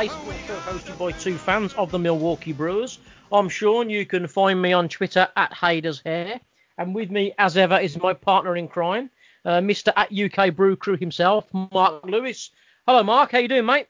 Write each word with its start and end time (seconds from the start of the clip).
baseball 0.00 0.32
show 0.44 0.56
hosted 0.56 0.98
by 0.98 1.12
two 1.12 1.38
fans 1.38 1.72
of 1.74 1.92
the 1.92 1.98
Milwaukee 2.00 2.52
Brewers. 2.52 2.98
I'm 3.30 3.48
Sean. 3.48 3.88
You 3.88 4.04
can 4.04 4.26
find 4.26 4.60
me 4.60 4.72
on 4.72 4.88
Twitter 4.88 5.28
at 5.36 5.52
Hader's 5.52 6.02
Hair, 6.04 6.40
and 6.78 6.92
with 6.92 7.12
me, 7.12 7.32
as 7.38 7.56
ever, 7.56 7.78
is 7.78 7.96
my 8.02 8.12
partner 8.12 8.56
in 8.56 8.66
crime, 8.66 9.08
uh, 9.44 9.60
Mr. 9.60 9.92
at 9.94 10.12
UK 10.12 10.52
Brew 10.52 10.74
Crew 10.74 10.96
himself, 10.96 11.48
Mark 11.52 12.04
Lewis. 12.06 12.50
Hello, 12.88 13.04
Mark. 13.04 13.30
How 13.30 13.38
you 13.38 13.46
doing, 13.46 13.66
mate? 13.66 13.86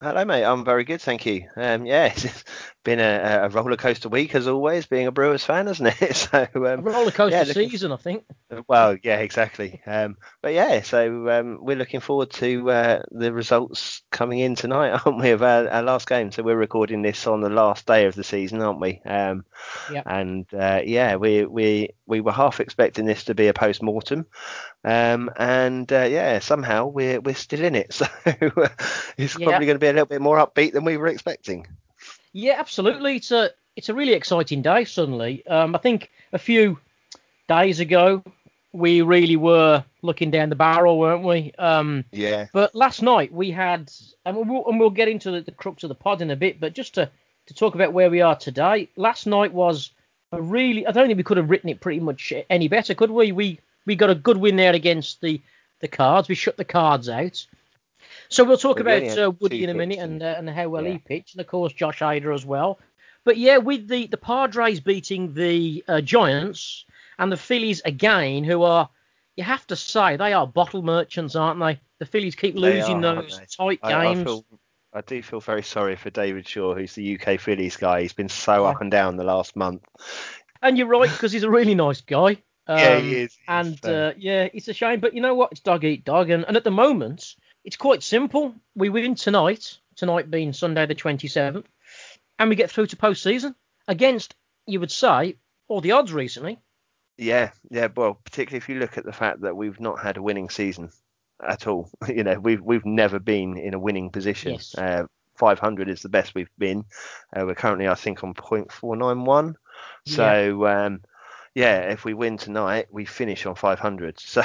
Hello, 0.00 0.24
mate. 0.24 0.44
I'm 0.44 0.64
very 0.64 0.84
good, 0.84 1.00
thank 1.00 1.26
you. 1.26 1.48
Um, 1.56 1.84
yeah, 1.84 2.14
been 2.84 3.00
a, 3.00 3.40
a 3.44 3.48
roller 3.48 3.76
coaster 3.76 4.08
week 4.08 4.34
as 4.34 4.46
always, 4.46 4.86
being 4.86 5.06
a 5.06 5.12
Brewers 5.12 5.44
fan, 5.44 5.66
hasn't 5.66 6.00
it? 6.00 6.14
So 6.24 6.48
um, 6.54 6.64
a 6.64 6.76
roller 6.76 7.10
coaster 7.10 7.36
yeah, 7.36 7.44
season, 7.44 7.90
I 7.92 7.96
think. 7.96 8.24
Well, 8.68 8.96
yeah, 9.02 9.18
exactly. 9.18 9.80
Um, 9.86 10.16
but 10.42 10.52
yeah, 10.52 10.82
so 10.82 11.28
um, 11.28 11.58
we're 11.60 11.76
looking 11.76 12.00
forward 12.00 12.30
to 12.32 12.70
uh, 12.70 13.02
the 13.10 13.32
results 13.32 14.02
coming 14.10 14.38
in 14.38 14.54
tonight, 14.54 14.90
aren't 15.04 15.20
we, 15.20 15.30
of 15.30 15.42
our, 15.42 15.68
our, 15.68 15.82
last 15.82 16.08
game? 16.08 16.30
So 16.30 16.42
we're 16.42 16.56
recording 16.56 17.02
this 17.02 17.26
on 17.26 17.40
the 17.40 17.48
last 17.48 17.86
day 17.86 18.06
of 18.06 18.14
the 18.14 18.24
season, 18.24 18.60
aren't 18.60 18.80
we? 18.80 19.00
Um, 19.04 19.44
yeah. 19.90 20.02
And 20.06 20.46
uh, 20.54 20.82
yeah, 20.84 21.16
we 21.16 21.44
we 21.44 21.90
we 22.06 22.20
were 22.20 22.32
half 22.32 22.60
expecting 22.60 23.06
this 23.06 23.24
to 23.24 23.34
be 23.34 23.48
a 23.48 23.54
post 23.54 23.82
mortem, 23.82 24.26
um, 24.84 25.30
and 25.36 25.90
uh, 25.92 26.06
yeah, 26.08 26.38
somehow 26.38 26.86
we're 26.86 27.20
we're 27.20 27.34
still 27.34 27.64
in 27.64 27.74
it. 27.74 27.92
So 28.04 28.06
it's 29.16 29.38
yeah. 29.38 29.46
probably 29.46 29.66
going 29.66 29.76
to 29.76 29.78
be 29.78 29.86
a 29.86 29.92
little 29.92 30.06
bit 30.06 30.20
more 30.20 30.38
upbeat 30.38 30.72
than 30.72 30.84
we 30.84 30.96
were 30.96 31.06
expecting. 31.06 31.66
Yeah, 32.34 32.56
absolutely. 32.58 33.16
It's 33.16 33.30
a 33.30 33.50
it's 33.76 33.88
a 33.88 33.94
really 33.94 34.12
exciting 34.12 34.60
day. 34.60 34.84
Suddenly, 34.84 35.46
um, 35.46 35.74
I 35.74 35.78
think 35.78 36.10
a 36.32 36.38
few 36.38 36.78
days 37.48 37.80
ago 37.80 38.22
we 38.72 39.02
really 39.02 39.36
were 39.36 39.84
looking 40.02 40.32
down 40.32 40.48
the 40.48 40.56
barrel, 40.56 40.98
weren't 40.98 41.22
we? 41.22 41.52
Um, 41.58 42.04
yeah. 42.10 42.48
But 42.52 42.74
last 42.74 43.02
night 43.02 43.32
we 43.32 43.52
had, 43.52 43.90
and 44.26 44.36
we'll, 44.36 44.66
and 44.66 44.80
we'll 44.80 44.90
get 44.90 45.06
into 45.06 45.30
the, 45.30 45.42
the, 45.42 45.52
crux 45.52 45.84
of 45.84 45.88
the 45.88 45.94
pod 45.94 46.20
in 46.22 46.30
a 46.32 46.36
bit. 46.36 46.58
But 46.60 46.74
just 46.74 46.94
to 46.94 47.08
to 47.46 47.54
talk 47.54 47.76
about 47.76 47.92
where 47.92 48.10
we 48.10 48.20
are 48.20 48.34
today, 48.34 48.88
last 48.96 49.26
night 49.26 49.52
was 49.52 49.92
a 50.32 50.42
really. 50.42 50.86
I 50.86 50.90
don't 50.90 51.06
think 51.06 51.16
we 51.16 51.22
could 51.22 51.36
have 51.36 51.50
written 51.50 51.70
it 51.70 51.80
pretty 51.80 52.00
much 52.00 52.32
any 52.50 52.66
better, 52.66 52.94
could 52.94 53.12
we? 53.12 53.30
We 53.30 53.60
we 53.86 53.94
got 53.94 54.10
a 54.10 54.14
good 54.14 54.38
win 54.38 54.56
there 54.56 54.74
against 54.74 55.20
the 55.20 55.40
the 55.78 55.88
Cards. 55.88 56.28
We 56.28 56.34
shut 56.34 56.56
the 56.56 56.64
Cards 56.64 57.08
out. 57.08 57.46
So 58.34 58.42
we'll 58.42 58.58
talk 58.58 58.80
about 58.80 59.16
uh, 59.16 59.30
Woody 59.38 59.62
in 59.62 59.70
a 59.70 59.74
minute 59.74 60.00
and 60.00 60.20
uh, 60.20 60.34
and 60.36 60.50
how 60.50 60.68
well 60.68 60.82
yeah. 60.82 60.94
he 60.94 60.98
pitched, 60.98 61.34
and 61.34 61.40
of 61.40 61.46
course 61.46 61.72
Josh 61.72 62.00
Hader 62.00 62.34
as 62.34 62.44
well. 62.44 62.80
But 63.22 63.36
yeah, 63.36 63.58
with 63.58 63.86
the 63.86 64.08
the 64.08 64.16
Padres 64.16 64.80
beating 64.80 65.34
the 65.34 65.84
uh, 65.86 66.00
Giants 66.00 66.84
and 67.16 67.30
the 67.30 67.36
Phillies 67.36 67.80
again, 67.84 68.42
who 68.42 68.64
are 68.64 68.88
you 69.36 69.44
have 69.44 69.64
to 69.68 69.76
say 69.76 70.16
they 70.16 70.32
are 70.32 70.48
bottle 70.48 70.82
merchants, 70.82 71.36
aren't 71.36 71.60
they? 71.60 71.80
The 72.00 72.06
Phillies 72.06 72.34
keep 72.34 72.56
losing 72.56 73.04
are, 73.04 73.22
those 73.22 73.40
tight 73.56 73.78
I, 73.84 74.04
games. 74.04 74.22
I, 74.22 74.24
feel, 74.24 74.44
I, 74.94 75.00
do 75.02 75.22
feel 75.22 75.40
very 75.40 75.62
sorry 75.62 75.94
for 75.94 76.10
David 76.10 76.48
Shaw, 76.48 76.74
who's 76.74 76.94
the 76.94 77.16
UK 77.16 77.38
Phillies 77.38 77.76
guy. 77.76 78.02
He's 78.02 78.12
been 78.12 78.28
so 78.28 78.64
yeah. 78.64 78.70
up 78.70 78.80
and 78.80 78.90
down 78.90 79.16
the 79.16 79.22
last 79.22 79.54
month. 79.54 79.84
And 80.60 80.76
you're 80.76 80.88
right 80.88 81.08
because 81.10 81.30
he's 81.30 81.44
a 81.44 81.50
really 81.50 81.76
nice 81.76 82.00
guy. 82.00 82.38
Um, 82.66 82.78
yeah, 82.78 82.98
he 82.98 83.14
is. 83.16 83.36
and 83.46 83.84
uh, 83.84 84.12
yeah, 84.16 84.48
it's 84.52 84.66
a 84.66 84.72
shame, 84.72 84.98
but 84.98 85.14
you 85.14 85.20
know 85.20 85.34
what? 85.34 85.52
It's 85.52 85.60
dog 85.60 85.84
eat 85.84 86.04
dog, 86.04 86.30
and, 86.30 86.44
and 86.48 86.56
at 86.56 86.64
the 86.64 86.70
moment, 86.72 87.36
it's 87.64 87.76
quite 87.76 88.02
simple. 88.02 88.54
We 88.74 88.88
win 88.88 89.14
tonight, 89.14 89.78
tonight 89.96 90.30
being 90.30 90.52
Sunday 90.52 90.86
the 90.86 90.94
27th, 90.94 91.64
and 92.38 92.50
we 92.50 92.56
get 92.56 92.70
through 92.70 92.88
to 92.88 92.96
postseason 92.96 93.54
against, 93.88 94.34
you 94.66 94.80
would 94.80 94.90
say, 94.90 95.36
all 95.68 95.80
the 95.80 95.92
odds 95.92 96.12
recently. 96.12 96.58
Yeah, 97.16 97.50
yeah. 97.70 97.88
Well, 97.94 98.20
particularly 98.24 98.58
if 98.58 98.68
you 98.68 98.78
look 98.78 98.98
at 98.98 99.04
the 99.04 99.12
fact 99.12 99.42
that 99.42 99.56
we've 99.56 99.80
not 99.80 100.00
had 100.00 100.16
a 100.16 100.22
winning 100.22 100.50
season 100.50 100.90
at 101.46 101.66
all. 101.66 101.90
You 102.08 102.24
know, 102.24 102.38
we've 102.38 102.60
we've 102.60 102.84
never 102.84 103.18
been 103.18 103.56
in 103.56 103.74
a 103.74 103.78
winning 103.78 104.10
position. 104.10 104.52
Yes. 104.52 104.74
Uh, 104.76 105.06
500 105.36 105.88
is 105.88 106.02
the 106.02 106.08
best 106.08 106.34
we've 106.34 106.50
been. 106.58 106.84
Uh, 107.34 107.44
we're 107.46 107.54
currently, 107.56 107.88
I 107.88 107.94
think, 107.94 108.22
on 108.22 108.34
.491. 108.34 109.54
So, 110.06 110.62
yeah. 110.62 110.84
Um, 110.84 111.00
yeah, 111.54 111.80
if 111.90 112.04
we 112.04 112.14
win 112.14 112.36
tonight, 112.36 112.86
we 112.90 113.04
finish 113.04 113.46
on 113.46 113.54
500. 113.54 114.18
So, 114.20 114.42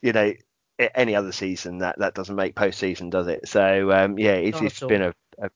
you 0.00 0.12
know, 0.12 0.32
any 0.78 1.14
other 1.14 1.32
season 1.32 1.78
that 1.78 1.98
that 1.98 2.14
doesn't 2.14 2.36
make 2.36 2.54
postseason, 2.54 3.10
does 3.10 3.26
it? 3.26 3.48
So 3.48 3.92
um, 3.92 4.18
yeah, 4.18 4.34
it's, 4.34 4.60
it's 4.60 4.80
been 4.80 5.02
a, 5.02 5.14
a, 5.38 5.50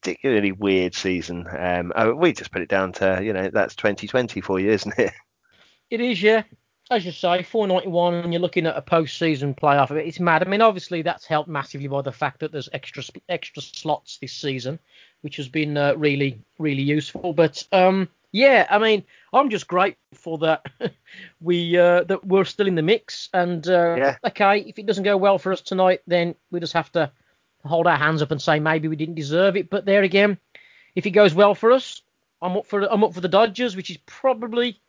particularly 0.00 0.52
weird 0.52 0.94
season. 0.94 1.46
Um, 1.50 1.92
oh, 1.94 2.14
we 2.14 2.32
just 2.32 2.52
put 2.52 2.62
it 2.62 2.68
down 2.68 2.92
to 2.94 3.20
you 3.22 3.32
know 3.32 3.50
that's 3.52 3.76
2020 3.76 4.40
for 4.40 4.60
you, 4.60 4.70
isn't 4.70 4.98
it? 4.98 5.12
It 5.90 6.00
is, 6.00 6.22
yeah. 6.22 6.42
As 6.90 7.04
you 7.04 7.12
say, 7.12 7.42
491, 7.42 8.14
and 8.14 8.32
you're 8.32 8.40
looking 8.40 8.66
at 8.66 8.76
a 8.76 8.82
postseason 8.82 9.58
playoff. 9.58 9.90
It's 9.90 10.20
mad. 10.20 10.42
I 10.42 10.48
mean, 10.48 10.62
obviously 10.62 11.02
that's 11.02 11.26
helped 11.26 11.48
massively 11.48 11.88
by 11.88 12.00
the 12.00 12.12
fact 12.12 12.40
that 12.40 12.50
there's 12.50 12.68
extra 12.72 13.02
extra 13.28 13.62
slots 13.62 14.18
this 14.18 14.32
season, 14.32 14.78
which 15.20 15.36
has 15.36 15.48
been 15.48 15.76
uh, 15.76 15.94
really 15.96 16.40
really 16.58 16.82
useful. 16.82 17.32
But 17.32 17.62
um, 17.72 18.08
yeah, 18.32 18.66
I 18.68 18.78
mean, 18.78 19.04
I'm 19.32 19.50
just 19.50 19.66
grateful 19.66 20.38
that 20.38 20.66
we 21.40 21.76
uh, 21.76 22.04
that 22.04 22.24
we're 22.24 22.44
still 22.44 22.66
in 22.66 22.74
the 22.74 22.82
mix. 22.82 23.28
And 23.32 23.66
uh, 23.66 23.94
yeah. 23.96 24.16
okay, 24.26 24.60
if 24.60 24.78
it 24.78 24.86
doesn't 24.86 25.04
go 25.04 25.16
well 25.16 25.38
for 25.38 25.52
us 25.52 25.60
tonight, 25.60 26.00
then 26.06 26.34
we 26.50 26.60
just 26.60 26.74
have 26.74 26.92
to 26.92 27.10
hold 27.64 27.86
our 27.86 27.96
hands 27.96 28.22
up 28.22 28.30
and 28.30 28.40
say 28.40 28.60
maybe 28.60 28.88
we 28.88 28.96
didn't 28.96 29.14
deserve 29.14 29.56
it. 29.56 29.70
But 29.70 29.86
there 29.86 30.02
again, 30.02 30.38
if 30.94 31.06
it 31.06 31.10
goes 31.10 31.34
well 31.34 31.54
for 31.54 31.72
us, 31.72 32.02
I'm 32.42 32.56
up 32.56 32.66
for 32.66 32.82
I'm 32.82 33.04
up 33.04 33.14
for 33.14 33.20
the 33.20 33.28
Dodgers, 33.28 33.76
which 33.76 33.90
is 33.90 33.98
probably 34.06 34.80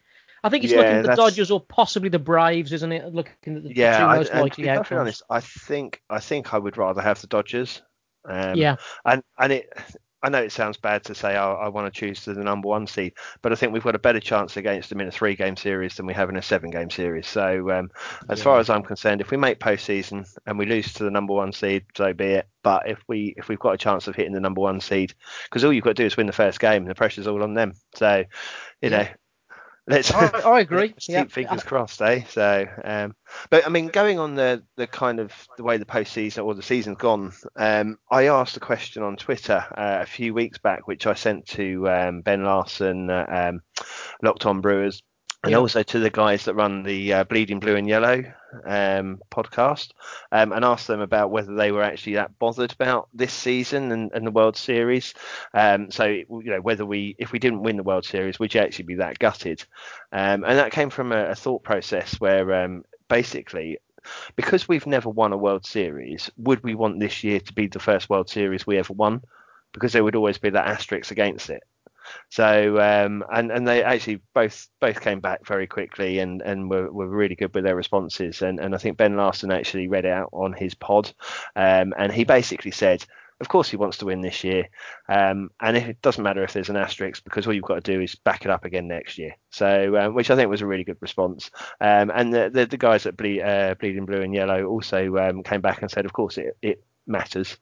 I 0.43 0.49
think 0.49 0.63
it's 0.63 0.73
yeah, 0.73 0.79
looking 0.79 0.95
at 0.97 1.05
the 1.05 1.15
Dodgers 1.15 1.51
or 1.51 1.59
possibly 1.61 2.09
the 2.09 2.19
Braves, 2.19 2.71
isn't 2.73 2.91
it? 2.91 3.13
Looking 3.13 3.57
at 3.57 3.63
the, 3.63 3.75
yeah, 3.75 3.99
two 3.99 4.05
most 4.17 4.33
I, 4.33 4.41
likely 4.41 4.69
outcomes. 4.69 4.87
To 4.87 4.95
be 4.95 4.99
honest, 4.99 5.23
I 5.29 5.39
think 5.39 6.01
I 6.09 6.19
think 6.19 6.53
I 6.53 6.57
would 6.57 6.77
rather 6.77 7.01
have 7.01 7.19
the 7.21 7.27
Dodgers. 7.27 7.81
Um, 8.25 8.55
yeah. 8.55 8.75
And 9.05 9.23
and 9.37 9.53
it 9.53 9.69
I 10.21 10.29
know 10.29 10.41
it 10.41 10.51
sounds 10.51 10.77
bad 10.77 11.03
to 11.05 11.15
say 11.15 11.37
oh, 11.37 11.53
I 11.53 11.69
want 11.69 11.91
to 11.91 11.97
choose 11.97 12.23
to 12.23 12.33
the 12.33 12.43
number 12.43 12.67
one 12.67 12.87
seed, 12.87 13.13
but 13.41 13.51
I 13.51 13.55
think 13.55 13.71
we've 13.71 13.83
got 13.83 13.95
a 13.95 13.99
better 13.99 14.19
chance 14.19 14.57
against 14.57 14.89
them 14.89 14.99
in 14.99 15.07
a 15.07 15.11
three 15.11 15.35
game 15.35 15.55
series 15.55 15.95
than 15.95 16.05
we 16.05 16.13
have 16.13 16.29
in 16.29 16.35
a 16.35 16.41
seven 16.41 16.71
game 16.71 16.89
series. 16.89 17.27
So, 17.27 17.71
um, 17.71 17.89
as 18.29 18.39
yeah. 18.39 18.43
far 18.43 18.59
as 18.59 18.69
I'm 18.69 18.83
concerned, 18.83 19.21
if 19.21 19.31
we 19.31 19.37
make 19.37 19.59
postseason 19.59 20.27
and 20.45 20.57
we 20.59 20.65
lose 20.65 20.91
to 20.93 21.03
the 21.03 21.11
number 21.11 21.33
one 21.33 21.53
seed, 21.53 21.85
so 21.95 22.13
be 22.13 22.25
it. 22.25 22.47
But 22.63 22.89
if 22.89 22.99
we 23.07 23.33
if 23.37 23.47
we've 23.47 23.59
got 23.59 23.75
a 23.75 23.77
chance 23.77 24.07
of 24.07 24.15
hitting 24.15 24.33
the 24.33 24.41
number 24.41 24.61
one 24.61 24.81
seed, 24.81 25.13
because 25.45 25.63
all 25.63 25.71
you've 25.71 25.85
got 25.85 25.95
to 25.95 26.03
do 26.03 26.05
is 26.05 26.17
win 26.17 26.27
the 26.27 26.33
first 26.33 26.59
game, 26.59 26.81
and 26.81 26.89
the 26.89 26.95
pressure's 26.95 27.27
all 27.27 27.43
on 27.43 27.53
them. 27.53 27.73
So, 27.95 28.25
you 28.81 28.89
yeah. 28.89 28.97
know, 28.97 29.07
Let's. 29.89 30.13
I, 30.13 30.27
I 30.27 30.59
agree. 30.61 30.89
keep 30.89 31.09
yeah. 31.09 31.25
fingers 31.25 31.63
crossed, 31.63 31.99
eh? 32.01 32.23
So, 32.29 32.67
um, 32.83 33.15
but 33.49 33.65
I 33.65 33.69
mean, 33.69 33.87
going 33.87 34.19
on 34.19 34.35
the 34.35 34.63
the 34.77 34.85
kind 34.85 35.19
of 35.19 35.33
the 35.57 35.63
way 35.63 35.77
the 35.77 35.85
postseason 35.85 36.45
or 36.45 36.53
the 36.53 36.61
season's 36.61 36.97
gone, 36.97 37.33
um, 37.55 37.97
I 38.09 38.27
asked 38.27 38.55
a 38.55 38.61
question 38.61 39.01
on 39.01 39.17
Twitter 39.17 39.65
uh, 39.75 39.99
a 40.01 40.05
few 40.05 40.35
weeks 40.35 40.59
back, 40.59 40.87
which 40.87 41.07
I 41.07 41.15
sent 41.15 41.47
to 41.47 41.89
um, 41.89 42.21
Ben 42.21 42.43
Larson, 42.43 43.09
uh, 43.09 43.25
um, 43.27 43.61
Locked 44.21 44.45
On 44.45 44.61
Brewers, 44.61 45.01
and 45.43 45.51
yeah. 45.51 45.57
also 45.57 45.81
to 45.81 45.99
the 45.99 46.11
guys 46.11 46.45
that 46.45 46.53
run 46.53 46.83
the 46.83 47.13
uh, 47.13 47.23
Bleeding 47.23 47.59
Blue 47.59 47.75
and 47.75 47.87
Yellow 47.87 48.23
um, 48.65 49.21
podcast, 49.31 49.91
um, 50.31 50.51
and 50.51 50.65
asked 50.65 50.87
them 50.87 51.01
about 51.01 51.31
whether 51.31 51.55
they 51.55 51.71
were 51.71 51.83
actually 51.83 52.15
that 52.15 52.37
bothered 52.39 52.71
about 52.73 53.09
this 53.13 53.33
season 53.33 53.91
and, 53.91 54.11
and 54.13 54.25
the 54.25 54.31
World 54.31 54.57
Series. 54.57 55.13
Um, 55.53 55.91
so 55.91 56.05
you 56.05 56.25
know 56.29 56.61
whether 56.61 56.85
we, 56.85 57.15
if 57.19 57.31
we 57.31 57.39
didn't 57.39 57.63
win 57.63 57.77
the 57.77 57.83
World 57.83 58.05
Series, 58.05 58.39
would 58.39 58.53
you 58.53 58.61
actually 58.61 58.85
be 58.85 58.95
that 58.95 59.19
gutted? 59.19 59.63
Um, 60.11 60.43
and 60.43 60.57
that 60.57 60.71
came 60.71 60.89
from 60.89 61.11
a, 61.11 61.31
a 61.31 61.35
thought 61.35 61.63
process 61.63 62.19
where 62.19 62.63
um, 62.63 62.83
basically. 63.07 63.79
Because 64.37 64.67
we've 64.67 64.87
never 64.87 65.09
won 65.09 65.33
a 65.33 65.37
World 65.37 65.65
Series, 65.65 66.31
would 66.37 66.63
we 66.63 66.73
want 66.73 66.99
this 67.01 67.21
year 67.21 67.41
to 67.41 67.53
be 67.53 67.67
the 67.67 67.79
first 67.81 68.09
World 68.09 68.29
Series 68.29 68.65
we 68.65 68.77
ever 68.77 68.93
won? 68.93 69.21
Because 69.73 69.91
there 69.91 70.03
would 70.05 70.15
always 70.15 70.37
be 70.37 70.49
that 70.51 70.67
asterisk 70.67 71.11
against 71.11 71.49
it. 71.49 71.63
So 72.29 72.79
um, 72.79 73.23
and 73.31 73.51
and 73.51 73.67
they 73.67 73.83
actually 73.83 74.21
both 74.33 74.67
both 74.79 75.01
came 75.01 75.19
back 75.19 75.45
very 75.45 75.67
quickly 75.67 76.19
and 76.19 76.41
and 76.41 76.69
were, 76.69 76.91
were 76.91 77.07
really 77.07 77.35
good 77.35 77.53
with 77.53 77.63
their 77.63 77.75
responses. 77.75 78.41
And 78.41 78.59
and 78.59 78.75
I 78.75 78.77
think 78.77 78.97
Ben 78.97 79.15
Larson 79.15 79.51
actually 79.51 79.87
read 79.87 80.05
it 80.05 80.11
out 80.11 80.29
on 80.31 80.53
his 80.53 80.75
pod, 80.75 81.11
um, 81.55 81.93
and 81.97 82.11
he 82.11 82.23
basically 82.23 82.71
said. 82.71 83.05
Of 83.41 83.47
course, 83.47 83.69
he 83.69 83.77
wants 83.77 83.99
to 83.99 84.05
win 84.05 84.19
this 84.19 84.43
year, 84.43 84.67
um, 85.07 85.49
and 85.61 85.77
it 85.77 86.01
doesn't 86.01 86.25
matter 86.25 86.43
if 86.43 86.51
there's 86.51 86.67
an 86.67 86.75
asterisk 86.75 87.23
because 87.23 87.47
all 87.47 87.53
you've 87.53 87.63
got 87.63 87.81
to 87.81 87.93
do 87.93 88.01
is 88.01 88.15
back 88.15 88.43
it 88.43 88.51
up 88.51 88.65
again 88.65 88.89
next 88.89 89.17
year. 89.17 89.37
So, 89.49 89.95
um, 89.95 90.13
which 90.13 90.29
I 90.29 90.35
think 90.35 90.49
was 90.49 90.61
a 90.61 90.67
really 90.67 90.83
good 90.83 90.97
response. 90.99 91.49
Um, 91.79 92.11
and 92.13 92.33
the, 92.33 92.49
the, 92.53 92.65
the 92.65 92.75
guys 92.75 93.05
at 93.05 93.15
Ble- 93.15 93.41
uh, 93.41 93.75
Bleeding 93.75 94.05
Blue 94.05 94.21
and 94.21 94.35
Yellow 94.35 94.65
also 94.65 95.15
um, 95.15 95.41
came 95.43 95.61
back 95.61 95.81
and 95.81 95.89
said, 95.89 96.03
of 96.03 96.11
course, 96.11 96.37
it, 96.37 96.57
it 96.61 96.83
matters. 97.09 97.57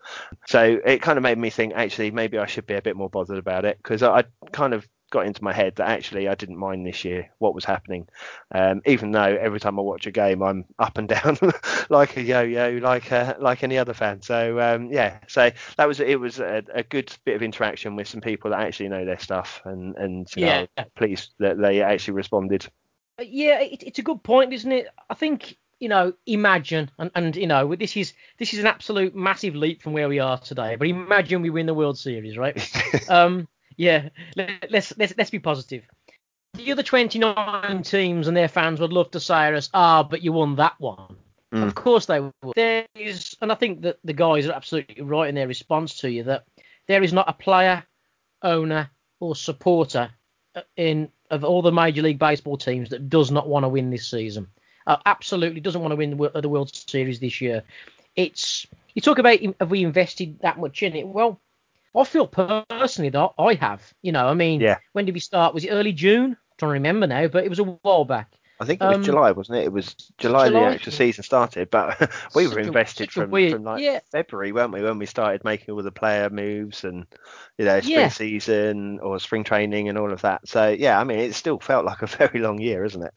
So 0.47 0.79
it 0.85 1.01
kind 1.01 1.17
of 1.17 1.23
made 1.23 1.37
me 1.37 1.49
think 1.49 1.73
actually 1.75 2.11
maybe 2.11 2.37
I 2.37 2.45
should 2.45 2.67
be 2.67 2.75
a 2.75 2.81
bit 2.81 2.95
more 2.95 3.09
bothered 3.09 3.37
about 3.37 3.65
it 3.65 3.77
because 3.77 4.03
I, 4.03 4.19
I, 4.19 4.23
kind 4.51 4.73
of 4.73 4.87
got 5.09 5.25
into 5.25 5.43
my 5.43 5.53
head 5.53 5.75
that 5.77 5.87
actually 5.87 6.27
I 6.27 6.35
didn't 6.35 6.57
mind 6.57 6.85
this 6.85 7.05
year 7.05 7.29
what 7.37 7.55
was 7.55 7.63
happening, 7.63 8.07
um, 8.51 8.81
even 8.85 9.11
though 9.11 9.21
every 9.21 9.59
time 9.59 9.79
I 9.79 9.81
watch 9.81 10.05
a 10.05 10.11
game 10.11 10.43
I'm 10.43 10.65
up 10.79 10.97
and 10.97 11.07
down 11.07 11.37
like 11.89 12.17
a 12.17 12.21
yo-yo, 12.21 12.79
like 12.81 13.11
uh, 13.11 13.35
like 13.39 13.63
any 13.63 13.77
other 13.77 13.93
fan. 13.93 14.21
So 14.21 14.59
um, 14.59 14.91
yeah, 14.91 15.19
so 15.27 15.51
that 15.77 15.87
was 15.87 15.99
it 15.99 16.19
was 16.19 16.39
a, 16.39 16.63
a, 16.73 16.83
good 16.83 17.15
bit 17.25 17.35
of 17.35 17.43
interaction 17.43 17.95
with 17.95 18.07
some 18.07 18.21
people 18.21 18.51
that 18.51 18.59
actually 18.59 18.89
know 18.89 19.05
their 19.05 19.19
stuff 19.19 19.61
and 19.65 19.95
and 19.97 20.27
yeah, 20.35 20.65
know, 20.77 20.85
pleased 20.95 21.31
that 21.39 21.57
they 21.57 21.81
actually 21.81 22.15
responded. 22.15 22.67
Uh, 23.19 23.23
yeah, 23.23 23.61
it, 23.61 23.83
it's 23.83 23.99
a 23.99 24.03
good 24.03 24.21
point, 24.23 24.53
isn't 24.53 24.71
it? 24.71 24.87
I 25.09 25.13
think 25.13 25.57
you 25.79 25.89
know, 25.89 26.13
imagine, 26.25 26.89
and, 26.97 27.11
and 27.15 27.35
you 27.35 27.47
know, 27.47 27.75
this 27.75 27.95
is 27.95 28.13
this 28.37 28.53
is 28.53 28.59
an 28.59 28.67
absolute 28.67 29.15
massive 29.15 29.55
leap 29.55 29.81
from 29.81 29.93
where 29.93 30.09
we 30.09 30.19
are 30.19 30.37
today. 30.37 30.75
But 30.75 30.87
imagine 30.87 31.41
we 31.41 31.49
win 31.49 31.65
the 31.65 31.73
World 31.73 31.97
Series, 31.97 32.37
right? 32.37 33.09
um, 33.09 33.47
yeah, 33.75 34.09
let, 34.35 34.71
let's 34.71 34.97
let's 34.97 35.13
let's 35.17 35.29
be 35.29 35.39
positive. 35.39 35.83
The 36.53 36.71
other 36.71 36.83
29 36.83 37.83
teams 37.83 38.27
and 38.27 38.35
their 38.35 38.47
fans 38.47 38.79
would 38.79 38.93
love 38.93 39.11
to 39.11 39.19
say 39.19 39.51
to 39.51 39.57
us, 39.57 39.69
ah, 39.73 40.01
but 40.01 40.23
you 40.23 40.33
won 40.33 40.55
that 40.55 40.73
one. 40.79 41.15
Mm. 41.53 41.67
Of 41.67 41.75
course 41.75 42.07
they 42.07 42.19
would. 42.19 42.33
There 42.55 42.85
is, 42.95 43.35
and 43.41 43.51
I 43.51 43.55
think 43.55 43.81
that 43.81 43.99
the 44.03 44.13
guys 44.13 44.47
are 44.47 44.53
absolutely 44.53 45.03
right 45.03 45.29
in 45.29 45.35
their 45.35 45.47
response 45.47 45.99
to 45.99 46.09
you 46.09 46.23
that 46.23 46.45
there 46.87 47.03
is 47.03 47.13
not 47.13 47.29
a 47.29 47.33
player, 47.33 47.83
owner, 48.41 48.89
or 49.19 49.35
supporter 49.35 50.09
uh, 50.55 50.61
in 50.75 51.09
of 51.29 51.43
all 51.43 51.61
the 51.61 51.71
Major 51.71 52.01
League 52.01 52.19
Baseball 52.19 52.57
teams 52.57 52.89
that 52.89 53.09
does 53.09 53.31
not 53.31 53.47
want 53.47 53.63
to 53.63 53.69
win 53.69 53.89
this 53.89 54.07
season. 54.07 54.47
Uh, 54.87 54.97
absolutely 55.05 55.59
doesn't 55.59 55.81
want 55.81 55.91
to 55.91 55.95
win 55.97 56.17
the, 56.17 56.41
the 56.41 56.49
World 56.49 56.73
Series 56.73 57.19
this 57.19 57.41
year. 57.41 57.61
It's 58.15 58.65
you 58.95 59.01
talk 59.01 59.19
about 59.19 59.39
have 59.59 59.69
we 59.69 59.83
invested 59.83 60.39
that 60.41 60.57
much 60.59 60.81
in 60.81 60.95
it? 60.95 61.05
Well, 61.07 61.39
I 61.95 62.03
feel 62.05 62.25
personally 62.25 63.09
that 63.09 63.31
I 63.37 63.53
have. 63.55 63.81
You 64.01 64.11
know, 64.13 64.27
I 64.27 64.33
mean, 64.33 64.61
Yeah. 64.61 64.77
when 64.93 65.05
did 65.05 65.13
we 65.13 65.19
start? 65.19 65.53
Was 65.53 65.65
it 65.65 65.69
early 65.71 65.91
June? 65.93 66.37
Trying 66.57 66.69
to 66.69 66.73
remember 66.73 67.05
now, 67.05 67.27
but 67.27 67.43
it 67.43 67.49
was 67.49 67.59
a 67.59 67.63
while 67.65 68.05
back. 68.05 68.31
I 68.59 68.65
think 68.65 68.81
it 68.81 68.85
was 68.87 68.95
Um, 68.97 69.03
July, 69.03 69.31
wasn't 69.33 69.59
it? 69.59 69.65
It 69.65 69.71
was 69.71 69.93
July, 70.17 70.47
July. 70.47 70.61
the 70.69 70.75
actual 70.75 70.91
season 70.91 71.23
started, 71.23 71.69
but 71.69 72.11
we 72.33 72.47
were 72.47 72.59
invested 72.59 73.09
a 73.09 73.11
from, 73.11 73.29
weird- 73.29 73.51
from 73.53 73.63
like 73.63 73.83
yeah. 73.83 73.99
February, 74.11 74.51
weren't 74.51 74.71
we? 74.73 74.81
When 74.81 74.97
we 74.97 75.05
started 75.05 75.43
making 75.43 75.75
all 75.75 75.83
the 75.83 75.91
player 75.91 76.29
moves 76.31 76.83
and 76.83 77.05
you 77.59 77.65
know 77.65 77.79
spring 77.81 77.91
Yeah. 77.99 78.07
season 78.09 78.99
or 79.01 79.19
spring 79.19 79.43
training 79.43 79.89
and 79.89 79.97
all 79.97 80.11
of 80.11 80.21
that. 80.21 80.47
So 80.47 80.69
yeah, 80.69 80.99
I 80.99 81.03
mean, 81.03 81.19
it 81.19 81.35
still 81.35 81.59
felt 81.59 81.85
like 81.85 82.01
a 82.01 82.07
very 82.17 82.39
long 82.39 82.59
year, 82.59 82.83
isn't 82.83 83.03
it? 83.03 83.13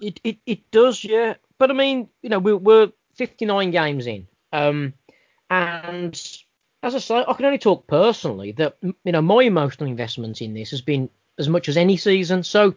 It, 0.00 0.20
it 0.24 0.38
it 0.46 0.70
does, 0.70 1.04
yeah. 1.04 1.34
But 1.58 1.70
I 1.70 1.74
mean, 1.74 2.08
you 2.22 2.28
know, 2.28 2.38
we're, 2.38 2.56
we're 2.56 2.92
59 3.14 3.70
games 3.70 4.06
in, 4.06 4.26
um, 4.52 4.92
and 5.48 6.14
as 6.82 6.94
I 6.94 6.98
say, 6.98 7.24
I 7.26 7.32
can 7.32 7.46
only 7.46 7.58
talk 7.58 7.86
personally 7.86 8.52
that 8.52 8.76
you 8.82 9.12
know 9.12 9.22
my 9.22 9.42
emotional 9.42 9.88
investment 9.88 10.42
in 10.42 10.54
this 10.54 10.70
has 10.70 10.82
been 10.82 11.08
as 11.38 11.48
much 11.48 11.68
as 11.68 11.76
any 11.76 11.96
season. 11.96 12.42
So, 12.42 12.74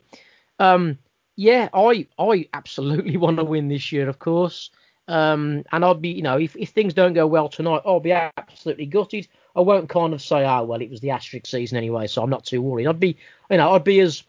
um, 0.59 0.97
yeah, 1.35 1.69
I 1.73 2.07
I 2.17 2.47
absolutely 2.53 3.17
want 3.23 3.37
to 3.37 3.43
win 3.43 3.67
this 3.67 3.91
year, 3.91 4.07
of 4.09 4.19
course. 4.19 4.69
Um, 5.09 5.63
and 5.71 5.83
I'll 5.83 5.95
be, 5.95 6.09
you 6.09 6.21
know, 6.21 6.37
if, 6.37 6.55
if 6.55 6.69
things 6.69 6.93
don't 6.93 7.13
go 7.13 7.25
well 7.25 7.49
tonight, 7.49 7.81
I'll 7.83 7.99
be 7.99 8.11
absolutely 8.11 8.85
gutted. 8.85 9.27
I 9.55 9.61
won't 9.61 9.89
kind 9.89 10.13
of 10.13 10.21
say, 10.21 10.45
oh 10.45 10.63
well, 10.63 10.81
it 10.81 10.89
was 10.91 10.99
the 11.01 11.09
asterisk 11.09 11.47
season 11.47 11.79
anyway, 11.79 12.05
so 12.05 12.21
I'm 12.21 12.29
not 12.29 12.45
too 12.45 12.61
worried. 12.61 12.85
I'd 12.85 12.99
be, 12.99 13.17
you 13.49 13.57
know, 13.57 13.71
I'd 13.71 13.83
be 13.83 13.99
as 14.01 14.23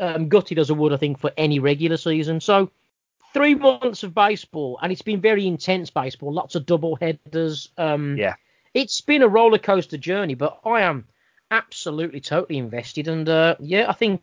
um, 0.00 0.28
gutted 0.28 0.58
as 0.58 0.70
I 0.70 0.74
would, 0.74 0.92
I 0.92 0.96
think, 0.96 1.18
for 1.18 1.32
any 1.36 1.58
regular 1.58 1.96
season. 1.96 2.40
So 2.40 2.70
three 3.32 3.54
months 3.54 4.02
of 4.02 4.14
baseball, 4.14 4.78
and 4.82 4.92
it's 4.92 5.02
been 5.02 5.20
very 5.20 5.46
intense 5.46 5.90
baseball. 5.90 6.32
Lots 6.32 6.54
of 6.54 6.66
double 6.66 6.96
headers. 6.96 7.68
Um, 7.78 8.16
Yeah. 8.18 8.34
It's 8.74 9.00
been 9.00 9.22
a 9.22 9.28
roller 9.28 9.58
coaster 9.58 9.96
journey, 9.96 10.34
but 10.34 10.60
I 10.64 10.80
am 10.82 11.06
absolutely 11.52 12.20
totally 12.20 12.58
invested. 12.58 13.06
And 13.06 13.28
uh, 13.28 13.54
yeah, 13.60 13.88
I 13.88 13.92
think, 13.92 14.20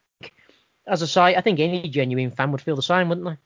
as 0.88 1.02
I 1.02 1.06
say, 1.06 1.36
I 1.38 1.42
think 1.42 1.60
any 1.60 1.88
genuine 1.88 2.32
fan 2.32 2.52
would 2.52 2.62
feel 2.62 2.76
the 2.76 2.82
same, 2.82 3.08
wouldn't 3.08 3.28
they? 3.28 3.38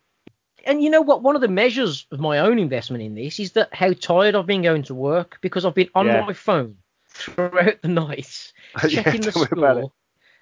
And 0.65 0.81
you 0.81 0.89
know 0.89 1.01
what? 1.01 1.21
One 1.21 1.35
of 1.35 1.41
the 1.41 1.47
measures 1.47 2.07
of 2.11 2.19
my 2.19 2.39
own 2.39 2.57
investment 2.57 3.03
in 3.03 3.13
this 3.13 3.39
is 3.39 3.51
that 3.51 3.71
how 3.71 3.93
tired 3.93 4.33
I've 4.33 4.47
been 4.47 4.63
going 4.63 4.81
to 4.83 4.95
work 4.95 5.37
because 5.41 5.63
I've 5.63 5.75
been 5.75 5.89
on 5.93 6.07
Yeah. 6.07 6.21
my 6.25 6.33
phone 6.33 6.77
throughout 7.07 7.79
the 7.83 7.87
night 7.87 8.51
Yeah, 8.89 9.03
checking 9.03 9.21
the 9.21 9.29
about 9.29 9.77
it. 9.77 9.81
score, 9.81 9.91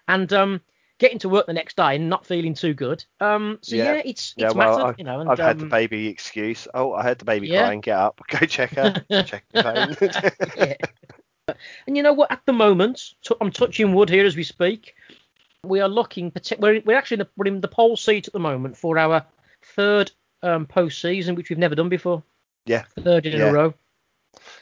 and 0.07 0.31
um, 0.31 0.61
getting 0.99 1.19
to 1.19 1.29
work 1.29 1.45
the 1.47 1.53
next 1.53 1.75
day 1.77 1.95
and 1.95 2.09
not 2.09 2.25
feeling 2.25 2.53
too 2.53 2.73
good. 2.73 3.03
Um, 3.19 3.59
so 3.61 3.75
Yeah. 3.75 3.95
yeah, 3.95 4.01
it's 4.05 4.33
Yeah, 4.37 4.45
it's 4.47 4.55
well, 4.55 4.69
massive, 4.69 4.85
I've, 4.85 4.99
you 4.99 5.03
know. 5.05 5.19
And, 5.19 5.29
I've 5.29 5.39
had 5.39 5.59
the 5.59 5.63
um, 5.63 5.69
baby 5.69 6.07
excuse. 6.07 6.67
Oh, 6.73 6.93
I 6.93 7.03
heard 7.03 7.19
the 7.19 7.25
baby 7.25 7.47
Yeah. 7.47 7.63
crying. 7.63 7.81
Get 7.81 7.97
up, 7.97 8.21
go 8.29 8.39
check 8.45 8.71
her, 8.75 8.93
check 9.23 9.45
the 9.51 9.63
phone. 10.55 10.75
yeah. 11.47 11.53
And 11.87 11.97
you 11.97 12.03
know 12.03 12.13
what? 12.13 12.31
At 12.31 12.41
the 12.45 12.53
moment, 12.53 13.13
t- 13.23 13.35
I'm 13.41 13.51
touching 13.51 13.93
wood 13.93 14.09
here 14.09 14.25
as 14.25 14.35
we 14.35 14.43
speak. 14.43 14.95
We 15.65 15.81
are 15.81 15.89
looking. 15.89 16.31
We're, 16.59 16.81
we're 16.85 16.97
actually 16.97 17.15
in 17.15 17.19
the, 17.19 17.29
we're 17.35 17.47
in 17.47 17.61
the 17.61 17.67
pole 17.67 17.97
seat 17.97 18.27
at 18.27 18.33
the 18.33 18.39
moment 18.39 18.77
for 18.77 18.97
our 18.97 19.25
third 19.75 20.11
um, 20.41 20.65
postseason, 20.65 21.35
which 21.35 21.49
we've 21.49 21.59
never 21.59 21.75
done 21.75 21.89
before. 21.89 22.23
Yeah. 22.65 22.83
Third 22.99 23.25
in 23.25 23.37
Yeah. 23.39 23.49
a 23.49 23.53
row. 23.53 23.73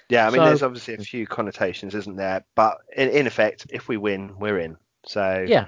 Yeah, 0.09 0.27
I 0.27 0.29
mean, 0.31 0.39
So- 0.41 0.45
there's 0.45 0.63
obviously 0.63 0.93
a 0.95 0.97
few 0.97 1.27
connotations, 1.27 1.93
isn't 1.95 2.15
there? 2.15 2.43
But 2.55 2.79
in, 2.95 3.09
in 3.09 3.27
effect, 3.27 3.67
if 3.69 3.87
we 3.87 3.97
win, 3.97 4.37
we're 4.39 4.59
in. 4.59 4.77
So, 5.05 5.45
Yeah. 5.47 5.67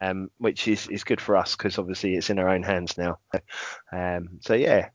Um, 0.00 0.30
which 0.38 0.68
is, 0.68 0.88
is 0.88 1.04
good 1.04 1.20
for 1.20 1.36
us 1.36 1.56
because 1.56 1.78
obviously 1.78 2.16
it's 2.16 2.30
in 2.30 2.38
our 2.38 2.48
own 2.48 2.62
hands 2.62 2.96
now. 2.96 3.18
Um, 3.92 4.38
so 4.40 4.54
yeah, 4.54 4.88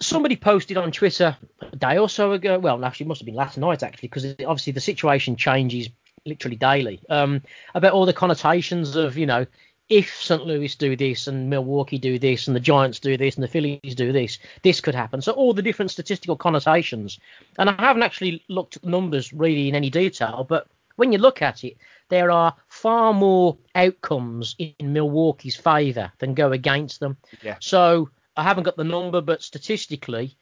somebody 0.00 0.36
posted 0.36 0.76
on 0.76 0.92
Twitter 0.92 1.36
a 1.60 1.76
day 1.76 1.98
or 1.98 2.08
so 2.08 2.32
ago. 2.32 2.58
Well, 2.58 2.84
actually, 2.84 3.06
it 3.06 3.08
must 3.08 3.20
have 3.20 3.26
been 3.26 3.34
last 3.34 3.58
night 3.58 3.82
actually, 3.82 4.08
because 4.08 4.24
obviously 4.46 4.72
the 4.72 4.80
situation 4.80 5.36
changes 5.36 5.88
literally 6.26 6.56
daily. 6.56 7.00
Um, 7.08 7.42
about 7.74 7.92
all 7.92 8.06
the 8.06 8.12
connotations 8.12 8.96
of 8.96 9.16
you 9.16 9.26
know, 9.26 9.46
if 9.88 10.14
St. 10.22 10.46
Louis 10.46 10.74
do 10.74 10.96
this 10.96 11.26
and 11.26 11.50
Milwaukee 11.50 11.98
do 11.98 12.18
this 12.18 12.46
and 12.46 12.56
the 12.56 12.60
Giants 12.60 12.98
do 12.98 13.16
this 13.16 13.34
and 13.34 13.44
the 13.44 13.48
Phillies 13.48 13.94
do 13.94 14.12
this, 14.12 14.38
this 14.62 14.80
could 14.80 14.94
happen. 14.94 15.20
So 15.20 15.32
all 15.32 15.52
the 15.52 15.62
different 15.62 15.90
statistical 15.90 16.36
connotations. 16.36 17.18
And 17.58 17.68
I 17.68 17.74
haven't 17.78 18.02
actually 18.02 18.42
looked 18.48 18.76
at 18.76 18.82
the 18.82 18.90
numbers 18.90 19.32
really 19.32 19.68
in 19.68 19.74
any 19.74 19.90
detail, 19.90 20.46
but 20.48 20.66
when 20.96 21.12
you 21.12 21.18
look 21.18 21.42
at 21.42 21.64
it, 21.64 21.76
there 22.08 22.30
are 22.30 22.54
far 22.68 23.12
more 23.12 23.56
outcomes 23.74 24.54
in 24.58 24.74
Milwaukee's 24.92 25.56
favour 25.56 26.12
than 26.18 26.34
go 26.34 26.52
against 26.52 27.00
them. 27.00 27.16
Yeah. 27.42 27.56
So 27.60 28.10
I 28.36 28.42
haven't 28.42 28.64
got 28.64 28.76
the 28.76 28.84
number, 28.84 29.20
but 29.20 29.42
statistically, 29.42 30.36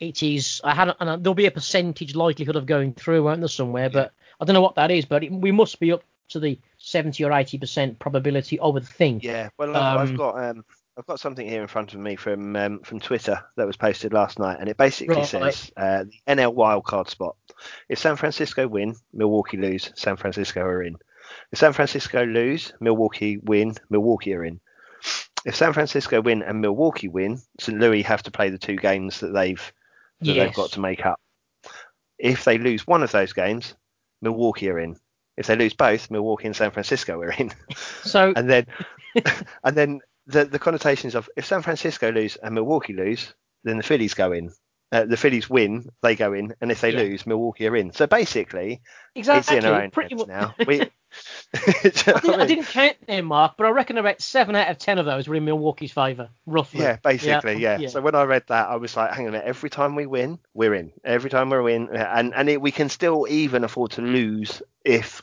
it 0.00 0.22
is. 0.22 0.60
I 0.64 0.74
had, 0.74 0.94
and 1.00 1.24
there'll 1.24 1.34
be 1.34 1.46
a 1.46 1.50
percentage 1.50 2.14
likelihood 2.14 2.56
of 2.56 2.66
going 2.66 2.94
through, 2.94 3.22
won't 3.24 3.40
there, 3.40 3.48
somewhere? 3.48 3.90
But 3.90 4.12
I 4.40 4.44
don't 4.44 4.54
know 4.54 4.60
what 4.60 4.74
that 4.76 4.90
is. 4.90 5.04
But 5.04 5.24
it, 5.24 5.32
we 5.32 5.52
must 5.52 5.78
be 5.80 5.92
up 5.92 6.02
to 6.30 6.40
the 6.40 6.58
70 6.78 7.22
or 7.24 7.32
80 7.32 7.58
percent 7.58 7.98
probability, 7.98 8.58
I 8.58 8.66
would 8.66 8.86
think. 8.86 9.22
yeah. 9.22 9.50
Well, 9.58 9.76
I've, 9.76 10.00
I've 10.00 10.08
Um, 10.10 10.16
got 10.16 10.38
um, 10.42 10.64
I've 10.96 11.06
got 11.06 11.20
something 11.20 11.46
here 11.46 11.60
in 11.62 11.68
front 11.68 11.92
of 11.94 12.00
me 12.00 12.16
from 12.16 12.56
um, 12.56 12.80
from 12.80 12.98
Twitter 13.00 13.40
that 13.56 13.66
was 13.66 13.76
posted 13.76 14.12
last 14.12 14.38
night, 14.38 14.58
and 14.60 14.68
it 14.68 14.76
basically 14.76 15.16
Right. 15.16 15.26
says 15.26 15.70
uh, 15.76 16.04
the 16.04 16.20
NL 16.34 16.54
wildcard 16.54 17.08
spot. 17.08 17.36
If 17.88 17.98
San 17.98 18.16
Francisco 18.16 18.66
win, 18.66 18.94
Milwaukee 19.12 19.56
lose, 19.58 19.92
San 19.96 20.16
Francisco 20.16 20.60
are 20.62 20.82
in. 20.82 20.96
If 21.52 21.58
San 21.58 21.72
Francisco 21.72 22.24
lose, 22.24 22.72
Milwaukee 22.80 23.38
win, 23.38 23.74
Milwaukee 23.90 24.34
are 24.34 24.44
in. 24.44 24.60
If 25.44 25.56
San 25.56 25.72
Francisco 25.72 26.20
win 26.20 26.42
and 26.42 26.60
Milwaukee 26.60 27.08
win, 27.08 27.40
St. 27.60 27.78
Louis 27.78 28.02
have 28.02 28.22
to 28.22 28.30
play 28.30 28.48
the 28.48 28.58
two 28.58 28.76
games 28.76 29.20
that 29.20 29.32
they've 29.32 29.72
that 30.20 30.32
they've 30.32 30.54
got 30.54 30.72
to 30.72 30.80
make 30.80 31.04
up. 31.04 31.20
If 32.18 32.44
they 32.44 32.58
lose 32.58 32.86
one 32.86 33.02
of 33.02 33.12
those 33.12 33.32
games, 33.32 33.74
Milwaukee 34.22 34.70
are 34.70 34.78
in. 34.78 34.96
If 35.36 35.48
they 35.48 35.56
lose 35.56 35.74
both, 35.74 36.10
Milwaukee 36.10 36.46
and 36.46 36.56
San 36.56 36.70
Francisco 36.70 37.20
are 37.20 37.32
in. 37.32 37.52
So 38.04 38.32
and 38.36 38.48
then 38.48 38.66
and 39.64 39.76
then 39.76 40.00
the 40.26 40.44
the 40.44 40.58
connotations 40.58 41.14
of 41.14 41.28
if 41.36 41.44
San 41.44 41.62
Francisco 41.62 42.10
lose 42.10 42.36
and 42.36 42.54
Milwaukee 42.54 42.92
lose, 42.92 43.34
then 43.64 43.76
the 43.76 43.82
Phillies 43.82 44.14
go 44.14 44.32
in. 44.32 44.50
Uh, 44.94 45.04
the 45.06 45.16
Phillies 45.16 45.50
win, 45.50 45.90
they 46.02 46.14
go 46.14 46.32
in, 46.34 46.54
and 46.60 46.70
if 46.70 46.80
they 46.80 46.92
Yeah. 46.92 47.00
lose, 47.00 47.26
Milwaukee 47.26 47.66
are 47.66 47.74
in. 47.74 47.92
So 47.92 48.06
basically, 48.06 48.80
exactly, 49.16 49.56
it's 49.56 49.64
in 49.64 49.68
our 49.68 49.82
own 49.82 49.90
pretty 49.90 50.14
much. 50.14 50.28
now. 50.28 50.54
We, 50.68 50.82
I, 51.54 51.90
didn't, 51.90 52.40
I 52.40 52.46
didn't 52.46 52.66
count 52.66 53.04
them, 53.06 53.24
Mark, 53.24 53.54
but 53.56 53.66
I 53.66 53.70
reckon 53.70 53.98
about 53.98 54.20
seven 54.20 54.54
out 54.54 54.68
of 54.68 54.78
ten 54.78 54.98
of 54.98 55.06
those 55.06 55.26
were 55.26 55.34
in 55.34 55.44
Milwaukee's 55.44 55.90
favour, 55.90 56.28
roughly. 56.46 56.82
Yeah, 56.82 56.98
basically, 57.02 57.60
yeah. 57.60 57.78
yeah. 57.78 57.88
So 57.88 58.00
when 58.02 58.14
I 58.14 58.22
read 58.22 58.44
that, 58.46 58.68
I 58.68 58.76
was 58.76 58.96
like, 58.96 59.10
hang 59.10 59.26
on 59.26 59.30
a 59.30 59.32
minute. 59.32 59.48
Every 59.48 59.68
time 59.68 59.96
we 59.96 60.06
win, 60.06 60.38
we're 60.54 60.74
in. 60.74 60.92
Every 61.04 61.28
time 61.30 61.50
we're 61.50 61.68
in, 61.70 61.88
and 61.88 62.32
and 62.32 62.48
it, 62.48 62.60
we 62.60 62.70
can 62.70 62.88
still 62.88 63.26
even 63.28 63.64
afford 63.64 63.92
to 63.92 64.02
lose 64.02 64.62
if 64.84 65.22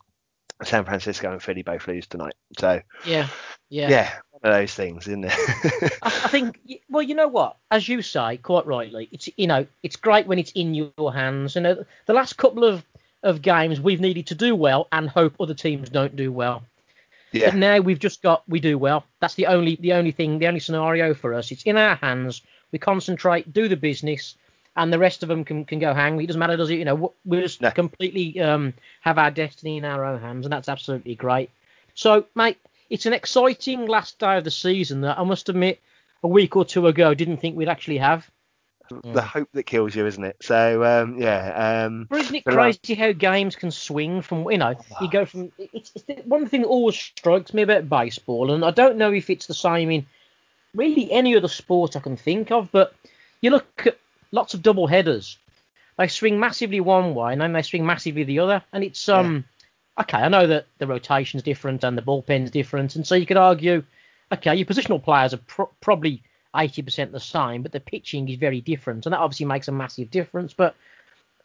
San 0.64 0.84
Francisco 0.84 1.32
and 1.32 1.42
Philly 1.42 1.64
both 1.64 1.88
lose 1.88 2.08
tonight. 2.08 2.36
So 2.60 2.82
yeah, 3.06 3.28
yeah. 3.70 3.90
yeah, 3.90 4.12
of 4.44 4.54
those 4.54 4.74
things, 4.74 5.08
isn't 5.08 5.26
it? 5.26 6.00
I, 6.02 6.08
I 6.24 6.28
think, 6.28 6.60
well, 6.90 7.04
you 7.04 7.16
know 7.16 7.28
what? 7.28 7.58
As 7.70 7.88
you 7.88 8.02
say, 8.02 8.38
quite 8.38 8.66
rightly, 8.66 9.08
it's 9.12 9.30
you 9.38 9.48
know, 9.48 9.66
it's 9.84 9.96
great 9.96 10.28
when 10.28 10.40
it's 10.40 10.52
in 10.52 10.74
your 10.74 11.14
hands. 11.14 11.56
You 11.56 11.62
know, 11.62 11.86
the 12.06 12.14
last 12.14 12.38
couple 12.38 12.64
of 12.64 12.84
of 13.24 13.42
games 13.42 13.80
we've 13.80 14.02
needed 14.02 14.28
to 14.28 14.36
do 14.36 14.56
well 14.56 14.88
and 14.92 15.08
hope 15.08 15.36
other 15.40 15.54
teams 15.54 15.90
don't 15.90 16.16
do 16.16 16.32
well. 16.32 16.64
But 17.32 17.40
yeah, 17.40 17.56
now 17.56 17.80
we've 17.80 18.00
just 18.00 18.22
got 18.22 18.44
we 18.50 18.60
do 18.60 18.78
well. 18.78 19.06
That's 19.20 19.36
the 19.36 19.48
only 19.48 19.76
the 19.76 19.94
only 19.94 20.12
thing, 20.12 20.40
the 20.40 20.48
only 20.48 20.60
scenario 20.60 21.14
for 21.14 21.34
us. 21.34 21.52
It's 21.52 21.64
in 21.64 21.78
our 21.78 21.96
hands. 21.96 22.42
We 22.72 22.80
concentrate, 22.80 23.54
do 23.54 23.68
the 23.68 23.76
business, 23.78 24.36
and 24.76 24.92
the 24.92 25.00
rest 25.00 25.24
of 25.24 25.30
them 25.30 25.44
can, 25.44 25.66
can 25.66 25.80
go 25.80 25.94
hang. 25.94 26.20
It 26.22 26.28
doesn't 26.28 26.40
matter, 26.40 26.58
does 26.58 26.70
it? 26.70 26.76
You 26.80 26.86
know, 26.86 27.14
we 27.26 27.42
just 27.42 27.62
No. 27.62 27.72
completely 27.72 28.40
um, 28.40 28.74
have 29.02 29.18
our 29.18 29.30
destiny 29.32 29.78
in 29.78 29.86
our 29.86 30.04
own 30.06 30.20
hands, 30.22 30.46
and 30.46 30.54
that's 30.54 30.70
absolutely 30.70 31.16
great. 31.16 31.50
So, 31.94 32.26
mate, 32.36 32.58
it's 32.92 33.06
an 33.06 33.14
exciting 33.14 33.88
last 33.88 34.20
day 34.20 34.38
of 34.38 34.44
the 34.44 34.52
season 34.52 35.02
that 35.02 35.18
I 35.18 35.24
must 35.24 35.48
admit, 35.48 35.82
a 36.22 36.28
week 36.28 36.58
or 36.58 36.66
two 36.66 36.86
ago, 36.88 37.14
didn't 37.14 37.38
think 37.38 37.56
we'd 37.56 37.70
actually 37.70 37.98
have. 38.00 38.30
the 39.14 39.22
hope 39.22 39.48
that 39.54 39.64
kills 39.64 39.96
you, 39.96 40.06
isn't 40.06 40.24
it? 40.24 40.36
So 40.42 40.84
um, 40.84 41.18
yeah, 41.18 41.86
um, 41.86 42.08
But 42.10 42.20
isn't 42.20 42.36
it 42.36 42.44
The 42.44 42.52
la- 42.52 42.58
crazy 42.58 42.94
how 42.94 43.14
games 43.14 43.56
can 43.56 43.72
swing 43.72 44.22
from 44.22 44.44
you 44.52 44.58
know 44.58 44.76
you 45.00 45.10
go 45.10 45.26
from 45.26 45.54
it's, 45.58 45.94
it's 45.96 46.04
the, 46.04 46.16
one 46.26 46.46
thing 46.48 46.62
that 46.64 46.68
always 46.68 46.98
strikes 46.98 47.54
me 47.54 47.62
about 47.62 47.88
baseball, 47.88 48.52
and 48.52 48.66
I 48.66 48.72
don't 48.72 48.98
know 48.98 49.14
if 49.14 49.30
it's 49.30 49.48
the 49.48 49.54
same 49.54 49.90
in 49.90 50.06
really 50.76 51.10
any 51.12 51.36
other 51.38 51.48
sport 51.48 51.96
I 51.96 52.02
can 52.02 52.18
think 52.18 52.52
of, 52.52 52.70
but 52.74 52.94
you 53.40 53.52
look 53.52 53.88
at 53.88 53.98
lots 54.32 54.54
of 54.54 54.62
double 54.62 54.88
headers. 54.88 55.38
They 55.98 56.08
swing 56.10 56.40
massively 56.40 56.82
one 56.82 57.16
way 57.16 57.32
and 57.32 57.42
then 57.42 57.54
they 57.54 57.62
swing 57.62 57.86
massively 57.86 58.26
the 58.26 58.40
other, 58.40 58.62
and 58.74 58.84
it's 58.84 59.08
um 59.08 59.46
okay. 60.02 60.18
I 60.18 60.30
know 60.30 60.48
that 60.48 60.68
the 60.78 60.88
rotation's 60.88 61.44
different 61.44 61.84
and 61.84 61.98
the 61.98 62.02
bullpen's 62.02 62.52
different, 62.52 62.96
and 62.96 63.06
so 63.06 63.16
you 63.16 63.26
could 63.26 63.38
argue, 63.38 63.84
okay, 64.32 64.56
your 64.56 64.66
positional 64.66 65.04
players 65.04 65.34
are 65.34 65.38
pro- 65.38 65.72
probably 65.82 66.24
80% 66.54 67.12
the 67.12 67.20
same, 67.20 67.64
but 67.64 67.72
the 67.72 67.80
pitching 67.80 68.28
is 68.30 68.38
very 68.38 68.62
different, 68.62 69.06
and 69.06 69.14
that 69.14 69.20
obviously 69.20 69.46
makes 69.46 69.68
a 69.68 69.72
massive 69.72 70.12
difference. 70.12 70.54
But 70.54 70.76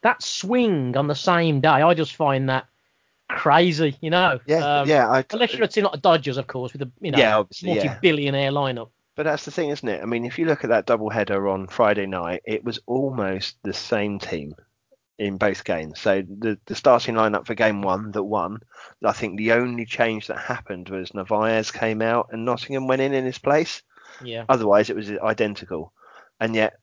that 0.03 0.23
swing 0.23 0.97
on 0.97 1.07
the 1.07 1.15
same 1.15 1.61
day, 1.61 1.69
I 1.69 1.95
just 1.95 2.17
find 2.17 2.49
that 2.49 2.67
crazy, 3.29 3.97
you 4.01 4.11
know. 4.11 4.41
Yeah, 4.47 4.81
um, 4.81 4.89
yeah. 4.89 5.09
I, 5.09 5.25
unless 5.31 5.55
you're 5.55 5.65
a 5.65 5.69
team 5.69 5.85
like 5.85 5.93
the 5.93 5.99
Dodgers, 5.99 6.37
of 6.37 6.47
course, 6.47 6.73
with 6.73 6.83
a 6.83 6.91
you 7.01 7.11
know 7.11 7.19
yeah, 7.19 7.43
multi-billionaire 7.63 8.43
yeah. 8.43 8.51
lineup. 8.51 8.91
But 9.15 9.25
that's 9.25 9.47
the 9.47 9.51
thing, 9.51 9.71
isn't 9.71 9.89
it? 9.89 10.03
I 10.03 10.05
mean, 10.05 10.27
if 10.27 10.39
you 10.39 10.45
look 10.45 10.63
at 10.63 10.71
that 10.71 10.85
double 10.85 11.09
header 11.09 11.49
on 11.49 11.69
Friday 11.69 12.07
night, 12.07 12.43
it 12.45 12.65
was 12.65 12.79
almost 12.87 13.57
the 13.63 13.73
same 13.73 14.19
team 14.19 14.55
in 15.19 15.39
both 15.39 15.65
games. 15.65 16.01
So 16.01 16.23
the 16.23 16.59
the 16.67 16.75
starting 16.75 17.15
lineup 17.15 17.47
for 17.47 17.55
game 17.55 17.83
one 17.83 18.13
that 18.13 18.23
won, 18.23 18.61
I 19.05 19.13
think 19.13 19.39
the 19.39 19.53
only 19.53 19.87
change 19.87 20.27
that 20.27 20.39
happened 20.39 20.89
was 20.89 21.15
Narvaez 21.15 21.71
came 21.71 22.03
out 22.03 22.29
and 22.33 22.45
Nottingham 22.45 22.87
went 22.87 23.03
in 23.03 23.15
in 23.15 23.25
his 23.25 23.39
place. 23.39 23.83
Yeah. 24.23 24.45
Otherwise, 24.49 24.91
it 24.91 24.97
was 24.97 25.11
identical, 25.11 25.93
and 26.41 26.55
yet 26.55 26.75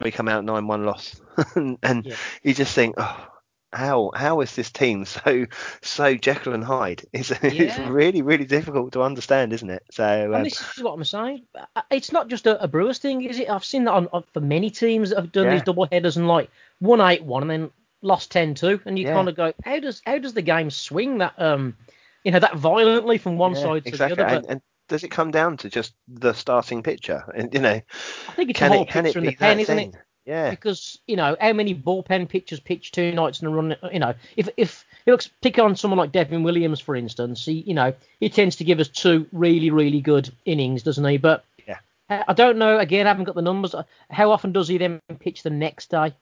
we 0.00 0.10
come 0.10 0.28
out 0.28 0.44
nine 0.44 0.66
one 0.66 0.84
loss, 0.84 1.20
and, 1.54 1.78
and 1.82 2.06
yeah. 2.06 2.16
you 2.42 2.54
just 2.54 2.74
think, 2.74 2.94
oh, 2.98 3.28
how 3.72 4.10
how 4.14 4.40
is 4.40 4.54
this 4.56 4.70
team 4.70 5.04
so 5.04 5.46
so 5.82 6.14
Jekyll 6.14 6.54
and 6.54 6.64
Hyde? 6.64 7.04
It's, 7.12 7.30
yeah. 7.42 7.50
it's 7.50 7.78
really 7.78 8.22
really 8.22 8.44
difficult 8.44 8.92
to 8.92 9.02
understand, 9.02 9.52
isn't 9.52 9.70
it? 9.70 9.82
So 9.90 10.34
um, 10.34 10.44
this 10.44 10.60
is 10.76 10.82
what 10.82 10.92
I'm 10.92 11.04
saying. 11.04 11.44
Uh, 11.54 11.82
it's 11.90 12.12
not 12.12 12.28
just 12.28 12.46
a, 12.46 12.62
a, 12.62 12.68
Brewers 12.68 12.98
thing, 12.98 13.22
is 13.22 13.38
it? 13.38 13.48
I've 13.48 13.64
seen 13.64 13.84
that 13.84 13.92
on, 13.92 14.08
on, 14.12 14.24
for 14.32 14.40
many 14.40 14.70
teams 14.70 15.10
that 15.10 15.16
have 15.16 15.32
done 15.32 15.46
yeah. 15.46 15.54
these 15.54 15.62
double 15.62 15.86
headers 15.86 16.16
and 16.16 16.28
like 16.28 16.50
one 16.78 17.00
eight 17.00 17.24
one 17.24 17.42
and 17.42 17.50
then 17.50 17.70
lost 18.02 18.32
10-2 18.32 18.86
and 18.86 18.98
you 18.98 19.06
yeah. 19.06 19.14
kind 19.14 19.28
of 19.28 19.36
go, 19.36 19.52
how 19.64 19.78
does 19.78 20.02
how 20.04 20.18
does 20.18 20.34
the 20.34 20.42
game 20.42 20.70
swing 20.70 21.18
that 21.18 21.34
um 21.38 21.76
you 22.24 22.32
know 22.32 22.38
that 22.38 22.56
violently 22.56 23.18
from 23.18 23.36
one 23.36 23.54
side 23.54 23.84
to 23.84 23.88
exactly. 23.88 24.16
the 24.16 24.26
other? 24.26 24.36
And, 24.36 24.46
and 24.46 24.62
does 24.88 25.04
it 25.04 25.08
come 25.08 25.30
down 25.30 25.56
to 25.58 25.70
just 25.70 25.94
the 26.08 26.32
starting 26.32 26.82
pitcher? 26.82 27.24
And 27.34 27.52
you 27.54 27.60
know, 27.60 27.80
I 28.28 28.32
think 28.32 28.50
it's 28.50 28.58
can 28.58 28.70
the 28.70 28.76
whole 28.76 28.86
it, 28.86 28.90
picture 28.90 29.18
in 29.18 29.26
the 29.26 29.36
pen, 29.36 29.60
isn't 29.60 29.76
thing? 29.76 29.88
it? 29.90 30.00
Yeah. 30.26 30.50
Because 30.50 30.98
you 31.06 31.16
know 31.16 31.36
how 31.40 31.52
many 31.52 31.74
bullpen 31.74 32.28
pitchers 32.28 32.60
pitch 32.60 32.92
two 32.92 33.12
nights 33.12 33.40
in 33.40 33.48
a 33.48 33.50
run. 33.50 33.76
You 33.92 34.00
know, 34.00 34.14
if 34.36 34.48
if 34.56 34.84
it 35.06 35.10
looks 35.10 35.30
pick 35.40 35.58
on 35.58 35.76
someone 35.76 35.98
like 35.98 36.12
Devin 36.12 36.42
Williams 36.42 36.80
for 36.80 36.94
instance, 36.94 37.46
he 37.46 37.64
you 37.66 37.74
know 37.74 37.94
he 38.18 38.28
tends 38.28 38.56
to 38.56 38.64
give 38.64 38.80
us 38.80 38.88
two 38.88 39.26
really 39.32 39.70
really 39.70 40.00
good 40.00 40.30
innings, 40.44 40.82
doesn't 40.82 41.04
he? 41.04 41.16
But 41.16 41.44
yeah, 41.66 41.78
I 42.10 42.32
don't 42.34 42.58
know. 42.58 42.78
Again, 42.78 43.06
I 43.06 43.10
haven't 43.10 43.24
got 43.24 43.34
the 43.34 43.42
numbers. 43.42 43.74
How 44.10 44.30
often 44.30 44.52
does 44.52 44.68
he 44.68 44.76
then 44.76 45.00
pitch 45.20 45.42
the 45.42 45.50
next 45.50 45.90
day? 45.90 46.14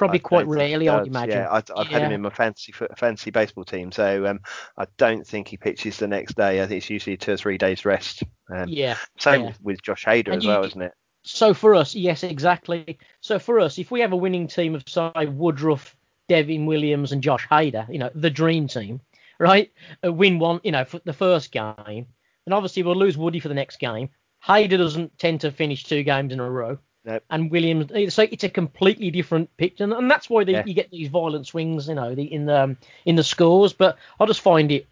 Probably 0.00 0.20
I 0.20 0.22
quite 0.22 0.46
rarely, 0.46 0.88
I'd 0.88 1.06
imagine. 1.06 1.40
Yeah, 1.40 1.50
I, 1.50 1.56
have 1.56 1.68
yeah. 1.76 1.84
had 1.84 2.02
him 2.04 2.12
in 2.12 2.22
my 2.22 2.30
fancy 2.30 2.72
fancy 2.96 3.30
baseball 3.30 3.66
team, 3.66 3.92
so 3.92 4.24
um, 4.24 4.40
I 4.78 4.86
don't 4.96 5.26
think 5.26 5.48
he 5.48 5.58
pitches 5.58 5.98
the 5.98 6.08
next 6.08 6.38
day. 6.38 6.62
I 6.62 6.66
think 6.66 6.78
it's 6.78 6.88
usually 6.88 7.18
two 7.18 7.32
or 7.32 7.36
three 7.36 7.58
days 7.58 7.84
rest. 7.84 8.22
Um, 8.50 8.64
yeah. 8.66 8.96
Same 9.18 9.42
yeah. 9.42 9.52
with 9.62 9.82
Josh 9.82 10.06
Hader 10.06 10.28
and 10.28 10.36
as 10.36 10.44
you, 10.44 10.48
well, 10.48 10.64
isn't 10.64 10.80
it? 10.80 10.94
So 11.22 11.52
for 11.52 11.74
us, 11.74 11.94
yes, 11.94 12.22
exactly. 12.22 12.98
So 13.20 13.38
for 13.38 13.60
us, 13.60 13.78
if 13.78 13.90
we 13.90 14.00
have 14.00 14.12
a 14.12 14.16
winning 14.16 14.46
team 14.46 14.74
of 14.74 14.84
say 14.88 15.26
Woodruff, 15.26 15.94
Devin 16.30 16.64
Williams, 16.64 17.12
and 17.12 17.22
Josh 17.22 17.46
Hader, 17.46 17.86
you 17.92 17.98
know, 17.98 18.10
the 18.14 18.30
dream 18.30 18.68
team, 18.68 19.02
right? 19.38 19.70
Uh, 20.02 20.10
win 20.10 20.38
one, 20.38 20.62
you 20.64 20.72
know, 20.72 20.86
for 20.86 21.02
the 21.04 21.12
first 21.12 21.52
game, 21.52 22.06
and 22.46 22.54
obviously 22.54 22.82
we'll 22.82 22.96
lose 22.96 23.18
Woody 23.18 23.38
for 23.38 23.48
the 23.48 23.54
next 23.54 23.76
game. 23.76 24.08
Hader 24.42 24.78
doesn't 24.78 25.18
tend 25.18 25.42
to 25.42 25.52
finish 25.52 25.84
two 25.84 26.04
games 26.04 26.32
in 26.32 26.40
a 26.40 26.50
row. 26.50 26.78
Nope. 27.04 27.24
And 27.30 27.50
Williams, 27.50 28.14
so 28.14 28.22
it's 28.22 28.44
a 28.44 28.50
completely 28.50 29.10
different 29.10 29.56
picture, 29.56 29.84
and, 29.84 29.92
and 29.92 30.10
that's 30.10 30.28
why 30.28 30.42
yeah. 30.42 30.62
you 30.66 30.74
get 30.74 30.90
these 30.90 31.08
violent 31.08 31.46
swings, 31.46 31.88
you 31.88 31.94
know, 31.94 32.14
the, 32.14 32.24
in 32.24 32.44
the 32.44 32.62
um, 32.62 32.76
in 33.06 33.16
the 33.16 33.24
scores. 33.24 33.72
But 33.72 33.96
I 34.18 34.26
just 34.26 34.42
find 34.42 34.70
it 34.70 34.86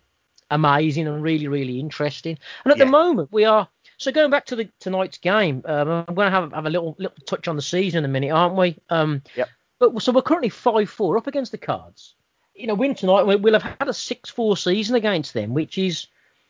amazing 0.50 1.06
and 1.06 1.22
really, 1.22 1.48
really 1.48 1.78
interesting. 1.78 2.38
And 2.64 2.72
at 2.72 2.78
yeah. 2.78 2.84
the 2.84 2.90
moment, 2.90 3.30
we 3.30 3.44
are 3.44 3.68
so 3.98 4.12
going 4.12 4.30
back 4.30 4.46
to 4.46 4.56
the 4.56 4.70
tonight's 4.80 5.18
game, 5.18 5.62
um, 5.66 6.04
I'm 6.08 6.14
going 6.14 6.26
to 6.26 6.30
have, 6.30 6.52
have 6.52 6.66
a 6.66 6.70
little 6.70 6.96
little 6.98 7.16
touch 7.26 7.48
on 7.48 7.56
the 7.56 7.62
season 7.62 7.98
in 7.98 8.04
a 8.06 8.12
minute, 8.12 8.30
aren't 8.30 8.56
we? 8.56 8.76
Um, 8.88 9.22
yep. 9.36 9.48
But 9.78 10.00
so 10.02 10.12
we're 10.12 10.22
currently 10.22 10.48
five 10.48 10.88
four 10.88 11.18
up 11.18 11.26
against 11.26 11.52
the 11.52 11.58
Cards. 11.58 12.14
You 12.54 12.68
know, 12.68 12.74
win 12.74 12.94
tonight, 12.94 13.22
we'll 13.22 13.52
have 13.52 13.76
had 13.78 13.88
a 13.88 13.94
six 13.94 14.30
four 14.30 14.56
season 14.56 14.96
against 14.96 15.34
them, 15.34 15.52
which 15.52 15.78
is 15.78 16.06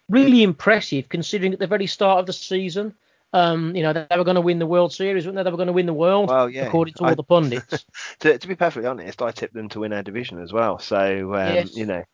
really 0.08 0.42
impressive 0.42 1.08
considering 1.08 1.52
at 1.52 1.58
the 1.58 1.66
very 1.66 1.86
start 1.86 2.20
of 2.20 2.26
the 2.26 2.32
season. 2.32 2.94
Um, 3.32 3.76
you 3.76 3.82
know, 3.82 3.92
they 3.92 4.16
were 4.16 4.25
going 4.25 4.37
to 4.37 4.40
win 4.40 4.58
the 4.58 4.66
World 4.66 4.92
Series, 4.92 5.26
weren't 5.26 5.37
they? 5.37 5.42
They 5.42 5.50
were 5.50 5.58
going 5.58 5.66
to 5.66 5.73
win 5.73 5.87
the 5.87 5.92
world, 5.92 6.30
well, 6.30 6.49
yeah. 6.49 6.66
according 6.66 6.94
to 6.94 7.04
all 7.04 7.14
the 7.14 7.23
pundits. 7.23 7.85
to, 8.20 8.38
to, 8.38 8.49
be 8.49 8.54
perfectly 8.54 8.88
honest, 8.88 9.20
I 9.20 9.32
tipped 9.32 9.52
them 9.52 9.68
to 9.70 9.80
win 9.80 9.92
our 9.92 10.02
division 10.02 10.40
as 10.40 10.52
well. 10.52 10.78
So, 10.78 11.35
um, 11.35 11.54
yes. 11.54 11.76
you 11.76 11.85
know, 11.85 12.04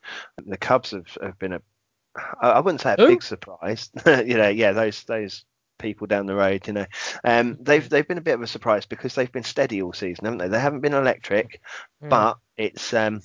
the 0.45 0.57
Cubs 0.57 0.91
have, 0.91 1.07
have 1.23 1.39
been 1.39 1.53
a, 1.53 1.63
I 2.41 2.61
wouldn't 2.61 2.81
say 2.81 2.95
a 2.99 3.01
Who? 3.01 3.09
big 3.09 3.23
surprise. 3.23 3.91
you 4.07 4.37
know, 4.37 4.49
yeah, 4.49 4.73
those 4.73 5.05
those 5.05 5.45
people 5.79 6.07
down 6.07 6.27
the 6.27 6.35
road. 6.35 6.67
You 6.67 6.73
know, 6.73 6.87
um, 7.25 7.59
they've 7.61 7.89
they've 7.89 8.07
been 8.07 8.19
a 8.19 8.23
bit 8.23 8.35
of 8.35 8.43
a 8.43 8.47
surprise 8.47 8.87
because 8.87 9.15
they've 9.15 9.31
been 9.31 9.45
steady 9.45 9.83
all 9.83 9.93
season, 9.93 10.25
haven't 10.25 10.39
they? 10.39 10.49
They 10.49 10.61
haven't 10.61 10.81
been 10.81 10.95
electric, 10.95 11.61
mm. 12.03 12.09
but 12.09 12.39
it's 12.57 12.93
um, 12.95 13.21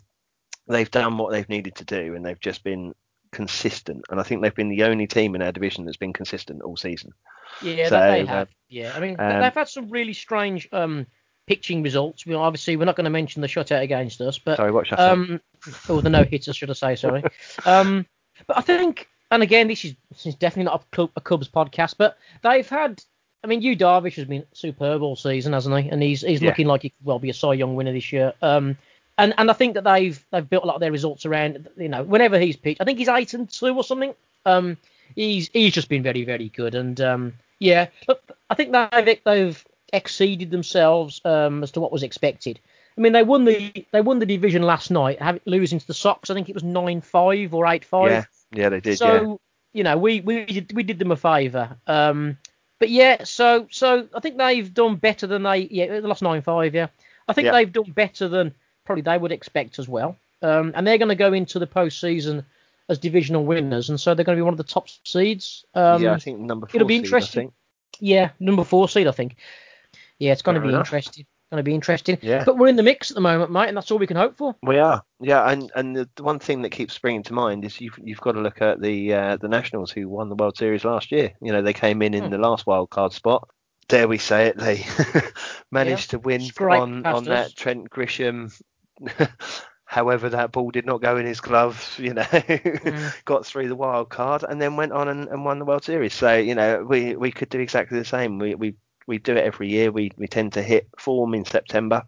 they've 0.67 0.89
done 0.89 1.17
what 1.17 1.31
they've 1.31 1.49
needed 1.49 1.75
to 1.75 1.85
do, 1.85 2.15
and 2.15 2.25
they've 2.25 2.39
just 2.39 2.63
been 2.63 2.93
consistent. 3.31 4.05
And 4.09 4.19
I 4.19 4.23
think 4.23 4.41
they've 4.41 4.53
been 4.53 4.69
the 4.69 4.83
only 4.83 5.07
team 5.07 5.35
in 5.35 5.41
our 5.41 5.51
division 5.51 5.85
that's 5.85 5.97
been 5.97 6.13
consistent 6.13 6.61
all 6.61 6.77
season. 6.77 7.13
Yeah, 7.61 7.89
so, 7.89 7.99
they 7.99 8.25
have. 8.25 8.47
Uh, 8.47 8.51
yeah, 8.69 8.93
I 8.95 8.99
mean 8.99 9.15
um, 9.19 9.41
they've 9.41 9.53
had 9.53 9.69
some 9.69 9.89
really 9.89 10.13
strange 10.13 10.69
um, 10.71 11.07
pitching 11.47 11.83
results. 11.83 12.25
We 12.25 12.35
obviously 12.35 12.75
we're 12.75 12.85
not 12.85 12.95
going 12.95 13.05
to 13.05 13.09
mention 13.09 13.41
the 13.41 13.47
shutout 13.47 13.81
against 13.81 14.21
us, 14.21 14.37
but 14.37 14.57
sorry, 14.57 14.71
what 14.71 14.85
shutout? 14.87 14.99
Um, 14.99 15.41
or 15.89 16.01
the 16.01 16.09
no 16.09 16.23
hitters, 16.23 16.55
should 16.55 16.69
I 16.69 16.73
say? 16.73 16.95
Sorry. 16.95 17.23
um, 17.65 18.05
but 18.47 18.57
I 18.57 18.61
think 18.61 19.07
and 19.31 19.43
again, 19.43 19.67
this 19.67 19.85
is, 19.85 19.95
this 20.09 20.25
is 20.25 20.35
definitely 20.35 20.71
not 20.71 20.83
a, 20.83 20.95
Cub, 20.95 21.11
a 21.15 21.21
Cubs 21.21 21.49
podcast, 21.49 21.95
but 21.97 22.17
they've 22.43 22.67
had. 22.67 23.03
I 23.41 23.47
mean, 23.47 23.61
Yu 23.61 23.77
Darvish 23.77 24.15
has 24.15 24.25
been 24.25 24.45
superb 24.51 25.01
all 25.01 25.15
season, 25.15 25.53
hasn't 25.53 25.83
he? 25.83 25.89
And 25.89 26.03
he's 26.03 26.21
he's 26.21 26.41
yeah. 26.41 26.49
looking 26.49 26.67
like 26.67 26.81
he 26.81 26.89
could 26.89 27.05
well 27.05 27.19
be 27.19 27.29
a 27.29 27.33
Cy 27.33 27.53
Young 27.53 27.75
winner 27.75 27.93
this 27.93 28.11
year. 28.11 28.33
Um, 28.41 28.77
and 29.19 29.33
and 29.37 29.49
I 29.49 29.53
think 29.53 29.75
that 29.75 29.83
they've 29.83 30.23
they've 30.31 30.49
built 30.49 30.63
a 30.63 30.67
lot 30.67 30.75
of 30.75 30.81
their 30.81 30.91
results 30.91 31.25
around. 31.25 31.67
You 31.77 31.89
know, 31.89 32.03
whenever 32.03 32.39
he's 32.39 32.55
pitched, 32.55 32.81
I 32.81 32.85
think 32.85 32.97
he's 32.97 33.09
eight 33.09 33.33
and 33.33 33.49
two 33.49 33.75
or 33.75 33.83
something. 33.83 34.15
Um, 34.45 34.77
he's 35.15 35.49
he's 35.53 35.73
just 35.73 35.89
been 35.89 36.03
very 36.03 36.23
very 36.23 36.49
good, 36.49 36.75
and 36.75 36.99
um, 37.01 37.33
yeah, 37.59 37.87
but 38.07 38.23
I 38.49 38.55
think 38.55 38.71
they've 38.71 39.19
they've 39.23 39.65
exceeded 39.91 40.51
themselves 40.51 41.21
um, 41.25 41.63
as 41.63 41.71
to 41.71 41.79
what 41.79 41.91
was 41.91 42.03
expected. 42.03 42.59
I 42.97 43.01
mean, 43.01 43.13
they 43.13 43.23
won 43.23 43.45
the 43.45 43.85
they 43.91 44.01
won 44.01 44.19
the 44.19 44.25
division 44.25 44.61
last 44.63 44.91
night, 44.91 45.21
having 45.21 45.41
losing 45.45 45.79
to 45.79 45.87
the 45.87 45.93
Sox. 45.93 46.29
I 46.29 46.33
think 46.33 46.49
it 46.49 46.55
was 46.55 46.63
nine 46.63 47.01
five 47.01 47.53
or 47.53 47.67
eight 47.67 47.85
five. 47.85 48.11
Yeah. 48.11 48.23
Yeah, 48.51 48.69
they 48.69 48.79
did. 48.79 48.97
So 48.97 49.13
yeah. 49.13 49.35
you 49.73 49.83
know, 49.83 49.97
we 49.97 50.21
we 50.21 50.45
did, 50.45 50.73
we 50.73 50.83
did 50.83 50.99
them 50.99 51.11
a 51.11 51.15
favour. 51.15 51.77
Um, 51.87 52.37
but 52.79 52.89
yeah, 52.89 53.23
so 53.23 53.67
so 53.69 54.07
I 54.13 54.19
think 54.19 54.37
they've 54.37 54.73
done 54.73 54.95
better 54.95 55.27
than 55.27 55.43
they 55.43 55.67
yeah 55.69 55.87
they 55.87 56.01
lost 56.01 56.21
nine 56.21 56.41
five. 56.41 56.73
Yeah, 56.73 56.87
I 57.27 57.33
think 57.33 57.51
they've 57.51 57.71
done 57.71 57.91
better 57.91 58.27
than 58.27 58.53
probably 58.89 59.03
they 59.03 59.17
would 59.17 59.31
expect 59.31 59.77
as 59.77 59.87
well. 59.87 60.17
Um, 60.41 60.71
and 60.75 60.87
they're 60.87 60.97
going 60.97 61.09
to 61.09 61.15
go 61.15 61.31
into 61.31 61.59
the 61.59 61.67
postseason 61.67 62.43
as 62.87 62.97
divisional 62.97 63.45
winners, 63.45 63.89
and 63.89 63.99
so 63.99 64.15
they're 64.15 64.25
going 64.25 64.35
to 64.35 64.41
be 64.41 64.45
one 64.45 64.53
of 64.53 64.57
the 64.57 64.63
top 64.63 64.87
seeds. 65.03 65.63
Um, 65.75 66.01
yeah, 66.01 66.13
I 66.13 66.17
think 66.17 66.39
number 66.39 66.65
four. 66.65 66.77
It'll 66.77 66.87
be 66.87 66.95
seed, 66.95 67.05
interesting. 67.05 67.51
Yeah, 67.99 68.31
number 68.39 68.63
four 68.63 68.89
seed, 68.89 69.07
I 69.07 69.11
think. 69.11 69.35
Yeah, 70.17 70.31
it's 70.31 70.41
going 70.41 70.55
Fair 70.55 70.63
to 70.63 70.67
be 70.67 70.73
enough. 70.73 70.87
interesting 70.87 71.25
going 71.51 71.59
to 71.59 71.63
be 71.63 71.73
interesting. 71.73 72.17
Yeah. 72.21 72.43
But 72.45 72.57
we're 72.57 72.67
in 72.67 72.75
the 72.75 72.83
mix 72.83 73.09
at 73.09 73.15
the 73.15 73.21
moment, 73.21 73.51
mate, 73.51 73.69
and 73.69 73.77
that's 73.77 73.89
all 73.89 73.97
we 73.97 74.07
can 74.07 74.17
hope 74.17 74.37
for. 74.37 74.55
We 74.61 74.77
are. 74.77 75.03
Yeah, 75.19 75.49
and 75.49 75.71
and 75.75 75.95
the, 75.95 76.09
one 76.19 76.39
thing 76.39 76.61
that 76.61 76.69
keeps 76.69 76.93
springing 76.93 77.23
to 77.23 77.33
mind 77.33 77.65
is 77.65 77.81
you've 77.81 77.97
you've 78.01 78.21
got 78.21 78.33
to 78.33 78.41
look 78.41 78.61
at 78.61 78.81
the 78.81 79.13
uh, 79.13 79.37
the 79.37 79.47
Nationals 79.47 79.91
who 79.91 80.07
won 80.07 80.29
the 80.29 80.35
World 80.35 80.57
Series 80.57 80.85
last 80.85 81.11
year. 81.11 81.33
You 81.41 81.51
know, 81.51 81.61
they 81.61 81.73
came 81.73 82.01
in 82.01 82.13
in 82.13 82.25
hmm. 82.25 82.29
the 82.29 82.37
last 82.37 82.67
wild 82.67 82.89
card 82.89 83.13
spot. 83.13 83.49
Dare 83.87 84.07
we 84.07 84.19
say 84.19 84.47
it? 84.47 84.57
They 84.57 84.85
managed 85.71 86.13
yeah. 86.13 86.19
to 86.19 86.19
win 86.19 86.41
on 86.59 87.05
on 87.05 87.23
that 87.25 87.55
Trent 87.55 87.89
Grisham. 87.89 88.53
However, 89.85 90.29
that 90.29 90.51
ball 90.51 90.69
did 90.69 90.85
not 90.85 91.01
go 91.01 91.17
in 91.17 91.25
his 91.25 91.41
glove, 91.41 91.95
you 91.97 92.13
know, 92.13 92.21
mm. 92.21 93.13
got 93.25 93.43
through 93.43 93.69
the 93.69 93.75
wild 93.75 94.09
card 94.09 94.43
and 94.47 94.61
then 94.61 94.75
went 94.75 94.91
on 94.91 95.07
and, 95.07 95.27
and, 95.27 95.43
won 95.43 95.57
the 95.57 95.65
World 95.65 95.83
Series. 95.83 96.13
So, 96.13 96.35
you 96.35 96.53
know, 96.53 96.85
we, 96.87 97.15
we 97.15 97.31
could 97.31 97.49
do 97.49 97.59
exactly 97.59 97.97
the 97.97 98.05
same. 98.05 98.37
We, 98.37 98.53
we 98.53 98.75
we 99.09 99.17
do 99.17 99.35
it 99.35 99.43
every 99.43 99.69
year. 99.69 99.91
We 99.91 100.11
we 100.17 100.27
tend 100.27 100.53
to 100.53 100.61
hit 100.61 100.87
form 100.99 101.33
in 101.33 101.43
September, 101.43 102.03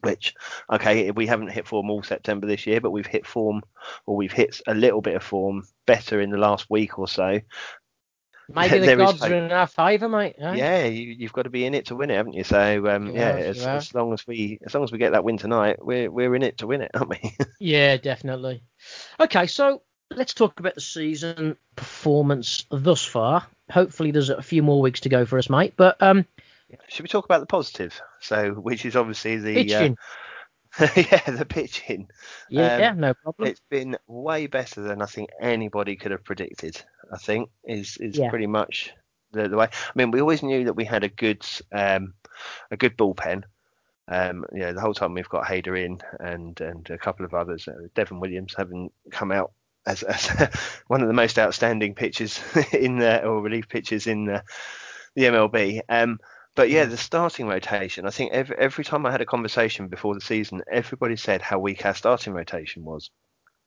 which 0.00 0.34
okay, 0.72 1.10
we 1.10 1.26
haven't 1.26 1.50
hit 1.50 1.68
form 1.68 1.90
all 1.90 2.02
September 2.02 2.46
this 2.46 2.66
year, 2.66 2.80
but 2.80 2.90
we've 2.90 3.06
hit 3.06 3.26
form 3.26 3.60
or 4.06 4.16
we've 4.16 4.32
hit 4.32 4.62
a 4.66 4.74
little 4.74 5.02
bit 5.02 5.14
of 5.14 5.22
form 5.22 5.64
better 5.86 6.22
in 6.22 6.30
the 6.30 6.38
last 6.38 6.70
week 6.70 6.98
or 6.98 7.06
so. 7.06 7.38
Maybe 8.56 8.78
the 8.80 8.96
gods 8.96 9.22
are 9.22 9.34
in 9.34 9.50
our 9.50 9.66
favour, 9.66 10.08
mate. 10.08 10.36
Eh? 10.38 10.54
Yeah, 10.54 10.84
you, 10.84 11.26
have 11.26 11.32
got 11.32 11.42
to 11.42 11.50
be 11.50 11.64
in 11.64 11.74
it 11.74 11.86
to 11.86 11.96
win 11.96 12.10
it, 12.10 12.16
haven't 12.16 12.34
you? 12.34 12.44
So 12.44 12.86
um, 12.88 13.06
you 13.08 13.14
yeah, 13.14 13.30
as, 13.30 13.64
as, 13.64 13.94
long 13.94 14.12
as 14.12 14.26
we 14.26 14.58
as 14.64 14.74
long 14.74 14.84
as 14.84 14.92
we 14.92 14.98
get 14.98 15.12
that 15.12 15.24
win 15.24 15.38
tonight, 15.38 15.84
we're 15.84 16.10
we're 16.10 16.34
in 16.34 16.42
it 16.42 16.58
to 16.58 16.66
win 16.66 16.82
it, 16.82 16.90
aren't 16.94 17.08
we? 17.08 17.36
yeah, 17.60 17.96
definitely. 17.96 18.62
Okay, 19.18 19.46
so 19.46 19.82
let's 20.10 20.34
talk 20.34 20.60
about 20.60 20.74
the 20.74 20.80
season 20.80 21.56
performance 21.76 22.66
thus 22.70 23.04
far. 23.04 23.46
Hopefully, 23.70 24.10
there's 24.10 24.30
a 24.30 24.42
few 24.42 24.62
more 24.62 24.80
weeks 24.80 25.00
to 25.00 25.08
go 25.08 25.24
for 25.24 25.38
us, 25.38 25.48
mate. 25.48 25.74
But 25.76 26.00
um, 26.02 26.26
Should 26.88 27.04
we 27.04 27.08
talk 27.08 27.24
about 27.24 27.40
the 27.40 27.46
positive? 27.46 27.98
So, 28.20 28.52
which 28.52 28.84
is 28.84 28.96
obviously 28.96 29.38
the 29.38 29.54
pitching. 29.54 29.96
Uh, 30.78 30.88
yeah, 30.96 31.30
the 31.30 31.46
pitching. 31.46 32.08
Yeah, 32.48 32.74
Um, 32.74 32.80
yeah, 32.80 32.92
no 32.94 33.14
problem. 33.14 33.48
It's 33.48 33.62
been 33.70 33.96
way 34.06 34.46
better 34.46 34.82
than 34.82 35.02
I 35.02 35.06
think 35.06 35.30
anybody 35.40 35.96
could 35.96 36.12
have 36.12 36.24
predicted. 36.24 36.82
I 37.12 37.18
think 37.18 37.50
is 37.64 37.96
is 37.98 38.18
Yeah. 38.18 38.30
pretty 38.30 38.46
much 38.46 38.92
the, 39.32 39.48
the 39.48 39.56
way. 39.56 39.66
I 39.66 39.92
mean, 39.94 40.10
we 40.10 40.20
always 40.20 40.42
knew 40.42 40.64
that 40.64 40.74
we 40.76 40.84
had 40.84 41.04
a 41.04 41.08
good 41.08 41.44
um, 41.72 42.14
a 42.70 42.76
good 42.76 42.96
bullpen. 42.96 43.44
Um, 44.08 44.44
you 44.52 44.60
know, 44.60 44.72
the 44.72 44.80
whole 44.80 44.94
time 44.94 45.14
we've 45.14 45.28
got 45.28 45.44
Hader 45.44 45.78
in 45.82 46.00
and 46.20 46.60
and 46.60 46.88
a 46.90 46.98
couple 46.98 47.24
of 47.24 47.34
others. 47.34 47.68
Uh, 47.68 47.88
Devin 47.94 48.20
Williams 48.20 48.54
having 48.56 48.90
come 49.10 49.30
out 49.32 49.52
as, 49.86 50.02
as 50.02 50.28
one 50.88 51.02
of 51.02 51.08
the 51.08 51.14
most 51.14 51.38
outstanding 51.38 51.94
pitchers 51.94 52.40
in 52.72 52.98
the 52.98 53.24
or 53.24 53.40
relief 53.40 53.68
pitchers 53.68 54.06
in 54.06 54.24
the, 54.24 54.42
the 55.14 55.24
MLB. 55.24 55.80
Um, 55.88 56.18
but 56.54 56.68
yeah, 56.68 56.84
the 56.84 56.98
starting 56.98 57.46
rotation. 57.46 58.06
I 58.06 58.10
think 58.10 58.32
every 58.32 58.56
every 58.58 58.84
time 58.84 59.06
I 59.06 59.10
had 59.10 59.22
a 59.22 59.26
conversation 59.26 59.88
before 59.88 60.14
the 60.14 60.20
season, 60.20 60.62
everybody 60.70 61.16
said 61.16 61.40
how 61.40 61.58
weak 61.58 61.86
our 61.86 61.94
starting 61.94 62.34
rotation 62.34 62.84
was. 62.84 63.10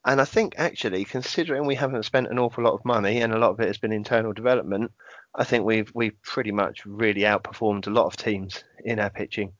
And 0.06 0.20
I 0.20 0.24
think 0.24 0.54
actually, 0.56 1.04
considering 1.04 1.66
we 1.66 1.74
haven't 1.74 2.04
spent 2.04 2.28
an 2.28 2.38
awful 2.38 2.62
lot 2.62 2.74
of 2.74 2.84
money 2.84 3.20
and 3.20 3.32
a 3.34 3.38
lot 3.38 3.50
of 3.50 3.60
it 3.60 3.66
has 3.66 3.78
been 3.78 3.92
internal 3.92 4.32
development, 4.32 4.92
I 5.34 5.42
think 5.42 5.64
we've 5.64 5.90
we've 5.94 6.20
pretty 6.22 6.52
much 6.52 6.86
really 6.86 7.22
outperformed 7.22 7.88
a 7.88 7.90
lot 7.90 8.06
of 8.06 8.16
teams 8.16 8.62
in 8.84 9.00
our 9.00 9.10
pitching. 9.10 9.52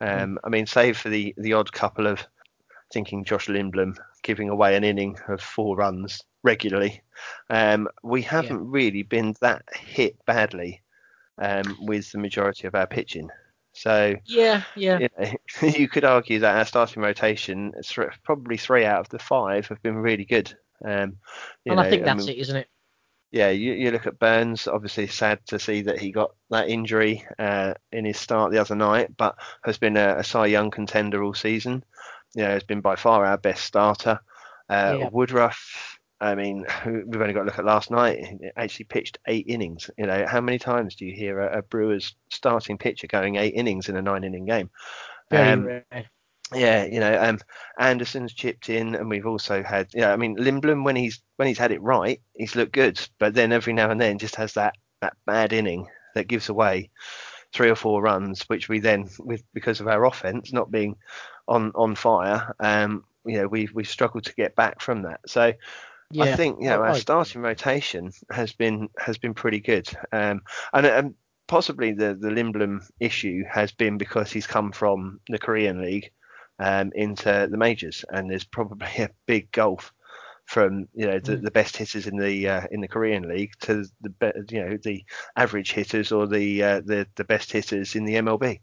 Um, 0.00 0.40
I 0.42 0.48
mean, 0.48 0.66
save 0.66 0.98
for 0.98 1.10
the 1.10 1.32
the 1.38 1.52
odd 1.52 1.72
couple 1.72 2.08
of 2.08 2.26
thinking 2.92 3.24
Josh 3.24 3.46
Lindblom 3.46 3.96
giving 4.24 4.48
away 4.48 4.74
an 4.74 4.82
inning 4.82 5.16
of 5.28 5.40
four 5.40 5.76
runs 5.76 6.20
regularly, 6.42 7.02
um, 7.48 7.86
we 8.02 8.20
haven't 8.22 8.68
really 8.68 9.04
been 9.04 9.36
that 9.42 9.62
hit 9.76 10.16
badly 10.26 10.82
um, 11.38 11.76
with 11.82 12.10
the 12.10 12.18
majority 12.18 12.66
of 12.66 12.74
our 12.74 12.88
pitching. 12.88 13.30
So 13.74 14.14
Yeah, 14.24 14.62
yeah. 14.76 14.98
you, 15.00 15.08
know, 15.18 15.68
you 15.68 15.88
could 15.88 16.04
argue 16.04 16.40
that 16.40 16.56
our 16.56 16.64
starting 16.64 17.02
rotation, 17.02 17.72
probably 18.22 18.56
three 18.56 18.84
out 18.84 19.00
of 19.00 19.08
the 19.10 19.18
five 19.18 19.66
have 19.68 19.82
been 19.82 19.96
really 19.96 20.24
good. 20.24 20.54
Um, 20.84 21.16
you 21.64 21.72
and 21.72 21.80
I 21.80 21.90
think 21.90 22.04
that's 22.04 22.26
mean, 22.26 22.36
it, 22.36 22.40
isn't 22.40 22.56
it? 22.56 22.68
yeah, 23.30 23.50
you, 23.50 23.72
you 23.72 23.90
look 23.90 24.06
at 24.06 24.20
Burnes. 24.20 24.68
Obviously, 24.68 25.08
sad 25.08 25.44
to 25.48 25.58
see 25.58 25.82
that 25.82 25.98
he 25.98 26.12
got 26.12 26.36
that 26.50 26.68
injury 26.68 27.26
uh, 27.36 27.74
in 27.90 28.04
his 28.04 28.18
start 28.18 28.52
the 28.52 28.60
other 28.60 28.76
night, 28.76 29.16
but 29.16 29.36
has 29.64 29.76
been 29.76 29.96
a, 29.96 30.18
a 30.18 30.24
Cy 30.24 30.46
Young 30.46 30.70
contender 30.70 31.22
all 31.22 31.34
season. 31.34 31.84
You 32.34 32.44
know, 32.44 32.50
has 32.50 32.62
been 32.62 32.80
by 32.80 32.94
far 32.94 33.24
our 33.26 33.36
best 33.36 33.64
starter. 33.64 34.20
Uh, 34.68 34.96
Yeah. 35.00 35.08
Woodruff. 35.10 35.93
I 36.24 36.34
mean, 36.34 36.66
we've 36.86 37.20
only 37.20 37.34
got 37.34 37.40
to 37.40 37.46
look 37.46 37.58
at 37.58 37.64
last 37.64 37.90
night. 37.90 38.24
He 38.24 38.50
actually 38.56 38.86
pitched 38.86 39.18
eight 39.26 39.46
innings. 39.48 39.90
You 39.98 40.06
know, 40.06 40.26
how 40.26 40.40
many 40.40 40.58
times 40.58 40.96
do 40.96 41.06
you 41.06 41.14
hear 41.14 41.40
a, 41.40 41.58
a 41.58 41.62
Brewers 41.62 42.14
starting 42.30 42.78
pitcher 42.78 43.06
going 43.06 43.36
eight 43.36 43.54
innings 43.54 43.88
in 43.88 43.96
a 43.96 44.02
nine-inning 44.02 44.46
game? 44.46 44.70
Very 45.30 45.54
Um, 45.54 45.60
rare. 45.60 46.10
yeah, 46.54 46.84
you 46.84 47.00
know, 47.00 47.16
um, 47.22 47.38
Anderson's 47.78 48.32
chipped 48.34 48.68
in, 48.68 48.94
and 48.94 49.10
we've 49.10 49.26
also 49.26 49.62
had, 49.62 49.88
yeah, 49.94 50.12
I 50.12 50.16
mean, 50.16 50.36
Lindblom 50.36 50.84
when 50.84 50.96
he's 50.96 51.22
when 51.36 51.48
he's 51.48 51.58
had 51.58 51.72
it 51.72 51.82
right, 51.82 52.20
he's 52.34 52.54
looked 52.54 52.72
good, 52.72 53.00
but 53.18 53.34
then 53.34 53.52
every 53.52 53.72
now 53.72 53.90
and 53.90 54.00
then 54.00 54.18
just 54.18 54.36
has 54.36 54.54
that 54.54 54.74
that 55.00 55.16
bad 55.26 55.52
inning 55.52 55.88
that 56.14 56.28
gives 56.28 56.48
away 56.48 56.90
three 57.52 57.70
or 57.70 57.76
four 57.76 58.02
runs, 58.02 58.42
which 58.48 58.68
we 58.68 58.80
then, 58.80 59.08
with 59.20 59.42
because 59.54 59.80
of 59.80 59.88
our 59.88 60.04
offense 60.04 60.52
not 60.52 60.70
being 60.70 60.96
on 61.48 61.72
on 61.74 61.94
fire, 61.94 62.54
um, 62.60 63.04
you 63.26 63.38
know, 63.38 63.48
we've 63.48 63.72
we've 63.74 63.88
struggled 63.88 64.24
to 64.24 64.34
get 64.34 64.54
back 64.54 64.80
from 64.80 65.02
that. 65.02 65.20
So 65.26 65.52
Yeah. 66.10 66.24
I 66.24 66.36
think 66.36 66.58
you 66.60 66.68
know 66.68 66.82
I- 66.82 66.88
our 66.88 66.94
I- 66.94 66.98
starting 66.98 67.42
rotation 67.42 68.12
has 68.30 68.52
been 68.52 68.88
has 68.98 69.18
been 69.18 69.34
pretty 69.34 69.60
good, 69.60 69.88
um, 70.12 70.42
and, 70.72 70.86
and 70.86 71.14
possibly 71.46 71.92
the 71.92 72.14
the 72.14 72.28
Lindblom 72.30 72.80
issue 73.00 73.42
has 73.50 73.72
been 73.72 73.98
because 73.98 74.30
he's 74.32 74.46
come 74.46 74.72
from 74.72 75.20
the 75.28 75.38
Korean 75.38 75.82
League 75.82 76.10
um, 76.58 76.92
into 76.94 77.48
the 77.50 77.56
majors, 77.56 78.04
and 78.10 78.30
there's 78.30 78.44
probably 78.44 78.86
a 78.98 79.10
big 79.26 79.50
gulf 79.52 79.92
from 80.46 80.86
you 80.94 81.06
know 81.06 81.18
the, 81.18 81.36
Mm. 81.38 81.42
the 81.42 81.50
best 81.50 81.76
hitters 81.76 82.06
in 82.06 82.18
the 82.18 82.48
uh, 82.48 82.66
in 82.70 82.80
the 82.82 82.88
Korean 82.88 83.26
League 83.28 83.52
to 83.62 83.84
the 84.02 84.44
you 84.50 84.64
know 84.64 84.76
the 84.82 85.02
average 85.36 85.72
hitters 85.72 86.12
or 86.12 86.26
the 86.26 86.62
uh, 86.62 86.80
the 86.84 87.06
the 87.16 87.24
best 87.24 87.50
hitters 87.50 87.94
in 87.96 88.04
the 88.04 88.14
MLB. 88.16 88.60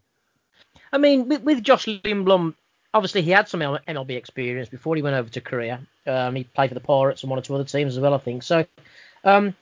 I 0.92 0.98
mean, 0.98 1.28
with, 1.28 1.42
with 1.42 1.62
Josh 1.62 1.86
Lindblom, 1.86 2.54
obviously 2.94 3.22
he 3.22 3.30
had 3.30 3.48
some 3.48 3.60
MLB 3.60 4.10
experience 4.10 4.68
before 4.68 4.96
he 4.96 5.02
went 5.02 5.16
over 5.16 5.28
to 5.30 5.40
Korea. 5.40 5.80
Um, 6.06 6.34
he 6.34 6.44
played 6.44 6.68
for 6.68 6.74
the 6.74 6.80
Pirates 6.80 7.22
and 7.22 7.30
one 7.30 7.38
or 7.38 7.42
two 7.42 7.54
other 7.54 7.64
teams 7.64 7.96
as 7.96 8.00
well, 8.00 8.14
I 8.14 8.18
think. 8.18 8.42
So, 8.42 8.64
um, 9.24 9.54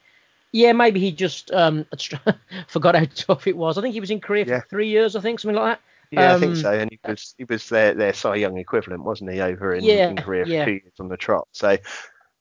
yeah, 0.53 0.73
maybe 0.73 1.01
he 1.01 1.13
just 1.13 1.51
um, 1.53 1.87
forgot 2.69 2.95
how 2.97 3.05
tough 3.15 3.47
it 3.47 3.57
was. 3.57 3.79
I 3.79 3.83
think 3.83 3.95
he 3.95 4.01
was 4.01 4.11
in 4.11 4.21
Korea 4.21 4.45
for 4.45 4.67
three 4.69 4.89
years, 4.89 5.15
I 5.17 5.21
think, 5.21 5.41
something 5.41 5.57
like 5.57 5.77
that. 5.79 5.81
Yeah, 6.13 6.35
I 6.35 6.39
think 6.41 6.53
Um, 6.53 6.57
so. 6.57 6.73
And 6.73 6.91
he 6.91 6.99
was 7.07 7.35
he 7.39 7.45
was 7.45 7.69
their 7.69 7.95
their 7.95 8.13
Cy 8.13 8.35
Young 8.37 8.59
equivalent, 8.59 9.05
wasn't 9.05 9.31
he, 9.31 9.41
over 9.41 9.75
in, 9.75 9.85
Yeah, 9.85 10.09
in 10.09 10.17
Korea 10.17 10.45
for 10.45 10.51
yeah. 10.51 10.65
two 10.65 10.73
years 10.73 10.93
on 10.99 11.09
the 11.09 11.17
trot? 11.17 11.47
So, 11.53 11.79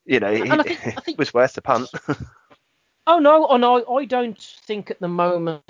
you 0.06 0.20
know, 0.20 0.34
he, 0.34 0.42
I 0.50 0.64
think- 0.64 0.88
I 0.88 0.92
think- 1.02 1.08
it 1.10 1.20
was 1.20 1.34
worth 1.34 1.54
the 1.54 1.62
punt. 1.62 1.88
Oh 3.08 3.18
no, 3.18 3.48
oh 3.48 3.58
no, 3.58 3.84
I 3.98 4.06
don't 4.06 4.38
think 4.40 4.92
at 4.92 5.00
the 5.00 5.08
moment. 5.08 5.64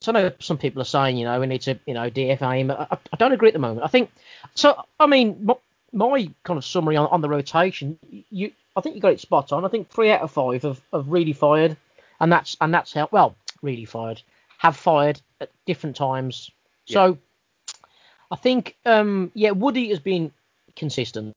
So 0.00 0.12
I 0.12 0.14
know 0.14 0.32
some 0.40 0.58
people 0.58 0.82
are 0.82 0.86
saying, 0.86 1.16
you 1.16 1.24
know, 1.24 1.40
we 1.40 1.46
need 1.46 1.62
to, 1.62 1.78
you 1.86 1.94
know, 1.94 2.10
DFA 2.10 2.60
him. 2.60 2.70
I, 2.70 2.86
I 2.90 3.16
don't 3.18 3.32
agree 3.32 3.48
at 3.48 3.54
the 3.54 3.60
moment. 3.60 3.84
I 3.84 3.88
think 3.88 4.10
so. 4.54 4.82
I 5.00 5.06
mean, 5.06 5.38
my, 5.42 5.54
my 5.92 6.30
kind 6.44 6.58
of 6.58 6.64
summary 6.64 6.96
on, 6.96 7.06
on 7.06 7.22
the 7.22 7.28
rotation, 7.28 7.98
you, 8.30 8.52
I 8.76 8.80
think 8.82 8.94
you 8.94 9.00
got 9.00 9.12
it 9.12 9.20
spot 9.20 9.52
on. 9.52 9.64
I 9.64 9.68
think 9.68 9.88
three 9.90 10.10
out 10.10 10.20
of 10.20 10.30
five 10.30 10.62
have, 10.62 10.80
have 10.92 11.08
really 11.08 11.32
fired, 11.32 11.76
and 12.20 12.30
that's 12.30 12.56
and 12.60 12.72
that's 12.74 12.92
how 12.92 13.08
well 13.10 13.36
really 13.62 13.86
fired 13.86 14.22
have 14.58 14.76
fired 14.76 15.20
at 15.40 15.50
different 15.66 15.96
times. 15.96 16.50
So 16.86 17.18
I 18.30 18.36
think, 18.36 18.76
um, 18.84 19.30
yeah, 19.34 19.50
Woody 19.50 19.88
has 19.90 19.98
been 19.98 20.32
consistent. 20.74 21.34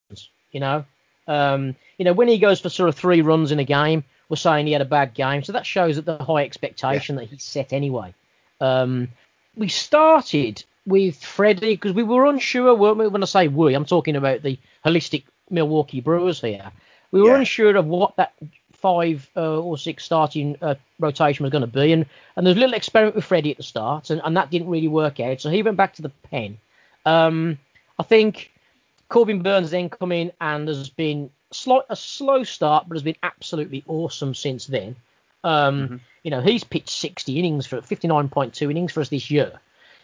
You 0.52 0.60
know, 0.60 0.86
um, 1.28 1.76
you 1.98 2.06
know, 2.06 2.14
when 2.14 2.28
he 2.28 2.38
goes 2.38 2.60
for 2.60 2.70
sort 2.70 2.90
of 2.90 2.96
three 2.96 3.22
runs 3.22 3.52
in 3.52 3.60
a 3.60 3.64
game, 3.64 4.04
we're 4.30 4.36
saying 4.36 4.68
he 4.68 4.74
had 4.74 4.82
a 4.82 4.86
bad 4.86 5.14
game. 5.14 5.44
So 5.44 5.54
that 5.54 5.66
shows 5.66 5.96
that 5.96 6.06
the 6.06 6.24
high 6.24 6.44
expectation 6.44 7.16
that 7.16 7.26
he 7.26 7.38
set 7.38 7.74
anyway. 7.74 8.14
Um, 8.62 9.10
we 9.56 9.68
started 9.68 10.64
with 10.86 11.24
Freddie 11.24 11.76
because 11.76 11.94
we 11.94 12.04
were 12.04 12.26
unsure, 12.26 12.74
weren't 12.76 12.98
we? 12.98 13.08
When 13.08 13.24
I 13.24 13.26
say 13.28 13.48
we, 13.48 13.74
I'm 13.74 13.86
talking 13.86 14.16
about 14.16 14.42
the 14.44 14.58
holistic 14.86 15.24
Milwaukee 15.50 16.02
Brewers 16.02 16.42
here. 16.42 16.72
We 17.12 17.22
were 17.22 17.30
Yeah. 17.30 17.40
unsure 17.40 17.76
of 17.76 17.86
what 17.88 18.16
that 18.18 18.34
five 18.74 19.30
uh, 19.36 19.60
or 19.60 19.78
six 19.78 20.06
starting 20.06 20.56
uh, 20.62 20.76
rotation 21.00 21.44
was 21.44 21.52
going 21.52 21.62
to 21.62 21.68
be, 21.68 21.92
and 21.92 22.06
and 22.36 22.46
there 22.46 22.52
was 22.52 22.58
a 22.58 22.60
little 22.62 22.76
experiment 22.76 23.16
with 23.16 23.26
Freddie 23.26 23.52
at 23.52 23.58
the 23.58 23.64
start, 23.64 24.10
and, 24.10 24.22
and 24.24 24.38
that 24.38 24.50
didn't 24.52 24.70
really 24.70 24.88
work 24.88 25.20
out. 25.20 25.42
So 25.42 25.50
he 25.50 25.64
went 25.64 25.78
back 25.78 25.94
to 25.96 26.02
the 26.02 26.10
pen. 26.10 26.58
Um, 27.06 27.58
I 27.98 28.04
think 28.04 28.52
Corbin 29.10 29.42
Burnes 29.42 29.72
then 29.72 29.90
come 29.90 30.12
in 30.12 30.32
and 30.40 30.68
has 30.68 30.90
been 30.90 31.30
slight 31.52 31.84
a 31.90 31.96
slow 31.96 32.44
start, 32.44 32.88
but 32.88 32.96
has 32.96 33.04
been 33.04 33.18
absolutely 33.24 33.84
awesome 33.88 34.34
since 34.34 34.68
then. 34.68 34.96
Um, 35.44 36.02
You 36.24 36.32
know, 36.32 36.42
he's 36.42 36.64
pitched 36.64 36.90
60 36.90 37.40
innings 37.40 37.66
for 37.66 37.78
59.2 37.78 38.70
innings 38.70 38.92
for 38.92 39.02
us 39.02 39.10
this 39.10 39.32
year. 39.32 39.60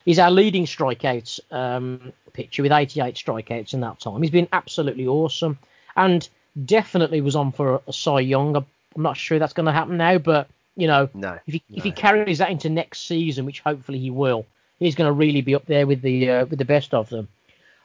He's 0.06 0.19
our 0.19 0.32
leading 0.32 0.65
strikeouts 0.65 1.39
um, 1.52 2.13
pitcher 2.32 2.63
with 2.63 2.71
88 2.71 3.15
strikeouts 3.15 3.74
in 3.74 3.82
that 3.82 4.00
time. 4.00 4.21
He's 4.21 4.32
been 4.32 4.48
absolutely 4.54 5.08
awesome 5.08 5.58
and 5.95 6.28
definitely 6.65 7.21
was 7.21 7.36
on 7.36 7.52
for 7.52 7.76
a, 7.76 7.82
a 7.88 7.93
Cy 7.93 8.21
Young. 8.21 8.56
I'm 8.56 8.65
not 8.95 9.17
sure 9.17 9.39
that's 9.39 9.54
going 9.54 9.65
to 9.65 9.71
happen 9.74 9.98
now, 9.98 10.17
but 10.19 10.48
you 10.78 10.88
know, 10.88 11.10
No, 11.13 11.39
if 11.48 11.54
he 11.54 11.63
if 11.74 11.84
he 11.84 11.91
carries 11.91 12.38
that 12.38 12.50
into 12.50 12.69
next 12.69 13.08
season, 13.08 13.45
which 13.45 13.62
hopefully 13.62 14.00
he 14.00 14.10
will, 14.10 14.45
he's 14.80 14.95
going 14.95 15.08
to 15.08 15.13
really 15.13 15.41
be 15.41 15.56
up 15.56 15.65
there 15.65 15.88
with 15.88 16.02
the 16.02 16.30
uh, 16.30 16.45
with 16.45 16.60
the 16.60 16.65
best 16.65 16.93
of 16.93 17.10
them. 17.10 17.28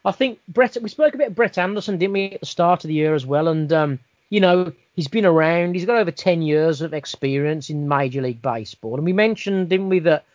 I 0.04 0.12
think 0.12 0.38
Brett. 0.48 0.76
We 0.80 0.88
spoke 0.88 1.14
about 1.14 1.34
Brett 1.34 1.58
Anderson, 1.58 1.98
didn't 1.98 2.12
we, 2.12 2.32
at 2.32 2.40
the 2.40 2.46
start 2.46 2.84
of 2.84 2.88
the 2.88 2.94
year 2.94 3.14
as 3.14 3.26
well? 3.26 3.48
And 3.48 3.72
um, 3.72 3.98
you 4.28 4.40
know, 4.40 4.72
he's 5.00 5.08
been 5.08 5.24
around. 5.24 5.74
He's 5.74 5.86
got 5.86 5.96
over 5.96 6.10
ten 6.10 6.42
years 6.42 6.82
of 6.82 6.92
experience 6.92 7.70
in 7.70 7.88
Major 7.88 8.20
League 8.20 8.42
Baseball, 8.42 8.96
and 8.96 9.04
we 9.06 9.14
mentioned, 9.14 9.70
didn't 9.70 9.88
we, 9.88 9.98
that 10.00 10.26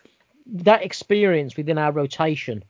that 0.46 0.82
experience 0.82 1.56
within 1.56 1.78
our 1.78 1.92
rotation 1.92 2.64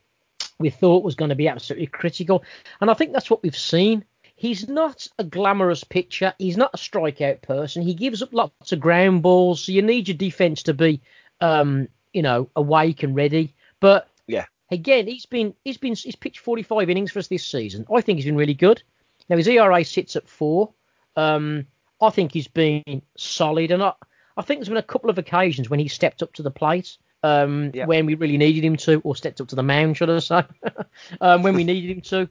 we 0.59 0.69
thought 0.69 1.03
was 1.03 1.15
going 1.15 1.29
to 1.29 1.35
be 1.35 1.47
absolutely 1.47 1.87
critical, 1.87 2.43
and 2.81 2.91
I 2.91 2.93
think 2.93 3.13
that's 3.13 3.31
what 3.31 3.41
we've 3.41 3.57
seen. 3.57 4.05
He's 4.35 4.69
not 4.69 5.07
a 5.17 5.23
glamorous 5.23 5.83
pitcher. 5.83 6.35
He's 6.37 6.55
not 6.55 6.69
a 6.75 6.77
strikeout 6.77 7.41
person. 7.41 7.81
He 7.81 7.95
gives 7.95 8.21
up 8.21 8.31
lots 8.31 8.71
of 8.71 8.79
ground 8.79 9.23
balls, 9.23 9.63
so 9.63 9.71
you 9.71 9.81
need 9.81 10.07
your 10.07 10.17
defense 10.17 10.61
to 10.63 10.75
be, 10.75 11.01
um, 11.41 11.87
you 12.13 12.21
know, 12.21 12.47
awake 12.55 13.01
and 13.01 13.15
ready. 13.15 13.55
But 13.79 14.07
Yeah. 14.27 14.45
again, 14.69 15.07
he's 15.07 15.25
been 15.25 15.55
he's 15.65 15.77
been 15.77 15.95
he's 15.95 16.15
pitched 16.15 16.41
45 16.41 16.91
innings 16.91 17.11
for 17.11 17.17
us 17.17 17.27
this 17.27 17.43
season. 17.47 17.87
I 17.91 18.01
think 18.01 18.17
he's 18.17 18.25
been 18.25 18.35
really 18.37 18.53
good. 18.53 18.83
Now 19.29 19.37
his 19.37 19.47
ERA 19.47 19.83
sits 19.83 20.15
at 20.15 20.27
four. 20.27 20.71
Um, 21.15 21.65
I 22.01 22.09
think 22.09 22.31
he's 22.33 22.47
been 22.47 23.01
solid, 23.17 23.71
and 23.71 23.81
I, 23.83 23.93
I 24.35 24.41
think 24.41 24.59
there's 24.59 24.69
been 24.69 24.77
a 24.77 24.83
couple 24.83 25.09
of 25.09 25.17
occasions 25.17 25.69
when 25.69 25.79
he 25.79 25.87
stepped 25.87 26.21
up 26.21 26.33
to 26.33 26.43
the 26.43 26.51
plate. 26.51 26.97
Um, 27.23 27.71
Yeah. 27.73 27.87
when 27.87 28.05
we 28.05 28.13
really 28.13 28.37
needed 28.37 28.63
him 28.63 28.77
to, 28.77 29.01
or 29.03 29.15
stepped 29.15 29.41
up 29.41 29.47
to 29.47 29.55
the 29.55 29.63
mound, 29.63 29.97
should 29.97 30.09
I 30.09 30.19
say? 30.19 30.43
um, 31.21 31.41
when 31.41 31.55
we 31.55 31.63
needed 31.65 31.89
him 31.89 32.01
to. 32.01 32.29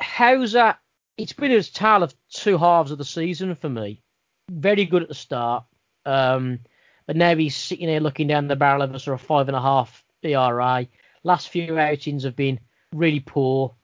How's 0.00 0.52
that? 0.52 0.78
It's 1.18 1.34
been 1.34 1.52
a 1.52 1.62
tale 1.62 2.02
of 2.02 2.14
two 2.30 2.56
halves 2.58 2.90
of 2.90 2.98
the 2.98 3.04
season 3.04 3.54
for 3.54 3.68
me. 3.68 4.02
Very 4.50 4.86
good 4.86 5.02
at 5.02 5.08
the 5.08 5.14
start, 5.14 5.64
um, 6.06 6.60
but 7.06 7.16
now 7.16 7.36
he's 7.36 7.54
sitting 7.56 7.86
there 7.86 8.00
looking 8.00 8.26
down 8.26 8.48
the 8.48 8.56
barrel 8.56 8.82
of 8.82 8.94
a 8.94 8.98
sort 8.98 9.20
of 9.20 9.26
five 9.26 9.48
and 9.48 9.56
a 9.56 9.60
half 9.60 10.04
ERA. 10.22 10.86
Last 11.22 11.50
few 11.50 11.78
outings 11.78 12.24
have 12.24 12.34
been 12.36 12.58
really 12.92 13.20
poor. 13.20 13.74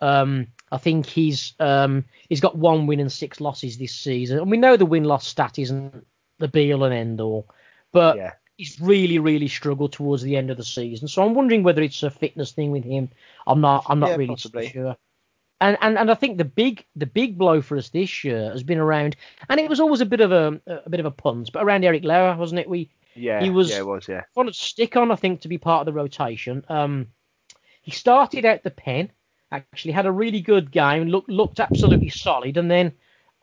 Um, 0.00 0.48
I 0.72 0.78
think 0.78 1.06
he's 1.06 1.54
um, 1.58 2.04
he's 2.28 2.40
got 2.40 2.56
one 2.56 2.86
win 2.86 3.00
and 3.00 3.10
six 3.10 3.40
losses 3.40 3.76
this 3.78 3.94
season, 3.94 4.38
and 4.38 4.50
we 4.50 4.56
know 4.56 4.76
the 4.76 4.86
win 4.86 5.04
loss 5.04 5.26
stat 5.26 5.58
isn't 5.58 6.06
the 6.38 6.48
be 6.48 6.72
all 6.72 6.84
and 6.84 6.94
end 6.94 7.20
all, 7.20 7.48
but 7.92 8.16
Yeah. 8.16 8.32
he's 8.56 8.80
really 8.80 9.18
really 9.18 9.48
struggled 9.48 9.92
towards 9.92 10.22
the 10.22 10.36
end 10.36 10.50
of 10.50 10.56
the 10.56 10.64
season. 10.64 11.08
So 11.08 11.24
I'm 11.24 11.34
wondering 11.34 11.62
whether 11.62 11.82
it's 11.82 12.02
a 12.02 12.10
fitness 12.10 12.52
thing 12.52 12.70
with 12.70 12.84
him. 12.84 13.10
I'm 13.46 13.60
not 13.60 13.84
I'm 13.88 13.98
not 14.00 14.10
Yeah, 14.10 14.16
really 14.16 14.36
sure. 14.36 14.96
And, 15.62 15.76
and 15.82 15.98
and 15.98 16.10
I 16.10 16.14
think 16.14 16.38
the 16.38 16.44
big 16.46 16.86
the 16.96 17.04
big 17.06 17.36
blow 17.36 17.60
for 17.60 17.76
us 17.76 17.90
this 17.90 18.24
year 18.24 18.50
has 18.50 18.62
been 18.62 18.78
around, 18.78 19.16
and 19.48 19.60
it 19.60 19.68
was 19.68 19.80
always 19.80 20.00
a 20.00 20.06
bit 20.06 20.20
of 20.20 20.32
a 20.32 20.60
a 20.66 20.88
bit 20.88 21.00
of 21.00 21.06
a 21.06 21.10
punt, 21.10 21.50
but 21.52 21.62
around 21.62 21.84
Eric 21.84 22.04
Lauer, 22.04 22.36
wasn't 22.36 22.60
it? 22.60 22.68
We 22.68 22.90
Yeah, 23.14 23.42
He 23.42 23.50
was- 23.50 23.70
yeah, 23.70 23.80
it 23.80 23.86
was, 23.86 24.08
yeah. 24.08 24.22
wanted 24.36 24.54
to 24.54 24.60
stick 24.60 24.96
on, 24.96 25.10
I 25.10 25.16
think, 25.16 25.40
to 25.40 25.48
be 25.48 25.58
part 25.58 25.80
of 25.80 25.86
the 25.86 25.98
rotation. 26.00 26.64
Um, 26.68 27.08
he 27.82 27.90
started 27.90 28.44
out 28.46 28.62
the 28.62 28.70
pen, 28.70 29.10
actually 29.52 29.92
had 29.92 30.06
a 30.06 30.12
really 30.12 30.40
good 30.40 30.70
game, 30.70 31.08
looked 31.08 31.28
looked 31.28 31.60
absolutely 31.60 32.08
solid, 32.10 32.56
and 32.56 32.70
then, 32.70 32.92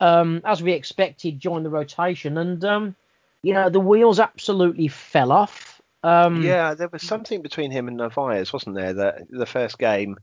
um, 0.00 0.40
as 0.44 0.62
we 0.62 0.72
expected, 0.72 1.40
joined 1.40 1.64
the 1.64 1.70
rotation, 1.70 2.38
and 2.38 2.64
um, 2.64 2.96
you 3.42 3.54
know 3.54 3.68
the 3.68 3.80
wheels 3.80 4.20
absolutely 4.20 4.88
fell 4.88 5.32
off. 5.32 5.80
Um, 6.02 6.42
yeah, 6.42 6.74
there 6.74 6.88
was 6.88 7.02
something 7.02 7.42
between 7.42 7.70
him 7.70 7.88
and 7.88 7.96
Narvaez, 7.96 8.52
wasn't 8.52 8.76
there? 8.76 8.92
That 8.94 9.26
the 9.30 9.46
first 9.46 9.78
game, 9.78 10.16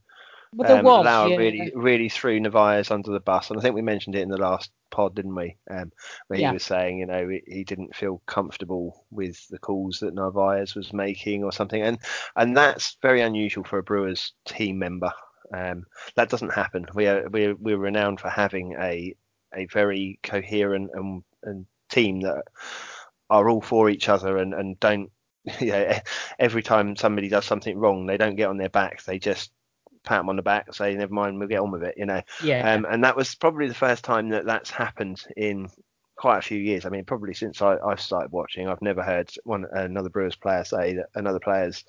but 0.54 0.68
there 0.68 0.78
um, 0.78 0.86
was, 0.86 1.06
Lauer 1.06 1.30
yeah. 1.30 1.38
really, 1.38 1.72
really 1.76 2.10
threw 2.10 2.40
Narvaez 2.40 2.92
under 2.92 3.12
the 3.12 3.20
bus, 3.20 3.50
and 3.50 3.60
I 3.60 3.62
think 3.62 3.76
we 3.76 3.82
mentioned 3.82 4.16
it 4.16 4.22
in 4.22 4.30
the 4.30 4.38
last 4.38 4.72
pod, 4.90 5.16
didn't 5.16 5.36
we? 5.36 5.58
Um, 5.70 5.92
where 6.28 6.40
Yeah. 6.40 6.50
he 6.50 6.54
was 6.54 6.64
saying, 6.64 7.00
you 7.00 7.06
know, 7.06 7.28
he, 7.28 7.42
he 7.46 7.64
didn't 7.66 7.96
feel 7.96 8.22
comfortable 8.26 9.06
with 9.12 9.46
the 9.50 9.60
calls 9.60 10.00
that 10.00 10.14
Narvaez 10.14 10.76
was 10.76 10.94
making 10.94 11.44
or 11.44 11.52
something, 11.52 11.82
and 11.82 12.00
and 12.38 12.56
that's 12.56 12.98
very 13.02 13.22
unusual 13.22 13.66
for 13.66 13.78
a 13.80 13.84
Brewers 13.84 14.34
team 14.46 14.80
member. 14.80 15.12
Um, 15.54 15.86
that 16.16 16.30
doesn't 16.30 16.54
happen. 16.54 16.86
We 16.94 17.08
are 17.08 17.28
we're, 17.30 17.56
we're 17.56 17.78
renowned 17.78 18.20
for 18.20 18.30
having 18.30 18.76
a 18.80 19.16
a 19.54 19.66
very 19.68 20.20
coherent 20.24 20.92
and, 20.94 21.24
and 21.44 21.66
team 21.90 22.22
that 22.22 22.44
are 23.30 23.50
all 23.50 23.62
for 23.62 23.90
each 23.90 24.10
other 24.10 24.38
and, 24.38 24.54
and 24.54 24.80
don't 24.80 25.12
you 25.60 25.68
know 25.68 25.98
every 26.40 26.64
time 26.64 26.96
somebody 26.96 27.30
does 27.30 27.46
something 27.46 27.78
wrong 27.78 28.06
they 28.06 28.18
don't 28.18 28.36
get 28.36 28.50
on 28.50 28.58
their 28.58 28.70
back 28.70 29.04
they 29.04 29.20
just 29.20 29.52
pat 30.04 30.20
them 30.20 30.30
on 30.30 30.36
the 30.36 30.42
back 30.42 30.74
say 30.74 30.94
never 30.94 31.14
mind 31.14 31.40
we'll 31.40 31.48
get 31.48 31.60
on 31.60 31.72
with 31.72 31.84
it 31.84 31.96
you 31.98 32.06
know? 32.06 32.22
Yeah, 32.44 32.74
um, 32.74 32.86
and 32.90 33.04
that 33.04 33.16
was 33.16 33.34
probably 33.36 33.68
the 33.68 33.74
first 33.74 34.04
time 34.04 34.30
that 34.30 34.46
that's 34.46 34.70
happened 34.70 35.24
in 35.36 35.68
quite 36.16 36.38
a 36.38 36.42
few 36.42 36.60
years. 36.60 36.86
I 36.86 36.90
mean 36.90 37.06
probably 37.06 37.34
since 37.34 37.62
I, 37.62 37.78
i've 37.86 38.00
started 38.00 38.32
watching 38.32 38.70
i've 38.70 38.82
never 38.82 39.04
heard 39.04 39.32
one 39.44 39.66
another 39.72 40.10
brewers 40.10 40.36
player 40.36 40.64
say 40.64 40.96
that 40.96 41.08
another 41.16 41.40
player's 41.40 41.84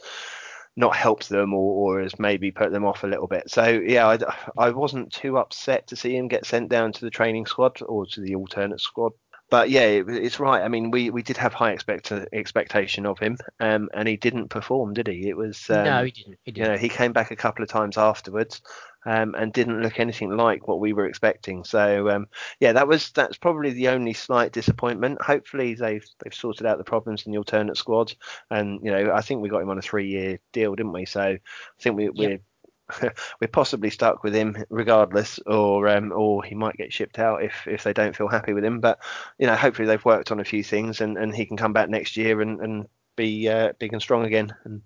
not 0.76 0.94
helped 0.94 1.28
them 1.28 1.54
or, 1.54 1.96
or 1.96 2.02
has 2.02 2.18
maybe 2.18 2.50
put 2.50 2.70
them 2.70 2.84
off 2.84 3.04
a 3.04 3.06
little 3.06 3.26
bit 3.26 3.50
so 3.50 3.64
yeah 3.64 4.06
I, 4.06 4.18
I 4.66 4.70
wasn't 4.70 5.12
too 5.12 5.38
upset 5.38 5.86
to 5.88 5.96
see 5.96 6.16
him 6.16 6.28
get 6.28 6.46
sent 6.46 6.68
down 6.68 6.92
to 6.92 7.04
the 7.04 7.10
training 7.10 7.46
squad 7.46 7.80
or 7.82 8.06
to 8.06 8.20
the 8.20 8.34
alternate 8.34 8.80
squad 8.80 9.12
but 9.48 9.70
yeah, 9.70 9.82
it, 9.82 10.08
it's 10.08 10.40
right. 10.40 10.62
I 10.62 10.68
mean, 10.68 10.90
we, 10.90 11.10
we 11.10 11.22
did 11.22 11.36
have 11.36 11.54
high 11.54 11.70
expect 11.70 12.10
expectation 12.32 13.06
of 13.06 13.18
him, 13.18 13.38
um, 13.60 13.88
and 13.94 14.08
he 14.08 14.16
didn't 14.16 14.48
perform, 14.48 14.92
did 14.92 15.06
he? 15.06 15.28
It 15.28 15.36
was 15.36 15.70
um, 15.70 15.84
no, 15.84 16.04
he 16.04 16.10
didn't. 16.10 16.38
He 16.42 16.50
you 16.50 16.52
didn't. 16.54 16.72
know 16.72 16.78
he 16.78 16.88
came 16.88 17.12
back 17.12 17.30
a 17.30 17.36
couple 17.36 17.62
of 17.62 17.68
times 17.68 17.96
afterwards, 17.96 18.60
um, 19.06 19.34
and 19.36 19.52
didn't 19.52 19.82
look 19.82 19.98
anything 20.00 20.36
like 20.36 20.68
what 20.68 20.80
we 20.80 20.92
were 20.92 21.06
expecting. 21.06 21.64
So 21.64 22.10
um, 22.10 22.26
yeah, 22.60 22.72
that 22.72 22.88
was 22.88 23.10
that's 23.12 23.38
probably 23.38 23.72
the 23.72 23.88
only 23.88 24.12
slight 24.12 24.52
disappointment. 24.52 25.22
Hopefully 25.22 25.74
they've 25.74 26.06
they've 26.22 26.34
sorted 26.34 26.66
out 26.66 26.78
the 26.78 26.84
problems 26.84 27.24
in 27.24 27.32
the 27.32 27.38
alternate 27.38 27.78
squad, 27.78 28.12
and 28.50 28.80
you 28.84 28.90
know 28.90 29.12
I 29.14 29.22
think 29.22 29.40
we 29.42 29.48
got 29.48 29.62
him 29.62 29.70
on 29.70 29.78
a 29.78 29.82
three 29.82 30.08
year 30.08 30.38
deal, 30.52 30.74
didn't 30.74 30.92
we? 30.92 31.06
So 31.06 31.22
I 31.22 31.38
think 31.80 31.96
we, 31.96 32.10
we're 32.10 32.40
we're 33.40 33.48
possibly 33.52 33.90
stuck 33.90 34.22
with 34.22 34.34
him 34.34 34.56
regardless, 34.70 35.38
or 35.46 35.88
um, 35.88 36.12
or 36.12 36.42
he 36.44 36.54
might 36.54 36.76
get 36.76 36.92
shipped 36.92 37.18
out 37.18 37.42
if 37.42 37.66
if 37.66 37.82
they 37.84 37.92
don't 37.92 38.16
feel 38.16 38.28
happy 38.28 38.52
with 38.52 38.64
him. 38.64 38.80
But 38.80 38.98
you 39.38 39.46
know, 39.46 39.56
hopefully 39.56 39.88
they've 39.88 40.04
worked 40.04 40.30
on 40.32 40.40
a 40.40 40.44
few 40.44 40.62
things, 40.62 41.00
and, 41.00 41.16
and 41.18 41.34
he 41.34 41.46
can 41.46 41.56
come 41.56 41.72
back 41.72 41.88
next 41.88 42.16
year 42.16 42.40
and 42.40 42.60
and 42.60 42.86
be 43.16 43.48
uh, 43.48 43.72
big 43.78 43.92
and 43.92 44.02
strong 44.02 44.24
again, 44.24 44.54
and 44.64 44.82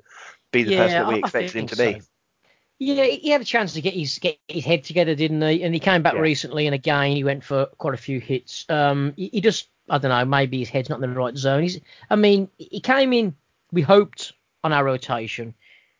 be 0.52 0.62
the 0.62 0.70
Yeah, 0.70 0.76
person 0.76 1.02
that 1.02 1.08
we 1.08 1.16
I- 1.16 1.18
expected 1.18 1.56
him 1.56 1.66
to 1.68 1.76
be. 1.76 2.02
Yeah, 2.82 3.04
he 3.04 3.28
had 3.28 3.42
a 3.42 3.44
chance 3.44 3.74
to 3.74 3.82
get 3.82 3.92
his 3.92 4.18
get 4.18 4.38
his 4.48 4.64
head 4.64 4.84
together, 4.84 5.14
didn't 5.14 5.42
he? 5.42 5.62
And 5.62 5.74
he 5.74 5.80
came 5.80 6.02
back 6.02 6.14
Yeah. 6.14 6.20
recently, 6.20 6.66
and 6.66 6.74
again 6.74 7.14
he 7.14 7.22
went 7.22 7.44
for 7.44 7.66
quite 7.66 7.92
a 7.92 7.98
few 7.98 8.18
hits. 8.20 8.64
Um, 8.70 9.12
he, 9.16 9.28
he 9.34 9.40
just, 9.42 9.68
I 9.90 9.98
don't 9.98 10.08
know, 10.08 10.24
maybe 10.24 10.58
his 10.58 10.70
head's 10.70 10.88
not 10.88 11.02
in 11.02 11.10
the 11.10 11.16
right 11.16 11.36
zone. 11.36 11.62
He's, 11.62 11.78
I 12.08 12.16
mean, 12.16 12.48
he 12.56 12.80
came 12.80 13.12
in. 13.12 13.36
We 13.70 13.82
hoped 13.82 14.32
on 14.64 14.72
our 14.72 14.82
rotation. 14.82 15.54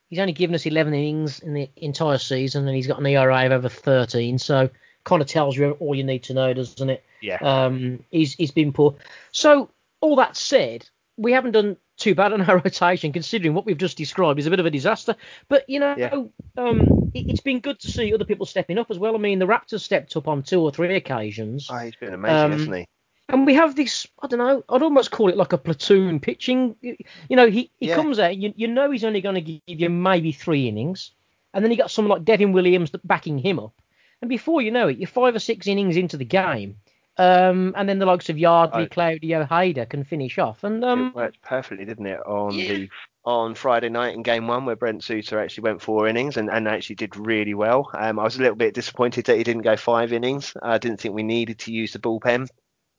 He's 0.09 0.19
only 0.19 0.33
given 0.33 0.55
us 0.55 0.65
11 0.65 0.95
innings 0.95 1.41
in 1.41 1.53
the 1.53 1.71
entire 1.77 2.19
season, 2.19 2.67
and 2.67 2.75
he's 2.75 2.87
got 2.87 2.99
an 2.99 3.07
ERA 3.07 3.47
of 3.47 3.53
over 3.53 3.69
13. 3.69 4.39
So 4.39 4.71
kind 5.05 5.21
of 5.21 5.29
tells 5.29 5.57
you 5.57 5.73
all 5.73 5.95
you 5.95 6.03
need 6.03 6.23
to 6.25 6.35
know, 6.35 6.53
doesn't 6.55 6.89
it? 6.91 7.05
Yeah. 7.21 7.37
Um, 7.43 8.05
he's 8.11 8.33
he's 8.35 8.51
been 8.53 8.73
poor. 8.73 8.97
So 9.33 9.71
all 10.01 10.17
that 10.17 10.35
said, 10.35 10.89
we 11.21 11.33
haven't 11.33 11.53
done 11.53 11.77
too 11.97 12.15
bad 12.15 12.33
on 12.33 12.41
our 12.43 12.59
rotation, 12.65 13.13
considering 13.13 13.55
what 13.55 13.67
we've 13.67 13.77
just 13.79 13.97
described 13.99 14.39
is 14.41 14.47
a 14.47 14.51
bit 14.51 14.61
of 14.61 14.67
a 14.67 14.71
disaster. 14.71 15.15
But 15.49 15.69
you 15.69 15.79
know, 15.81 15.95
Yeah. 15.97 16.15
um, 16.57 17.11
it, 17.15 17.27
it's 17.29 17.41
been 17.41 17.61
good 17.61 17.79
to 17.81 17.89
see 17.89 18.13
other 18.15 18.25
people 18.25 18.47
stepping 18.47 18.79
up 18.79 18.91
as 18.91 18.99
well. 18.99 19.15
I 19.15 19.19
mean, 19.19 19.39
the 19.39 19.47
Raptors 19.47 19.81
stepped 19.81 20.17
up 20.17 20.27
on 20.29 20.43
two 20.43 20.61
or 20.61 20.71
three 20.71 20.97
occasions, 20.97 21.69
Oh, 21.71 21.79
he's 21.79 21.97
been 21.97 22.15
amazing, 22.15 22.37
Um, 22.45 22.51
hasn't 22.53 22.77
he? 22.77 22.87
and 23.29 23.47
we 23.47 23.55
have 23.55 23.77
this. 23.77 24.07
I 24.21 24.27
don't 24.27 24.39
know. 24.41 24.65
I'd 24.69 24.83
almost 24.83 25.11
call 25.11 25.29
it 25.29 25.37
like 25.37 25.53
a 25.53 25.59
platoon 25.59 26.19
pitching. 26.21 26.75
You 26.81 26.97
you 27.29 27.37
know, 27.37 27.49
he 27.51 27.71
he 27.79 27.89
Yeah. 27.89 27.95
comes 27.97 28.19
out. 28.19 28.37
You 28.37 28.53
you 28.57 28.67
know 28.67 28.91
he's 28.91 29.05
only 29.05 29.21
going 29.21 29.37
to 29.37 29.41
give 29.41 29.81
you 29.81 29.91
maybe 29.91 30.33
three 30.33 30.69
innings, 30.69 31.13
and 31.55 31.63
then 31.65 31.71
you 31.71 31.77
got 31.77 31.91
someone 31.91 32.17
like 32.17 32.25
Devin 32.25 32.53
Williams 32.53 32.91
backing 33.05 33.39
him 33.39 33.61
up, 33.61 33.75
and 34.21 34.29
before 34.29 34.63
you 34.63 34.71
know 34.71 34.89
it, 34.89 34.97
you're 34.99 35.07
five 35.07 35.35
or 35.37 35.39
six 35.39 35.67
innings 35.67 35.97
into 35.97 36.17
the 36.17 36.25
game. 36.25 36.77
Um, 37.17 37.75
and 37.77 37.89
then 37.89 37.99
the 37.99 38.07
likes 38.07 38.29
of 38.31 38.39
Yardley, 38.39 38.85
Oh. 38.85 38.89
Claudio 38.89 39.45
Hader 39.45 39.89
can 39.89 40.05
finish 40.05 40.39
off. 40.39 40.65
And 40.65 40.85
um, 40.85 41.09
it 41.09 41.15
worked 41.15 41.43
perfectly, 41.43 41.85
didn't 41.85 42.07
it? 42.07 42.21
On 42.21 42.55
yeah. 42.55 42.69
the 42.73 42.89
on 43.25 43.55
Friday 43.55 43.91
night 43.91 44.15
in 44.15 44.23
game 44.23 44.47
one, 44.47 44.65
where 44.65 44.77
Brent 44.77 45.05
Suter 45.05 45.39
actually 45.39 45.65
went 45.65 45.83
four 45.83 46.09
innings 46.09 46.39
and, 46.39 46.49
and 46.49 46.67
actually 46.67 46.97
did 46.97 47.17
really 47.17 47.53
well. 47.53 47.91
Um, 47.93 48.19
I 48.19 48.25
was 48.25 48.37
a 48.37 48.41
little 48.41 48.57
bit 48.57 48.73
disappointed 48.75 49.27
that 49.27 49.37
he 49.37 49.45
didn't 49.45 49.63
go 49.63 49.77
five 49.77 50.15
innings. 50.15 50.55
I 50.63 50.79
didn't 50.79 51.01
think 51.01 51.15
we 51.15 51.23
needed 51.23 51.59
to 51.61 51.73
use 51.73 51.93
the 51.93 51.99
bullpen, 51.99 52.49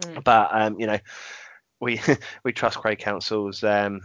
Mm. 0.04 0.24
but 0.24 0.50
um, 0.52 0.80
you 0.80 0.88
know, 0.88 0.98
we 1.80 2.00
we 2.44 2.54
trust 2.54 2.80
Craig 2.80 3.00
Counsell's 3.00 3.64
um, 3.64 4.02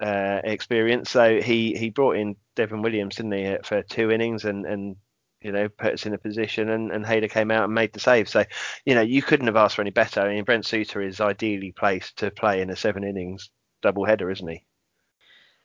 uh, 0.00 0.40
experience. 0.44 1.10
So 1.10 1.40
he 1.40 1.74
he 1.76 1.90
brought 1.90 2.16
in 2.16 2.36
Devin 2.56 2.82
Williams, 2.82 3.16
didn't 3.16 3.32
he, 3.32 3.56
for 3.64 3.82
two 3.82 4.10
innings 4.10 4.44
and 4.44 4.66
and 4.66 4.96
you 5.42 5.52
know 5.52 5.68
put 5.68 5.94
us 5.94 6.06
in 6.06 6.14
a 6.14 6.18
position 6.18 6.68
and 6.68 6.90
and 6.90 7.04
Hader 7.04 7.30
came 7.30 7.50
out 7.50 7.64
and 7.64 7.74
made 7.74 7.92
the 7.92 8.00
save. 8.00 8.28
So 8.28 8.44
you 8.84 8.94
know 8.94 9.00
you 9.00 9.22
couldn't 9.22 9.46
have 9.46 9.56
asked 9.56 9.76
for 9.76 9.82
any 9.82 9.90
better. 9.90 10.20
I 10.20 10.34
mean 10.34 10.44
Brent 10.44 10.66
Suter 10.66 11.02
is 11.02 11.20
ideally 11.20 11.72
placed 11.72 12.18
to 12.18 12.30
play 12.30 12.60
in 12.60 12.70
a 12.70 12.76
seven 12.76 13.04
innings 13.04 13.50
double 13.82 14.04
header, 14.04 14.30
isn't 14.30 14.48
he? 14.48 14.64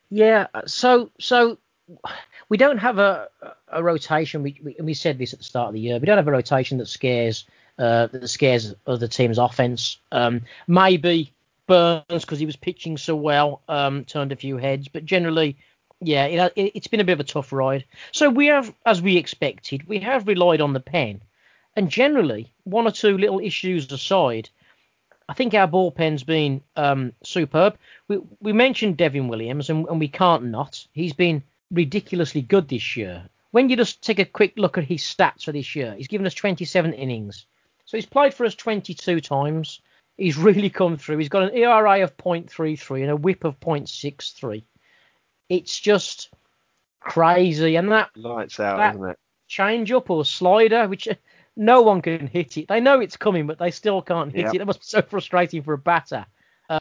Yeah, 0.10 0.48
so 0.66 1.12
so 1.20 1.58
we 2.50 2.58
don't 2.58 2.78
have 2.78 2.98
a 2.98 3.30
a 3.70 3.84
rotation. 3.84 4.44
We, 4.44 4.60
we 4.64 4.76
we 4.80 4.94
said 4.94 5.18
this 5.18 5.34
at 5.34 5.40
the 5.40 5.46
start 5.46 5.70
of 5.70 5.74
the 5.74 5.80
year. 5.80 6.00
We 6.00 6.06
don't 6.06 6.18
have 6.18 6.28
a 6.28 6.32
rotation 6.32 6.78
that 6.78 6.88
scares 6.88 7.46
uh, 7.78 8.08
that 8.08 8.28
scares 8.28 8.74
other 8.86 9.08
teams' 9.08 9.38
offense. 9.38 9.98
Um, 10.12 10.42
maybe 10.68 11.34
Burnes 11.68 12.04
because 12.08 12.40
he 12.40 12.46
was 12.46 12.56
pitching 12.56 12.98
so 12.98 13.16
well 13.16 13.62
um, 13.68 14.06
turned 14.06 14.32
a 14.32 14.36
few 14.36 14.58
heads, 14.58 14.88
but 14.88 15.06
generally, 15.06 15.58
yeah, 16.00 16.26
it, 16.26 16.54
it, 16.56 16.72
it's 16.76 16.88
been 16.88 17.00
a 17.00 17.04
bit 17.04 17.14
of 17.14 17.20
a 17.20 17.24
tough 17.24 17.52
ride. 17.52 17.86
So 18.12 18.30
we 18.30 18.48
have, 18.48 18.74
as 18.86 19.02
we 19.02 19.18
expected, 19.18 19.88
we 19.88 20.00
have 20.00 20.28
relied 20.28 20.62
on 20.62 20.74
the 20.74 20.80
pen, 20.80 21.22
and 21.76 21.90
generally, 21.90 22.52
one 22.64 22.88
or 22.88 22.92
two 22.92 23.18
little 23.18 23.40
issues 23.40 23.92
aside. 23.92 24.50
I 25.30 25.34
think 25.34 25.54
our 25.54 25.68
bullpen's 25.68 26.24
been 26.24 26.62
um, 26.76 27.14
superb. 27.24 27.78
We 28.08 28.20
we 28.40 28.54
mentioned 28.54 28.98
Devin 28.98 29.28
Williams, 29.28 29.70
and, 29.70 29.88
and 29.88 30.00
we 30.00 30.08
can't 30.08 30.46
not. 30.46 30.86
He's 30.94 31.14
been 31.14 31.44
ridiculously 31.72 32.42
good 32.42 32.70
this 32.70 32.96
year. 32.96 33.28
When 33.52 33.70
you 33.70 33.76
just 33.76 34.02
take 34.02 34.20
a 34.20 34.26
quick 34.26 34.54
look 34.58 34.78
at 34.78 34.84
his 34.84 35.02
stats 35.02 35.44
for 35.44 35.52
this 35.52 35.76
year, 35.76 35.96
he's 35.96 36.08
given 36.08 36.28
us 36.28 36.34
27 36.34 36.94
innings. 36.94 37.46
So 37.86 37.98
he's 37.98 38.06
played 38.06 38.34
for 38.34 38.46
us 38.46 38.56
22 38.56 39.22
times. 39.22 39.82
He's 40.18 40.38
really 40.48 40.70
come 40.70 40.98
through. 40.98 41.18
He's 41.18 41.30
got 41.30 41.44
an 41.44 41.56
ERA 41.56 42.04
of 42.04 42.18
0.33 42.18 43.02
and 43.02 43.12
a 43.12 43.16
WHIP 43.16 43.44
of 43.44 43.60
0.63. 43.60 44.64
It's 45.50 45.80
just 45.80 46.30
crazy, 47.00 47.76
and 47.76 47.92
that 47.92 48.10
Lights 48.16 48.60
out, 48.60 48.78
That- 48.78 48.96
isn't 48.96 49.10
it? 49.12 49.20
change 49.48 49.92
up 49.94 50.10
or 50.10 50.26
slider, 50.26 50.88
which 50.90 51.08
no 51.56 51.82
one 51.82 52.02
can 52.02 52.28
hit 52.28 52.58
it. 52.58 52.68
They 52.68 52.82
know 52.82 53.00
it's 53.00 53.16
coming, 53.18 53.48
but 53.48 53.58
they 53.60 53.72
still 53.72 54.02
can't 54.02 54.34
hit 54.34 54.46
Yep. 54.46 54.56
it. 54.56 54.58
That 54.60 54.66
must 54.66 54.80
be 54.82 54.86
so 54.86 55.02
frustrating 55.02 55.64
for 55.64 55.74
a 55.74 55.78
batter. 55.78 56.26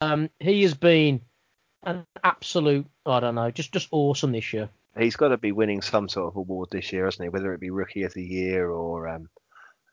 Um, 0.00 0.28
he 0.40 0.62
has 0.62 0.74
been 0.74 1.20
an 1.84 2.04
absolute, 2.24 2.86
I 3.06 3.20
don't 3.20 3.36
know, 3.36 3.50
just 3.52 3.72
just 3.72 3.88
awesome 3.92 4.32
this 4.32 4.52
year. 4.52 4.68
He's 4.98 5.14
got 5.14 5.28
to 5.28 5.36
be 5.36 5.52
winning 5.52 5.80
some 5.82 6.08
sort 6.08 6.28
of 6.32 6.36
award 6.36 6.70
this 6.72 6.92
year, 6.92 7.04
hasn't 7.04 7.22
he? 7.22 7.28
Whether 7.28 7.52
it 7.54 7.60
be 7.60 7.70
Rookie 7.70 8.02
of 8.02 8.14
the 8.14 8.24
Year 8.24 8.70
or 8.70 9.06
um, 9.08 9.28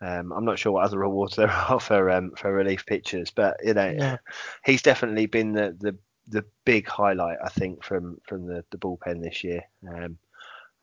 um, 0.01 0.31
I'm 0.33 0.45
not 0.45 0.57
sure 0.57 0.71
what 0.71 0.85
other 0.85 1.01
awards 1.03 1.35
there 1.35 1.51
are 1.51 1.79
for 1.79 2.09
um, 2.09 2.31
for 2.35 2.51
relief 2.51 2.85
pitchers, 2.87 3.29
but 3.29 3.57
you 3.63 3.75
know 3.75 3.93
Yeah. 3.95 4.17
he's 4.65 4.81
definitely 4.81 5.27
been 5.27 5.51
the, 5.53 5.77
the 5.79 5.95
the 6.27 6.45
big 6.65 6.87
highlight 6.87 7.37
I 7.43 7.49
think 7.49 7.83
from 7.83 8.17
from 8.27 8.45
the, 8.45 8.63
the 8.71 8.77
bullpen 8.77 9.21
this 9.21 9.43
year. 9.43 9.63
Um, 9.87 10.17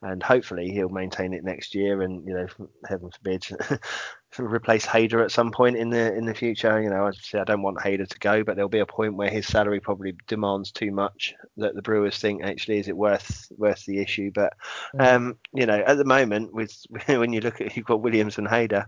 and 0.02 0.22
hopefully 0.22 0.70
he'll 0.70 0.88
maintain 0.88 1.34
it 1.34 1.44
next 1.44 1.74
year 1.74 2.00
and 2.02 2.26
you 2.26 2.32
know 2.32 2.46
heaven 2.88 3.10
forbid 3.10 3.46
replace 4.38 4.86
Hader 4.86 5.22
at 5.22 5.30
some 5.30 5.50
point 5.50 5.76
in 5.76 5.90
the 5.90 6.14
in 6.14 6.24
the 6.24 6.34
future. 6.34 6.80
You 6.80 6.88
know 6.88 7.04
obviously 7.04 7.38
I 7.38 7.44
don't 7.44 7.62
want 7.62 7.78
Hader 7.78 8.08
to 8.08 8.18
go 8.18 8.42
but 8.42 8.56
there'll 8.56 8.70
be 8.70 8.78
a 8.78 8.86
point 8.86 9.16
where 9.16 9.28
his 9.28 9.46
salary 9.46 9.80
probably 9.80 10.14
demands 10.26 10.72
too 10.72 10.90
much 10.90 11.34
that 11.58 11.74
the 11.74 11.82
Brewers 11.82 12.18
think 12.18 12.42
actually 12.42 12.78
is 12.78 12.88
it 12.88 12.96
worth 12.96 13.52
worth 13.56 13.84
the 13.84 14.00
issue? 14.00 14.30
But 14.34 14.54
um 14.98 15.36
you 15.52 15.66
know 15.66 15.82
at 15.86 15.98
the 15.98 16.04
moment 16.04 16.54
with 16.54 16.74
when 17.06 17.32
you 17.32 17.40
look 17.40 17.60
at 17.60 17.76
you've 17.76 17.86
got 17.86 18.02
Williams 18.02 18.38
and 18.38 18.48
Hader 18.48 18.86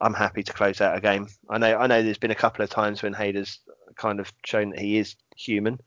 I'm 0.00 0.14
happy 0.14 0.42
to 0.42 0.52
close 0.52 0.80
out 0.80 0.96
a 0.96 1.00
game 1.00 1.28
I 1.48 1.58
know 1.58 1.76
I 1.76 1.86
know 1.86 2.02
there's 2.02 2.18
been 2.18 2.30
a 2.30 2.34
couple 2.34 2.62
of 2.62 2.70
times 2.70 3.02
when 3.02 3.14
Hader's 3.14 3.60
kind 3.96 4.20
of 4.20 4.32
shown 4.44 4.70
that 4.70 4.78
he 4.78 4.98
is 4.98 5.16
human 5.36 5.80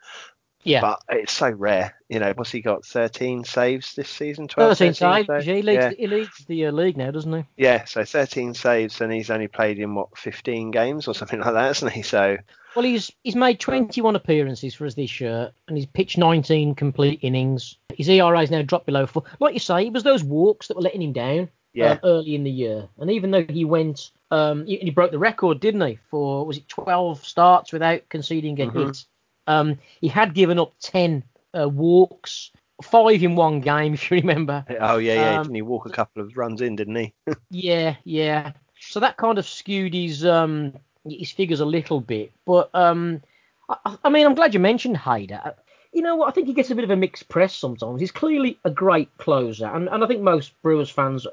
yeah. 0.63 0.81
But 0.81 1.01
it's 1.09 1.31
so 1.31 1.49
rare. 1.49 1.95
You 2.09 2.19
know, 2.19 2.33
what's 2.35 2.51
he 2.51 2.61
got? 2.61 2.85
13 2.85 3.45
saves 3.45 3.95
this 3.95 4.09
season? 4.09 4.47
12, 4.47 4.77
13 4.77 4.93
saves. 4.93 5.27
saves? 5.27 5.45
He 5.45 5.61
leads, 5.61 5.83
yeah. 5.83 5.91
he 5.91 6.07
leads 6.07 6.45
the 6.47 6.65
uh, 6.65 6.71
league 6.71 6.97
now, 6.97 7.11
doesn't 7.11 7.33
he? 7.33 7.45
Yeah, 7.57 7.85
so 7.85 8.03
13 8.03 8.53
saves, 8.53 8.99
and 8.99 9.11
he's 9.11 9.29
only 9.29 9.47
played 9.47 9.79
in, 9.79 9.95
what, 9.95 10.17
15 10.17 10.71
games 10.71 11.07
or 11.07 11.15
something 11.15 11.39
like 11.41 11.53
that, 11.53 11.67
hasn't 11.67 11.93
he? 11.93 12.01
So. 12.01 12.37
Well, 12.75 12.85
he's 12.85 13.11
he's 13.23 13.35
made 13.35 13.59
21 13.59 14.15
appearances 14.15 14.75
for 14.75 14.85
us 14.85 14.93
this 14.93 15.19
year, 15.19 15.51
and 15.67 15.77
he's 15.77 15.87
pitched 15.87 16.17
19 16.17 16.75
complete 16.75 17.19
innings. 17.23 17.77
His 17.95 18.09
ERA 18.09 18.41
is 18.41 18.51
now 18.51 18.61
dropped 18.61 18.85
below 18.85 19.07
four. 19.07 19.23
Like 19.39 19.53
you 19.53 19.59
say, 19.59 19.87
it 19.87 19.93
was 19.93 20.03
those 20.03 20.23
walks 20.23 20.67
that 20.67 20.75
were 20.75 20.83
letting 20.83 21.01
him 21.01 21.13
down 21.13 21.49
yeah. 21.73 21.91
um, 21.91 21.99
early 22.03 22.35
in 22.35 22.43
the 22.43 22.51
year. 22.51 22.87
And 22.97 23.11
even 23.11 23.31
though 23.31 23.43
he 23.43 23.65
went, 23.65 24.11
um, 24.31 24.65
he, 24.65 24.77
he, 24.77 24.89
broke 24.89 25.11
the 25.11 25.19
record, 25.19 25.59
didn't 25.59 25.81
he? 25.81 25.99
For 26.09 26.45
was 26.45 26.57
it 26.57 26.67
12 26.67 27.25
starts 27.25 27.71
without 27.73 28.07
conceding 28.09 28.59
a 28.61 28.67
Mhm. 28.67 28.87
hit? 28.87 29.05
Um, 29.47 29.79
he 30.01 30.07
had 30.07 30.33
given 30.33 30.59
up 30.59 30.73
10 30.79 31.23
uh, 31.59 31.67
walks, 31.67 32.51
five 32.83 33.23
in 33.23 33.35
one 33.35 33.61
game, 33.61 33.93
if 33.95 34.11
you 34.11 34.17
remember. 34.17 34.65
Oh, 34.79 34.97
yeah, 34.97 35.13
yeah. 35.13 35.35
Um, 35.37 35.43
Didn't 35.43 35.55
he 35.55 35.61
walk 35.61 35.85
a 35.85 35.91
couple 35.91 36.21
of 36.21 36.37
runs 36.37 36.61
in, 36.61 36.75
didn't 36.75 36.95
he? 36.95 37.13
Yeah, 37.49 37.95
yeah. 38.03 38.51
So 38.79 38.99
that 38.99 39.17
kind 39.17 39.37
of 39.37 39.45
skewed 39.47 39.93
his 39.93 40.25
um 40.25 40.73
his 41.07 41.31
figures 41.31 41.59
a 41.59 41.65
little 41.65 42.01
bit. 42.01 42.31
But 42.45 42.69
um, 42.73 43.21
I, 43.67 43.97
I 44.03 44.09
mean, 44.09 44.25
I'm 44.25 44.35
glad 44.35 44.53
you 44.53 44.59
mentioned 44.59 44.97
Hader. 44.97 45.55
You 45.91 46.01
know 46.01 46.15
what? 46.15 46.27
I 46.27 46.31
think 46.31 46.47
he 46.47 46.53
gets 46.53 46.69
a 46.69 46.75
bit 46.75 46.83
of 46.83 46.91
a 46.91 46.95
mixed 46.95 47.27
press 47.29 47.55
sometimes. 47.55 47.99
He's 47.99 48.11
clearly 48.11 48.59
a 48.63 48.69
great 48.69 49.15
closer, 49.17 49.65
and, 49.65 49.89
and 49.89 50.03
I 50.03 50.07
think 50.07 50.21
most 50.21 50.53
Brewers 50.61 50.89
fans, 50.89 51.25
uh, 51.25 51.31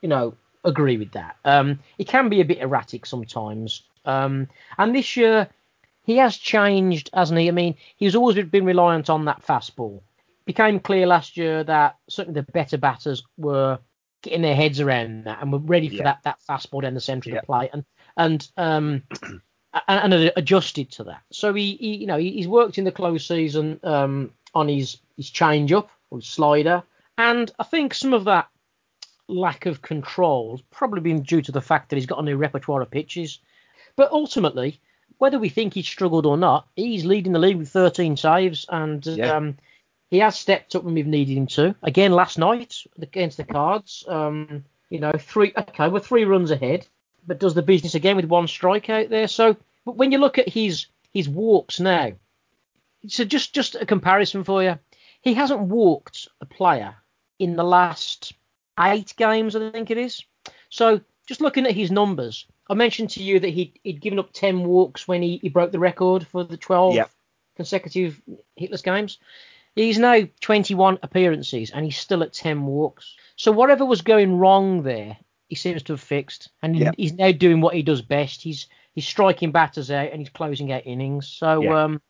you 0.00 0.08
know, 0.08 0.34
agree 0.64 0.96
with 0.96 1.12
that. 1.12 1.36
Um, 1.44 1.78
he 1.98 2.04
can 2.04 2.28
be 2.28 2.40
a 2.40 2.44
bit 2.44 2.58
erratic 2.58 3.06
sometimes. 3.06 3.82
Um, 4.04 4.48
and 4.78 4.94
this 4.94 5.16
year 5.16 5.48
he 6.04 6.16
has 6.16 6.36
changed, 6.36 7.10
hasn't 7.14 7.40
he? 7.40 7.48
I 7.48 7.52
mean, 7.52 7.76
he's 7.96 8.14
always 8.16 8.42
been 8.46 8.64
reliant 8.64 9.10
on 9.10 9.24
that 9.26 9.42
fastball. 9.44 9.96
It 9.98 10.46
Became 10.46 10.80
clear 10.80 11.06
last 11.06 11.36
year 11.36 11.62
that 11.64 11.96
certainly 12.08 12.40
the 12.40 12.52
better 12.52 12.78
batters 12.78 13.22
were 13.36 13.78
getting 14.22 14.42
their 14.42 14.54
heads 14.56 14.80
around 14.80 15.24
that 15.24 15.42
and 15.42 15.52
were 15.52 15.58
ready 15.58 15.88
for 15.88 15.96
Yeah. 15.96 16.04
that 16.04 16.22
that 16.24 16.38
fastball 16.48 16.82
down 16.82 16.94
the 16.94 17.00
centre 17.00 17.30
of 17.30 17.34
Yeah. 17.34 17.40
the 17.40 17.46
plate 17.46 17.70
and 17.72 17.84
and 18.16 18.48
um 18.56 19.02
and, 19.88 20.12
and 20.14 20.32
adjusted 20.36 20.90
to 20.92 21.04
that. 21.04 21.22
So 21.32 21.52
he, 21.54 21.74
he 21.76 21.96
you 21.96 22.06
know 22.06 22.18
he, 22.18 22.30
he's 22.30 22.46
worked 22.48 22.78
in 22.78 22.84
the 22.84 22.92
close 22.92 23.26
season 23.26 23.80
um 23.82 24.32
on 24.54 24.68
his 24.68 24.98
his 25.16 25.28
change 25.30 25.72
up 25.72 25.90
or 26.10 26.18
his 26.18 26.26
slider 26.28 26.82
and 27.18 27.50
I 27.58 27.64
think 27.64 27.94
some 27.94 28.14
of 28.14 28.24
that 28.24 28.48
lack 29.32 29.66
of 29.66 29.82
control 29.82 30.52
has 30.52 30.62
probably 30.70 31.00
been 31.00 31.22
due 31.22 31.42
to 31.42 31.52
the 31.52 31.60
fact 31.60 31.88
that 31.90 31.96
he's 31.96 32.06
got 32.06 32.18
a 32.18 32.22
new 32.22 32.36
repertoire 32.36 32.82
of 32.82 32.90
pitches. 32.90 33.38
But 33.96 34.10
ultimately, 34.12 34.80
whether 35.18 35.38
we 35.38 35.48
think 35.48 35.74
he's 35.74 35.86
struggled 35.86 36.26
or 36.26 36.36
not, 36.36 36.66
he's 36.76 37.04
leading 37.04 37.32
the 37.32 37.38
league 37.38 37.56
with 37.58 37.68
13 37.70 38.16
saves, 38.16 38.66
and 38.68 39.04
Yeah. 39.06 39.36
um, 39.36 39.56
he 40.10 40.18
has 40.18 40.38
stepped 40.38 40.74
up 40.74 40.84
when 40.84 40.94
we've 40.94 41.06
needed 41.06 41.36
him 41.36 41.46
to. 41.48 41.74
Again, 41.82 42.12
last 42.12 42.38
night 42.38 42.76
against 43.00 43.36
the 43.36 43.44
Cards, 43.44 44.04
um, 44.08 44.64
you 44.90 45.00
know, 45.00 45.12
three. 45.18 45.52
Okay, 45.56 45.88
we're 45.88 46.00
three 46.00 46.24
runs 46.24 46.50
ahead, 46.50 46.86
but 47.26 47.38
does 47.38 47.54
the 47.54 47.62
business 47.62 47.94
again 47.94 48.16
with 48.16 48.26
one 48.26 48.46
strike 48.46 48.90
out 48.90 49.08
there. 49.08 49.28
So, 49.28 49.56
but 49.84 49.96
when 49.96 50.12
you 50.12 50.18
look 50.18 50.38
at 50.38 50.48
his 50.48 50.86
his 51.14 51.28
walks 51.28 51.80
now, 51.80 52.12
so 53.06 53.24
just 53.24 53.54
just 53.54 53.74
a 53.74 53.86
comparison 53.86 54.44
for 54.44 54.62
you, 54.62 54.78
he 55.22 55.34
hasn't 55.34 55.60
walked 55.60 56.28
a 56.40 56.46
player 56.46 56.94
in 57.38 57.56
the 57.56 57.64
last 57.64 58.34
eight 58.78 59.14
games, 59.16 59.56
I 59.56 59.70
think 59.70 59.90
it 59.90 59.98
is. 59.98 60.24
So 60.70 61.00
just 61.26 61.40
looking 61.40 61.66
at 61.66 61.72
his 61.74 61.90
numbers, 61.90 62.46
I 62.68 62.74
mentioned 62.74 63.10
to 63.10 63.22
you 63.22 63.40
that 63.40 63.48
he'd, 63.50 63.78
he'd 63.82 64.00
given 64.00 64.18
up 64.18 64.32
10 64.32 64.64
walks 64.64 65.06
when 65.06 65.22
he, 65.22 65.38
he 65.38 65.48
broke 65.48 65.72
the 65.72 65.78
record 65.78 66.26
for 66.26 66.44
the 66.44 66.56
12 66.56 66.94
Yep. 66.94 67.10
consecutive 67.56 68.20
hitless 68.58 68.82
games. 68.82 69.18
He's 69.74 69.98
now 69.98 70.22
21 70.40 70.98
appearances 71.02 71.70
and 71.70 71.84
he's 71.84 71.98
still 71.98 72.22
at 72.22 72.32
10 72.32 72.64
walks. 72.66 73.14
So 73.36 73.52
whatever 73.52 73.84
was 73.84 74.02
going 74.02 74.36
wrong 74.38 74.82
there, 74.82 75.16
he 75.48 75.54
seems 75.54 75.82
to 75.84 75.92
have 75.94 76.00
fixed, 76.00 76.48
and 76.62 76.76
Yep. 76.76 76.94
he's 76.96 77.12
now 77.12 77.30
doing 77.32 77.60
what 77.60 77.74
he 77.74 77.82
does 77.82 78.00
best. 78.00 78.40
He's 78.42 78.68
he's 78.94 79.06
striking 79.06 79.52
batters 79.52 79.90
out 79.90 80.10
and 80.10 80.18
he's 80.20 80.30
closing 80.30 80.72
out 80.72 80.86
innings. 80.86 81.26
So 81.28 81.62
Yeah. 81.62 81.84
um, 81.84 82.02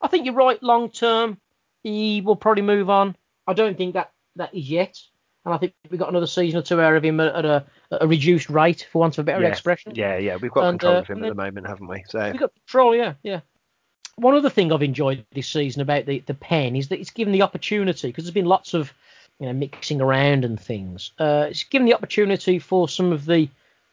I 0.00 0.08
think 0.08 0.26
you're 0.26 0.34
right. 0.34 0.62
Long 0.62 0.90
term, 0.90 1.40
he 1.82 2.20
will 2.20 2.36
probably 2.36 2.62
move 2.62 2.90
on. 2.90 3.16
I 3.46 3.52
don't 3.52 3.76
think 3.76 3.94
that 3.94 4.12
that 4.36 4.54
is 4.54 4.68
yet, 4.70 5.00
and 5.44 5.54
I 5.54 5.58
think 5.58 5.74
we've 5.90 6.00
got 6.00 6.08
another 6.08 6.26
season 6.26 6.58
or 6.58 6.62
two 6.62 6.80
out 6.80 6.94
of 6.94 7.04
him 7.04 7.20
at, 7.20 7.34
at 7.34 7.44
a, 7.44 7.64
a 7.90 8.06
reduced 8.06 8.48
rate, 8.48 8.86
for 8.90 9.00
want 9.00 9.18
of 9.18 9.22
a 9.22 9.26
better 9.26 9.42
yeah. 9.42 9.48
expression. 9.48 9.92
Yeah, 9.94 10.16
yeah. 10.16 10.36
We've 10.36 10.50
got 10.50 10.64
And, 10.64 10.80
control 10.80 10.96
uh, 10.96 11.00
of 11.00 11.06
him 11.06 11.24
at 11.24 11.28
the 11.28 11.34
moment, 11.34 11.66
haven't 11.66 11.86
we? 11.88 12.04
So. 12.08 12.20
We've 12.30 12.40
got 12.40 12.54
control, 12.54 12.94
yeah, 12.96 13.14
yeah. 13.22 13.40
One 14.16 14.34
other 14.34 14.50
thing 14.50 14.72
I've 14.72 14.82
enjoyed 14.82 15.26
this 15.32 15.48
season 15.48 15.82
about 15.82 16.06
the, 16.06 16.20
the 16.20 16.34
pen 16.34 16.76
is 16.76 16.88
that 16.88 17.00
it's 17.00 17.10
given 17.10 17.32
the 17.32 17.42
opportunity 17.42 18.08
because 18.08 18.24
there's 18.24 18.34
been 18.34 18.44
lots 18.44 18.72
of 18.72 18.92
you 19.40 19.46
know 19.46 19.52
mixing 19.52 20.00
around 20.00 20.44
and 20.44 20.58
things. 20.58 21.10
Uh, 21.18 21.46
it's 21.50 21.64
given 21.64 21.86
the 21.86 21.94
opportunity 21.94 22.58
for 22.60 22.88
some 22.88 23.12
of 23.12 23.26
the 23.26 23.48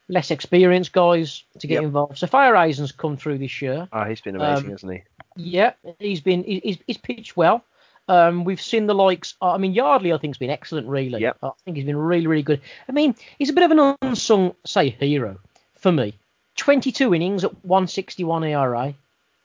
less 0.10 0.30
experienced 0.30 0.92
guys 0.92 1.44
to 1.58 1.68
get 1.68 1.76
Yep. 1.76 1.84
involved. 1.84 2.18
So 2.18 2.28
Feyereisen's 2.28 2.92
come 2.92 3.18
through 3.18 3.40
this 3.40 3.62
year. 3.62 3.88
Oh, 3.92 4.04
he's 4.04 4.22
been 4.22 4.36
amazing, 4.36 4.66
Um, 4.66 4.72
hasn't 4.72 4.94
he? 4.94 5.04
Yeah, 5.38 5.74
he's 5.98 6.22
been 6.22 6.44
he's, 6.44 6.78
he's 6.86 6.98
pitched 6.98 7.36
well. 7.36 7.64
Um, 8.08 8.44
we've 8.44 8.62
seen 8.62 8.88
the 8.88 8.96
likes. 8.96 9.36
I 9.42 9.58
mean, 9.58 9.74
Yardley, 9.74 10.12
I 10.14 10.18
think, 10.18 10.34
has 10.36 10.40
been 10.40 10.50
excellent. 10.50 10.88
Really, 10.88 11.22
Yep. 11.22 11.38
I 11.44 11.52
think 11.64 11.78
he's 11.78 11.86
been 11.86 11.96
really, 11.98 12.28
really 12.28 12.44
good. 12.44 12.60
I 12.90 12.92
mean, 12.92 13.16
he's 13.40 13.50
a 13.50 13.54
bit 13.54 13.64
of 13.64 13.72
an 13.72 13.96
unsung, 14.02 14.54
say, 14.66 14.90
hero 14.90 15.38
for 15.76 15.92
me. 15.92 16.14
22 16.58 17.16
innings 17.16 17.44
at 17.44 17.52
161 17.66 18.44
ERA. 18.44 18.94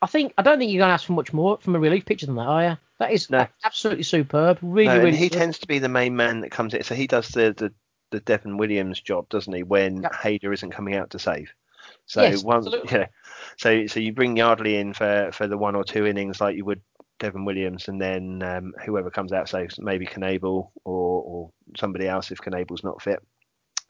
I 0.03 0.07
think 0.07 0.35
I 0.37 0.43
don't 0.43 0.59
think 0.59 0.71
you're 0.73 0.81
going 0.81 0.91
to 0.91 0.95
ask 0.95 1.07
for 1.07 1.13
much 1.13 1.33
more 1.33 1.59
from 1.59 1.77
a 1.77 1.79
relief 1.79 2.05
pitcher 2.05 2.27
than 2.27 2.35
that, 2.37 2.43
are 2.47 2.65
you? 2.71 2.77
That 2.99 3.13
is 3.13 3.31
No. 3.31 3.47
absolutely 3.65 4.03
superb. 4.03 4.59
Really, 4.63 4.89
no, 4.89 4.99
really. 5.05 5.17
he 5.17 5.29
good. 5.29 5.39
tends 5.39 5.59
to 5.61 5.67
be 5.67 5.79
the 5.79 5.89
main 5.89 6.17
man 6.17 6.41
that 6.41 6.51
comes 6.51 6.75
in. 6.75 6.83
So 6.83 6.95
he 6.95 7.07
does 7.07 7.29
the 7.29 7.55
the, 7.57 7.73
the 8.11 8.21
Devin 8.21 8.57
Williams 8.57 9.01
job, 9.01 9.29
doesn't 9.29 9.53
he? 9.53 9.63
When 9.63 10.03
Yep. 10.03 10.13
Hader 10.13 10.53
isn't 10.53 10.71
coming 10.73 10.95
out 10.97 11.11
to 11.11 11.19
save. 11.19 11.51
So 12.07 12.23
Yes, 12.23 12.43
once, 12.43 12.67
absolutely. 12.67 12.99
yeah. 12.99 13.07
So 13.59 13.87
so 13.87 14.01
you 14.01 14.13
bring 14.13 14.37
Yardley 14.37 14.77
in 14.77 14.93
for 14.93 15.31
for 15.33 15.47
the 15.47 15.57
one 15.59 15.77
or 15.77 15.85
two 15.85 16.07
innings 16.07 16.41
like 16.41 16.57
you 16.57 16.65
would 16.65 16.81
Devin 17.19 17.45
Williams, 17.45 17.89
and 17.89 18.01
then 18.01 18.43
um, 18.43 18.75
whoever 18.85 19.11
comes 19.11 19.33
out 19.33 19.49
saves, 19.49 19.79
maybe 19.79 20.07
Knebel 20.07 20.71
or 20.85 21.23
or 21.23 21.51
somebody 21.77 22.09
else 22.09 22.31
if 22.31 22.39
Knebel's 22.41 22.85
not 22.85 23.03
fit. 23.03 23.21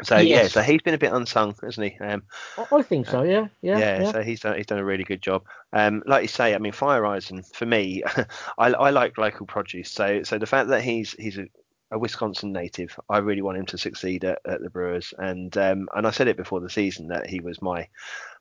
So 0.03 0.19
yeah, 0.19 0.43
so 0.49 0.61
he's 0.61 0.83
been 0.83 0.95
a 0.95 0.99
bit 0.99 1.13
unsung, 1.13 1.55
hasn't 1.63 1.93
he? 1.93 1.99
Um, 1.99 2.23
I- 2.59 2.77
I 2.77 2.83
think 2.83 3.07
so. 3.07 3.23
Yeah, 3.23 3.47
yeah, 3.63 3.79
yeah, 3.79 4.01
yeah. 4.03 4.13
so 4.13 4.23
he's 4.23 4.41
done 4.41 4.57
he's 4.57 4.67
done 4.67 4.79
a 4.79 4.85
really 4.85 5.05
good 5.05 5.23
job. 5.23 5.45
Um, 5.73 6.03
like 6.07 6.23
you 6.23 6.29
say, 6.29 6.55
I 6.55 6.59
mean, 6.59 6.73
Feyereisen 6.73 7.45
for 7.55 7.65
me, 7.67 8.03
I, 8.59 8.73
I 8.73 8.91
like 8.91 9.17
local 9.17 9.47
produce. 9.47 9.91
So 9.91 10.23
so 10.23 10.39
the 10.39 10.47
fact 10.47 10.69
that 10.69 10.83
he's 10.83 11.13
he's 11.13 11.39
a, 11.39 11.47
a 11.91 11.99
Wisconsin 11.99 12.53
native, 12.53 12.99
I 13.09 13.19
really 13.19 13.43
want 13.43 13.59
him 13.59 13.67
to 13.67 13.79
succeed 13.79 14.25
at, 14.25 14.39
at 14.47 14.61
the 14.61 14.71
Brewers. 14.71 15.15
And 15.19 15.57
um, 15.57 15.89
and 15.95 16.07
I 16.07 16.11
said 16.11 16.29
it 16.29 16.37
before 16.37 16.61
the 16.61 16.71
season 16.71 17.09
that 17.09 17.27
he 17.29 17.41
was 17.41 17.63
my 17.63 17.89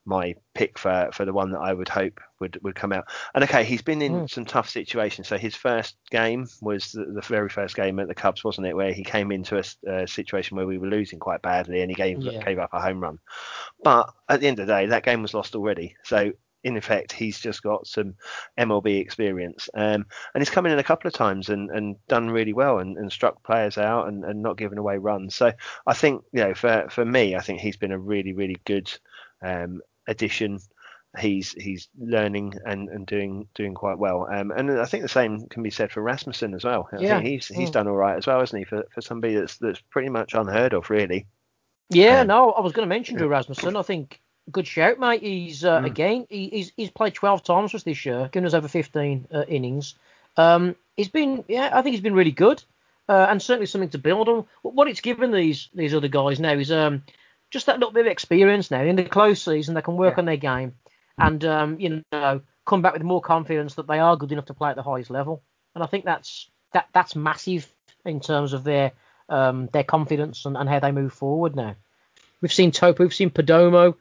my 0.07 0.35
pick 0.53 0.77
for 0.77 1.09
for 1.13 1.25
the 1.25 1.33
one 1.33 1.51
that 1.51 1.59
I 1.59 1.73
would 1.73 1.89
hope 1.89 2.19
would 2.39 2.59
would 2.63 2.75
come 2.75 2.91
out. 2.93 3.05
And 3.33 3.43
okay, 3.43 3.63
he's 3.63 3.81
been 3.81 4.01
in 4.01 4.23
Mm. 4.23 4.29
some 4.29 4.45
tough 4.45 4.69
situations. 4.69 5.27
So 5.27 5.37
his 5.37 5.55
first 5.55 5.95
game 6.11 6.47
was 6.61 6.91
the, 6.91 7.05
the 7.05 7.21
very 7.21 7.49
first 7.49 7.75
game 7.75 7.99
at 7.99 8.07
the 8.07 8.15
Cubs, 8.15 8.43
wasn't 8.43 8.67
it, 8.67 8.75
where 8.75 8.93
he 8.93 9.03
came 9.03 9.31
into 9.31 9.61
a 9.87 10.07
situation 10.07 10.57
where 10.57 10.67
we 10.67 10.77
were 10.77 10.87
losing 10.87 11.19
quite 11.19 11.41
badly, 11.41 11.81
and 11.81 11.89
he 11.89 11.95
gave 11.95 12.23
Yeah. 12.23 12.43
gave 12.43 12.59
up 12.59 12.73
a 12.73 12.81
home 12.81 12.99
run. 12.99 13.19
But 13.83 14.09
at 14.29 14.41
the 14.41 14.47
end 14.47 14.59
of 14.59 14.67
the 14.67 14.73
day, 14.73 14.87
that 14.87 15.05
game 15.05 15.21
was 15.21 15.33
lost 15.33 15.55
already. 15.55 15.95
So 16.03 16.33
in 16.65 16.75
effect, 16.75 17.13
he's 17.13 17.39
just 17.39 17.63
got 17.63 17.87
some 17.87 18.15
MLB 18.57 18.99
experience, 18.99 19.69
um, 19.75 20.05
and 20.33 20.41
he's 20.41 20.49
come 20.49 20.65
in 20.65 20.77
a 20.77 20.83
couple 20.83 21.07
of 21.07 21.13
times 21.13 21.49
and, 21.49 21.69
and 21.69 21.95
done 22.07 22.29
really 22.29 22.53
well 22.53 22.79
and, 22.79 22.97
and 22.97 23.11
struck 23.11 23.41
players 23.43 23.77
out 23.77 24.07
and, 24.09 24.25
and 24.25 24.41
not 24.41 24.57
given 24.57 24.77
away 24.77 24.97
runs. 24.97 25.35
So 25.35 25.51
I 25.87 25.93
think 25.93 26.23
you 26.33 26.41
know 26.43 26.53
for 26.55 26.87
for 26.89 27.05
me, 27.05 27.35
I 27.35 27.41
think 27.41 27.59
he's 27.61 27.77
been 27.77 27.91
a 27.93 27.99
really 27.99 28.33
really 28.33 28.57
good 28.65 28.91
um, 29.41 29.81
addition. 30.07 30.59
He's 31.19 31.51
he's 31.53 31.87
learning 31.97 32.55
and, 32.65 32.89
and 32.89 33.05
doing 33.07 33.47
doing 33.55 33.73
quite 33.73 33.97
well. 33.97 34.27
Um, 34.29 34.51
and 34.51 34.69
I 34.81 34.85
think 34.85 35.03
the 35.03 35.07
same 35.09 35.47
can 35.47 35.63
be 35.63 35.69
said 35.69 35.91
for 35.91 36.01
Rasmussen 36.01 36.53
as 36.55 36.65
well. 36.65 36.89
I 36.91 36.97
Yeah. 36.99 37.19
think 37.19 37.27
he's 37.27 37.47
he's 37.47 37.69
Mm. 37.69 37.73
done 37.73 37.87
all 37.87 37.95
right 37.95 38.17
as 38.17 38.27
well, 38.27 38.39
hasn't 38.41 38.59
he? 38.59 38.65
For 38.65 38.83
for 38.93 39.01
somebody 39.01 39.35
that's 39.35 39.57
that's 39.59 39.79
pretty 39.91 40.09
much 40.09 40.33
unheard 40.33 40.73
of, 40.73 40.89
really. 40.89 41.27
Yeah, 41.89 42.21
Um, 42.21 42.27
no, 42.27 42.51
I 42.51 42.61
was 42.61 42.73
going 42.73 42.85
to 42.89 42.93
mention 42.93 43.15
Drew 43.17 43.27
Rasmussen. 43.27 43.75
I 43.77 43.83
think 43.83 44.19
good 44.51 44.67
shout, 44.67 44.99
mate. 44.99 45.21
He's 45.21 45.63
uh, 45.65 45.81
Mm. 45.81 45.85
again, 45.85 46.27
he, 46.29 46.49
he's 46.49 46.71
he's 46.75 46.91
played 46.91 47.13
12 47.13 47.43
times 47.43 47.71
for 47.71 47.77
us 47.77 47.83
this 47.83 48.05
year, 48.05 48.29
given 48.31 48.45
us 48.47 48.53
over 48.53 48.67
15 48.67 49.27
uh, 49.33 49.43
innings. 49.47 49.95
Um, 50.37 50.75
he's 50.97 51.09
been, 51.09 51.43
yeah, 51.47 51.69
I 51.73 51.81
think 51.81 51.93
he's 51.93 52.03
been 52.03 52.13
really 52.13 52.31
good, 52.31 52.63
uh, 53.07 53.27
and 53.29 53.41
certainly 53.41 53.65
something 53.67 53.89
to 53.89 53.97
build 53.97 54.27
on. 54.29 54.45
What 54.61 54.87
it's 54.87 55.01
given 55.01 55.31
these 55.31 55.69
these 55.73 55.93
other 55.93 56.07
guys 56.09 56.39
now 56.39 56.53
is 56.53 56.71
um, 56.71 57.03
just 57.51 57.65
that 57.67 57.79
little 57.79 57.93
bit 57.93 58.05
of 58.05 58.11
experience 58.11 58.69
now 58.71 58.81
in 58.83 58.95
the 58.95 59.03
close 59.05 59.41
season. 59.41 59.75
They 59.75 59.81
can 59.81 59.97
work 59.97 60.15
Yeah. 60.15 60.19
on 60.19 60.25
their 60.25 60.37
game, 60.37 60.73
and 61.17 61.43
um, 61.45 61.79
you 61.79 62.03
know, 62.11 62.41
come 62.65 62.81
back 62.81 62.93
with 62.93 63.03
more 63.03 63.21
confidence 63.21 63.75
that 63.75 63.87
they 63.87 63.99
are 63.99 64.17
good 64.17 64.31
enough 64.31 64.45
to 64.45 64.53
play 64.53 64.69
at 64.71 64.75
the 64.75 64.83
highest 64.83 65.09
level. 65.09 65.41
And 65.73 65.83
I 65.83 65.87
think 65.87 66.05
that's 66.05 66.49
that 66.73 66.87
that's 66.93 67.15
massive 67.15 67.71
in 68.05 68.19
terms 68.19 68.53
of 68.53 68.63
their 68.63 68.91
um, 69.29 69.67
their 69.71 69.83
confidence 69.83 70.45
and, 70.45 70.55
and 70.57 70.67
how 70.69 70.79
they 70.79 70.91
move 70.91 71.13
forward 71.13 71.55
now. 71.55 71.75
We've 72.41 72.53
seen 72.53 72.71
Topa, 72.71 72.99
we've 72.99 73.13
seen 73.13 73.29
Perdomo, 73.31 73.95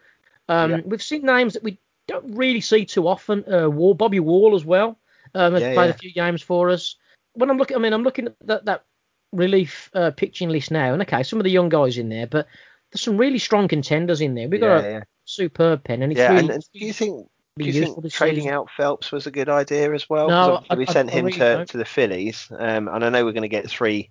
um, 0.48 0.70
Yeah. 0.70 0.80
we've 0.85 1.02
seen 1.02 1.22
names 1.22 1.54
that 1.54 1.62
we 1.62 1.78
don't 2.07 2.35
really 2.37 2.61
see 2.61 2.85
too 2.85 3.09
often. 3.09 3.44
Uh, 3.52 3.68
Wahl, 3.68 3.94
Bobby 3.94 4.20
Wahl 4.20 4.54
as 4.54 4.64
well 4.64 4.98
um, 5.35 5.54
has 5.54 5.62
Yeah, 5.62 5.74
played 5.74 5.87
yeah. 5.87 5.94
a 5.94 5.98
few 5.98 6.12
games 6.12 6.42
for 6.42 6.70
us. 6.70 6.96
When 7.35 7.50
I'm 7.50 7.57
looking, 7.59 7.76
I 7.76 7.80
mean, 7.80 7.92
I'm 7.92 8.02
looking 8.02 8.26
at 8.26 8.35
that, 8.46 8.64
that 8.66 8.85
relief 9.33 9.90
uh, 9.94 10.11
pitching 10.12 10.48
list 10.48 10.70
now, 10.70 10.92
and 10.92 11.02
okay, 11.02 11.22
some 11.22 11.40
of 11.40 11.44
the 11.44 11.50
young 11.50 11.68
guys 11.68 11.98
in 11.98 12.09
there, 12.09 12.26
but 12.26 12.46
there's 12.92 13.02
some 13.02 13.16
really 13.16 13.38
strong 13.38 13.66
contenders 13.68 14.20
in 14.20 14.35
there. 14.35 14.48
We've 14.48 14.61
got 14.61 14.85
a 14.85 15.02
superb 15.24 15.85
pen, 15.85 16.02
and 16.02 16.12
it's 16.12 16.18
yeah. 16.20 16.28
really 16.28 16.40
and, 16.40 16.50
and 16.50 16.62
do 16.72 16.85
you 16.85 16.92
think 16.92 17.26
do 17.59 17.64
you 17.64 17.72
think 17.72 18.12
trading 18.12 18.42
season. 18.42 18.52
out 18.54 18.68
Phelps 18.76 19.11
was 19.12 19.26
a 19.26 19.30
good 19.30 19.48
idea 19.48 19.92
as 19.92 20.09
well? 20.11 20.28
No, 20.28 20.62
I- 20.68 20.74
we 20.74 20.87
I- 20.87 20.92
sent 20.92 21.11
I 21.11 21.12
him 21.12 21.30
to, 21.30 21.38
don't. 21.38 21.68
to 21.70 21.76
the 21.78 21.85
Phillies, 21.85 22.48
um, 22.57 22.88
and 22.88 23.04
I 23.04 23.09
know 23.11 23.24
we're 23.24 23.33
going 23.33 23.42
to 23.42 23.48
get 23.48 23.68
three 23.68 24.11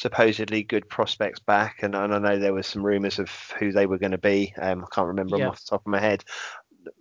supposedly 0.00 0.62
good 0.62 0.88
prospects 0.88 1.40
back, 1.40 1.78
and, 1.82 1.94
and 1.94 2.14
I 2.14 2.18
know 2.18 2.38
there 2.38 2.54
was 2.54 2.66
some 2.66 2.84
rumours 2.84 3.18
of 3.18 3.30
who 3.58 3.72
they 3.72 3.86
were 3.86 3.98
going 3.98 4.12
to 4.12 4.18
be. 4.18 4.54
Um, 4.60 4.84
I 4.84 4.94
can't 4.94 5.08
remember 5.08 5.36
Yeah. 5.36 5.38
them 5.38 5.48
off 5.48 5.60
the 5.64 5.70
top 5.70 5.82
of 5.82 5.90
my 5.90 6.00
head. 6.00 6.24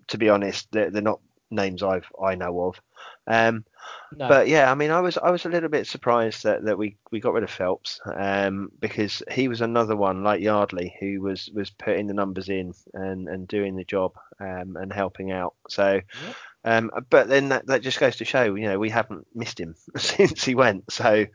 To 0.08 0.18
be 0.18 0.30
honest, 0.30 0.68
they're, 0.72 0.90
they're 0.90 1.02
not 1.02 1.20
names 1.52 1.84
I've 1.84 2.08
I 2.22 2.36
know 2.36 2.68
of. 2.68 2.82
Um, 3.28 3.64
No. 4.12 4.28
but 4.28 4.48
yeah, 4.48 4.72
I 4.72 4.76
mean, 4.76 4.92
I 4.92 5.02
was 5.02 5.18
I 5.18 5.32
was 5.32 5.46
a 5.46 5.50
little 5.50 5.70
bit 5.70 5.88
surprised 5.88 6.44
that, 6.44 6.66
that 6.66 6.78
we, 6.78 6.98
we 7.12 7.20
got 7.22 7.34
rid 7.34 7.44
of 7.44 7.52
Phelps 7.52 8.00
um, 8.16 8.70
because 8.80 9.24
he 9.32 9.48
was 9.48 9.62
another 9.62 9.96
one 9.96 10.24
like 10.24 10.42
Yardley 10.42 10.96
who 11.00 11.22
was, 11.22 11.50
was 11.54 11.72
putting 11.72 12.08
the 12.08 12.14
numbers 12.16 12.50
in 12.50 12.74
and, 12.94 13.28
and 13.30 13.48
doing 13.48 13.76
the 13.76 13.86
job 13.86 14.14
um, 14.40 14.78
and 14.78 14.94
helping 14.94 15.32
out. 15.32 15.56
So, 15.70 16.02
Yep. 16.14 16.38
um, 16.66 16.92
but 17.10 17.30
then 17.30 17.50
that, 17.50 17.68
that 17.68 17.82
just 17.84 18.00
goes 18.00 18.18
to 18.18 18.26
show, 18.26 18.56
you 18.56 18.68
know, 18.70 18.80
we 18.80 18.90
haven't 18.90 19.28
missed 19.36 19.60
him 19.60 19.76
since 19.98 20.44
he 20.44 20.56
went. 20.56 20.92
So 20.92 21.26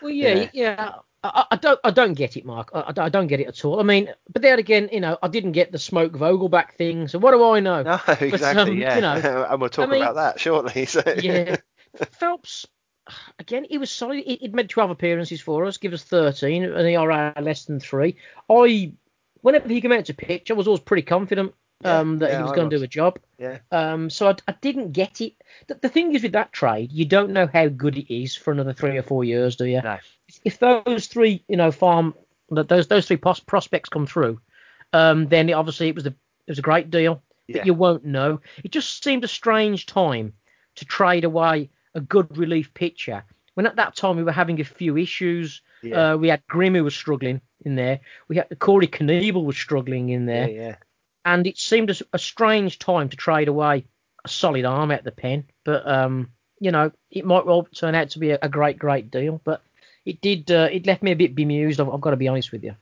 Well, 0.00 0.10
yeah, 0.10 0.34
Yeah. 0.34 0.50
yeah. 0.52 0.94
I, 1.24 1.46
I 1.52 1.56
don't, 1.56 1.80
I 1.82 1.90
don't 1.90 2.14
get 2.14 2.36
it, 2.36 2.44
Mark. 2.44 2.70
I, 2.74 2.92
I 2.96 3.08
don't 3.08 3.26
get 3.26 3.40
it 3.40 3.48
at 3.48 3.64
all. 3.64 3.80
I 3.80 3.82
mean, 3.82 4.12
but 4.32 4.42
then 4.42 4.58
again, 4.58 4.88
you 4.92 5.00
know, 5.00 5.18
I 5.22 5.28
didn't 5.28 5.52
get 5.52 5.72
the 5.72 5.78
Smoak 5.78 6.10
Vogelbach 6.10 6.72
thing. 6.74 7.08
So 7.08 7.18
what 7.18 7.32
do 7.32 7.44
I 7.44 7.60
know? 7.60 7.82
no, 7.82 7.98
exactly, 8.20 8.72
um, 8.72 8.78
yeah, 8.78 8.94
you 8.96 9.00
know, 9.00 9.46
and 9.50 9.60
we'll 9.60 9.70
talk 9.70 9.90
mean- 9.90 10.02
about 10.02 10.14
that 10.14 10.40
shortly. 10.40 10.84
So 10.86 11.02
yeah. 11.20 11.56
Phelps, 12.12 12.66
again, 13.38 13.66
he 13.68 13.78
was 13.78 13.90
solid. 13.90 14.22
He, 14.24 14.36
he'd 14.36 14.54
made 14.54 14.68
12 14.68 14.90
appearances 14.90 15.40
for 15.40 15.64
us, 15.66 15.76
give 15.76 15.92
us 15.92 16.04
13, 16.04 16.64
an 16.64 16.86
ERA 16.86 17.34
less 17.40 17.64
than 17.64 17.80
three. 17.80 18.16
I, 18.48 18.92
whenever 19.40 19.68
he 19.68 19.80
came 19.80 19.92
out 19.92 20.04
to 20.06 20.14
pitch, 20.14 20.50
I 20.50 20.54
was 20.54 20.68
always 20.68 20.80
pretty 20.80 21.02
confident 21.02 21.52
Yeah, 21.82 21.98
um, 21.98 22.18
that 22.18 22.30
yeah, 22.30 22.36
he 22.38 22.42
was 22.44 22.52
going 22.52 22.70
to 22.70 22.78
do 22.78 22.84
a 22.84 22.86
job. 22.88 23.18
yeah, 23.38 23.58
Um, 23.72 24.08
so 24.10 24.28
I, 24.28 24.36
I 24.46 24.54
didn't 24.60 24.92
get 24.92 25.20
it. 25.20 25.34
The, 25.66 25.74
the 25.74 25.88
thing 25.88 26.14
is 26.14 26.22
with 26.22 26.32
that 26.32 26.52
trade, 26.52 26.92
you 26.92 27.06
don't 27.06 27.30
know 27.30 27.48
how 27.52 27.66
good 27.68 27.96
it 27.96 28.14
is 28.14 28.36
for 28.36 28.52
another 28.52 28.72
three 28.72 28.96
or 28.98 29.02
four 29.02 29.24
years, 29.24 29.56
do 29.56 29.64
you? 29.64 29.82
No. 29.82 29.98
If 30.44 30.58
those 30.58 31.06
three, 31.06 31.44
you 31.48 31.56
know, 31.56 31.70
farm 31.70 32.14
that 32.50 32.68
those 32.68 32.86
those 32.88 33.06
three 33.06 33.16
pos- 33.16 33.40
prospects 33.40 33.88
come 33.88 34.06
through, 34.06 34.40
um, 34.92 35.28
then 35.28 35.48
it, 35.48 35.52
obviously 35.52 35.88
it 35.88 35.94
was 35.94 36.06
a 36.06 36.10
it 36.10 36.48
was 36.52 36.58
a 36.58 36.62
great 36.62 36.90
deal. 36.90 37.22
Yeah. 37.46 37.58
But 37.58 37.66
you 37.66 37.74
won't 37.74 38.04
know. 38.04 38.40
It 38.62 38.72
just 38.72 39.02
seemed 39.02 39.24
a 39.24 39.28
strange 39.28 39.86
time 39.86 40.34
to 40.76 40.84
trade 40.84 41.24
away 41.24 41.70
a 41.94 42.00
good 42.00 42.36
relief 42.36 42.72
pitcher 42.74 43.24
when 43.54 43.66
at 43.66 43.76
that 43.76 43.96
time 43.96 44.16
we 44.16 44.22
were 44.22 44.32
having 44.32 44.60
a 44.60 44.64
few 44.64 44.96
issues. 44.96 45.62
yeah, 45.82 46.12
Uh, 46.12 46.16
we 46.16 46.28
had 46.28 46.46
Grimm 46.46 46.74
who 46.74 46.84
was 46.84 46.94
struggling 46.94 47.40
in 47.64 47.74
there. 47.74 48.00
We 48.28 48.36
had 48.36 48.56
Corey 48.58 48.86
Knebel 48.86 49.44
was 49.44 49.56
struggling 49.56 50.10
in 50.10 50.28
yeah, 50.28 50.34
there 50.34 50.48
yeah. 50.50 50.76
and 51.24 51.46
it 51.46 51.58
seemed 51.58 51.90
a, 51.90 51.96
a 52.12 52.18
strange 52.18 52.78
time 52.78 53.08
to 53.08 53.16
trade 53.16 53.48
away 53.48 53.86
a 54.24 54.28
solid 54.28 54.64
arm 54.64 54.90
at 54.90 55.04
the 55.04 55.10
pen. 55.10 55.44
But 55.64 55.88
um, 55.88 56.30
you 56.60 56.70
know, 56.70 56.92
it 57.10 57.24
might 57.24 57.46
well 57.46 57.64
turn 57.64 57.94
out 57.94 58.10
to 58.10 58.18
be 58.18 58.30
a, 58.30 58.38
a 58.42 58.48
great, 58.48 58.78
great 58.78 59.10
deal. 59.10 59.40
But 59.42 59.62
it 60.08 60.20
did. 60.20 60.50
Uh, 60.50 60.68
it 60.70 60.86
left 60.86 61.02
me 61.02 61.12
a 61.12 61.16
bit 61.16 61.34
bemused. 61.34 61.80
I've, 61.80 61.88
I've 61.88 62.00
got 62.00 62.10
to 62.10 62.16
be 62.16 62.28
honest 62.28 62.52
with 62.52 62.64
you. 62.64 62.74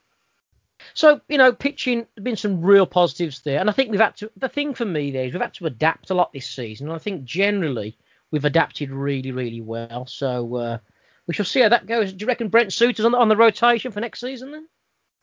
So 0.94 1.20
you 1.28 1.38
know, 1.38 1.52
pitching 1.52 2.06
been 2.22 2.36
some 2.36 2.62
real 2.62 2.86
positives 2.86 3.40
there, 3.40 3.60
and 3.60 3.68
I 3.68 3.72
think 3.72 3.90
we've 3.90 4.00
had 4.00 4.16
to. 4.18 4.30
The 4.36 4.48
thing 4.48 4.74
for 4.74 4.84
me 4.84 5.10
there 5.10 5.24
is 5.24 5.32
we've 5.32 5.42
had 5.42 5.54
to 5.54 5.66
adapt 5.66 6.10
a 6.10 6.14
lot 6.14 6.32
this 6.32 6.48
season, 6.48 6.86
and 6.86 6.94
I 6.94 6.98
think 6.98 7.24
generally 7.24 7.96
we've 8.30 8.44
adapted 8.44 8.90
really, 8.90 9.32
really 9.32 9.60
well. 9.60 10.06
So 10.06 10.54
uh, 10.56 10.78
we 11.26 11.34
shall 11.34 11.44
see 11.44 11.60
how 11.60 11.70
that 11.70 11.86
goes. 11.86 12.12
Do 12.12 12.22
you 12.22 12.28
reckon 12.28 12.48
Brent 12.48 12.72
Suter's 12.72 13.04
on, 13.04 13.12
the, 13.12 13.18
on 13.18 13.28
the 13.28 13.36
rotation 13.36 13.92
for 13.92 14.00
next 14.00 14.20
season 14.20 14.52
then? 14.52 14.68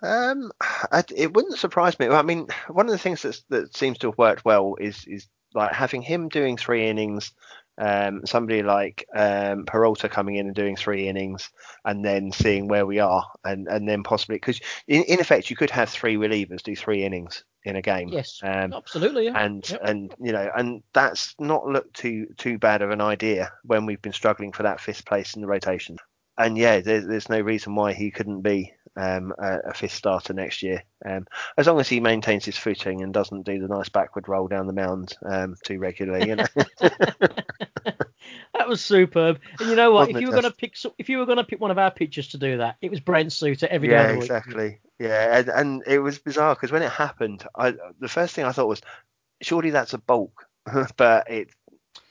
Um, 0.02 0.52
I, 0.60 1.04
it 1.16 1.34
wouldn't 1.34 1.60
surprise 1.60 1.98
me. 1.98 2.08
I 2.08 2.24
mean, 2.24 2.48
one 2.68 2.88
of 2.88 2.92
the 2.92 2.98
things 2.98 3.22
that's, 3.22 3.44
that 3.50 3.76
seems 3.78 4.00
to 4.00 4.08
have 4.08 4.18
worked 4.18 4.44
well 4.44 4.76
is 4.80 5.06
is 5.06 5.28
like 5.54 5.72
having 5.72 6.02
him 6.02 6.30
doing 6.30 6.58
three 6.58 6.88
innings, 6.88 7.32
um, 7.78 8.26
somebody 8.26 8.64
like 8.64 9.06
um, 9.16 9.66
Peralta 9.66 10.10
coming 10.10 10.36
in 10.36 10.48
and 10.48 10.56
doing 10.56 10.76
three 10.76 11.08
innings, 11.08 11.50
and 11.86 12.04
then 12.04 12.32
seeing 12.32 12.68
where 12.68 12.86
we 12.86 13.00
are, 13.00 13.26
and 13.44 13.68
and 13.68 13.88
then 13.88 14.04
possibly 14.04 14.36
because 14.36 14.60
in, 14.88 15.04
in 15.04 15.20
effect 15.20 15.50
you 15.50 15.56
could 15.56 15.72
have 15.72 15.90
three 15.90 16.16
relievers 16.16 16.64
do 16.64 16.76
three 16.76 17.04
innings 17.04 17.44
in 17.66 17.76
a 17.76 17.82
game. 17.82 18.10
Yes, 18.10 18.40
Um, 18.44 18.74
absolutely. 18.74 19.26
Yeah. 19.26 19.44
and 19.44 19.70
Yep. 19.70 19.82
and 19.84 20.16
you 20.20 20.32
know 20.34 20.52
and 20.56 20.84
that's 20.94 21.36
not 21.40 21.66
looked 21.66 21.96
too 21.96 22.28
too 22.38 22.58
bad 22.58 22.82
of 22.82 22.92
an 22.92 23.02
idea 23.02 23.52
when 23.64 23.86
we've 23.86 24.02
been 24.02 24.14
struggling 24.14 24.52
for 24.52 24.64
that 24.64 24.82
fifth 24.82 25.06
place 25.06 25.36
in 25.36 25.42
the 25.42 25.48
rotation 25.48 25.98
and 26.38 26.58
yeah 26.58 26.80
there's, 26.80 27.06
there's 27.08 27.30
no 27.30 27.40
reason 27.40 27.76
why 27.76 27.94
he 27.94 28.12
couldn't 28.12 28.42
be 28.42 28.74
um, 28.96 29.34
a, 29.38 29.60
a 29.70 29.74
fifth 29.74 29.94
starter 29.94 30.34
next 30.34 30.62
year 30.62 30.84
um, 31.06 31.26
as 31.58 31.68
long 31.68 31.80
as 31.80 31.90
he 31.90 32.00
maintains 32.00 32.46
his 32.46 32.58
footing 32.58 33.02
and 33.02 33.14
doesn't 33.14 33.44
do 33.44 33.60
the 33.60 33.68
nice 33.68 33.90
backward 33.90 34.28
roll 34.28 34.48
down 34.48 34.68
the 34.68 34.74
mound 34.74 35.18
um, 35.26 35.56
too 35.64 35.80
regularly 35.80 36.28
you 36.28 36.36
know 36.36 36.46
that 38.54 38.68
was 38.68 38.82
superb. 38.82 39.40
And 39.60 39.70
you 39.70 39.76
know 39.76 39.92
what? 39.92 40.08
Wasn't 40.08 40.18
if 40.18 40.22
you 40.22 40.28
were 40.28 40.34
going 40.34 40.44
to 40.44 40.52
pick, 40.52 40.76
if 40.98 41.10
you 41.10 41.18
were 41.18 41.26
going 41.26 41.38
to 41.38 41.44
pick 41.44 41.60
one 41.60 41.72
of 41.72 41.78
our 41.78 41.92
pitchers 41.92 42.30
to 42.30 42.38
do 42.38 42.58
that, 42.58 42.78
it 42.82 42.90
was 42.90 43.00
Brent 43.00 43.34
Suter 43.34 43.68
every 43.70 43.90
day 43.90 43.94
yeah 43.96 44.08
the 44.08 44.14
week. 44.14 44.24
exactly 44.24 44.80
yeah 45.00 45.40
and, 45.40 45.50
and 45.50 45.84
it 45.88 46.00
was 46.00 46.20
bizarre 46.20 46.56
because 46.56 46.72
when 46.72 46.82
it 46.82 46.92
happened 46.92 47.46
I 47.56 47.74
the 48.00 48.08
first 48.08 48.34
thing 48.34 48.46
I 48.46 48.52
thought 48.52 48.68
was 48.68 48.82
surely 49.42 49.72
that's 49.72 49.94
a 49.94 49.98
balk 49.98 50.48
but 50.98 51.30
it 51.30 51.50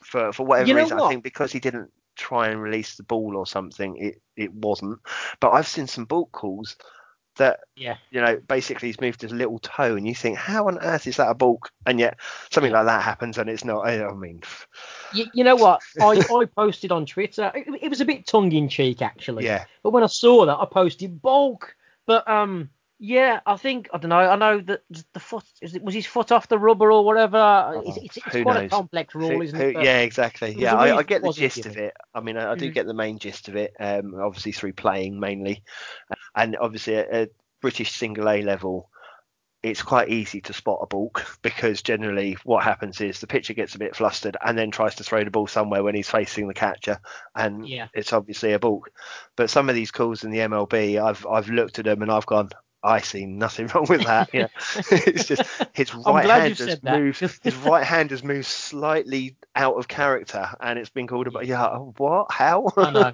for 0.03 0.33
for 0.33 0.45
whatever 0.45 0.69
You 0.69 0.75
know 0.75 0.83
reason 0.83 1.01
I 1.01 1.09
think 1.09 1.23
because 1.23 1.53
he 1.53 1.61
didn't 1.61 1.91
try 2.23 2.49
and 2.49 2.63
release 2.63 2.97
the 2.97 3.03
ball 3.03 3.37
or 3.37 3.47
something 3.47 3.97
it 3.97 4.23
it 4.37 4.53
wasn't 4.55 4.99
but 5.41 5.51
I've 5.51 5.67
seen 5.67 5.87
some 5.87 6.05
balk 6.05 6.31
calls 6.33 6.77
that 7.37 7.61
Yeah. 7.77 7.97
you 8.11 8.21
know 8.21 8.39
basically 8.47 8.89
he's 8.89 9.01
moved 9.01 9.23
his 9.23 9.33
little 9.33 9.59
toe 9.59 9.97
and 9.97 10.07
you 10.07 10.15
think 10.15 10.37
how 10.37 10.69
on 10.69 10.79
earth 10.79 11.07
is 11.07 11.17
that 11.17 11.31
a 11.31 11.35
balk 11.35 11.71
and 11.87 11.99
yet 11.99 12.19
something 12.51 12.73
like 12.73 12.85
that 12.87 13.03
happens 13.03 13.39
and 13.39 13.49
it's 13.51 13.65
not 13.65 13.87
I, 13.87 14.05
I 14.07 14.15
mean 14.15 14.43
You, 15.15 15.27
you 15.35 15.43
know 15.45 15.57
what? 15.57 15.81
I, 16.01 16.21
I 16.21 16.45
posted 16.45 16.93
on 16.93 17.07
Twitter. 17.07 17.51
It, 17.55 17.67
it 17.83 17.89
was 17.89 18.01
a 18.01 18.05
bit 18.05 18.27
tongue 18.27 18.53
in 18.53 18.69
cheek 18.69 19.03
actually. 19.03 19.45
yeah 19.47 19.65
But 19.83 19.91
when 19.91 20.05
I 20.05 20.09
saw 20.09 20.47
that, 20.47 20.59
I 20.59 20.67
posted 20.67 21.21
balk. 21.23 21.75
But 22.07 22.29
um, 22.29 22.71
yeah, 23.05 23.41
I 23.45 23.57
think 23.57 23.89
I 23.93 23.99
don't 23.99 24.11
know. 24.11 24.17
I 24.19 24.37
know 24.37 24.61
that 24.61 24.83
the 25.13 25.19
foot 25.19 25.43
is 25.61 25.75
it 25.75 25.83
was 25.83 25.93
his 25.93 26.07
foot 26.07 26.31
off 26.31 26.47
the 26.47 26.57
rubber 26.57 26.93
or 26.93 27.05
whatever. 27.05 27.83
It's, 27.85 27.97
it's, 27.97 28.17
it's 28.19 28.27
Oh, 28.29 28.31
who 28.39 28.43
quite 28.45 28.65
a 28.65 28.69
complex 28.69 29.13
rule, 29.17 29.31
Who- 29.31 29.43
isn't 29.43 29.59
who- 29.59 29.67
it? 29.71 29.75
But- 29.75 29.85
yeah, 29.85 29.99
exactly. 29.99 30.55
Yeah, 30.57 30.77
I, 30.77 30.85
reason 30.91 31.07
get 31.07 31.23
the 31.23 31.33
gist 31.33 31.67
of 31.67 31.77
it. 31.77 31.95
I 32.15 32.21
mean, 32.21 32.37
I, 32.37 32.53
I 32.53 32.55
do 32.55 32.71
Mhm. 32.71 32.75
get 32.75 32.87
the 32.87 32.95
main 32.95 33.19
gist 33.19 33.49
of 33.49 33.57
it. 33.57 33.75
Um, 33.81 34.15
obviously 34.15 34.53
through 34.53 34.75
playing 34.75 35.19
mainly, 35.19 35.65
and 36.37 36.57
obviously 36.57 36.95
at, 36.95 37.09
at 37.11 37.31
British 37.61 37.91
single 37.91 38.29
A 38.31 38.41
level, 38.43 38.89
it's 39.65 39.83
quite 39.83 40.09
easy 40.09 40.41
to 40.43 40.53
spot 40.53 40.79
a 40.83 40.87
balk 40.87 41.25
because 41.43 41.83
generally 41.83 42.37
what 42.45 42.63
happens 42.63 43.01
is 43.01 43.19
the 43.19 43.27
pitcher 43.27 43.53
gets 43.55 43.75
a 43.75 43.79
bit 43.81 43.97
flustered 43.97 44.37
and 44.45 44.57
then 44.57 44.71
tries 44.71 44.95
to 44.97 45.03
throw 45.05 45.25
the 45.25 45.31
ball 45.33 45.49
somewhere 45.49 45.83
when 45.83 45.97
he's 45.97 46.09
facing 46.09 46.47
the 46.47 46.55
catcher, 46.55 47.01
and 47.35 47.67
Yeah. 47.69 47.89
it's 47.95 48.13
obviously 48.13 48.53
a 48.53 48.61
balk. 48.61 48.91
But 49.35 49.51
some 49.51 49.69
of 49.69 49.75
these 49.75 49.91
calls 49.91 50.23
in 50.23 50.31
the 50.31 50.39
MLB, 50.39 51.03
I've 51.05 51.27
I've 51.27 51.49
looked 51.49 51.81
at 51.81 51.85
them 51.87 52.03
and 52.03 52.11
I've 52.13 52.27
gone. 52.27 52.51
I 52.83 53.01
see 53.01 53.27
nothing 53.27 53.67
wrong 53.75 53.87
with 53.89 54.05
that. 54.05 54.33
Know, 54.35 54.49
it's 54.91 55.27
just 55.27 55.43
his 55.73 55.95
right 55.95 56.29
hand 56.29 56.59
has 56.59 56.83
moved. 56.83 57.21
His 57.43 57.57
right 57.57 57.85
hand 57.85 58.11
has 58.11 58.23
moved 58.23 58.47
slightly 58.47 59.37
out 59.55 59.77
of 59.77 59.89
character, 59.89 60.49
and 60.61 60.79
it's 60.79 60.91
been 60.91 61.07
called 61.07 61.27
about. 61.27 61.47
Yeah, 61.47 61.77
what? 61.77 62.31
How? 62.31 62.73
I 62.77 62.91
know. 62.91 63.13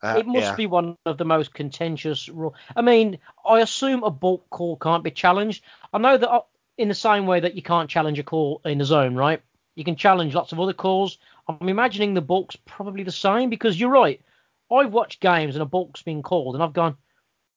Uh, 0.00 0.14
it 0.16 0.26
must 0.26 0.46
yeah. 0.46 0.54
be 0.54 0.66
one 0.66 0.96
of 1.06 1.18
the 1.18 1.24
most 1.24 1.52
contentious 1.52 2.28
rules. 2.28 2.54
I 2.76 2.82
mean, 2.82 3.18
I 3.44 3.60
assume 3.60 4.04
a 4.04 4.10
balk 4.10 4.48
call 4.48 4.76
can't 4.76 5.02
be 5.02 5.10
challenged. 5.10 5.64
I 5.92 5.98
know 5.98 6.16
that 6.16 6.30
uh, 6.30 6.42
in 6.76 6.86
the 6.86 6.94
same 6.94 7.26
way 7.26 7.40
that 7.40 7.56
you 7.56 7.62
can't 7.62 7.90
challenge 7.90 8.20
a 8.20 8.22
call 8.22 8.60
in 8.64 8.78
the 8.78 8.84
zone, 8.84 9.16
right? 9.16 9.42
You 9.74 9.84
can 9.84 9.96
challenge 9.96 10.34
lots 10.34 10.52
of 10.52 10.60
other 10.60 10.72
calls. 10.72 11.18
I'm 11.48 11.68
imagining 11.68 12.14
the 12.14 12.20
balk's 12.20 12.56
probably 12.56 13.02
the 13.02 13.10
same 13.10 13.50
because 13.50 13.78
you're 13.78 13.90
right. 13.90 14.20
I've 14.70 14.92
watched 14.92 15.20
games 15.20 15.56
and 15.56 15.62
a 15.62 15.66
balk's 15.66 16.02
been 16.02 16.22
called 16.22 16.54
and 16.54 16.62
I've 16.62 16.72
gone, 16.72 16.96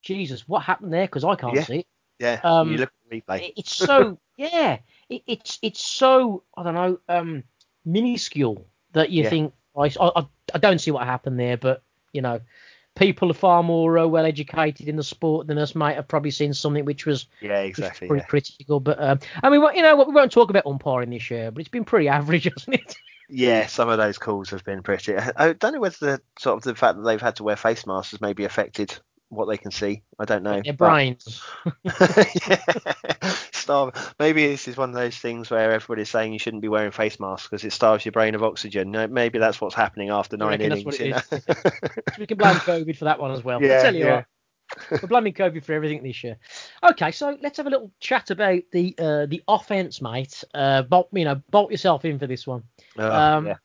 Jesus, 0.02 0.48
what 0.48 0.64
happened 0.64 0.94
there? 0.94 1.06
Because 1.06 1.24
I 1.24 1.36
can't 1.36 1.56
Yeah. 1.56 1.64
see 1.64 1.80
it. 1.80 1.88
Yeah, 2.20 2.40
Um, 2.44 2.72
you 2.72 2.78
look 2.78 2.92
at 3.12 3.12
replay. 3.28 3.54
It's 3.58 3.76
so 3.76 4.20
yeah, 4.38 4.80
it, 5.10 5.24
it's 5.28 5.60
it's 5.62 5.84
so 5.84 6.44
I 6.56 6.64
don't 6.64 6.76
know 6.76 7.00
um 7.10 7.44
minuscule 7.86 8.68
that 8.94 9.10
you 9.10 9.24
Yeah. 9.24 9.30
think 9.30 9.54
I, 9.76 9.92
I 10.00 10.26
I 10.54 10.58
don't 10.60 10.80
see 10.80 10.92
what 10.92 11.06
happened 11.06 11.40
there, 11.40 11.58
but 11.58 11.84
you 12.14 12.22
know. 12.22 12.42
People 12.94 13.32
are 13.32 13.34
far 13.34 13.64
more 13.64 13.98
uh, 13.98 14.06
well 14.06 14.26
educated 14.26 14.90
in 14.90 14.98
the 14.98 15.04
sport 15.04 15.48
than 15.48 15.58
us, 15.58 15.76
might 15.76 15.96
have 15.96 16.10
probably 16.10 16.30
seen 16.30 16.54
something 16.54 16.84
which 16.84 17.06
was 17.06 17.28
Yeah, 17.40 17.62
exactly. 17.62 18.10
pretty 18.10 18.20
Yeah. 18.20 18.26
critical. 18.28 18.80
But 18.82 19.02
um, 19.02 19.20
I 19.42 19.50
mean, 19.50 19.62
you 19.74 19.82
know, 19.82 19.96
what 19.96 20.08
we 20.10 20.14
won't 20.14 20.30
talk 20.30 20.50
about 20.50 20.66
umpiring 20.66 21.10
this 21.10 21.32
year, 21.32 21.52
but 21.52 21.62
it's 21.62 21.70
been 21.70 21.86
pretty 21.86 22.10
average, 22.10 22.44
hasn't 22.54 22.76
it? 22.76 22.98
yeah, 23.30 23.66
some 23.68 23.88
of 23.88 23.98
those 23.98 24.18
calls 24.18 24.50
have 24.50 24.66
been 24.66 24.84
pretty. 24.84 25.16
I 25.16 25.54
don't 25.54 25.74
know 25.74 25.80
whether 25.80 25.96
the 26.00 26.22
sort 26.38 26.58
of 26.58 26.64
the 26.64 26.76
fact 26.76 26.98
that 26.98 27.04
they've 27.04 27.22
had 27.22 27.38
to 27.38 27.44
wear 27.44 27.56
face 27.56 27.88
masks 27.88 28.12
has 28.12 28.20
maybe 28.20 28.44
affected 28.44 29.00
what 29.32 29.46
they 29.46 29.58
can 29.58 29.72
see. 29.72 30.04
I 30.20 30.26
don't 30.26 30.44
know. 30.44 30.62
Their 30.62 30.74
brains. 30.74 31.42
yeah. 31.84 32.62
Starve. 33.52 34.14
Maybe 34.20 34.46
this 34.48 34.68
is 34.68 34.76
one 34.76 34.90
of 34.90 34.96
those 34.96 35.18
things 35.18 35.50
where 35.50 35.72
everybody's 35.72 36.10
saying 36.10 36.34
you 36.34 36.40
shouldn't 36.40 36.62
be 36.62 36.68
wearing 36.68 36.92
face 36.92 37.20
masks 37.20 37.48
because 37.48 37.64
it 37.64 37.72
starves 37.72 38.06
your 38.06 38.12
brain 38.12 38.36
of 38.36 38.44
oxygen. 38.44 38.92
No, 38.92 39.08
Maybe 39.08 39.40
that's 39.40 39.62
what's 39.62 39.74
happening 39.76 40.10
after 40.10 40.36
nine 40.36 40.60
innings. 40.60 40.84
what 40.84 41.00
it 41.00 41.08
you 41.08 41.12
know? 41.14 41.22
we 42.20 42.28
can 42.28 42.38
blame 42.38 42.56
COVID 42.56 42.98
for 42.98 43.06
that 43.06 43.20
one 43.20 43.32
as 43.32 43.44
well. 43.44 43.64
Yeah, 43.64 43.80
I 43.80 43.82
tell 43.82 43.96
you 43.96 44.06
yeah. 44.06 44.24
what, 44.90 45.02
we're 45.02 45.08
blaming 45.08 45.34
COVID 45.34 45.64
for 45.64 45.74
everything 45.74 46.04
this 46.04 46.24
year. 46.24 46.38
Okay, 46.84 47.12
so 47.12 47.38
let's 47.42 47.58
have 47.58 47.68
a 47.68 47.70
little 47.70 47.92
chat 48.00 48.32
about 48.32 48.62
the 48.74 48.96
uh, 49.00 49.26
the 49.28 49.42
offense, 49.48 50.02
mate. 50.02 50.44
Uh, 50.54 50.82
bolt, 50.82 51.08
you 51.14 51.26
know, 51.26 51.42
bolt 51.50 51.72
yourself 51.72 52.04
in 52.04 52.20
for 52.20 52.28
this 52.28 52.46
one. 52.46 52.64
Oh, 52.98 53.12
Um, 53.12 53.48
yeah. 53.48 53.56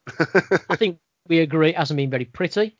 I 0.70 0.76
think 0.76 0.98
we 1.28 1.40
agree 1.40 1.70
it 1.70 1.76
hasn't 1.76 1.96
been 1.96 2.10
very 2.10 2.24
pretty. 2.24 2.76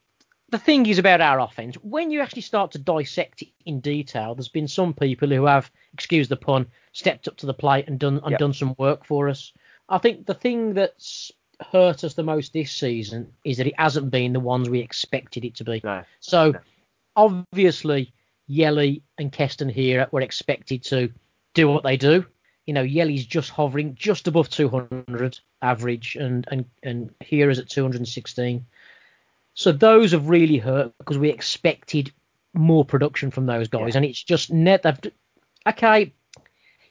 The 0.51 0.59
thing 0.59 0.87
is 0.87 0.99
about 0.99 1.21
our 1.21 1.41
offense, 1.41 1.75
when 1.83 2.11
you 2.11 2.21
actually 2.21 2.43
start 2.43 2.71
to 2.73 2.79
dissect 2.79 3.43
it 3.43 3.49
in 3.65 3.81
detail, 3.81 4.35
there's 4.35 4.49
been 4.49 4.69
some 4.69 4.95
people 4.95 5.29
who 5.29 5.45
have, 5.47 5.71
excuse 5.93 6.29
the 6.29 6.37
pun, 6.37 6.67
stepped 6.93 7.27
up 7.27 7.37
to 7.39 7.47
the 7.47 7.55
plate 7.55 7.89
and 7.89 7.99
done 7.99 8.21
and 8.23 8.31
Yep. 8.31 8.39
done 8.39 8.53
some 8.53 8.75
work 8.79 9.05
for 9.05 9.29
us. 9.29 9.53
I 9.89 9.99
think 9.99 10.27
the 10.27 10.35
thing 10.35 10.75
that's 10.75 11.33
hurt 11.73 12.05
us 12.05 12.15
the 12.15 12.23
most 12.23 12.53
this 12.53 12.71
season 12.71 13.33
is 13.43 13.57
that 13.57 13.67
it 13.67 13.79
hasn't 13.79 14.11
been 14.11 14.33
the 14.33 14.41
ones 14.41 14.69
we 14.69 14.81
expected 14.81 15.45
it 15.45 15.57
to 15.57 15.65
be. 15.65 15.81
no. 15.83 16.05
So 16.21 16.53
No. 16.53 16.61
obviously, 17.17 18.13
Yelly 18.47 19.03
and 19.19 19.33
Keston 19.33 19.71
Hiura 19.71 20.11
were 20.13 20.21
expected 20.21 20.85
to 20.85 21.13
do 21.55 21.67
what 21.69 21.83
they 21.83 21.97
do. 21.97 22.25
You 22.67 22.75
know, 22.75 22.83
Yelly's 22.83 23.25
just 23.27 23.51
hovering 23.51 23.95
just 23.95 24.29
above 24.29 24.49
200 24.51 25.39
average, 25.63 26.17
and 26.17 26.47
and 26.51 26.65
and 26.83 27.15
Hiura 27.21 27.51
is 27.51 27.59
at 27.59 27.69
216. 27.69 28.65
So 29.57 29.73
those 29.73 30.13
have 30.13 30.29
really 30.29 30.59
hurt 30.59 30.93
because 30.99 31.17
we 31.19 31.31
expected 31.31 32.13
more 32.53 32.85
production 32.85 33.31
from 33.31 33.47
those 33.47 33.69
guys, 33.69 33.95
Yeah. 33.95 33.99
and 33.99 34.05
it's 34.05 34.23
just 34.23 34.53
net. 34.53 34.83
They've, 34.83 35.13
okay, 35.67 36.13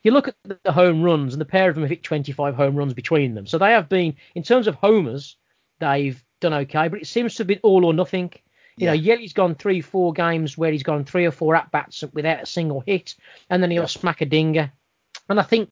you 0.01 0.11
look 0.11 0.27
at 0.27 0.35
the 0.63 0.71
home 0.71 1.03
runs, 1.03 1.33
and 1.33 1.39
the 1.41 1.45
pair 1.45 1.69
of 1.69 1.75
them 1.75 1.83
have 1.83 1.91
hit 1.91 2.03
25 2.03 2.55
home 2.55 2.75
runs 2.75 2.93
between 2.95 3.35
them. 3.35 3.45
So 3.45 3.59
they 3.59 3.71
have 3.71 3.87
been, 3.87 4.15
in 4.33 4.41
terms 4.43 4.65
of 4.67 4.75
homers, 4.75 5.37
they've 5.79 6.21
done 6.41 6.53
okay, 6.53 6.87
but 6.87 6.99
it 7.01 7.07
seems 7.07 7.35
to 7.35 7.41
have 7.41 7.47
been 7.47 7.59
all 7.61 7.85
or 7.85 7.93
nothing. 7.93 8.31
You 8.77 8.87
know, 8.87 8.93
Yelly's 8.93 9.33
gone 9.33 9.55
three, 9.55 9.79
four 9.81 10.11
games 10.11 10.57
where 10.57 10.71
he's 10.71 10.83
gone 10.83 11.05
three 11.05 11.25
or 11.25 11.31
four 11.31 11.55
at 11.55 11.71
bats 11.71 12.03
without 12.13 12.43
a 12.43 12.45
single 12.47 12.81
hit, 12.81 13.15
and 13.49 13.61
then 13.61 13.71
he'll 13.71 13.83
Yeah. 13.83 13.87
smack 13.87 14.21
a 14.21 14.25
dinger. 14.25 14.71
And 15.29 15.39
I 15.39 15.43
think 15.43 15.71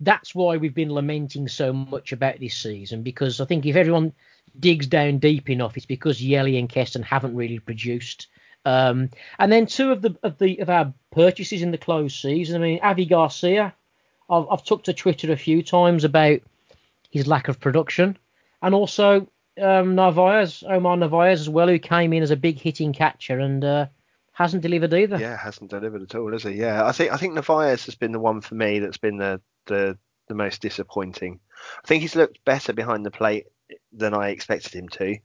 that's 0.00 0.34
why 0.34 0.56
we've 0.56 0.74
been 0.74 0.92
lamenting 0.92 1.46
so 1.46 1.72
much 1.72 2.12
about 2.12 2.40
this 2.40 2.56
season 2.56 3.02
because 3.02 3.40
I 3.40 3.44
think 3.44 3.66
if 3.66 3.76
everyone 3.76 4.12
digs 4.58 4.86
down 4.86 5.18
deep 5.18 5.50
enough, 5.50 5.76
it's 5.76 5.86
because 5.86 6.22
Yelly 6.22 6.58
and 6.58 6.68
Keston 6.68 7.02
haven't 7.02 7.36
really 7.36 7.58
produced. 7.58 8.28
Um, 8.64 9.10
and 9.38 9.52
then 9.52 9.66
two 9.66 9.92
of 9.92 10.02
the 10.02 10.16
of 10.22 10.38
the 10.38 10.58
of 10.60 10.68
our 10.68 10.92
purchases 11.12 11.62
in 11.62 11.70
the 11.70 11.78
closed 11.78 12.16
season. 12.20 12.60
I 12.60 12.64
mean, 12.64 12.80
Avi 12.82 13.06
Garcia, 13.06 13.74
I've 14.28 14.46
I've 14.50 14.64
took 14.64 14.84
to 14.84 14.92
Twitter 14.92 15.32
a 15.32 15.36
few 15.36 15.62
times 15.62 16.04
about 16.04 16.40
his 17.10 17.26
lack 17.26 17.48
of 17.48 17.60
production, 17.60 18.18
and 18.62 18.74
also 18.74 19.26
um, 19.60 19.94
Narvaez, 19.94 20.62
Omar 20.66 20.96
Narvaez 20.96 21.40
as 21.40 21.48
well, 21.48 21.68
who 21.68 21.78
came 21.78 22.12
in 22.12 22.22
as 22.22 22.30
a 22.30 22.36
big 22.36 22.58
hitting 22.58 22.92
catcher 22.92 23.38
and 23.38 23.64
uh, 23.64 23.86
hasn't 24.40 24.62
delivered 24.62 24.94
either. 24.94 25.18
Yeah, 25.18 25.36
hasn't 25.36 25.70
delivered 25.70 26.02
at 26.02 26.14
all, 26.14 26.32
has 26.32 26.44
he? 26.44 26.52
Yeah, 26.52 26.86
I 26.86 26.92
think 26.92 27.12
I 27.12 27.16
think 27.18 27.34
Narvaez 27.34 27.84
has 27.84 27.94
been 27.94 28.12
the 28.12 28.18
one 28.18 28.40
for 28.40 28.54
me 28.54 28.78
that's 28.78 28.98
been 28.98 29.18
the 29.18 29.40
the 29.66 29.98
the 30.28 30.34
most 30.34 30.62
disappointing. 30.62 31.40
I 31.84 31.86
think 31.86 32.00
he's 32.00 32.16
looked 32.16 32.42
better 32.44 32.72
behind 32.72 33.04
the 33.04 33.10
plate 33.10 33.46
than 33.92 34.14
I 34.14 34.30
expected 34.30 34.72
him 34.72 34.88
to. 34.88 35.16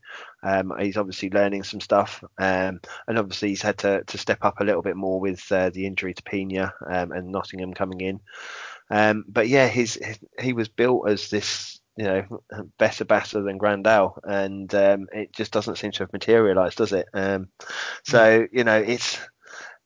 Um, 0.42 0.72
he's 0.78 0.98
obviously 0.98 1.30
learning 1.30 1.62
some 1.62 1.80
stuff, 1.80 2.22
um, 2.38 2.80
and 3.08 3.18
obviously 3.18 3.48
he's 3.48 3.62
had 3.62 3.78
to, 3.78 4.04
to 4.04 4.18
step 4.18 4.38
up 4.42 4.60
a 4.60 4.64
little 4.64 4.82
bit 4.82 4.96
more 4.96 5.18
with 5.18 5.50
uh, 5.50 5.70
the 5.70 5.86
injury 5.86 6.12
to 6.12 6.22
Pena 6.22 6.74
um, 6.86 7.12
and 7.12 7.32
Nottingham 7.32 7.72
coming 7.72 8.00
in. 8.02 8.20
Um, 8.90 9.24
but 9.28 9.48
yeah, 9.48 9.66
his, 9.66 9.94
his 9.94 10.18
he 10.38 10.52
was 10.52 10.68
built 10.68 11.08
as 11.08 11.30
this 11.30 11.75
you 11.96 12.04
know 12.04 12.42
better 12.78 13.04
batter 13.04 13.42
than 13.42 13.58
Grandal, 13.58 14.18
and 14.24 14.72
um, 14.74 15.06
it 15.12 15.32
just 15.32 15.52
doesn't 15.52 15.76
seem 15.78 15.92
to 15.92 16.00
have 16.00 16.12
materialised, 16.12 16.78
does 16.78 16.92
it? 16.92 17.06
Um, 17.14 17.48
so 18.04 18.46
you 18.52 18.64
know 18.64 18.76
it's 18.78 19.18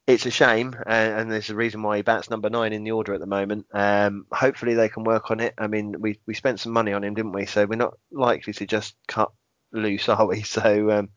it's 0.06 0.26
a 0.26 0.30
shame, 0.30 0.74
and, 0.86 1.20
and 1.20 1.32
there's 1.32 1.50
a 1.50 1.54
reason 1.54 1.82
why 1.82 1.96
he 1.96 2.02
bats 2.02 2.30
number 2.30 2.50
nine 2.50 2.72
in 2.72 2.82
the 2.84 2.92
order 2.92 3.14
at 3.14 3.20
the 3.20 3.26
moment. 3.26 3.66
Um, 3.72 4.26
hopefully 4.32 4.74
they 4.74 4.88
can 4.88 5.04
work 5.04 5.30
on 5.30 5.40
it. 5.40 5.54
I 5.58 5.68
mean, 5.68 5.94
we 6.00 6.18
we 6.26 6.34
spent 6.34 6.61
some 6.61 6.72
money 6.72 6.92
on 6.92 7.04
him, 7.04 7.14
didn't 7.14 7.32
we? 7.32 7.46
So 7.46 7.66
we're 7.66 7.76
not 7.76 7.94
likely 8.11 8.52
to 8.54 8.66
just 8.66 8.96
cut 9.06 9.30
loose, 9.72 10.08
are 10.11 10.26
we? 10.26 10.42
So 10.42 10.90
um, 10.90 11.08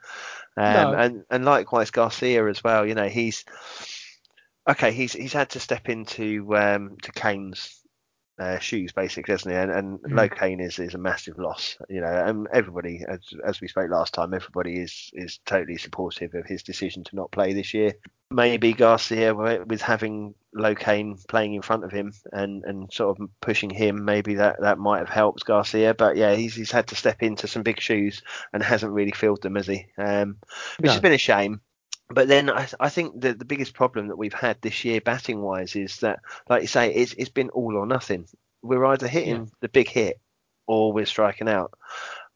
um, 0.58 0.92
No. 0.92 0.94
and 0.94 1.24
and 1.30 1.46
likewise 1.46 1.92
Garcia 1.92 2.48
as 2.48 2.64
well. 2.64 2.86
You 2.86 2.96
know, 2.96 3.08
he's 3.10 3.46
okay. 4.70 4.92
He's 4.92 5.14
he's 5.14 5.34
had 5.34 5.50
to 5.52 5.60
step 5.60 5.90
into 5.90 6.56
um, 6.56 6.98
to 7.04 7.12
Cain's 7.12 7.83
uh, 8.44 8.60
shoes 8.60 8.92
basically, 8.92 9.34
doesn't 9.34 9.52
he? 9.52 9.58
And, 9.58 9.72
and 9.72 10.00
Mhm. 10.00 10.16
Low 10.18 10.30
Cain 10.30 10.60
is, 10.60 10.80
is 10.80 10.94
a 10.94 10.98
massive 10.98 11.38
loss, 11.38 11.78
you 11.90 12.02
know. 12.02 12.08
And 12.28 12.48
everybody, 12.52 13.04
as 13.08 13.20
as 13.46 13.62
we 13.62 13.68
spoke 13.68 13.90
last 13.90 14.14
time, 14.14 14.34
everybody 14.34 14.80
is 14.80 15.10
is 15.14 15.40
totally 15.46 15.78
supportive 15.78 16.34
of 16.36 16.46
his 16.46 16.64
decision 16.64 17.04
to 17.06 17.16
not 17.16 17.32
play 17.32 17.54
this 17.54 17.74
year. 17.74 17.94
Maybe 18.32 18.74
Garcia 18.74 19.28
wi- 19.30 19.64
with 19.64 19.82
having 19.82 20.34
Low 20.56 20.74
Cain 20.76 21.18
playing 21.28 21.54
in 21.54 21.62
front 21.62 21.84
of 21.84 21.92
him 21.92 22.14
and, 22.32 22.64
and 22.64 22.92
sort 22.92 23.20
of 23.20 23.30
pushing 23.42 23.70
him, 23.70 24.06
maybe 24.06 24.36
that, 24.36 24.60
that 24.62 24.80
might 24.80 25.00
have 25.00 25.10
helped 25.10 25.46
Garcia. 25.46 25.94
But 25.94 26.18
yeah, 26.18 26.34
he's 26.34 26.56
he's 26.56 26.72
had 26.72 26.88
to 26.88 26.96
step 26.96 27.22
into 27.22 27.48
some 27.48 27.64
big 27.64 27.80
shoes 27.80 28.24
and 28.52 28.64
hasn't 28.64 28.92
really 28.94 29.12
filled 29.12 29.42
them, 29.44 29.56
has 29.56 29.68
he? 29.68 29.86
Um, 29.98 30.38
which 30.80 30.90
has 30.94 31.02
been 31.02 31.14
a 31.14 31.18
shame. 31.18 31.62
But 32.10 32.28
then 32.28 32.50
I, 32.50 32.68
I 32.80 32.90
think 32.90 33.22
the, 33.22 33.34
the 33.34 33.46
biggest 33.46 33.74
problem 33.74 34.08
that 34.08 34.18
we've 34.18 34.34
had 34.34 34.62
this 34.62 34.84
year 34.86 35.02
batting 35.02 35.42
wise 35.42 35.76
is 35.76 35.98
that, 35.98 36.20
like 36.50 36.62
you 36.62 36.68
say, 36.68 36.94
it's, 36.94 37.14
it's 37.14 37.30
been 37.30 37.50
all 37.50 37.76
or 37.76 37.86
nothing. 37.86 38.28
We're 38.62 38.86
either 38.86 39.08
hitting 39.08 39.36
Yeah. 39.36 39.46
the 39.62 39.70
big 39.70 39.90
hit 39.90 40.20
or 40.68 40.94
we're 40.94 41.06
striking 41.06 41.50
out. 41.50 41.74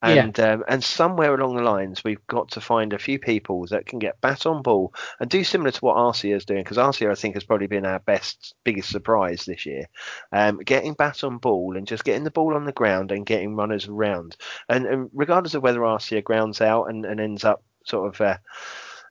Yeah. 0.04 0.26
And 0.26 0.40
um, 0.40 0.64
and 0.68 0.84
somewhere 0.84 1.34
along 1.34 1.56
the 1.56 1.64
lines, 1.64 2.04
we've 2.04 2.26
got 2.28 2.52
to 2.52 2.62
find 2.62 2.94
a 2.94 3.00
few 3.00 3.18
people 3.18 3.66
that 3.72 3.88
can 3.88 3.98
get 3.98 4.22
bat 4.22 4.46
on 4.46 4.62
ball 4.62 4.94
and 5.20 5.28
do 5.28 5.44
similar 5.44 5.72
to 5.72 5.80
what 5.80 5.96
Arcia 5.96 6.36
is 6.36 6.46
doing, 6.46 6.64
because 6.64 6.78
Arcia 6.78 7.10
I 7.10 7.16
think 7.16 7.34
has 7.34 7.44
probably 7.44 7.66
been 7.66 7.86
our 7.86 7.98
best, 7.98 8.54
biggest 8.64 8.90
surprise 8.90 9.46
this 9.46 9.66
year. 9.66 9.86
Um, 10.32 10.60
getting 10.60 10.94
bat 10.94 11.24
on 11.24 11.40
ball 11.40 11.76
and 11.76 11.88
just 11.88 12.04
getting 12.04 12.24
the 12.26 12.30
ball 12.32 12.54
on 12.54 12.66
the 12.66 12.72
ground 12.74 13.12
and 13.12 13.26
getting 13.26 13.56
runners 13.56 13.88
around. 13.88 14.38
And, 14.70 14.86
and 14.86 15.10
regardless 15.14 15.56
of 15.56 15.64
whether 15.64 15.80
Arcia 15.80 16.24
grounds 16.24 16.62
out 16.62 16.92
and, 16.92 17.04
and 17.04 17.20
ends 17.20 17.44
up 17.44 17.64
sort 17.84 18.14
of 18.14 18.22
uh, 18.22 18.38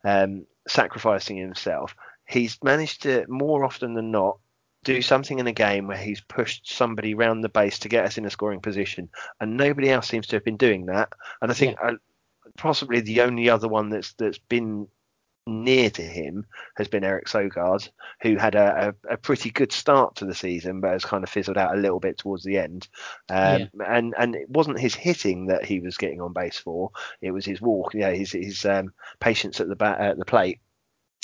um, 0.06 0.46
sacrificing 0.68 1.36
himself, 1.36 1.96
he's 2.26 2.58
managed 2.62 3.02
to 3.02 3.26
more 3.28 3.64
often 3.64 3.94
than 3.94 4.10
not 4.12 4.38
do 4.84 5.02
something 5.02 5.40
in 5.40 5.48
a 5.48 5.52
game 5.52 5.88
where 5.88 5.96
he's 5.96 6.20
pushed 6.20 6.72
somebody 6.72 7.14
round 7.14 7.42
the 7.42 7.48
base 7.48 7.80
to 7.80 7.88
get 7.88 8.04
us 8.04 8.16
in 8.16 8.24
a 8.24 8.30
scoring 8.30 8.60
position, 8.60 9.08
and 9.40 9.56
nobody 9.56 9.90
else 9.90 10.06
seems 10.06 10.28
to 10.28 10.36
have 10.36 10.44
been 10.44 10.56
doing 10.56 10.86
that. 10.86 11.08
And 11.42 11.50
I 11.50 11.54
think 11.54 11.76
uh, 11.82 11.94
possibly 12.56 13.00
the 13.00 13.22
only 13.22 13.50
other 13.50 13.66
one 13.66 13.90
that's 13.90 14.12
that's 14.12 14.38
been 14.38 14.86
near 15.46 15.90
to 15.90 16.02
him 16.02 16.44
has 16.76 16.88
been 16.88 17.04
Eric 17.04 17.26
Sogard, 17.26 17.88
who 18.22 18.36
had 18.36 18.54
a, 18.54 18.94
a, 19.08 19.14
a 19.14 19.16
pretty 19.16 19.50
good 19.50 19.72
start 19.72 20.16
to 20.16 20.24
the 20.26 20.34
season, 20.34 20.80
but 20.80 20.92
has 20.92 21.04
kind 21.04 21.24
of 21.24 21.30
fizzled 21.30 21.58
out 21.58 21.74
a 21.74 21.80
little 21.80 22.00
bit 22.00 22.18
towards 22.18 22.44
the 22.44 22.58
end. 22.58 22.88
Um, 23.28 23.68
And 23.84 24.14
and 24.18 24.34
it 24.34 24.48
wasn't 24.50 24.80
his 24.80 24.94
hitting 24.94 25.46
that 25.46 25.64
he 25.64 25.80
was 25.80 25.96
getting 25.96 26.20
on 26.20 26.32
base 26.32 26.58
for; 26.58 26.90
it 27.20 27.30
was 27.30 27.44
his 27.44 27.60
walk, 27.60 27.94
yeah, 27.94 28.10
his 28.10 28.32
his 28.32 28.64
um, 28.64 28.92
patience 29.20 29.60
at 29.60 29.68
the 29.68 29.76
bat 29.76 30.00
at 30.00 30.18
the 30.18 30.24
plate, 30.24 30.60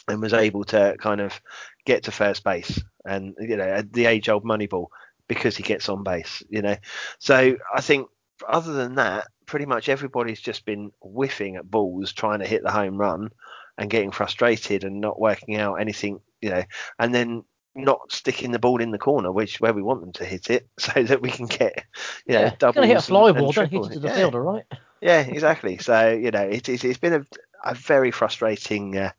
and 0.08 0.20
was 0.20 0.32
able 0.34 0.64
to 0.64 0.96
kind 1.00 1.20
of 1.20 1.40
get 1.84 2.04
to 2.04 2.12
first 2.12 2.44
base 2.44 2.80
and 3.04 3.34
you 3.40 3.56
know 3.56 3.82
the 3.92 4.06
age 4.06 4.28
old 4.28 4.44
money 4.44 4.66
ball 4.66 4.90
because 5.28 5.56
he 5.56 5.62
gets 5.62 5.88
on 5.88 6.02
base, 6.02 6.42
you 6.48 6.62
know. 6.62 6.76
So 7.18 7.56
I 7.74 7.80
think 7.80 8.08
other 8.46 8.72
than 8.72 8.96
that, 8.96 9.28
pretty 9.46 9.66
much 9.66 9.88
everybody's 9.88 10.40
just 10.40 10.64
been 10.64 10.92
whiffing 11.00 11.56
at 11.56 11.70
balls, 11.70 12.12
trying 12.12 12.40
to 12.40 12.46
hit 12.46 12.62
the 12.62 12.72
home 12.72 12.96
run, 12.96 13.30
and 13.78 13.90
getting 13.90 14.10
frustrated 14.10 14.84
and 14.84 15.00
not 15.00 15.20
working 15.20 15.56
out 15.56 15.74
anything, 15.76 16.20
you 16.40 16.50
know, 16.50 16.62
and 16.98 17.14
then 17.14 17.44
not 17.74 18.12
sticking 18.12 18.52
the 18.52 18.58
ball 18.58 18.80
in 18.80 18.90
the 18.90 18.98
corner, 18.98 19.32
which 19.32 19.60
where 19.60 19.72
we 19.72 19.82
want 19.82 20.00
them 20.00 20.12
to 20.12 20.24
hit 20.24 20.50
it, 20.50 20.68
so 20.78 21.02
that 21.02 21.22
we 21.22 21.30
can 21.30 21.46
get, 21.46 21.84
you 22.26 22.34
know, 22.34 22.42
yeah, 22.42 22.54
doubles. 22.58 22.74
gonna 22.74 22.86
hit 22.86 22.98
a 22.98 23.02
fly 23.02 23.32
ball, 23.32 23.52
don't 23.52 23.70
hit 23.70 23.86
it 23.86 23.92
to 23.92 23.98
the 24.00 24.08
yeah. 24.08 24.16
fielder, 24.16 24.42
right? 24.42 24.64
Yeah, 25.00 25.20
exactly. 25.20 25.78
So 25.78 26.10
you 26.10 26.30
know, 26.30 26.42
it, 26.42 26.68
it's 26.68 26.84
it's 26.84 26.98
been 26.98 27.14
a, 27.14 27.26
a 27.64 27.74
very 27.74 28.10
frustrating 28.10 28.96
uh, 28.96 29.10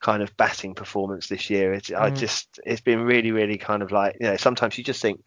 kind 0.00 0.22
of 0.22 0.36
batting 0.36 0.74
performance 0.74 1.28
this 1.28 1.50
year. 1.50 1.72
It's, 1.72 1.90
I 1.90 2.10
Mm. 2.10 2.16
just 2.16 2.60
it's 2.64 2.80
been 2.80 3.00
really 3.02 3.32
really 3.32 3.58
kind 3.58 3.82
of 3.82 3.92
like 3.92 4.16
you 4.20 4.26
know 4.26 4.36
sometimes 4.36 4.76
you 4.78 4.84
just 4.84 5.02
think 5.02 5.20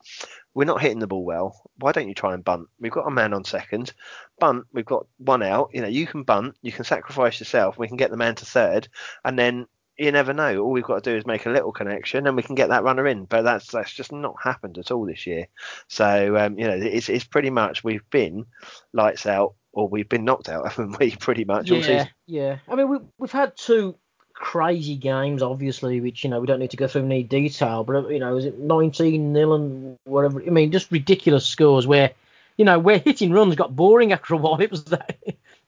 we're 0.53 0.65
not 0.65 0.81
hitting 0.81 0.99
the 0.99 1.07
ball 1.07 1.25
well. 1.25 1.55
Why 1.77 1.91
don't 1.91 2.07
you 2.07 2.13
try 2.15 2.33
and 2.33 2.43
bunt? 2.43 2.67
We've 2.79 2.91
got 2.91 3.07
a 3.07 3.11
man 3.11 3.33
on 3.33 3.43
second. 3.43 3.93
Bunt. 4.39 4.65
We've 4.73 4.85
got 4.85 5.05
one 5.17 5.43
out. 5.43 5.69
You 5.73 5.81
know 5.81 5.87
you 5.87 6.07
can 6.07 6.23
bunt. 6.23 6.55
You 6.61 6.71
can 6.71 6.85
sacrifice 6.85 7.39
yourself. 7.39 7.77
We 7.77 7.87
can 7.87 7.97
get 7.97 8.11
the 8.11 8.17
man 8.17 8.35
to 8.35 8.45
third, 8.45 8.87
and 9.23 9.37
then 9.37 9.67
you 9.97 10.11
never 10.13 10.33
know. 10.33 10.59
All 10.59 10.71
we've 10.71 10.83
got 10.83 11.03
to 11.03 11.11
do 11.11 11.17
is 11.17 11.25
make 11.25 11.45
a 11.45 11.49
little 11.49 11.73
connection, 11.73 12.25
and 12.25 12.35
we 12.37 12.43
can 12.43 12.55
get 12.55 12.69
that 12.69 12.83
runner 12.83 13.05
in. 13.05 13.25
But 13.25 13.41
that's 13.41 13.67
that's 13.71 13.93
just 13.93 14.11
not 14.11 14.35
happened 14.41 14.77
at 14.77 14.91
all 14.91 15.05
this 15.05 15.27
year. 15.27 15.47
So 15.87 16.37
um, 16.37 16.57
you 16.57 16.67
know, 16.67 16.75
it's 16.75 17.09
it's 17.09 17.25
pretty 17.25 17.49
much 17.49 17.83
we've 17.83 18.09
been 18.09 18.45
lights 18.93 19.25
out, 19.25 19.55
or 19.73 19.87
we've 19.89 20.09
been 20.09 20.25
knocked 20.25 20.49
out, 20.49 20.67
haven't 20.71 20.97
we? 20.99 21.11
Pretty 21.11 21.43
much 21.45 21.69
Yeah, 21.69 22.05
yeah. 22.27 22.57
I 22.67 22.75
mean, 22.75 22.89
we, 22.89 22.97
we've 23.17 23.31
had 23.31 23.57
two 23.57 23.97
crazy 24.39 24.95
games, 24.95 25.43
obviously, 25.43 26.01
which 26.01 26.23
you 26.23 26.29
know 26.29 26.39
we 26.39 26.47
don't 26.47 26.59
need 26.59 26.71
to 26.71 26.77
go 26.77 26.87
through 26.87 27.03
in 27.03 27.11
any 27.11 27.23
detail. 27.23 27.83
But 27.83 28.09
you 28.09 28.19
know, 28.19 28.37
is 28.37 28.45
it 28.45 28.57
19 28.57 29.33
nil 29.33 29.53
and 29.53 29.97
whatever? 30.05 30.41
I 30.41 30.49
mean, 30.49 30.71
just 30.71 30.91
ridiculous 30.91 31.45
scores 31.45 31.85
where 31.85 32.11
you 32.57 32.65
know 32.65 32.79
where 32.79 32.99
hitting 32.99 33.31
runs 33.31 33.55
got 33.55 33.75
boring 33.75 34.11
after 34.13 34.33
a 34.33 34.37
while. 34.37 34.59
It 34.61 34.71
was 34.71 34.85
that. 34.85 35.17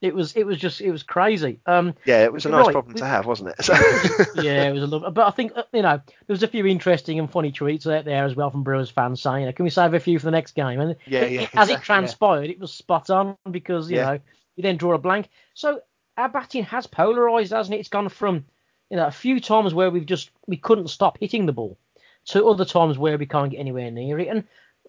It 0.01 0.15
was 0.15 0.35
it 0.35 0.45
was 0.47 0.57
just 0.57 0.81
it 0.81 0.89
was 0.91 1.03
crazy. 1.03 1.59
Um, 1.67 1.93
Yeah, 2.05 2.23
it 2.23 2.33
was 2.33 2.45
a 2.47 2.49
nice 2.49 2.65
right. 2.65 2.71
problem 2.73 2.95
to 2.95 3.05
have, 3.05 3.27
wasn't 3.27 3.49
it? 3.49 3.55
So, 3.63 3.73
yeah, 4.33 4.67
it 4.67 4.71
was 4.71 4.81
a 4.81 4.87
little. 4.87 5.11
But 5.11 5.27
I 5.27 5.31
think 5.31 5.51
uh, 5.55 5.63
you 5.73 5.83
know 5.83 5.97
there 6.07 6.33
was 6.33 6.41
a 6.41 6.47
few 6.47 6.65
interesting 6.65 7.19
and 7.19 7.29
funny 7.29 7.51
tweets 7.51 7.85
out 7.85 8.05
there 8.05 8.25
as 8.25 8.35
well 8.35 8.49
from 8.49 8.63
Brewers 8.63 8.89
fans 8.89 9.21
saying, 9.21 9.41
you 9.41 9.45
know, 9.45 9.51
"Can 9.51 9.63
we 9.65 9.69
save 9.69 9.93
a 9.93 9.99
few 9.99 10.17
for 10.17 10.25
the 10.25 10.31
next 10.31 10.53
game?" 10.53 10.79
And 10.79 10.95
Yeah, 11.05 11.21
it- 11.21 11.31
yeah, 11.33 11.41
it- 11.41 11.49
as 11.55 11.69
exactly, 11.69 11.73
it 11.73 11.77
yeah. 11.77 11.83
transpired, 11.83 12.49
it 12.49 12.59
was 12.59 12.73
spot 12.73 13.09
on 13.11 13.37
because 13.51 13.91
you 13.91 13.97
Yeah. 13.97 14.03
know 14.05 14.19
you 14.55 14.63
then 14.63 14.77
draw 14.77 14.93
a 14.95 14.97
blank. 14.97 15.29
So 15.53 15.81
our 16.17 16.29
batting 16.29 16.63
has 16.63 16.87
polarized, 16.87 17.51
hasn't 17.51 17.75
it? 17.75 17.79
It's 17.79 17.89
gone 17.89 18.09
from 18.09 18.45
you 18.91 18.97
know 18.97 19.07
a 19.07 19.11
few 19.11 19.39
times 19.39 19.73
where 19.73 19.89
we've 19.89 20.05
just 20.05 20.29
we 20.45 20.57
couldn't 20.57 20.89
stop 20.89 21.17
hitting 21.19 21.45
the 21.45 21.53
ball 21.53 21.77
to 22.25 22.45
other 22.45 22.65
times 22.65 22.97
where 22.97 23.17
we 23.17 23.25
can't 23.25 23.51
get 23.51 23.57
anywhere 23.59 23.89
near 23.89 24.19
it, 24.19 24.27
and 24.27 24.43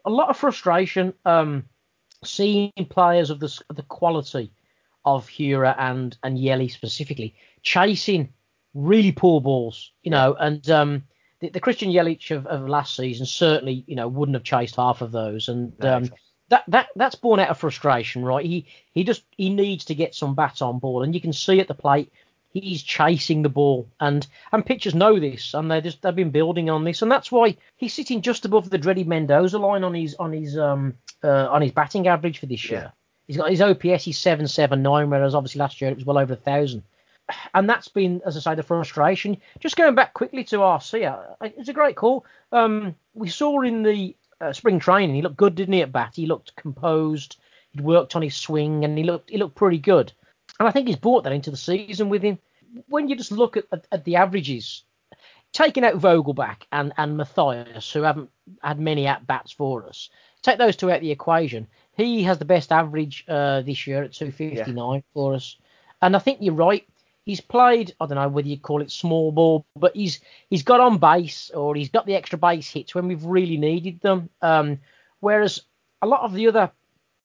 a 0.04 0.10
lot 0.10 0.28
of 0.28 0.36
frustration. 0.36 1.14
Um, 1.24 1.64
seeing 2.24 2.72
players 2.90 3.30
of 3.30 3.40
the 3.40 3.62
the 3.74 3.82
quality 3.84 4.52
of 5.04 5.26
Hiura 5.28 5.74
and 5.78 6.16
and 6.22 6.38
Yelly 6.38 6.68
specifically 6.68 7.34
chasing 7.62 8.32
really 8.74 9.12
poor 9.12 9.40
balls, 9.40 9.92
you 10.02 10.10
know, 10.10 10.34
and 10.34 10.68
um, 10.70 11.04
the, 11.40 11.50
the 11.50 11.60
Christian 11.60 11.90
Yelich 11.90 12.30
of, 12.30 12.46
of 12.46 12.68
last 12.68 12.96
season 12.96 13.26
certainly, 13.26 13.84
you 13.86 13.96
know, 13.96 14.08
wouldn't 14.08 14.34
have 14.34 14.44
chased 14.44 14.76
half 14.76 15.00
of 15.00 15.12
those, 15.12 15.48
and 15.48 15.72
um, 15.84 16.10
that 16.48 16.64
that 16.68 16.88
that's 16.96 17.14
born 17.14 17.38
out 17.38 17.50
of 17.50 17.58
frustration, 17.58 18.24
right? 18.24 18.44
He 18.44 18.66
he 18.92 19.04
just 19.04 19.22
he 19.36 19.50
needs 19.50 19.84
to 19.86 19.94
get 19.94 20.14
some 20.14 20.34
bat 20.34 20.60
on 20.60 20.80
ball, 20.80 21.02
and 21.02 21.14
you 21.14 21.20
can 21.20 21.32
see 21.32 21.60
at 21.60 21.68
the 21.68 21.74
plate 21.74 22.12
he's 22.52 22.82
chasing 22.82 23.42
the 23.42 23.48
ball, 23.48 23.88
and 24.00 24.26
and 24.52 24.64
pitchers 24.64 24.94
know 24.94 25.18
this, 25.18 25.54
and 25.54 25.70
they 25.70 25.80
just 25.80 26.02
they've 26.02 26.14
been 26.14 26.30
building 26.30 26.70
on 26.70 26.84
this, 26.84 27.02
and 27.02 27.10
that's 27.10 27.32
why 27.32 27.56
he's 27.76 27.94
sitting 27.94 28.22
just 28.22 28.44
above 28.44 28.70
the 28.70 28.78
dreaded 28.78 29.08
Mendoza 29.08 29.58
line 29.58 29.84
on 29.84 29.94
his 29.94 30.14
on 30.16 30.32
his 30.32 30.56
um 30.58 30.94
uh, 31.24 31.48
on 31.50 31.62
his 31.62 31.72
batting 31.72 32.08
average 32.08 32.38
for 32.38 32.46
this 32.46 32.64
Yeah. 32.64 32.70
year. 32.78 32.92
He's 33.28 33.36
got 33.36 33.50
his 33.50 33.60
OPS, 33.62 34.04
he's 34.04 34.18
seven 34.18 34.46
seven 34.48 34.82
nine, 34.82 35.08
whereas 35.08 35.34
obviously 35.34 35.60
last 35.60 35.80
year 35.80 35.90
it 35.90 35.96
was 35.96 36.04
well 36.04 36.18
over 36.18 36.32
a 36.34 36.36
thousand. 36.36 36.82
And 37.54 37.70
that's 37.70 37.88
been, 37.88 38.20
as 38.26 38.36
I 38.36 38.40
say, 38.40 38.54
the 38.56 38.62
frustration. 38.64 39.38
Just 39.60 39.76
going 39.76 39.94
back 39.94 40.12
quickly 40.12 40.42
to 40.44 40.56
Arcia, 40.56 41.36
uh, 41.40 41.48
it's 41.56 41.68
a 41.68 41.72
great 41.72 41.96
call. 41.96 42.26
Um, 42.50 42.94
we 43.14 43.28
saw 43.28 43.62
in 43.62 43.84
the 43.84 44.14
uh, 44.40 44.52
spring 44.52 44.80
training, 44.80 45.14
he 45.14 45.22
looked 45.22 45.36
good, 45.36 45.54
didn't 45.54 45.72
he? 45.72 45.82
At 45.82 45.92
bat, 45.92 46.12
he 46.16 46.26
looked 46.26 46.56
composed. 46.56 47.36
He'd 47.70 47.80
worked 47.80 48.16
on 48.16 48.22
his 48.22 48.34
swing, 48.36 48.84
and 48.84 48.98
he 48.98 49.04
looked 49.04 49.30
he 49.30 49.38
looked 49.38 49.54
pretty 49.54 49.78
good. 49.78 50.12
And 50.58 50.68
I 50.68 50.72
think 50.72 50.86
he's 50.86 50.96
brought 50.96 51.24
that 51.24 51.32
into 51.32 51.50
the 51.50 51.56
season 51.56 52.08
with 52.08 52.22
him. 52.22 52.38
When 52.88 53.08
you 53.08 53.16
just 53.16 53.32
look 53.32 53.56
at, 53.56 53.64
at, 53.72 53.86
at 53.92 54.04
the 54.04 54.16
averages, 54.16 54.84
taking 55.52 55.84
out 55.84 55.98
Vogelbach 55.98 56.62
and, 56.72 56.92
and 56.96 57.16
Mathias, 57.16 57.92
who 57.92 58.02
haven't 58.02 58.30
had 58.62 58.80
many 58.80 59.06
at 59.06 59.26
bats 59.26 59.52
for 59.52 59.86
us, 59.86 60.10
take 60.42 60.58
those 60.58 60.76
two 60.76 60.90
out 60.90 60.96
of 60.96 61.02
the 61.02 61.10
equation. 61.10 61.66
He 61.96 62.22
has 62.24 62.38
the 62.38 62.44
best 62.44 62.72
average 62.72 63.24
uh, 63.28 63.62
this 63.62 63.86
year 63.86 64.02
at 64.02 64.12
259 64.12 65.02
for 65.12 65.34
us. 65.34 65.56
And 66.00 66.16
I 66.16 66.18
think 66.18 66.38
you're 66.40 66.54
right. 66.54 66.86
He's 67.24 67.40
played, 67.40 67.94
I 68.00 68.06
don't 68.06 68.16
know 68.16 68.28
whether 68.28 68.48
you 68.48 68.58
call 68.58 68.82
it 68.82 68.90
small 68.90 69.30
ball, 69.30 69.64
but 69.76 69.94
he's 69.94 70.18
he's 70.50 70.64
got 70.64 70.80
on 70.80 70.98
base 70.98 71.50
or 71.50 71.76
he's 71.76 71.90
got 71.90 72.04
the 72.04 72.16
extra 72.16 72.36
base 72.36 72.68
hits 72.68 72.96
when 72.96 73.06
we've 73.06 73.24
really 73.24 73.56
needed 73.56 74.00
them. 74.00 74.28
Um, 74.40 74.80
whereas 75.20 75.62
a 76.00 76.06
lot 76.06 76.22
of 76.22 76.32
the 76.32 76.48
other 76.48 76.72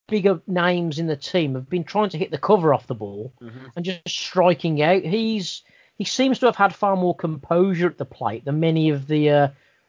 bigger 0.07 0.41
names 0.47 0.99
in 0.99 1.07
the 1.07 1.15
team 1.15 1.55
have 1.55 1.69
been 1.69 1.83
trying 1.83 2.09
to 2.09 2.17
hit 2.17 2.31
the 2.31 2.37
cover 2.37 2.73
off 2.73 2.87
the 2.87 2.95
ball 2.95 3.33
Mhm. 3.41 3.71
and 3.75 3.85
just 3.85 4.07
striking 4.07 4.81
out. 4.81 5.03
He's 5.03 5.63
he 5.97 6.05
seems 6.05 6.39
to 6.39 6.45
have 6.45 6.55
had 6.55 6.75
far 6.75 6.95
more 6.95 7.15
composure 7.15 7.87
at 7.87 7.97
the 7.97 8.05
plate 8.05 8.45
than 8.45 8.59
many 8.59 8.89
of 8.89 9.07
the 9.07 9.29
uh, 9.29 9.47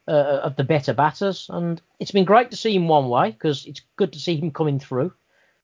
uh, 0.08 0.40
of 0.42 0.56
the 0.56 0.64
better 0.64 0.94
batters, 0.94 1.48
and 1.50 1.82
it's 2.00 2.10
been 2.10 2.24
great 2.24 2.50
to 2.50 2.56
see 2.56 2.74
him 2.74 2.88
one 2.88 3.08
way 3.08 3.30
because 3.30 3.66
it's 3.66 3.82
good 3.96 4.12
to 4.14 4.18
see 4.18 4.36
him 4.36 4.50
coming 4.50 4.78
through. 4.80 5.12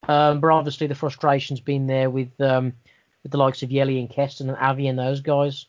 Um, 0.07 0.41
but 0.41 0.51
obviously 0.51 0.87
the 0.87 0.95
frustration's 0.95 1.61
been 1.61 1.87
there 1.87 2.11
with 2.11 2.39
um, 2.41 2.75
with 3.23 3.33
the 3.33 3.39
likes 3.39 3.63
of 3.63 3.73
Yelly 3.73 3.99
and 3.99 4.11
Keston 4.11 4.51
and 4.51 4.59
Avi 4.59 4.87
and 4.87 4.99
those 4.99 5.21
guys. 5.23 5.65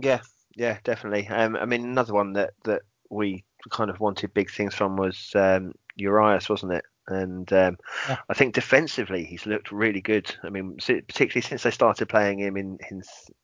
Yeah, 0.00 0.20
yeah, 0.54 0.78
definitely. 0.84 1.26
Um, 1.26 1.56
I 1.56 1.64
mean, 1.64 1.82
another 1.84 2.14
one 2.14 2.34
that 2.34 2.54
that 2.64 2.82
we 3.10 3.42
kind 3.70 3.90
of 3.90 3.98
wanted 3.98 4.32
big 4.32 4.48
things 4.50 4.74
from 4.74 4.96
was 4.96 5.32
um, 5.34 5.74
Urias, 5.96 6.48
wasn't 6.48 6.72
it? 6.74 6.84
And 7.08 7.50
um, 7.52 7.76
Yeah. 8.08 8.18
I 8.28 8.34
think 8.34 8.54
defensively 8.54 9.24
he's 9.24 9.46
looked 9.46 9.72
really 9.72 10.00
good. 10.00 10.34
I 10.42 10.50
mean, 10.50 10.76
particularly 10.76 11.42
since 11.42 11.62
they 11.62 11.70
started 11.70 12.08
playing 12.08 12.40
him 12.40 12.56
in, 12.56 12.78
in 12.90 13.02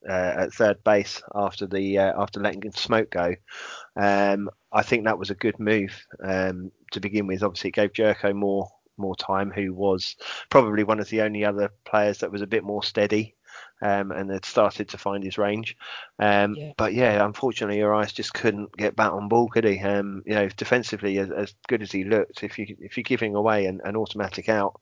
uh, 0.08 0.34
at 0.38 0.52
third 0.52 0.82
base 0.84 1.22
after 1.34 1.66
the 1.66 1.98
uh, 1.98 2.12
after 2.20 2.40
letting 2.40 2.62
Smoak 2.62 3.10
go. 3.10 3.34
Um, 3.96 4.50
I 4.72 4.82
think 4.82 5.04
that 5.04 5.18
was 5.18 5.30
a 5.30 5.34
good 5.34 5.58
move 5.58 6.06
um, 6.22 6.70
to 6.92 7.00
begin 7.00 7.26
with. 7.26 7.42
Obviously, 7.42 7.68
it 7.68 7.74
gave 7.74 7.92
Gyorko 7.92 8.34
more 8.34 8.68
more 8.96 9.16
time, 9.16 9.50
who 9.50 9.72
was 9.72 10.16
probably 10.50 10.84
one 10.84 11.00
of 11.00 11.08
the 11.08 11.22
only 11.22 11.44
other 11.44 11.70
players 11.84 12.18
that 12.18 12.30
was 12.30 12.42
a 12.42 12.46
bit 12.46 12.64
more 12.64 12.82
steady 12.82 13.34
um, 13.84 14.10
and 14.12 14.30
had 14.30 14.44
started 14.46 14.88
to 14.88 14.98
find 14.98 15.22
his 15.22 15.36
range. 15.38 15.76
Um, 16.18 16.54
Yeah. 16.56 16.72
But 16.76 16.94
yeah, 16.94 17.24
unfortunately, 17.24 17.78
Urias 17.78 18.12
just 18.12 18.32
couldn't 18.32 18.74
get 18.76 18.96
back 18.96 19.12
on 19.12 19.28
ball, 19.28 19.48
could 19.48 19.64
he? 19.64 19.78
Um, 19.78 20.22
you 20.24 20.34
know, 20.34 20.48
defensively, 20.48 21.18
as, 21.18 21.30
as 21.30 21.54
good 21.68 21.82
as 21.82 21.92
he 21.92 22.04
looked, 22.04 22.42
if 22.42 22.58
you 22.58 22.76
if 22.80 22.96
you're 22.96 23.04
giving 23.04 23.34
away 23.34 23.66
an, 23.66 23.80
an 23.84 23.96
automatic 23.96 24.48
out, 24.48 24.80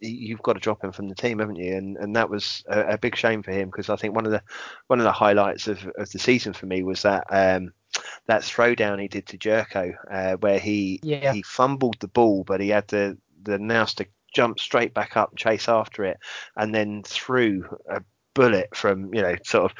you've 0.00 0.42
got 0.42 0.54
to 0.54 0.60
drop 0.60 0.82
him 0.82 0.92
from 0.92 1.08
the 1.08 1.14
team, 1.14 1.38
haven't 1.38 1.56
you? 1.56 1.76
And 1.76 1.96
and 1.96 2.16
that 2.16 2.28
was 2.28 2.64
a, 2.68 2.94
a 2.94 2.98
big 2.98 3.16
shame 3.16 3.42
for 3.44 3.52
him 3.52 3.68
because 3.68 3.88
I 3.88 3.96
think 3.96 4.14
one 4.16 4.26
of 4.26 4.32
the 4.32 4.42
one 4.88 4.98
of 4.98 5.04
the 5.04 5.12
highlights 5.12 5.68
of, 5.68 5.86
of 5.96 6.10
the 6.10 6.18
season 6.18 6.52
for 6.52 6.66
me 6.66 6.82
was 6.82 7.02
that 7.02 7.24
um, 7.30 7.72
that 8.26 8.42
throwdown 8.42 9.00
he 9.00 9.06
did 9.08 9.26
to 9.28 9.38
Gyorko, 9.38 9.94
uh, 10.10 10.36
where 10.38 10.58
he 10.58 10.98
Yeah. 11.04 11.32
he 11.32 11.42
fumbled 11.42 11.96
the 12.00 12.08
ball, 12.08 12.42
but 12.44 12.60
he 12.60 12.70
had 12.70 12.88
the 12.88 13.16
the 13.44 13.58
nous 13.58 13.94
to 13.94 14.06
jump 14.34 14.58
straight 14.58 14.92
back 14.92 15.16
up 15.16 15.36
chase 15.36 15.68
after 15.68 16.04
it, 16.04 16.18
and 16.56 16.74
then 16.74 17.04
threw 17.04 17.64
a 17.88 18.02
bullet 18.34 18.74
from 18.76 19.14
you 19.14 19.22
know 19.22 19.36
sort 19.44 19.70
of 19.70 19.76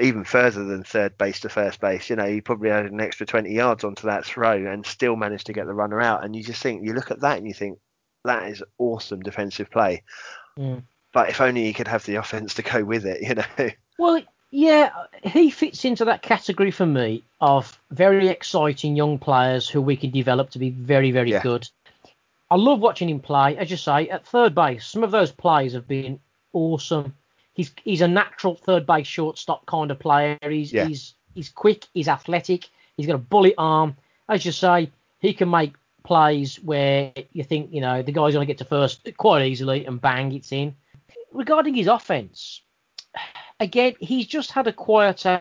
even 0.00 0.24
further 0.24 0.64
than 0.64 0.82
third 0.82 1.18
base 1.18 1.40
to 1.40 1.48
first 1.48 1.80
base. 1.80 2.08
You 2.08 2.16
know, 2.16 2.26
he 2.26 2.40
probably 2.40 2.70
had 2.70 2.86
an 2.86 3.00
extra 3.00 3.26
20 3.26 3.52
yards 3.52 3.84
onto 3.84 4.06
that 4.06 4.24
throw 4.24 4.52
and 4.52 4.86
still 4.86 5.16
managed 5.16 5.46
to 5.46 5.52
get 5.52 5.66
the 5.66 5.74
runner 5.74 6.00
out. 6.00 6.24
And 6.24 6.34
you 6.34 6.42
just 6.42 6.62
think, 6.62 6.82
you 6.82 6.94
look 6.94 7.10
at 7.10 7.20
that 7.20 7.36
and 7.36 7.46
you 7.46 7.52
think, 7.52 7.78
that 8.24 8.48
is 8.48 8.62
awesome 8.78 9.20
defensive 9.20 9.70
play. 9.70 10.02
Mm. 10.58 10.82
But 11.12 11.28
if 11.28 11.40
only 11.40 11.64
he 11.64 11.72
could 11.74 11.88
have 11.88 12.04
the 12.06 12.16
offense 12.16 12.54
to 12.54 12.62
go 12.62 12.84
with 12.84 13.04
it, 13.04 13.20
you 13.28 13.34
know. 13.34 13.70
Well, 13.98 14.22
yeah, 14.50 14.90
he 15.22 15.50
fits 15.50 15.84
into 15.84 16.06
that 16.06 16.22
category 16.22 16.70
for 16.70 16.86
me 16.86 17.22
of 17.40 17.78
very 17.90 18.28
exciting 18.28 18.96
young 18.96 19.18
players 19.18 19.68
who 19.68 19.82
we 19.82 19.96
can 19.96 20.10
develop 20.10 20.50
to 20.50 20.58
be 20.58 20.70
very, 20.70 21.10
very 21.10 21.32
Yeah. 21.32 21.42
good. 21.42 21.68
I 22.50 22.56
love 22.56 22.80
watching 22.80 23.10
him 23.10 23.20
play. 23.20 23.56
As 23.58 23.70
you 23.70 23.76
say, 23.76 24.08
at 24.08 24.26
third 24.26 24.54
base, 24.54 24.86
some 24.86 25.04
of 25.04 25.10
those 25.10 25.32
plays 25.32 25.74
have 25.74 25.86
been 25.86 26.20
awesome. 26.52 27.14
He's 27.54 27.72
he's 27.82 28.02
a 28.02 28.08
natural 28.08 28.54
third 28.54 28.86
base 28.86 29.06
shortstop 29.06 29.66
kind 29.66 29.90
of 29.90 29.98
player. 29.98 30.38
He's 30.42 30.72
Yeah. 30.72 30.86
he's 30.86 31.14
he's 31.34 31.48
quick. 31.48 31.86
He's 31.94 32.08
athletic. 32.08 32.68
He's 32.96 33.06
got 33.06 33.14
a 33.14 33.18
bullet 33.18 33.54
arm. 33.58 33.96
As 34.28 34.44
you 34.44 34.52
say, 34.52 34.90
he 35.18 35.32
can 35.34 35.50
make 35.50 35.74
plays 36.04 36.56
where 36.62 37.12
you 37.32 37.42
think 37.42 37.72
you 37.72 37.80
know 37.80 38.02
the 38.02 38.12
guy's 38.12 38.34
going 38.34 38.46
to 38.46 38.50
get 38.50 38.58
to 38.58 38.64
first 38.64 39.08
quite 39.16 39.46
easily 39.46 39.86
and 39.86 40.00
bang, 40.00 40.32
it's 40.32 40.52
in. 40.52 40.74
Regarding 41.32 41.74
his 41.74 41.86
offense, 41.86 42.62
again, 43.60 43.94
he's 44.00 44.26
just 44.26 44.50
had 44.52 44.66
a 44.66 44.72
quieter 44.72 45.40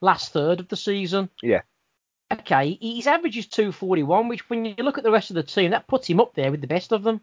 last 0.00 0.32
third 0.32 0.60
of 0.60 0.68
the 0.68 0.76
season. 0.76 1.28
Yeah. 1.42 1.62
Okay, 2.32 2.78
his 2.80 3.06
average 3.06 3.36
is 3.36 3.46
241, 3.46 4.28
which 4.28 4.48
when 4.48 4.64
you 4.64 4.74
look 4.78 4.98
at 4.98 5.04
the 5.04 5.10
rest 5.10 5.30
of 5.30 5.36
the 5.36 5.42
team, 5.42 5.70
that 5.70 5.86
puts 5.86 6.06
him 6.08 6.20
up 6.20 6.34
there 6.34 6.50
with 6.50 6.60
the 6.60 6.66
best 6.66 6.92
of 6.92 7.02
them. 7.02 7.20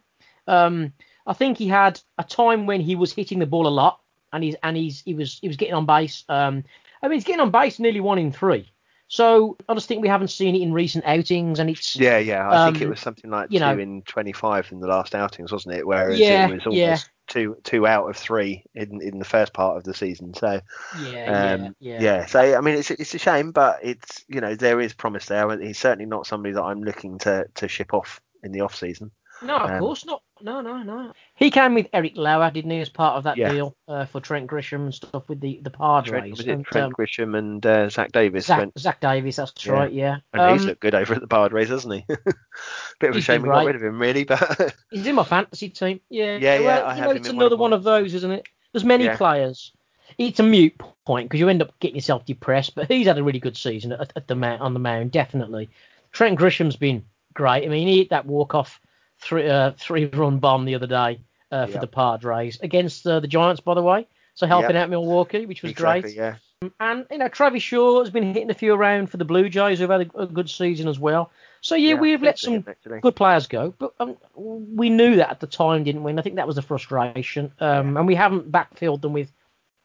Um, 0.47 0.93
I 1.27 1.33
think 1.33 1.57
he 1.57 1.67
had 1.67 1.99
a 2.17 2.23
time 2.23 2.65
when 2.65 2.81
he 2.81 2.95
was 2.95 3.13
hitting 3.13 3.39
the 3.39 3.45
ball 3.45 3.67
a 3.67 3.69
lot, 3.69 3.99
and 4.33 4.43
he's 4.43 4.55
and 4.63 4.75
he's 4.77 5.01
he 5.01 5.13
was 5.13 5.39
he 5.41 5.47
was 5.47 5.57
getting 5.57 5.75
on 5.75 5.85
base. 5.85 6.23
Um, 6.29 6.63
I 7.03 7.07
mean, 7.07 7.17
he's 7.17 7.23
getting 7.25 7.41
on 7.41 7.51
base 7.51 7.79
nearly 7.79 7.99
one 7.99 8.17
in 8.19 8.31
three. 8.31 8.71
So 9.07 9.57
I 9.67 9.73
just 9.73 9.89
think 9.89 10.01
we 10.01 10.07
haven't 10.07 10.29
seen 10.29 10.55
it 10.55 10.61
in 10.61 10.71
recent 10.71 11.03
outings, 11.05 11.59
and 11.59 11.69
it's 11.69 11.97
Yeah, 11.97 12.17
yeah. 12.17 12.49
I 12.49 12.65
think 12.67 12.81
it 12.81 12.85
Um, 12.85 12.91
was 12.91 12.99
something 13.01 13.29
like 13.29 13.49
two 13.49 13.59
know- 13.59 13.77
in 13.77 14.03
25 14.03 14.71
in 14.71 14.79
the 14.79 14.87
last 14.87 15.13
outings, 15.15 15.51
wasn't 15.51 15.75
it? 15.75 15.85
Whereas 15.85 16.17
Yeah, 16.17 16.47
it 16.47 16.51
was 16.53 16.65
almost 16.65 16.77
yeah. 16.77 16.97
two 17.27 17.57
two 17.65 17.85
out 17.85 18.09
of 18.09 18.15
three 18.15 18.63
in, 18.73 19.01
in 19.01 19.19
the 19.19 19.25
first 19.25 19.51
part 19.51 19.75
of 19.75 19.83
the 19.83 19.93
season. 19.93 20.33
So 20.33 20.61
yeah, 21.01 21.55
um, 21.65 21.75
yeah, 21.79 22.01
yeah, 22.01 22.25
So 22.25 22.39
I 22.39 22.61
mean, 22.61 22.75
it's 22.75 22.89
it's 22.89 23.13
a 23.13 23.19
shame, 23.19 23.51
but 23.51 23.79
it's 23.83 24.23
you 24.29 24.39
know 24.39 24.55
there 24.55 24.79
is 24.79 24.93
promise 24.93 25.25
there. 25.25 25.59
He's 25.59 25.77
certainly 25.77 26.05
not 26.05 26.25
somebody 26.25 26.53
that 26.53 26.63
I'm 26.63 26.81
looking 26.81 27.17
to 27.19 27.47
to 27.55 27.67
ship 27.67 27.93
off 27.93 28.21
in 28.43 28.53
the 28.53 28.61
off 28.61 28.75
season. 28.75 29.11
No, 29.41 29.57
of 29.57 29.71
Um, 29.71 29.79
course 29.79 30.05
not. 30.05 30.21
No, 30.43 30.61
no, 30.61 30.83
no. 30.83 31.13
He 31.35 31.51
came 31.51 31.73
with 31.73 31.87
Eric 31.93 32.13
Lauer, 32.15 32.51
didn't 32.51 32.71
he, 32.71 32.79
as 32.81 32.89
part 32.89 33.17
of 33.17 33.23
that 33.23 33.37
Yeah. 33.37 33.51
deal 33.51 33.75
uh, 33.87 34.05
for 34.05 34.19
Trent 34.21 34.47
Grisham 34.47 34.81
and 34.83 34.93
stuff 34.93 35.27
with 35.29 35.39
the 35.41 35.59
the 35.63 35.69
Padres. 35.69 36.09
Trent, 36.09 36.29
was 36.31 36.39
it 36.41 36.47
and, 36.49 36.65
Trent 36.65 36.85
um, 36.87 36.93
Grisham 36.93 37.37
and 37.37 37.65
uh, 37.65 37.89
Zach 37.89 38.11
Davies? 38.11 38.45
Zach, 38.45 38.59
went, 38.59 38.79
Zach 38.79 38.99
Davies, 39.01 39.35
that's 39.35 39.65
Yeah. 39.65 39.71
right, 39.73 39.91
yeah. 39.91 40.17
and 40.33 40.51
he's 40.51 40.61
Um, 40.61 40.67
looked 40.67 40.81
good 40.81 40.95
over 40.95 41.13
at 41.13 41.21
the 41.21 41.27
Padres, 41.27 41.69
hasn't 41.69 41.93
he? 41.93 42.05
Bit 42.99 43.09
of 43.11 43.15
a 43.15 43.21
shame 43.21 43.41
been 43.41 43.49
we 43.49 43.53
got 43.53 43.63
great. 43.63 43.65
rid 43.67 43.75
of 43.75 43.83
him, 43.83 43.99
really, 44.01 44.23
but 44.23 44.75
He's 44.91 45.05
in 45.07 45.15
my 45.15 45.23
fantasy 45.23 45.69
team. 45.69 45.99
Yeah, 46.09 46.37
Yeah, 46.37 46.55
yeah, 46.55 46.59
Well, 46.65 46.85
I 46.85 46.95
you 46.95 47.01
know, 47.01 47.11
it's 47.11 47.29
in 47.29 47.35
one 47.35 47.45
of 47.45 47.51
another 47.51 47.57
one 47.61 47.73
of 47.73 47.83
those, 47.83 48.13
isn't 48.13 48.31
it? 48.31 48.47
There's 48.71 48.85
many 48.85 49.05
Yeah. 49.05 49.17
players. 49.17 49.71
It's 50.17 50.39
a 50.39 50.43
mute 50.43 50.79
point 51.05 51.29
because 51.29 51.39
you 51.39 51.47
end 51.49 51.61
up 51.61 51.77
getting 51.79 51.95
yourself 51.95 52.25
depressed. 52.25 52.75
But 52.75 52.89
he's 52.91 53.07
had 53.07 53.17
a 53.17 53.23
really 53.23 53.39
good 53.39 53.55
season 53.57 53.93
at, 53.93 54.11
at 54.15 54.27
the 54.27 54.35
mound, 54.35 54.61
on 54.61 54.73
the 54.73 54.79
mound, 54.79 55.11
definitely. 55.11 55.69
Trent 56.11 56.37
Grisham's 56.37 56.75
been 56.75 57.05
great. 57.33 57.63
I 57.65 57.67
mean, 57.69 57.87
he 57.87 57.99
hit 57.99 58.09
that 58.09 58.25
walk 58.25 58.53
off 58.53 58.81
three 59.21 59.47
uh, 59.47 59.71
three 59.77 60.05
run 60.05 60.39
bomb 60.39 60.65
the 60.65 60.75
other 60.75 60.87
day 60.87 61.21
uh, 61.51 61.65
for 61.65 61.73
Yeah. 61.73 61.79
the 61.79 61.87
Padres 61.87 62.59
against 62.61 63.05
uh, 63.07 63.19
the 63.19 63.27
Giants, 63.27 63.61
by 63.61 63.73
the 63.75 63.83
way. 63.83 64.07
So 64.33 64.47
helping 64.47 64.75
out 64.77 64.89
Milwaukee, 64.89 65.45
which 65.45 65.61
was 65.61 65.71
exactly, 65.71 66.13
great. 66.13 66.15
yeah. 66.15 66.35
And 66.79 67.05
you 67.11 67.17
know, 67.17 67.27
Travis 67.27 67.63
Shaw 67.63 67.99
has 67.99 68.09
been 68.11 68.33
hitting 68.33 68.49
a 68.49 68.53
few 68.55 68.73
around 68.73 69.07
for 69.09 69.17
the 69.17 69.25
Blue 69.25 69.49
Jays, 69.49 69.79
who've 69.79 69.89
had 69.89 70.09
a, 70.15 70.21
a 70.21 70.27
good 70.27 70.49
season 70.49 70.87
as 70.87 70.99
well. 70.99 71.31
So 71.61 71.75
yeah, 71.75 71.95
Yeah, 71.95 72.01
we've 72.01 72.21
let 72.21 72.39
for 72.39 72.51
him, 72.51 72.63
some 72.65 72.99
good 73.01 73.15
players 73.15 73.47
go, 73.47 73.73
but 73.77 73.93
um, 73.99 74.17
we 74.35 74.89
knew 74.89 75.15
that 75.17 75.29
at 75.31 75.39
the 75.39 75.47
time, 75.47 75.83
didn't 75.83 76.03
we? 76.03 76.11
And 76.11 76.19
I 76.19 76.23
think 76.23 76.35
that 76.37 76.47
was 76.47 76.55
the 76.55 76.61
frustration. 76.61 77.51
Um, 77.59 77.97
And 77.97 78.07
we 78.07 78.15
haven't 78.15 78.51
backfilled 78.51 79.01
them 79.01 79.13
with 79.13 79.31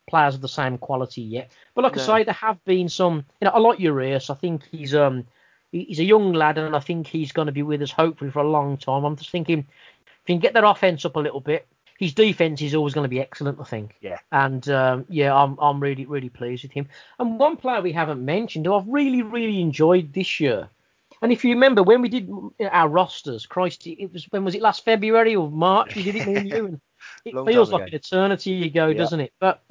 players 0.08 0.34
of 0.34 0.40
the 0.40 0.48
same 0.48 0.78
quality 0.78 1.22
yet. 1.22 1.50
But 1.74 1.84
like 1.84 1.96
I 1.96 2.00
say, 2.00 2.24
there 2.24 2.34
have 2.34 2.62
been 2.64 2.88
some. 2.88 3.24
You 3.40 3.46
know, 3.46 3.50
I 3.52 3.58
like 3.58 3.80
Urias. 3.80 4.30
I 4.30 4.34
think 4.34 4.62
he's 4.70 4.94
um 4.94 5.26
he's 5.72 5.98
a 5.98 6.04
young 6.04 6.32
lad, 6.32 6.58
and 6.58 6.74
I 6.76 6.80
think 6.80 7.06
he's 7.06 7.32
going 7.32 7.46
to 7.46 7.52
be 7.52 7.62
with 7.62 7.82
us 7.82 7.90
hopefully 7.90 8.30
for 8.30 8.40
a 8.40 8.48
long 8.48 8.76
time. 8.76 9.04
I'm 9.04 9.16
just 9.16 9.30
thinking 9.30 9.60
if 9.60 10.28
you 10.28 10.34
can 10.34 10.40
get 10.40 10.54
that 10.54 10.64
offense 10.64 11.04
up 11.04 11.16
a 11.16 11.20
little 11.20 11.40
bit, 11.40 11.66
his 11.98 12.14
defense 12.14 12.60
is 12.62 12.74
always 12.74 12.94
going 12.94 13.04
to 13.04 13.08
be 13.08 13.20
excellent. 13.20 13.60
I 13.60 13.64
think. 13.64 13.96
Yeah. 14.00 14.18
And 14.32 14.68
um, 14.68 15.06
yeah, 15.08 15.34
I'm 15.34 15.56
I'm 15.58 15.80
really 15.80 16.06
really 16.06 16.28
pleased 16.28 16.62
with 16.64 16.72
him. 16.72 16.88
And 17.18 17.38
one 17.38 17.56
player 17.56 17.80
we 17.80 17.92
haven't 17.92 18.24
mentioned 18.24 18.66
who 18.66 18.74
I've 18.74 18.88
really 18.88 19.22
really 19.22 19.60
enjoyed 19.60 20.12
this 20.12 20.40
year. 20.40 20.68
And 21.22 21.32
if 21.32 21.44
you 21.44 21.54
remember 21.54 21.82
when 21.82 22.02
we 22.02 22.10
did 22.10 22.30
our 22.70 22.88
rosters, 22.88 23.46
Christ, 23.46 23.86
it 23.86 24.12
was 24.12 24.24
when 24.30 24.44
was 24.44 24.54
it 24.54 24.60
last 24.62 24.84
February 24.84 25.34
or 25.34 25.50
March? 25.50 25.94
We 25.96 26.02
did 26.02 26.16
it, 26.16 26.26
and 26.26 26.48
you, 26.48 26.66
and 26.66 26.80
it 27.24 27.32
feels 27.46 27.72
like 27.72 27.82
ago. 27.82 27.88
an 27.88 27.94
eternity 27.94 28.66
ago, 28.66 28.88
Yeah. 28.88 28.98
doesn't 28.98 29.20
it? 29.20 29.32
But 29.40 29.62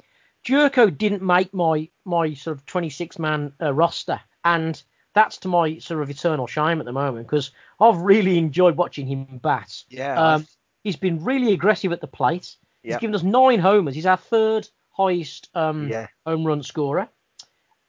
Gyorko 0.44 0.96
didn't 0.96 1.22
make 1.22 1.54
my 1.54 1.88
my 2.04 2.34
sort 2.34 2.56
of 2.56 2.66
26 2.66 3.18
man 3.20 3.52
uh, 3.62 3.72
roster, 3.72 4.20
and 4.44 4.82
that's 5.16 5.38
to 5.38 5.48
my 5.48 5.78
sort 5.78 6.02
of 6.02 6.10
eternal 6.10 6.46
shame 6.46 6.78
at 6.78 6.84
the 6.84 6.92
moment 6.92 7.26
because 7.26 7.50
I've 7.80 7.96
really 7.96 8.36
enjoyed 8.38 8.76
watching 8.76 9.06
him 9.06 9.40
bat. 9.42 9.82
Yeah, 9.88 10.34
Um, 10.34 10.46
he's 10.84 10.96
been 10.96 11.24
really 11.24 11.52
aggressive 11.54 11.90
at 11.90 12.02
the 12.02 12.06
plate. 12.06 12.54
He's 12.82 12.90
Yep. 12.92 13.00
given 13.00 13.14
us 13.16 13.22
nine 13.22 13.58
homers. 13.58 13.94
He's 13.94 14.04
our 14.06 14.18
third 14.18 14.68
highest 14.90 15.48
um, 15.54 15.88
yeah. 15.88 16.06
home 16.26 16.44
run 16.46 16.62
scorer. 16.62 17.08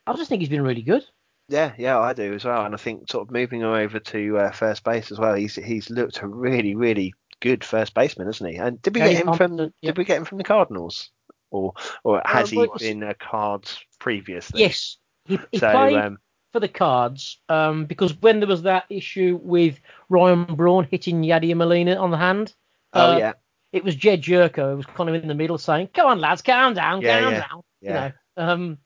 I 0.08 0.14
just 0.14 0.30
think 0.30 0.40
he's 0.42 0.50
been 0.50 0.62
really 0.64 0.82
good. 0.82 1.04
Yeah, 1.50 1.74
yeah, 1.78 2.00
I 2.00 2.14
do 2.14 2.34
as 2.34 2.46
well, 2.46 2.66
and 2.66 2.74
I 2.74 2.78
think 2.78 3.10
sort 3.10 3.28
of 3.28 3.32
moving 3.32 3.60
him 3.62 3.68
over 3.68 4.00
to 4.00 4.38
uh, 4.38 4.52
first 4.52 4.84
base 4.86 5.12
as 5.12 5.20
well. 5.20 5.34
He's 5.36 5.56
he's 5.56 5.90
looked 5.90 6.22
a 6.22 6.28
really 6.28 6.76
really 6.76 7.14
good 7.42 7.64
first 7.64 7.94
baseman, 7.94 8.28
hasn't 8.28 8.50
he? 8.50 8.56
And 8.58 8.82
did 8.82 8.96
we 8.96 9.02
Very 9.02 9.14
get 9.14 9.20
him 9.22 9.28
from 9.28 9.38
competent, 9.50 9.76
yeah. 9.82 9.90
did 9.92 9.98
we 9.98 10.04
get 10.06 10.18
him 10.18 10.26
from 10.26 10.40
the 10.40 10.44
Cardinals, 10.44 11.10
or 11.52 11.74
or 12.04 12.22
has 12.26 12.48
Uh, 12.48 12.52
he 12.52 12.58
well, 12.58 12.68
was- 12.74 12.82
been 12.82 13.04
a 13.04 13.14
Cards 13.14 13.80
previously? 14.00 14.62
Yes, 14.62 14.98
he, 15.26 15.40
he 15.52 15.60
So 15.60 15.72
played 15.72 15.96
um, 15.98 16.18
for 16.54 16.60
the 16.60 16.68
Cards 16.68 17.40
um, 17.50 17.86
because 17.86 18.14
when 18.22 18.40
there 18.40 18.48
was 18.48 18.64
that 18.64 18.86
issue 18.90 19.40
with 19.44 19.80
Ryan 20.10 20.46
Braun 20.46 20.88
hitting 20.90 21.22
Yadier 21.22 21.56
Molina 21.56 21.96
on 21.96 22.12
the 22.12 22.18
hand, 22.18 22.54
oh 22.94 23.14
uh, 23.14 23.18
yeah, 23.18 23.34
it 23.72 23.84
was 23.84 23.96
Jedd 23.96 24.22
Gyorko 24.24 24.72
who 24.72 24.78
was 24.78 24.86
kind 24.86 25.10
of 25.10 25.16
in 25.16 25.28
the 25.28 25.36
middle 25.36 25.58
saying, 25.58 25.90
"Come 25.94 26.08
on, 26.08 26.20
lads, 26.20 26.42
calm 26.42 26.74
down, 26.74 27.02
Yeah, 27.02 27.22
calm 27.22 27.34
yeah, 27.34 27.40
down." 27.40 27.64
yeah. 27.82 27.90
You 27.90 28.14
know, 28.38 28.52
um, 28.52 28.78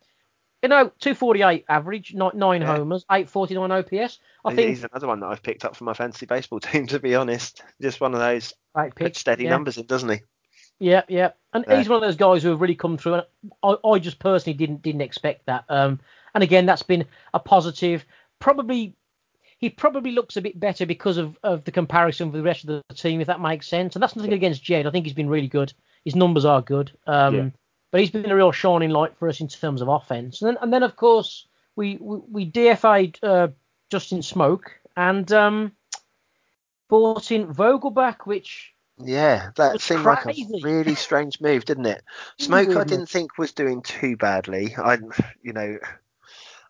you 0.64 0.70
know, 0.70 0.92
248 1.00 1.66
average, 1.70 2.14
nine, 2.14 2.32
nine 2.36 2.62
Yeah. 2.62 2.76
homers, 2.78 3.04
849 3.12 3.72
OPS. 3.72 4.20
I 4.46 4.54
think 4.56 4.70
he's 4.70 4.84
another 4.84 5.08
one 5.08 5.20
that 5.22 5.28
I've 5.28 5.42
picked 5.44 5.66
up 5.66 5.76
for 5.76 5.86
my 5.86 5.94
fantasy 5.94 6.26
baseball 6.26 6.60
team. 6.60 6.88
To 6.88 7.00
be 7.00 7.16
honest, 7.16 7.64
just 7.82 8.00
one 8.02 8.14
of 8.14 8.20
those 8.20 8.54
pick. 8.96 9.16
steady 9.16 9.46
yeah. 9.46 9.50
numbers 9.52 9.78
in, 9.78 9.86
doesn't 9.86 10.10
he? 10.10 10.20
Yeah, 10.80 11.04
yeah, 11.08 11.32
and 11.54 11.64
Yeah. 11.68 11.78
he's 11.78 11.88
one 11.90 11.98
of 11.98 12.02
those 12.02 12.16
guys 12.16 12.42
who 12.42 12.50
have 12.50 12.62
really 12.62 12.76
come 12.76 12.98
through. 12.98 13.14
And 13.16 13.24
I, 13.64 13.76
I 13.88 14.00
just 14.00 14.18
personally 14.20 14.58
didn't 14.58 14.82
didn't 14.82 15.02
expect 15.02 15.46
that. 15.46 15.66
Um, 15.70 16.00
and 16.34 16.44
again, 16.44 16.66
that's 16.66 16.84
been 16.84 17.06
a 17.34 17.40
positive. 17.40 18.06
Probably, 18.40 18.96
he 19.58 19.70
probably 19.70 20.12
looks 20.12 20.38
a 20.38 20.42
bit 20.42 20.60
better 20.60 20.86
because 20.86 21.18
of, 21.18 21.38
of 21.44 21.64
the 21.64 21.72
comparison 21.72 22.32
with 22.32 22.42
the 22.42 22.46
rest 22.46 22.64
of 22.64 22.68
the 22.88 22.96
team, 22.96 23.22
if 23.22 23.28
that 23.28 23.42
makes 23.42 23.68
sense. 23.68 23.96
And 23.96 24.02
that's 24.04 24.16
nothing 24.16 24.34
against 24.34 24.64
Jed. 24.64 24.88
I 24.88 24.92
think 24.92 25.06
he's 25.06 25.14
been 25.16 25.30
really 25.30 25.48
good. 25.48 25.74
His 26.06 26.16
numbers 26.16 26.46
are 26.46 26.62
good. 26.62 26.92
Um, 27.06 27.36
Yeah. 27.36 27.50
but 27.92 28.02
he's 28.02 28.10
been 28.12 28.32
a 28.32 28.36
real 28.36 28.52
shining 28.52 28.90
light 28.90 29.16
for 29.18 29.28
us 29.30 29.40
in 29.42 29.48
terms 29.48 29.82
of 29.82 29.88
offense. 29.88 30.42
And 30.42 30.50
then, 30.50 30.58
and 30.62 30.74
then 30.74 30.84
of 30.84 30.96
course, 30.96 31.48
we 31.76 31.98
we, 32.02 32.18
we 32.30 32.52
DFA'd 32.52 33.24
uh, 33.24 33.50
Justin 33.90 34.20
Smoak 34.20 34.62
and 34.98 35.32
um, 35.32 35.72
bought 36.90 37.32
in 37.32 37.54
Vogelbach, 37.54 38.26
which 38.26 38.74
Yeah, 38.98 39.52
that 39.58 39.82
seemed 39.82 40.04
like 40.06 40.26
a 40.26 40.34
really 40.62 40.96
strange 40.96 41.40
move, 41.40 41.66
didn't 41.66 41.86
it? 41.86 42.04
Smoak, 42.40 42.76
I 42.78 42.84
didn't 42.84 43.10
think 43.10 43.38
was 43.38 43.52
doing 43.54 43.82
too 43.82 44.18
badly. 44.18 44.76
I, 44.78 44.98
you 45.44 45.54
know, 45.54 45.78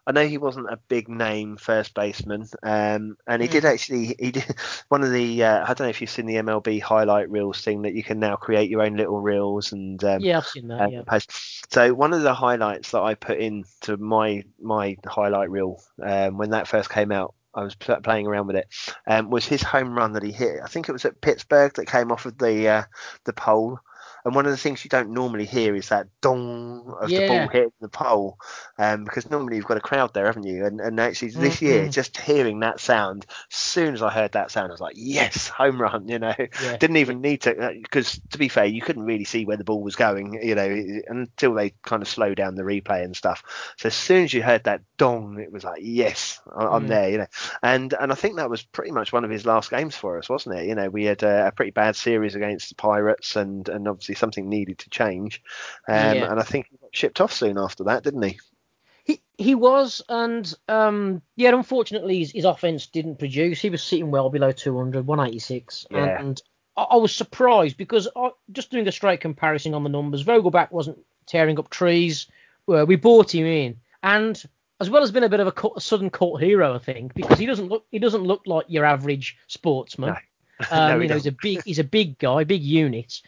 I 0.07 0.11
know 0.13 0.25
he 0.25 0.37
wasn't 0.39 0.71
a 0.71 0.79
big 0.87 1.07
name 1.09 1.57
first 1.57 1.93
baseman, 1.93 2.47
um, 2.63 3.17
and 3.27 3.41
he 3.41 3.47
did 3.47 3.63
Mm. 3.63 3.69
actually. 3.73 4.15
He 4.19 4.31
did 4.31 4.45
one 4.89 5.03
of 5.03 5.11
the. 5.11 5.43
Uh, 5.43 5.63
I 5.63 5.67
don't 5.67 5.81
know 5.81 5.89
if 5.89 6.01
you've 6.01 6.09
seen 6.09 6.25
the 6.25 6.37
MLB 6.37 6.79
highlight 6.81 7.29
reels 7.29 7.61
thing 7.61 7.83
that 7.83 7.93
you 7.93 8.03
can 8.03 8.19
now 8.19 8.35
create 8.35 8.69
your 8.69 8.81
own 8.81 8.95
little 8.95 9.21
reels 9.21 9.71
and 9.73 10.03
um, 10.03 10.21
yeah, 10.21 10.37
I've 10.37 10.47
seen 10.47 10.67
that. 10.69 10.81
uh, 10.81 10.87
Yeah. 10.89 11.01
post. 11.03 11.31
So 11.71 11.93
one 11.93 12.13
of 12.13 12.23
the 12.23 12.33
highlights 12.33 12.91
that 12.91 13.01
I 13.01 13.13
put 13.13 13.37
into 13.37 13.97
my 13.97 14.43
my 14.59 14.97
highlight 15.05 15.51
reel 15.51 15.81
um, 16.01 16.37
when 16.37 16.49
that 16.49 16.67
first 16.67 16.89
came 16.89 17.11
out, 17.11 17.35
I 17.53 17.63
was 17.63 17.75
pl- 17.75 18.01
playing 18.01 18.25
around 18.27 18.47
with 18.47 18.55
it, 18.55 18.67
um, 19.05 19.29
was 19.29 19.45
his 19.45 19.61
home 19.61 19.93
run 19.95 20.13
that 20.13 20.23
he 20.23 20.31
hit. 20.31 20.61
I 20.63 20.67
think 20.67 20.89
it 20.89 20.93
was 20.93 21.05
at 21.05 21.21
Pittsburgh 21.21 21.73
that 21.75 21.85
came 21.85 22.11
off 22.11 22.25
of 22.25 22.37
the 22.39 22.67
uh, 22.67 22.83
the 23.25 23.33
pole. 23.33 23.79
And 24.25 24.35
one 24.35 24.45
of 24.45 24.51
the 24.51 24.57
things 24.57 24.83
you 24.83 24.89
don't 24.89 25.11
normally 25.13 25.45
hear 25.45 25.75
is 25.75 25.89
that 25.89 26.07
dong 26.21 26.95
of 27.01 27.13
the 27.13 27.23
ball 27.23 27.47
hitting 27.47 27.71
the 27.81 27.89
pole, 27.89 28.37
um, 28.77 29.03
because 29.03 29.29
normally 29.29 29.57
you've 29.57 29.65
got 29.65 29.77
a 29.77 29.81
crowd 29.81 30.13
there, 30.13 30.25
haven't 30.25 30.45
you? 30.45 30.65
And, 30.65 30.79
and 30.79 30.99
actually 30.99 31.31
this 31.31 31.61
year, 31.61 31.87
Mhm. 31.87 31.89
just 31.89 32.17
hearing 32.17 32.59
that 32.61 32.79
sound, 32.79 33.25
as 33.51 33.57
soon 33.57 33.93
as 33.93 34.01
I 34.01 34.09
heard 34.09 34.33
that 34.33 34.51
sound, 34.51 34.71
I 34.71 34.73
was 34.73 34.81
like, 34.81 34.95
yes, 34.97 35.47
home 35.47 35.81
run, 35.81 36.07
you 36.07 36.19
know 36.19 36.33
Yeah. 36.57 36.77
didn't 36.79 36.97
even 36.97 37.21
need 37.21 37.41
to 37.41 37.73
because 37.81 38.19
to 38.31 38.37
be 38.37 38.47
fair 38.47 38.65
you 38.65 38.81
couldn't 38.81 39.03
really 39.05 39.23
see 39.23 39.45
where 39.45 39.57
the 39.57 39.63
ball 39.63 39.81
was 39.81 39.95
going 39.95 40.39
you 40.41 40.55
know 40.55 41.01
until 41.07 41.53
they 41.53 41.71
kind 41.83 42.01
of 42.01 42.07
slow 42.07 42.33
down 42.33 42.55
the 42.55 42.63
replay 42.63 43.03
and 43.03 43.15
stuff 43.15 43.43
so 43.77 43.87
as 43.87 43.95
soon 43.95 44.23
as 44.23 44.33
you 44.33 44.41
heard 44.41 44.63
that 44.63 44.81
dong 44.97 45.39
it 45.39 45.51
was 45.51 45.63
like 45.63 45.81
yes 45.83 46.39
i'm 46.55 46.87
Mm. 46.87 46.87
there 46.87 47.09
you 47.09 47.17
know 47.19 47.27
and 47.63 47.93
and 47.99 48.11
i 48.11 48.15
think 48.15 48.37
that 48.37 48.49
was 48.49 48.63
pretty 48.63 48.91
much 48.91 49.11
one 49.13 49.23
of 49.23 49.31
his 49.31 49.45
last 49.45 49.69
games 49.69 49.95
for 49.95 50.17
us 50.17 50.29
wasn't 50.29 50.55
it 50.55 50.65
you 50.67 50.75
know 50.75 50.89
we 50.89 51.05
had 51.05 51.21
a, 51.23 51.47
a 51.47 51.51
pretty 51.51 51.71
bad 51.71 51.95
series 51.95 52.35
against 52.35 52.69
the 52.69 52.75
pirates 52.75 53.35
and 53.35 53.69
and 53.69 53.87
obviously 53.87 54.10
something 54.15 54.47
needed 54.49 54.77
to 54.79 54.89
change 54.89 55.41
um 55.87 55.95
Yeah. 56.15 56.31
and 56.31 56.39
i 56.39 56.43
think 56.43 56.67
he 56.69 56.77
got 56.77 56.95
shipped 56.95 57.21
off 57.21 57.33
soon 57.33 57.57
after 57.57 57.83
that 57.85 58.03
didn't 58.03 58.23
he 58.23 58.39
He 59.03 59.21
he 59.37 59.55
was, 59.55 60.03
and 60.09 60.53
um, 60.67 61.23
yeah, 61.35 61.49
unfortunately 61.55 62.19
his, 62.19 62.31
his 62.31 62.45
offense 62.45 62.85
didn't 62.85 63.17
produce. 63.17 63.59
He 63.59 63.71
was 63.71 63.81
sitting 63.81 64.11
well 64.11 64.29
below 64.29 64.51
200, 64.51 65.07
186, 65.07 65.87
Yeah. 65.89 66.19
and 66.21 66.39
I, 66.77 66.83
I 66.83 66.95
was 66.97 67.11
surprised 67.15 67.77
because 67.77 68.07
I, 68.15 68.29
just 68.51 68.69
doing 68.69 68.87
a 68.87 68.91
straight 68.91 69.19
comparison 69.19 69.73
on 69.73 69.81
the 69.83 69.89
numbers, 69.89 70.23
Vogelbach 70.23 70.71
wasn't 70.71 70.99
tearing 71.25 71.57
up 71.57 71.71
trees. 71.71 72.27
Uh, 72.67 72.85
we 72.87 72.95
bought 72.95 73.33
him 73.33 73.47
in, 73.47 73.77
and 74.03 74.43
as 74.79 74.91
well 74.91 75.01
as 75.01 75.11
being 75.11 75.23
a 75.25 75.29
bit 75.29 75.39
of 75.39 75.47
a, 75.47 75.51
cult, 75.51 75.73
a 75.77 75.81
sudden 75.81 76.11
cult 76.11 76.39
hero, 76.39 76.75
I 76.75 76.79
think, 76.79 77.15
because 77.15 77.39
he 77.39 77.47
doesn't 77.47 77.69
look 77.69 77.85
he 77.89 77.97
doesn't 77.97 78.23
look 78.23 78.43
like 78.45 78.65
your 78.69 78.85
average 78.85 79.35
sportsman. 79.47 80.09
No. 80.09 80.15
Um, 80.69 80.89
No, 80.91 80.99
you 80.99 81.07
know, 81.07 81.15
he's 81.15 81.25
a 81.25 81.31
big 81.31 81.63
he's 81.65 81.79
a 81.79 81.83
big 81.83 82.19
guy, 82.19 82.43
big 82.43 82.61
unit, 82.61 83.23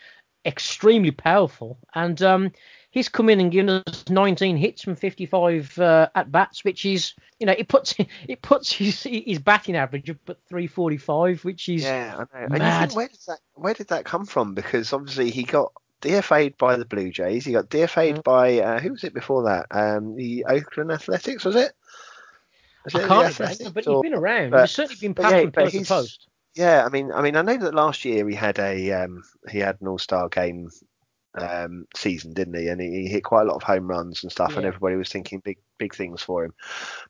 extremely 0.46 1.12
powerful, 1.12 1.78
and 1.96 2.22
um, 2.22 2.52
he's 2.92 3.10
come 3.10 3.30
in 3.30 3.40
and 3.40 3.52
given 3.52 3.82
us 3.88 4.06
19 4.10 4.58
hits 4.58 4.82
from 4.84 4.96
55 4.96 5.78
uh, 5.80 6.10
at 6.16 6.32
bats, 6.32 6.64
which 6.64 6.86
is 6.86 7.14
you 7.40 7.46
know 7.46 7.56
it 7.58 7.68
puts 7.68 7.96
it 8.28 8.42
puts 8.42 8.72
his 8.72 9.04
his 9.04 9.40
batting 9.40 9.76
average 9.76 10.10
up 10.10 10.18
at 10.30 10.38
345, 10.50 11.44
which 11.46 11.70
is 11.70 11.84
Yeah, 11.84 12.14
I 12.16 12.18
know. 12.20 12.46
And 12.46 12.54
you 12.54 12.60
mad. 12.60 12.80
think, 12.90 12.96
where 12.98 13.08
does 13.08 13.26
that 13.26 13.40
where 13.56 13.74
did 13.74 13.88
that 13.90 14.06
come 14.06 14.26
from? 14.26 14.54
Because 14.54 14.94
obviously 14.94 15.30
he 15.30 15.44
got 15.44 15.72
DFA'd 16.02 16.58
by 16.58 16.76
the 16.76 16.86
Blue 16.86 17.10
Jays. 17.12 17.46
He 17.46 17.54
got 17.54 17.70
DFA'd 17.70 18.18
Mm. 18.18 18.24
by 18.24 18.60
uh, 18.60 18.80
who 18.80 18.92
was 18.92 19.04
it 19.04 19.14
before 19.14 19.44
that? 19.44 19.68
Um, 19.72 20.16
the 20.16 20.46
Oakland 20.50 20.92
Athletics 20.92 21.46
was 21.46 21.56
it? 21.56 21.72
Is 22.86 22.96
I 22.96 23.00
it 23.04 23.08
can't 23.08 23.40
remember, 23.40 23.70
but 23.72 23.88
or- 23.88 24.04
he's 24.04 24.12
been 24.12 24.20
around. 24.20 24.50
but- 24.52 24.62
he's 24.64 24.72
certainly 24.72 24.98
been 25.00 25.14
passed 25.14 25.34
yeah, 25.34 25.50
post 25.50 25.74
to 25.74 25.86
post. 25.86 26.28
Yeah, 26.56 26.86
I 26.86 26.90
mean, 26.90 27.12
I 27.12 27.22
mean, 27.22 27.36
I 27.36 27.42
know 27.42 27.58
that 27.58 27.74
last 27.74 28.06
year 28.06 28.28
he 28.28 28.36
had 28.36 28.60
a 28.60 28.92
um, 28.92 29.24
he 29.50 29.60
had 29.60 29.82
an 29.82 29.88
All 29.88 29.98
Star 29.98 30.30
game 30.30 30.70
um, 31.36 31.88
season, 31.96 32.34
didn't 32.34 32.56
he? 32.56 32.68
And 32.68 32.80
he, 32.80 32.90
he 32.90 33.08
hit 33.08 33.24
quite 33.24 33.42
a 33.42 33.46
lot 33.46 33.56
of 33.56 33.64
home 33.64 33.88
runs 33.88 34.24
and 34.24 34.32
stuff, 34.32 34.56
and 34.56 34.66
everybody 34.66 34.96
was 34.96 35.10
thinking 35.10 35.40
big 35.40 35.58
big 35.80 35.96
things 35.96 36.22
for 36.22 36.46
him. 36.46 36.54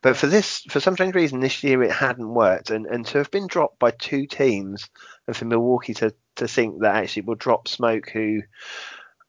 But 0.02 0.16
for 0.16 0.28
this, 0.28 0.60
for 0.70 0.80
some 0.80 0.94
strange 0.94 1.16
reason, 1.16 1.42
this 1.42 1.64
year 1.64 1.84
it 1.84 1.92
hadn't 1.92 2.34
worked, 2.34 2.70
and 2.70 2.86
and 2.86 3.06
to 3.08 3.18
have 3.18 3.32
been 3.32 3.48
dropped 3.48 3.80
by 3.80 3.92
two 3.92 4.28
teams, 4.28 4.90
and 5.28 5.36
for 5.36 5.46
Milwaukee 5.46 5.94
to 5.96 6.14
to 6.38 6.48
think 6.48 6.82
that 6.82 6.96
actually 6.96 7.24
we'll 7.24 7.36
drop 7.36 7.68
Smoak, 7.68 8.10
who 8.10 8.42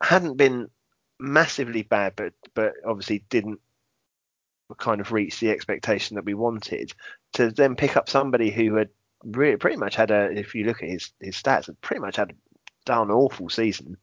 hadn't 0.00 0.36
been 0.36 0.68
massively 1.18 1.82
bad, 1.82 2.14
but 2.14 2.34
but 2.54 2.74
obviously 2.86 3.24
didn't 3.28 3.60
kind 4.78 5.00
of 5.00 5.12
reach 5.12 5.40
the 5.40 5.50
expectation 5.50 6.16
that 6.16 6.24
we 6.24 6.34
wanted, 6.34 6.92
to 7.32 7.50
then 7.50 7.74
pick 7.74 7.96
up 7.96 8.08
somebody 8.08 8.50
who 8.50 8.76
had 8.76 8.88
really 9.24 9.56
pretty 9.56 9.76
much 9.76 9.94
had 9.96 10.10
a 10.10 10.30
if 10.30 10.54
you 10.54 10.64
look 10.64 10.82
at 10.82 10.88
his 10.88 11.12
his 11.20 11.36
stats 11.36 11.68
pretty 11.80 12.00
much 12.00 12.16
had 12.16 12.30
a 12.30 12.34
darn 12.84 13.10
awful 13.10 13.48
season 13.48 13.96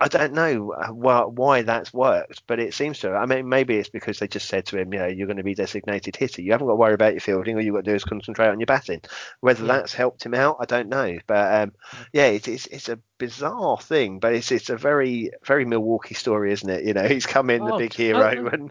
I 0.00 0.08
don't 0.08 0.34
know 0.34 0.72
uh, 0.72 0.88
why, 0.88 1.22
why 1.22 1.62
that's 1.62 1.94
worked, 1.94 2.42
but 2.48 2.58
it 2.58 2.74
seems 2.74 2.98
to. 2.98 3.12
I 3.12 3.26
mean, 3.26 3.48
maybe 3.48 3.76
it's 3.76 3.88
because 3.88 4.18
they 4.18 4.26
just 4.26 4.48
said 4.48 4.66
to 4.66 4.78
him, 4.78 4.92
you 4.92 4.98
know, 4.98 5.06
you're 5.06 5.28
going 5.28 5.36
to 5.36 5.44
be 5.44 5.54
designated 5.54 6.16
hitter. 6.16 6.42
You 6.42 6.50
haven't 6.50 6.66
got 6.66 6.72
to 6.72 6.76
worry 6.76 6.94
about 6.94 7.12
your 7.12 7.20
fielding. 7.20 7.54
All 7.54 7.62
you've 7.62 7.74
got 7.74 7.84
to 7.84 7.90
do 7.92 7.94
is 7.94 8.04
concentrate 8.04 8.48
on 8.48 8.58
your 8.58 8.66
batting. 8.66 9.00
Whether 9.40 9.64
Yeah. 9.64 9.68
that's 9.74 9.94
helped 9.94 10.26
him 10.26 10.34
out, 10.34 10.56
I 10.60 10.64
don't 10.66 10.88
know. 10.88 11.16
But 11.28 11.62
um, 11.62 11.72
yeah, 12.12 12.26
it's, 12.26 12.48
it's 12.48 12.66
it's 12.66 12.88
a 12.88 12.98
bizarre 13.18 13.78
thing, 13.78 14.18
but 14.18 14.34
it's 14.34 14.50
it's 14.52 14.70
a 14.70 14.76
very 14.76 15.30
very 15.44 15.64
Milwaukee 15.64 16.14
story, 16.14 16.52
isn't 16.52 16.68
it? 16.68 16.84
You 16.84 16.94
know, 16.94 17.04
he's 17.08 17.26
come 17.26 17.50
in 17.50 17.64
the 17.64 17.72
Oh, 17.72 17.78
big 17.78 17.92
hero, 17.94 18.48
and 18.52 18.70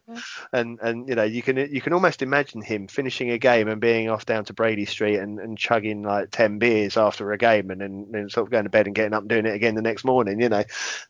and 0.51 0.79
and 0.81 1.07
you 1.09 1.15
know 1.15 1.23
you 1.23 1.41
can 1.41 1.57
you 1.57 1.81
can 1.81 1.93
almost 1.93 2.21
imagine 2.21 2.61
him 2.61 2.87
finishing 2.87 3.31
a 3.31 3.37
game 3.37 3.67
and 3.67 3.79
being 3.81 4.09
off 4.09 4.25
down 4.25 4.45
to 4.45 4.53
Brady 4.53 4.85
Street 4.85 5.17
and, 5.17 5.39
and 5.39 5.57
chugging 5.57 6.03
like 6.03 6.29
ten 6.31 6.59
beers 6.59 6.97
after 6.97 7.31
a 7.31 7.37
game 7.37 7.71
and 7.71 7.81
then, 7.81 8.29
sort 8.29 8.47
of 8.47 8.51
going 8.51 8.63
to 8.65 8.69
bed 8.69 8.85
and 8.87 8.95
getting 8.95 9.13
up 9.13 9.21
and 9.21 9.29
doing 9.29 9.45
it 9.45 9.53
again 9.55 9.75
the 9.75 9.81
next 9.81 10.03
morning. 10.05 10.39
You 10.39 10.49
know, 10.49 10.63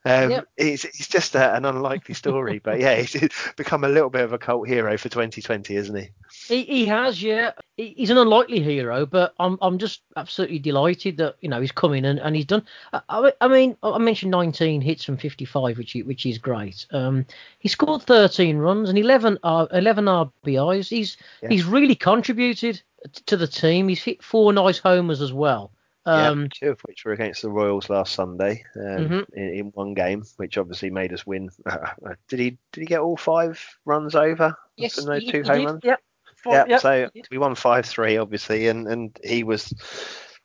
um, 0.06 0.32
Yep. 0.32 0.48
it's 0.58 0.86
it's 0.86 1.08
just 1.08 1.36
a, 1.36 1.56
an 1.56 1.66
unlikely 1.66 2.16
story, 2.16 2.60
but 2.60 2.80
yeah, 2.80 2.96
he's 2.96 3.30
become 3.56 3.84
a 3.84 3.90
little 3.90 4.10
bit 4.10 4.22
of 4.22 4.34
a 4.34 4.38
cult 4.38 4.68
hero 4.68 4.98
for 4.98 5.10
2020, 5.10 5.76
isn't 5.76 5.96
he? 5.96 6.10
He, 6.48 6.64
he 6.64 6.86
has, 6.88 7.22
yeah. 7.22 7.52
He's 7.78 8.10
an 8.12 8.18
unlikely 8.18 8.60
hero, 8.60 9.06
but 9.06 9.34
I'm 9.40 9.58
I'm 9.62 9.78
just 9.80 10.02
absolutely 10.16 10.60
delighted 10.60 11.18
that 11.18 11.36
you 11.42 11.50
know 11.50 11.60
he's 11.60 11.72
coming 11.72 12.06
and, 12.06 12.20
and 12.20 12.36
he's 12.36 12.46
done. 12.46 12.66
I, 12.92 13.02
I, 13.10 13.23
I 13.42 13.48
mean, 13.48 13.78
I 13.84 13.98
mentioned 13.98 14.32
19 14.32 14.82
hits 14.82 15.04
from 15.04 15.18
55, 15.18 15.78
which 15.78 15.96
i- 15.96 16.00
which 16.02 16.26
is 16.26 16.38
great. 16.38 16.86
Um, 16.92 17.26
he 17.60 17.70
scored 17.70 18.02
13 18.04 18.58
runs 18.58 18.90
and 18.90 18.98
11 18.98 19.38
R, 19.44 19.68
11 19.72 20.06
RBIs. 20.08 20.90
He's 20.90 21.18
Yeah. 21.42 21.50
he's 21.50 21.66
really 21.66 21.96
contributed 21.96 22.82
to 23.26 23.38
the 23.38 23.48
team. 23.48 23.88
He's 23.88 24.04
hit 24.04 24.24
four 24.24 24.52
nice 24.54 24.78
homers 24.80 25.22
as 25.22 25.34
well. 25.34 25.72
Um, 26.06 26.42
yeah, 26.44 26.48
two 26.54 26.70
of 26.72 26.82
which 26.82 27.06
were 27.06 27.14
against 27.14 27.42
the 27.44 27.50
Royals 27.50 27.90
last 27.90 28.14
Sunday 28.14 28.64
um, 28.76 28.82
Mhm. 29.10 29.26
in, 29.36 29.50
in 29.54 29.66
one 29.68 29.94
game, 29.94 30.24
which 30.36 30.58
obviously 30.58 30.90
made 30.90 31.14
us 31.14 31.26
win. 31.26 31.50
did 32.28 32.40
he 32.40 32.58
did 32.74 32.82
he 32.82 32.86
get 32.86 33.00
all 33.00 33.16
five 33.16 33.64
runs 33.86 34.14
over 34.14 34.54
yes, 34.76 34.96
from 34.96 35.06
those 35.06 35.26
two 35.26 35.44
he 35.44 35.48
home 35.48 35.58
did, 35.60 35.66
runs? 35.66 35.80
Yep. 35.84 36.00
Four- 36.36 36.54
Yeah, 36.56 36.66
yep, 36.68 36.82
so 36.82 37.10
we 37.32 37.38
won 37.38 37.56
five 37.56 37.86
three 37.86 38.18
obviously, 38.18 38.68
and 38.68 38.86
and 38.88 39.18
he 39.24 39.44
was 39.46 39.74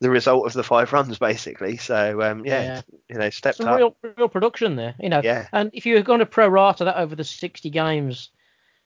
the 0.01 0.11
result 0.11 0.47
of 0.47 0.53
the 0.53 0.63
five 0.63 0.93
runs 0.93 1.19
basically. 1.19 1.77
So 1.77 2.23
um, 2.23 2.45
yeah, 2.45 2.63
Yeah. 2.63 2.83
you 3.09 3.19
know, 3.19 3.31
stepped 3.31 3.57
some 3.59 3.69
up. 3.69 3.77
real 3.79 3.97
real 4.17 4.29
production 4.29 4.77
there, 4.77 4.95
you 5.01 5.09
know. 5.09 5.21
Yeah, 5.23 5.49
And 5.53 5.71
if 5.73 5.87
you 5.87 5.95
were 5.95 6.03
going 6.03 6.21
to 6.21 6.27
prorata 6.27 6.85
that 6.85 6.97
over 6.99 7.17
the 7.17 7.25
60 7.25 7.71
games, 7.71 8.31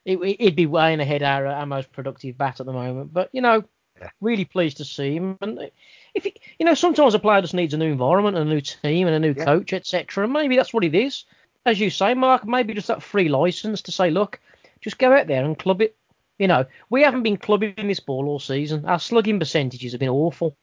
it, 0.05 0.17
it'd 0.21 0.55
be 0.55 0.65
weighing 0.65 0.99
ahead 0.99 1.23
our, 1.23 1.45
our 1.45 1.65
most 1.65 1.91
productive 1.91 2.37
bat 2.37 2.59
at 2.59 2.65
the 2.65 2.73
moment. 2.73 3.13
But 3.13 3.29
you 3.31 3.41
know, 3.41 3.63
Yeah. 4.01 4.09
really 4.21 4.45
pleased 4.45 4.77
to 4.77 4.85
see 4.85 5.15
him. 5.15 5.37
And 5.41 5.69
if 6.15 6.23
he, 6.23 6.33
you 6.59 6.65
know, 6.65 6.73
sometimes 6.73 7.13
a 7.13 7.19
player 7.19 7.41
just 7.41 7.53
needs 7.53 7.73
a 7.73 7.77
new 7.77 7.91
environment, 7.91 8.35
and 8.37 8.49
a 8.49 8.53
new 8.53 8.61
team, 8.61 9.07
and 9.07 9.15
a 9.15 9.19
new 9.19 9.35
Yeah. 9.37 9.45
coach, 9.45 9.73
etc. 9.73 10.23
And 10.23 10.33
maybe 10.33 10.55
that's 10.55 10.73
what 10.73 10.83
it 10.83 10.95
is. 10.95 11.25
As 11.65 11.79
you 11.79 11.89
say, 11.89 12.13
Mark, 12.13 12.45
maybe 12.45 12.73
just 12.73 12.87
that 12.87 13.03
free 13.03 13.29
license 13.29 13.81
to 13.83 13.91
say, 13.91 14.09
look, 14.09 14.39
just 14.81 14.97
go 14.97 15.13
out 15.15 15.27
there 15.27 15.45
and 15.45 15.57
club 15.57 15.81
it. 15.81 15.95
You 16.39 16.47
know, 16.47 16.65
we 16.89 17.03
haven't 17.03 17.23
been 17.23 17.37
clubbing 17.37 17.75
this 17.77 18.01
ball 18.01 18.27
all 18.27 18.39
season. 18.39 18.85
Our 18.85 18.99
slugging 18.99 19.39
percentages 19.39 19.93
have 19.93 19.99
been 19.99 20.09
awful. 20.09 20.57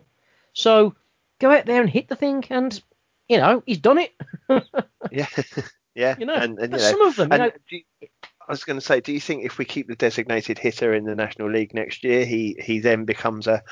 So 0.60 0.94
go 1.40 1.50
out 1.50 1.66
there 1.66 1.80
and 1.80 1.90
hit 1.90 2.08
the 2.08 2.16
thing, 2.16 2.44
and 2.50 2.80
you 3.28 3.38
know, 3.38 3.62
he's 3.66 3.78
done 3.78 3.98
it. 3.98 4.12
yeah, 5.10 5.26
yeah. 5.94 6.16
You 6.18 6.26
know, 6.26 6.34
and, 6.34 6.58
and 6.58 6.72
you 6.72 6.78
know, 6.78 6.90
some 6.90 7.02
of 7.02 7.16
them, 7.16 7.32
you 7.32 7.38
know, 7.38 7.50
I 7.72 8.52
was 8.52 8.64
going 8.64 8.78
to 8.78 8.84
say, 8.84 9.00
do 9.00 9.12
you 9.12 9.20
think 9.20 9.44
if 9.44 9.58
we 9.58 9.64
keep 9.64 9.88
the 9.88 9.96
designated 9.96 10.58
hitter 10.58 10.92
in 10.92 11.04
the 11.04 11.14
National 11.14 11.50
League 11.50 11.72
next 11.72 12.04
year, 12.04 12.24
he 12.24 12.56
he 12.62 12.80
then 12.80 13.04
becomes 13.04 13.46
a, 13.46 13.62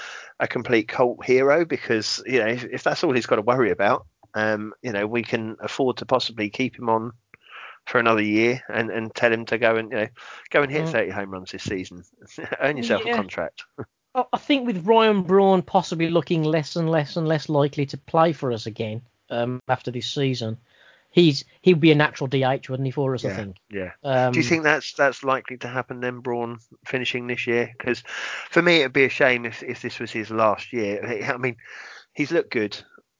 a 0.40 0.48
complete 0.48 0.88
cult 0.88 1.24
hero? 1.24 1.64
Because 1.64 2.22
you 2.26 2.38
know, 2.38 2.46
if, 2.46 2.64
if 2.64 2.82
that's 2.84 3.04
all 3.04 3.12
he's 3.12 3.26
got 3.26 3.36
to 3.36 3.42
worry 3.42 3.70
about, 3.70 4.06
um, 4.34 4.72
you 4.82 4.92
know, 4.92 5.06
we 5.06 5.22
can 5.22 5.56
afford 5.60 5.98
to 5.98 6.06
possibly 6.06 6.48
keep 6.48 6.78
him 6.78 6.88
on 6.88 7.12
for 7.86 7.98
another 7.98 8.22
year 8.22 8.62
and, 8.68 8.90
and 8.90 9.14
tell 9.14 9.32
him 9.32 9.46
to 9.46 9.56
go 9.56 9.76
and 9.76 9.90
you 9.90 9.96
know 9.98 10.08
go 10.50 10.62
and 10.62 10.70
hit 10.70 10.84
Mm. 10.84 10.92
30 10.92 11.10
home 11.10 11.30
runs 11.30 11.50
this 11.50 11.62
season. 11.62 12.04
Earn 12.60 12.76
yourself 12.76 13.04
Yeah. 13.04 13.12
a 13.12 13.16
contract. 13.16 13.64
I 14.14 14.24
I 14.32 14.38
think 14.38 14.66
with 14.66 14.86
Ryan 14.86 15.22
Braun 15.22 15.62
possibly 15.62 16.10
looking 16.10 16.42
less 16.42 16.76
and 16.76 16.90
less 16.90 17.16
and 17.16 17.28
less 17.28 17.48
likely 17.48 17.86
to 17.86 17.96
play 17.96 18.32
for 18.32 18.52
us 18.52 18.66
again 18.66 19.02
um, 19.30 19.60
after 19.68 19.90
this 19.90 20.10
season, 20.10 20.58
he's 21.10 21.44
he'd 21.62 21.80
be 21.80 21.92
a 21.92 21.94
natural 21.94 22.28
DH, 22.28 22.68
wouldn't 22.68 22.86
he, 22.86 22.90
for 22.90 23.14
us? 23.14 23.24
I 23.24 23.30
think. 23.30 23.56
Yeah. 23.70 23.92
Um, 24.04 24.32
Do 24.32 24.40
you 24.40 24.44
think 24.44 24.62
that's 24.62 24.92
that's 24.92 25.24
likely 25.24 25.56
to 25.58 25.68
happen 25.68 26.00
then, 26.00 26.20
Braun 26.20 26.58
finishing 26.86 27.26
this 27.26 27.46
year? 27.46 27.74
Because 27.76 28.02
for 28.50 28.62
me, 28.62 28.80
it'd 28.80 28.92
be 28.92 29.04
a 29.04 29.10
shame 29.10 29.44
if, 29.44 29.62
if 29.62 29.82
this 29.82 29.98
was 29.98 30.10
his 30.10 30.30
last 30.30 30.72
year. 30.72 31.24
I 31.32 31.36
mean, 31.36 31.56
he's 32.14 32.32
looked 32.32 32.50
good. 32.50 32.76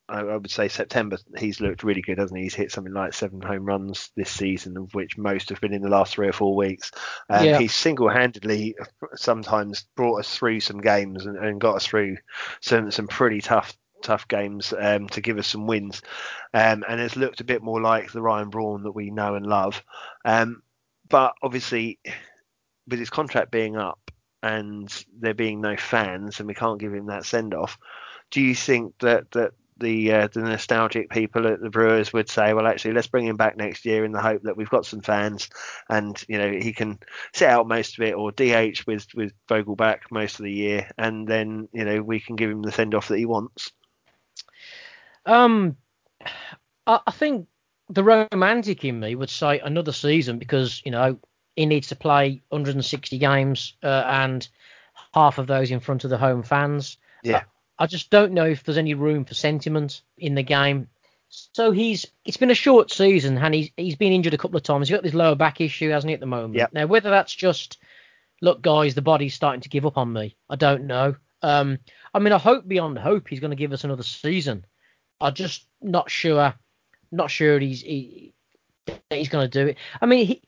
I, 0.09 0.20
I 0.20 0.36
would 0.36 0.50
say 0.50 0.68
September 0.68 1.18
he's 1.36 1.61
looked 1.61 1.82
really 1.82 2.00
good, 2.00 2.18
hasn't 2.18 2.38
he? 2.38 2.44
He's 2.44 2.54
hit 2.54 2.72
something 2.72 2.92
like 2.92 3.12
seven 3.14 3.40
home 3.40 3.64
runs 3.64 4.11
this 4.16 4.30
season, 4.30 4.76
of 4.76 4.94
which 4.94 5.18
most 5.18 5.50
have 5.50 5.61
been 5.61 5.74
in 5.74 5.82
the 5.82 5.88
last 5.88 6.14
three 6.14 6.28
or 6.28 6.32
four 6.32 6.56
weeks. 6.56 6.90
Um, 7.28 7.44
Yeah. 7.44 7.59
He's 7.59 7.74
single-handedly 7.74 8.76
sometimes 9.14 9.86
brought 9.96 10.20
us 10.20 10.34
through 10.36 10.61
some 10.61 10.80
games 10.80 11.26
and, 11.26 11.36
and 11.36 11.61
got 11.61 11.76
us 11.76 11.86
through 11.86 12.16
some 12.61 12.90
some 12.90 13.06
pretty 13.09 13.40
tough 13.40 13.76
tough 14.02 14.28
games 14.28 14.72
um, 14.78 15.09
to 15.09 15.20
give 15.20 15.38
us 15.38 15.46
some 15.48 15.66
wins, 15.66 16.02
um, 16.54 16.84
and 16.88 17.00
has 17.00 17.16
looked 17.16 17.40
a 17.40 17.44
bit 17.44 17.62
more 17.62 17.80
like 17.80 18.12
the 18.12 18.22
Ryan 18.22 18.50
Braun 18.50 18.84
that 18.84 18.92
we 18.92 19.11
know 19.11 19.34
and 19.34 19.46
love. 19.46 19.82
Um, 20.24 20.62
but 21.09 21.34
obviously, 21.42 21.98
with 22.86 22.98
his 22.98 23.11
contract 23.11 23.50
being 23.50 23.76
up 23.76 24.11
and 24.42 25.04
there 25.18 25.34
being 25.34 25.61
no 25.61 25.76
fans, 25.76 26.38
and 26.38 26.46
we 26.46 26.54
can't 26.54 26.80
give 26.80 26.94
him 26.94 27.06
that 27.06 27.26
send 27.26 27.54
off, 27.54 27.78
do 28.30 28.40
you 28.40 28.54
think 28.54 28.94
that 29.00 29.30
that 29.32 29.52
the 29.78 30.12
uh, 30.12 30.28
the 30.32 30.40
nostalgic 30.40 31.10
people 31.10 31.46
at 31.46 31.60
the 31.60 31.70
Brewers 31.70 32.12
would 32.12 32.28
say, 32.28 32.52
well, 32.52 32.66
actually, 32.66 32.94
let's 32.94 33.06
bring 33.06 33.26
him 33.26 33.36
back 33.36 33.56
next 33.56 33.84
year 33.84 34.04
in 34.04 34.12
the 34.12 34.20
hope 34.20 34.42
that 34.42 34.56
we've 34.56 34.70
got 34.70 34.86
some 34.86 35.00
fans, 35.00 35.48
and 35.88 36.22
you 36.28 36.38
know 36.38 36.50
he 36.50 36.72
can 36.72 36.98
sit 37.34 37.48
out 37.48 37.68
most 37.68 37.98
of 37.98 38.04
it, 38.04 38.14
or 38.14 38.32
DH 38.32 38.86
with 38.86 39.06
with 39.14 39.32
Vogelbach 39.48 40.10
most 40.10 40.38
of 40.38 40.44
the 40.44 40.52
year, 40.52 40.90
and 40.98 41.26
then 41.26 41.68
you 41.72 41.84
know 41.84 42.02
we 42.02 42.20
can 42.20 42.36
give 42.36 42.50
him 42.50 42.62
the 42.62 42.72
send 42.72 42.94
off 42.94 43.08
that 43.08 43.18
he 43.18 43.26
wants. 43.26 43.72
Um, 45.26 45.76
I, 46.86 47.00
I 47.06 47.10
think 47.10 47.46
the 47.90 48.04
romantic 48.04 48.84
in 48.84 49.00
me 49.00 49.14
would 49.14 49.30
say 49.30 49.60
another 49.60 49.92
season 49.92 50.38
because 50.38 50.82
you 50.84 50.90
know 50.90 51.18
he 51.56 51.66
needs 51.66 51.88
to 51.88 51.96
play 51.96 52.40
160 52.50 53.18
games 53.18 53.74
uh, 53.82 54.04
and 54.06 54.48
half 55.12 55.38
of 55.38 55.46
those 55.46 55.70
in 55.70 55.80
front 55.80 56.04
of 56.04 56.10
the 56.10 56.18
home 56.18 56.42
fans. 56.42 56.98
Yeah. 57.22 57.42
I 57.78 57.86
just 57.86 58.10
don't 58.10 58.32
know 58.32 58.46
if 58.46 58.64
there's 58.64 58.78
any 58.78 58.94
room 58.94 59.24
for 59.24 59.34
sentiment 59.34 60.02
in 60.16 60.34
the 60.34 60.42
game. 60.42 60.88
So 61.28 61.70
he's 61.70 62.06
it's 62.24 62.38
been 62.38 62.50
a 62.50 62.54
short 62.54 62.90
season 62.90 63.36
and 63.36 63.54
he's 63.54 63.70
he's 63.76 63.96
been 63.96 64.12
injured 64.12 64.34
a 64.34 64.38
couple 64.38 64.56
of 64.56 64.62
times. 64.62 64.88
He's 64.88 64.96
got 64.96 65.02
this 65.02 65.14
lower 65.14 65.34
back 65.34 65.60
issue, 65.60 65.90
hasn't 65.90 66.08
he, 66.08 66.14
at 66.14 66.20
the 66.20 66.26
moment? 66.26 66.54
Yep. 66.54 66.72
Now 66.72 66.86
whether 66.86 67.10
that's 67.10 67.34
just 67.34 67.78
look, 68.40 68.62
guys, 68.62 68.94
the 68.94 69.02
body's 69.02 69.34
starting 69.34 69.60
to 69.62 69.68
give 69.68 69.86
up 69.86 69.98
on 69.98 70.12
me. 70.12 70.36
I 70.48 70.56
don't 70.56 70.86
know. 70.86 71.16
Um, 71.42 71.78
I 72.14 72.18
mean, 72.18 72.32
I 72.32 72.38
hope 72.38 72.66
beyond 72.66 72.98
hope 72.98 73.28
he's 73.28 73.40
going 73.40 73.50
to 73.50 73.56
give 73.56 73.72
us 73.72 73.84
another 73.84 74.02
season. 74.02 74.64
I'm 75.20 75.34
just 75.34 75.66
not 75.80 76.10
sure, 76.10 76.54
not 77.12 77.30
sure 77.30 77.58
he's 77.58 77.82
he, 77.82 78.34
he's 79.10 79.28
going 79.28 79.48
to 79.48 79.64
do 79.64 79.68
it. 79.68 79.76
I 80.00 80.06
mean, 80.06 80.26
he 80.26 80.42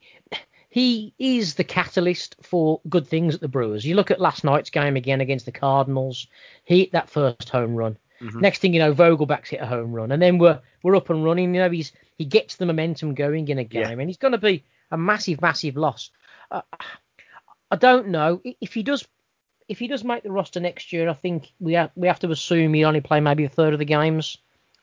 he 0.71 1.13
is 1.19 1.53
the 1.55 1.63
catalyst 1.65 2.37
for 2.41 2.79
good 2.89 3.05
things 3.05 3.35
at 3.35 3.41
the 3.41 3.47
Brewers. 3.49 3.85
You 3.85 3.95
look 3.95 4.09
at 4.09 4.21
last 4.21 4.43
night's 4.45 4.69
game 4.69 4.95
again 4.95 5.19
against 5.21 5.45
the 5.45 5.51
Cardinals. 5.51 6.27
He 6.63 6.79
hit 6.79 6.93
that 6.93 7.09
first 7.09 7.49
home 7.49 7.75
run. 7.75 7.97
Mhm. 8.21 8.39
Next 8.41 8.59
thing 8.59 8.73
you 8.73 8.79
know, 8.79 8.93
Vogelbach's 8.93 9.49
hit 9.49 9.61
a 9.61 9.65
home 9.65 9.91
run, 9.91 10.11
and 10.13 10.21
then 10.21 10.37
we're 10.37 10.59
we're 10.81 10.95
up 10.95 11.09
and 11.09 11.23
running. 11.23 11.53
You 11.53 11.61
know, 11.61 11.69
he's 11.69 11.91
he 12.17 12.23
gets 12.25 12.55
the 12.55 12.65
momentum 12.65 13.13
going 13.15 13.47
in 13.49 13.59
a 13.59 13.63
game, 13.65 13.81
Yeah. 13.81 13.89
and 13.91 14.09
he's 14.09 14.17
going 14.17 14.31
to 14.31 14.37
be 14.37 14.63
a 14.91 14.97
massive, 14.97 15.41
massive 15.41 15.75
loss. 15.75 16.09
Uh, 16.49 16.61
I 17.69 17.75
don't 17.75 18.07
know 18.07 18.41
if 18.61 18.73
he 18.73 18.81
does. 18.83 19.05
If 19.67 19.79
he 19.79 19.87
does 19.87 20.03
make 20.03 20.23
the 20.23 20.31
roster 20.31 20.59
next 20.59 20.91
year, 20.93 21.09
I 21.09 21.13
think 21.13 21.51
we 21.59 21.73
have 21.73 21.91
we 21.95 22.07
have 22.07 22.19
to 22.19 22.29
assume 22.31 22.73
he 22.73 22.85
only 22.85 23.01
play 23.01 23.19
maybe 23.19 23.43
a 23.45 23.49
third 23.49 23.73
of 23.73 23.79
the 23.79 23.85
games. 23.85 24.37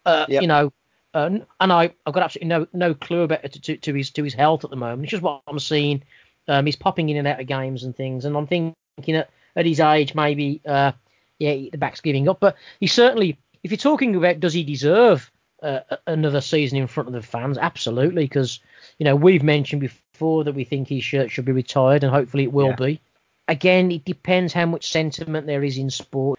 Uh, 0.04 0.26
Yep. 0.28 0.42
You 0.42 0.48
know, 0.48 0.72
uh, 1.14 1.30
and 1.60 1.72
I 1.72 1.92
I've 2.06 2.14
got 2.14 2.22
absolutely 2.22 2.48
no 2.48 2.66
no 2.72 2.94
clue 2.94 3.22
about 3.22 3.42
to, 3.42 3.60
to, 3.60 3.76
to 3.76 3.94
his 3.94 4.10
to 4.10 4.24
his 4.24 4.34
health 4.34 4.64
at 4.64 4.70
the 4.70 4.76
moment. 4.76 5.04
It's 5.04 5.12
just 5.12 5.22
what 5.22 5.42
I'm 5.46 5.58
seeing. 5.58 6.02
Um, 6.46 6.66
he's 6.66 6.76
popping 6.76 7.08
in 7.08 7.16
and 7.16 7.28
out 7.28 7.40
of 7.40 7.46
games 7.46 7.84
and 7.84 7.94
things, 7.94 8.24
and 8.24 8.36
I'm 8.36 8.46
thinking 8.46 8.74
at, 9.14 9.30
at 9.54 9.66
his 9.66 9.80
age, 9.80 10.14
maybe 10.14 10.60
uh, 10.66 10.92
yeah, 11.38 11.54
the 11.54 11.78
back's 11.78 12.00
giving 12.00 12.28
up. 12.28 12.40
But 12.40 12.56
he 12.80 12.86
certainly, 12.86 13.38
if 13.62 13.70
you're 13.70 13.78
talking 13.78 14.16
about 14.16 14.40
does 14.40 14.54
he 14.54 14.64
deserve 14.64 15.30
uh, 15.62 15.80
another 16.06 16.40
season 16.40 16.78
in 16.78 16.86
front 16.86 17.08
of 17.08 17.12
the 17.12 17.22
fans, 17.22 17.58
absolutely, 17.58 18.24
because 18.24 18.60
you 18.98 19.04
know 19.04 19.16
we've 19.16 19.42
mentioned 19.42 19.80
before 19.80 20.44
that 20.44 20.54
we 20.54 20.64
think 20.64 20.88
he 20.88 21.00
should 21.00 21.30
should 21.30 21.44
be 21.44 21.52
retired, 21.52 22.04
and 22.04 22.12
hopefully 22.12 22.44
it 22.44 22.52
will 22.52 22.68
yeah. 22.68 22.76
be. 22.76 23.00
Again, 23.46 23.90
it 23.90 24.04
depends 24.04 24.52
how 24.52 24.66
much 24.66 24.90
sentiment 24.90 25.46
there 25.46 25.64
is 25.64 25.78
in 25.78 25.88
sport. 25.88 26.38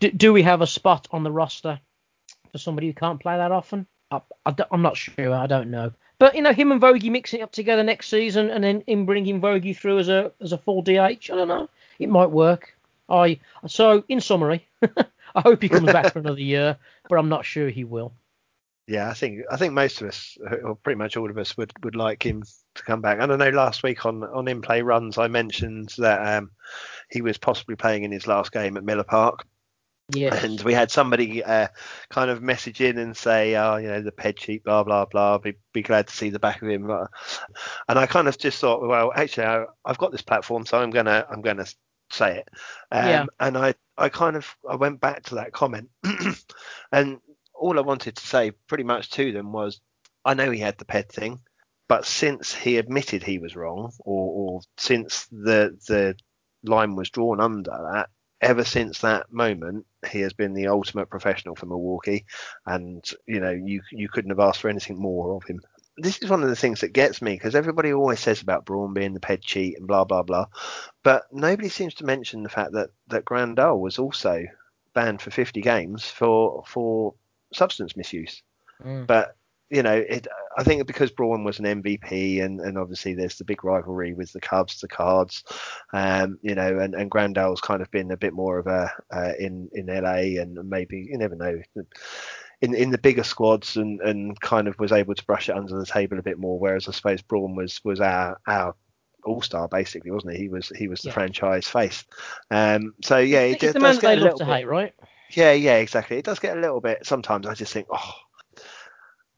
Do, 0.00 0.10
do 0.10 0.32
we 0.32 0.42
have 0.42 0.60
a 0.60 0.66
spot 0.66 1.06
on 1.12 1.22
the 1.22 1.30
roster 1.30 1.78
for 2.50 2.58
somebody 2.58 2.88
who 2.88 2.94
can't 2.94 3.20
play 3.20 3.36
that 3.36 3.52
often? 3.52 3.86
I, 4.10 4.20
am 4.72 4.82
not 4.82 4.96
sure. 4.96 5.34
I 5.34 5.46
don't 5.46 5.70
know. 5.70 5.92
But 6.18 6.34
you 6.34 6.42
know, 6.42 6.52
him 6.52 6.72
and 6.72 6.80
Vogie 6.80 7.10
mixing 7.10 7.42
up 7.42 7.52
together 7.52 7.82
next 7.82 8.08
season, 8.08 8.50
and 8.50 8.64
then 8.64 8.82
him 8.86 9.06
bringing 9.06 9.40
Vogie 9.40 9.76
through 9.76 9.98
as 9.98 10.08
a 10.08 10.32
as 10.40 10.52
a 10.52 10.58
full 10.58 10.82
DH. 10.82 10.88
I 10.90 11.16
don't 11.28 11.48
know. 11.48 11.68
It 11.98 12.08
might 12.08 12.30
work. 12.30 12.74
I 13.08 13.38
so 13.66 14.04
in 14.08 14.20
summary, 14.20 14.66
I 14.82 15.40
hope 15.40 15.62
he 15.62 15.68
comes 15.68 15.92
back 15.92 16.12
for 16.12 16.18
another 16.18 16.40
year, 16.40 16.76
but 17.08 17.18
I'm 17.18 17.28
not 17.28 17.44
sure 17.44 17.68
he 17.68 17.84
will. 17.84 18.12
Yeah, 18.88 19.10
I 19.10 19.14
think 19.14 19.42
I 19.50 19.56
think 19.56 19.74
most 19.74 20.00
of 20.00 20.08
us, 20.08 20.38
or 20.64 20.74
pretty 20.76 20.98
much 20.98 21.16
all 21.16 21.30
of 21.30 21.38
us, 21.38 21.56
would, 21.56 21.72
would 21.84 21.94
like 21.94 22.24
him 22.24 22.42
to 22.74 22.82
come 22.82 23.02
back. 23.02 23.18
And 23.20 23.30
I 23.32 23.36
know. 23.36 23.50
Last 23.50 23.82
week 23.82 24.06
on 24.06 24.24
on 24.24 24.48
in 24.48 24.62
play 24.62 24.82
runs, 24.82 25.18
I 25.18 25.28
mentioned 25.28 25.94
that 25.98 26.38
um, 26.38 26.50
he 27.10 27.20
was 27.20 27.38
possibly 27.38 27.76
playing 27.76 28.04
in 28.04 28.10
his 28.10 28.26
last 28.26 28.50
game 28.50 28.76
at 28.76 28.84
Miller 28.84 29.04
Park. 29.04 29.46
Yeah. 30.10 30.34
And 30.34 30.60
we 30.62 30.72
had 30.72 30.90
somebody 30.90 31.44
uh, 31.44 31.68
kind 32.08 32.30
of 32.30 32.42
message 32.42 32.80
in 32.80 32.96
and 32.96 33.16
say, 33.16 33.56
oh, 33.56 33.76
you 33.76 33.88
know, 33.88 34.00
the 34.00 34.12
ped 34.12 34.40
sheet, 34.40 34.64
blah, 34.64 34.82
blah, 34.82 35.04
blah. 35.04 35.38
Be, 35.38 35.54
be 35.74 35.82
glad 35.82 36.06
to 36.06 36.16
see 36.16 36.30
the 36.30 36.38
back 36.38 36.62
of 36.62 36.68
him. 36.68 36.90
And 36.90 37.98
I 37.98 38.06
kind 38.06 38.26
of 38.26 38.38
just 38.38 38.58
thought, 38.58 38.86
well, 38.86 39.12
actually, 39.14 39.46
I, 39.46 39.64
have 39.86 39.98
got 39.98 40.12
this 40.12 40.22
platform, 40.22 40.64
so 40.64 40.78
I'm 40.78 40.90
gonna, 40.90 41.26
I'm 41.30 41.42
gonna 41.42 41.66
say 42.10 42.38
it. 42.38 42.48
Um, 42.90 43.06
yeah. 43.06 43.26
And 43.38 43.58
I, 43.58 43.74
I 43.98 44.08
kind 44.08 44.36
of, 44.36 44.56
I 44.68 44.76
went 44.76 45.00
back 45.00 45.24
to 45.24 45.36
that 45.36 45.52
comment, 45.52 45.90
and 46.92 47.18
all 47.54 47.78
I 47.78 47.82
wanted 47.82 48.16
to 48.16 48.26
say, 48.26 48.52
pretty 48.66 48.84
much 48.84 49.10
to 49.10 49.32
them, 49.32 49.52
was, 49.52 49.80
I 50.24 50.32
know 50.32 50.50
he 50.50 50.60
had 50.60 50.78
the 50.78 50.86
ped 50.86 51.12
thing, 51.12 51.40
but 51.86 52.06
since 52.06 52.54
he 52.54 52.78
admitted 52.78 53.22
he 53.22 53.38
was 53.38 53.56
wrong, 53.56 53.92
or, 54.00 54.30
or 54.30 54.60
since 54.78 55.26
the 55.26 55.76
the 55.86 56.16
line 56.64 56.96
was 56.96 57.10
drawn 57.10 57.40
under 57.40 57.70
that, 57.70 58.08
ever 58.40 58.64
since 58.64 59.00
that 59.00 59.32
moment, 59.32 59.86
he 60.10 60.20
has 60.20 60.32
been 60.32 60.54
the 60.54 60.68
ultimate 60.68 61.10
professional 61.10 61.56
for 61.56 61.66
Milwaukee, 61.66 62.24
and 62.66 63.04
you 63.26 63.40
know 63.40 63.50
you 63.50 63.82
you 63.90 64.08
couldn't 64.08 64.30
have 64.30 64.40
asked 64.40 64.60
for 64.60 64.68
anything 64.68 65.00
more 65.00 65.34
of 65.36 65.44
him. 65.44 65.60
This 65.96 66.18
is 66.18 66.30
one 66.30 66.42
of 66.42 66.48
the 66.48 66.56
things 66.56 66.80
that 66.80 66.92
gets 66.92 67.20
me 67.20 67.34
because 67.34 67.56
everybody 67.56 67.92
always 67.92 68.20
says 68.20 68.40
about 68.40 68.64
Braun 68.64 68.94
being 68.94 69.14
the 69.14 69.20
ped 69.20 69.42
cheat 69.42 69.76
and 69.78 69.86
blah 69.86 70.04
blah 70.04 70.22
blah, 70.22 70.46
but 71.02 71.24
nobody 71.32 71.68
seems 71.68 71.94
to 71.94 72.04
mention 72.04 72.42
the 72.42 72.48
fact 72.48 72.72
that 72.72 72.90
that 73.08 73.24
Grandal 73.24 73.80
was 73.80 73.98
also 73.98 74.44
banned 74.94 75.20
for 75.20 75.30
50 75.30 75.60
games 75.60 76.04
for 76.04 76.64
for 76.66 77.14
substance 77.52 77.96
misuse. 77.96 78.42
Mm. 78.84 79.06
But 79.06 79.36
you 79.70 79.82
know, 79.82 79.94
it, 79.94 80.26
I 80.56 80.64
think 80.64 80.86
because 80.86 81.10
Braun 81.10 81.44
was 81.44 81.58
an 81.58 81.66
MVP, 81.66 82.42
and, 82.42 82.60
and 82.60 82.78
obviously 82.78 83.14
there's 83.14 83.36
the 83.36 83.44
big 83.44 83.64
rivalry 83.64 84.14
with 84.14 84.32
the 84.32 84.40
Cubs, 84.40 84.80
the 84.80 84.88
Cards, 84.88 85.44
um, 85.92 86.38
you 86.42 86.54
know, 86.54 86.78
and, 86.78 86.94
and 86.94 87.10
Grandal's 87.10 87.60
kind 87.60 87.82
of 87.82 87.90
been 87.90 88.10
a 88.10 88.16
bit 88.16 88.32
more 88.32 88.58
of 88.58 88.66
a 88.66 88.90
uh, 89.12 89.32
in 89.38 89.68
in 89.72 89.86
LA, 89.86 90.40
and 90.40 90.58
maybe 90.68 91.06
you 91.10 91.18
never 91.18 91.36
know, 91.36 91.60
in 92.60 92.74
in 92.74 92.90
the 92.90 92.98
bigger 92.98 93.24
squads, 93.24 93.76
and, 93.76 94.00
and 94.00 94.40
kind 94.40 94.68
of 94.68 94.78
was 94.78 94.92
able 94.92 95.14
to 95.14 95.24
brush 95.24 95.48
it 95.48 95.56
under 95.56 95.78
the 95.78 95.86
table 95.86 96.18
a 96.18 96.22
bit 96.22 96.38
more. 96.38 96.58
Whereas 96.58 96.88
I 96.88 96.92
suppose 96.92 97.22
Braun 97.22 97.54
was 97.54 97.80
was 97.84 98.00
our 98.00 98.40
our 98.46 98.74
all 99.24 99.42
star 99.42 99.68
basically, 99.68 100.10
wasn't 100.10 100.34
he? 100.34 100.42
He 100.42 100.48
was 100.48 100.72
he 100.76 100.88
was 100.88 101.02
the 101.02 101.08
yeah. 101.08 101.14
franchise 101.14 101.68
face. 101.68 102.04
Um, 102.50 102.94
so 103.02 103.18
yeah, 103.18 103.40
it, 103.40 103.62
it 103.62 103.74
the 103.74 103.80
man 103.80 103.98
they 104.00 104.16
love 104.16 104.36
to 104.36 104.46
bit, 104.46 104.54
hate, 104.54 104.66
right? 104.66 104.94
Yeah, 105.30 105.52
yeah, 105.52 105.76
exactly. 105.76 106.16
It 106.16 106.24
does 106.24 106.38
get 106.38 106.56
a 106.56 106.60
little 106.60 106.80
bit. 106.80 107.04
Sometimes 107.04 107.46
I 107.46 107.52
just 107.52 107.72
think, 107.72 107.88
oh 107.92 108.14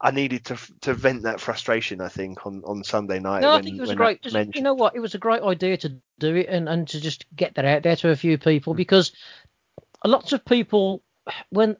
I 0.00 0.10
needed 0.10 0.46
to 0.46 0.56
to 0.82 0.94
vent 0.94 1.22
that 1.24 1.40
frustration. 1.40 2.00
I 2.00 2.08
think 2.08 2.46
on, 2.46 2.62
on 2.64 2.82
Sunday 2.84 3.18
night. 3.18 3.42
No, 3.42 3.52
when, 3.52 3.60
I 3.60 3.62
think 3.62 3.76
it 3.76 3.80
was 3.80 3.94
great. 3.94 4.22
Just, 4.22 4.34
mentioned... 4.34 4.54
You 4.56 4.62
know 4.62 4.74
what? 4.74 4.96
It 4.96 5.00
was 5.00 5.14
a 5.14 5.18
great 5.18 5.42
idea 5.42 5.76
to 5.78 5.94
do 6.18 6.36
it 6.36 6.48
and, 6.48 6.68
and 6.68 6.88
to 6.88 7.00
just 7.00 7.26
get 7.36 7.54
that 7.54 7.64
out 7.64 7.82
there 7.82 7.96
to 7.96 8.10
a 8.10 8.16
few 8.16 8.38
people 8.38 8.74
because 8.74 9.12
lots 10.04 10.32
of 10.32 10.44
people 10.44 11.02
when 11.50 11.76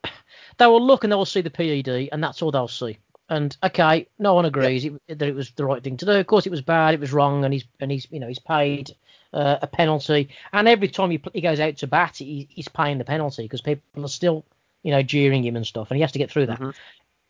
they 0.58 0.66
will 0.66 0.84
look 0.84 1.04
and 1.04 1.12
they 1.12 1.16
will 1.16 1.24
see 1.24 1.40
the 1.40 1.50
PED 1.50 2.10
and 2.12 2.22
that's 2.22 2.42
all 2.42 2.50
they'll 2.50 2.68
see. 2.68 2.98
And 3.30 3.56
okay, 3.62 4.08
no 4.18 4.34
one 4.34 4.44
agrees 4.44 4.84
it, 4.84 5.00
that 5.06 5.22
it 5.22 5.34
was 5.34 5.52
the 5.52 5.64
right 5.64 5.82
thing 5.82 5.96
to 5.98 6.04
do. 6.04 6.12
Of 6.12 6.26
course, 6.26 6.46
it 6.46 6.50
was 6.50 6.62
bad. 6.62 6.94
It 6.94 7.00
was 7.00 7.12
wrong, 7.12 7.44
and 7.44 7.54
he's 7.54 7.64
and 7.78 7.90
he's 7.90 8.08
you 8.10 8.18
know 8.18 8.26
he's 8.26 8.40
paid 8.40 8.90
uh, 9.32 9.58
a 9.62 9.68
penalty. 9.68 10.30
And 10.52 10.66
every 10.66 10.88
time 10.88 11.10
he, 11.10 11.22
he 11.32 11.40
goes 11.40 11.60
out 11.60 11.76
to 11.78 11.86
bat, 11.86 12.16
he, 12.16 12.48
he's 12.50 12.66
paying 12.66 12.98
the 12.98 13.04
penalty 13.04 13.44
because 13.44 13.60
people 13.60 14.04
are 14.04 14.08
still 14.08 14.44
you 14.82 14.90
know 14.90 15.02
jeering 15.04 15.44
him 15.44 15.54
and 15.54 15.64
stuff, 15.64 15.90
and 15.90 15.96
he 15.96 16.00
has 16.02 16.10
to 16.12 16.18
get 16.18 16.30
through 16.30 16.46
that. 16.46 16.58
Mm-hmm 16.58 16.70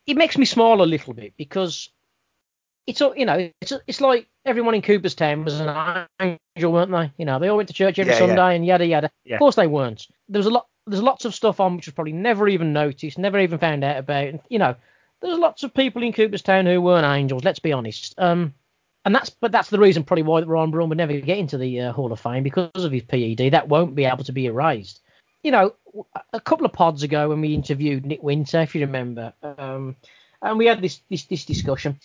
it 0.06 0.16
makes 0.16 0.38
me 0.38 0.44
smile 0.44 0.82
a 0.82 0.84
little 0.84 1.14
bit 1.14 1.34
because 1.36 1.90
it's 2.86 3.00
all 3.00 3.16
you 3.16 3.26
know 3.26 3.50
it's 3.60 3.72
it's 3.86 4.00
like 4.00 4.28
everyone 4.44 4.74
in 4.74 4.82
Cooperstown 4.82 5.44
was 5.44 5.60
an 5.60 6.06
angel, 6.20 6.72
weren't 6.72 6.90
they? 6.90 7.12
You 7.18 7.26
know, 7.26 7.38
they 7.38 7.48
all 7.48 7.56
went 7.56 7.68
to 7.68 7.74
church 7.74 7.98
every 7.98 8.12
yeah, 8.12 8.18
Sunday 8.18 8.36
yeah. 8.36 8.50
and 8.50 8.66
yada 8.66 8.86
yada. 8.86 9.10
Yeah. 9.24 9.36
Of 9.36 9.38
course 9.38 9.56
they 9.56 9.66
weren't. 9.66 10.06
There 10.28 10.38
was 10.38 10.46
a 10.46 10.50
lot. 10.50 10.66
There's 10.86 11.02
lots 11.02 11.24
of 11.24 11.34
stuff 11.34 11.60
on 11.60 11.76
which 11.76 11.86
was 11.86 11.94
probably 11.94 12.12
never 12.12 12.48
even 12.48 12.72
noticed, 12.72 13.18
never 13.18 13.38
even 13.38 13.58
found 13.58 13.84
out 13.84 13.98
about. 13.98 14.24
And 14.24 14.40
you 14.48 14.58
know, 14.58 14.74
there's 15.20 15.38
lots 15.38 15.62
of 15.62 15.74
people 15.74 16.02
in 16.02 16.12
Cooperstown 16.12 16.66
who 16.66 16.80
weren't 16.80 17.06
angels. 17.06 17.44
Let's 17.44 17.58
be 17.58 17.72
honest. 17.72 18.14
Um, 18.18 18.54
and 19.04 19.14
that's 19.14 19.30
but 19.30 19.52
that's 19.52 19.70
the 19.70 19.78
reason 19.78 20.04
probably 20.04 20.22
why 20.22 20.42
Ron 20.42 20.70
Braun 20.70 20.88
would 20.88 20.98
never 20.98 21.18
get 21.20 21.38
into 21.38 21.58
the 21.58 21.80
uh, 21.80 21.92
Hall 21.92 22.12
of 22.12 22.20
Fame 22.20 22.42
because 22.42 22.84
of 22.84 22.92
his 22.92 23.02
PED. 23.02 23.52
That 23.52 23.68
won't 23.68 23.94
be 23.94 24.04
able 24.04 24.24
to 24.24 24.32
be 24.32 24.46
erased 24.46 25.00
you 25.42 25.50
know, 25.50 25.74
a 26.32 26.40
couple 26.40 26.66
of 26.66 26.72
pods 26.72 27.02
ago 27.02 27.28
when 27.28 27.40
we 27.40 27.54
interviewed 27.54 28.06
Nick 28.06 28.22
Winter, 28.22 28.60
if 28.60 28.74
you 28.74 28.82
remember, 28.82 29.32
um, 29.42 29.96
and 30.42 30.58
we 30.58 30.66
had 30.66 30.82
this, 30.82 31.00
this 31.08 31.24
this 31.24 31.44
discussion. 31.44 31.98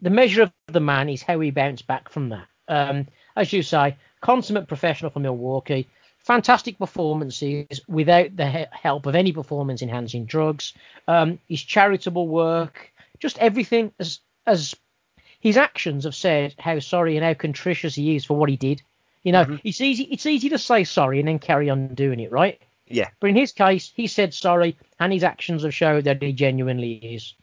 The 0.00 0.10
measure 0.10 0.42
of 0.42 0.52
the 0.66 0.80
man 0.80 1.08
is 1.08 1.22
how 1.22 1.38
he 1.40 1.50
bounced 1.50 1.86
back 1.86 2.08
from 2.08 2.30
that. 2.30 2.46
Um, 2.68 3.08
as 3.36 3.52
you 3.52 3.62
say, 3.62 3.96
consummate 4.20 4.68
professional 4.68 5.10
for 5.10 5.20
Milwaukee, 5.20 5.88
fantastic 6.18 6.78
performances 6.78 7.80
without 7.88 8.36
the 8.36 8.46
help 8.46 9.06
of 9.06 9.14
any 9.14 9.32
performance 9.32 9.82
enhancing 9.82 10.24
drugs. 10.24 10.74
Um, 11.08 11.38
his 11.48 11.62
charitable 11.62 12.28
work, 12.28 12.92
just 13.18 13.38
everything 13.38 13.92
as 13.98 14.20
as 14.46 14.74
his 15.40 15.56
actions 15.56 16.04
have 16.04 16.14
said 16.14 16.54
how 16.58 16.78
sorry 16.78 17.16
and 17.16 17.24
how 17.24 17.34
contritious 17.34 17.94
he 17.94 18.16
is 18.16 18.24
for 18.24 18.36
what 18.36 18.50
he 18.50 18.56
did. 18.56 18.82
You 19.22 19.32
know, 19.32 19.44
mm-hmm. 19.44 19.56
it's 19.64 19.80
easy 19.80 20.04
it's 20.04 20.26
easy 20.26 20.48
to 20.50 20.58
say 20.58 20.84
sorry 20.84 21.18
and 21.18 21.28
then 21.28 21.38
carry 21.38 21.70
on 21.70 21.94
doing 21.94 22.20
it, 22.20 22.32
right? 22.32 22.60
Yeah. 22.90 23.08
But 23.20 23.30
in 23.30 23.36
his 23.36 23.52
case, 23.52 23.92
he 23.94 24.06
said 24.06 24.34
sorry, 24.34 24.76
and 24.98 25.12
his 25.12 25.24
actions 25.24 25.62
have 25.62 25.74
showed 25.74 26.04
that 26.04 26.22
he 26.22 26.32
genuinely 26.32 26.94
is. 26.94 27.34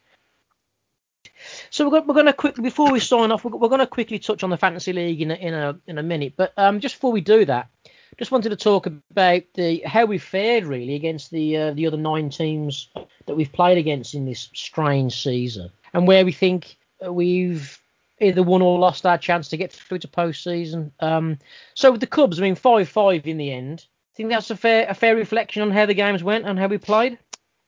So 1.69 1.89
we're, 1.89 2.01
going 2.01 2.25
to 2.25 2.33
quickly, 2.33 2.63
before 2.63 2.91
we 2.91 2.99
sign 2.99 3.31
off, 3.31 3.45
we're, 3.45 3.69
going 3.69 3.79
to 3.79 3.87
quickly 3.87 4.19
touch 4.19 4.43
on 4.43 4.49
the 4.49 4.57
fantasy 4.57 4.91
league 4.91 5.21
in 5.21 5.31
a, 5.31 5.35
in 5.35 5.53
a 5.53 5.79
in 5.87 5.97
a 5.97 6.03
minute. 6.03 6.33
But 6.35 6.51
um, 6.57 6.79
just 6.79 6.95
before 6.95 7.11
we 7.11 7.21
do 7.21 7.45
that, 7.45 7.69
just 8.17 8.31
wanted 8.31 8.49
to 8.49 8.55
talk 8.55 8.87
about 8.87 9.43
the 9.53 9.81
how 9.85 10.05
we 10.05 10.17
fared 10.17 10.65
really 10.65 10.95
against 10.95 11.31
the 11.31 11.57
uh, 11.57 11.73
the 11.73 11.87
other 11.87 11.97
nine 11.97 12.29
teams 12.29 12.89
that 13.25 13.35
we've 13.35 13.51
played 13.51 13.77
against 13.77 14.15
in 14.15 14.25
this 14.25 14.49
strange 14.53 15.21
season, 15.21 15.69
and 15.93 16.07
where 16.07 16.25
we 16.25 16.31
think 16.31 16.77
we've 17.07 17.79
either 18.19 18.41
won 18.41 18.63
or 18.63 18.79
lost 18.79 19.05
our 19.05 19.17
chance 19.17 19.49
to 19.49 19.57
get 19.57 19.71
through 19.71 19.99
to 19.99 20.07
postseason. 20.07 20.91
Um, 20.99 21.37
so 21.75 21.91
with 21.91 22.01
the 22.01 22.07
Cubs, 22.07 22.39
I 22.39 22.43
mean, 22.43 22.55
five 22.55 22.89
five 22.89 23.27
in 23.27 23.37
the 23.37 23.51
end 23.51 23.85
think 24.17 24.29
that's 24.29 24.49
a 24.49 24.57
fair 24.57 24.87
a 24.89 24.93
fair 24.93 25.15
reflection 25.15 25.61
on 25.61 25.71
how 25.71 25.85
the 25.85 25.93
games 25.93 26.23
went 26.23 26.45
and 26.45 26.59
how 26.59 26.67
we 26.67 26.77
played. 26.77 27.17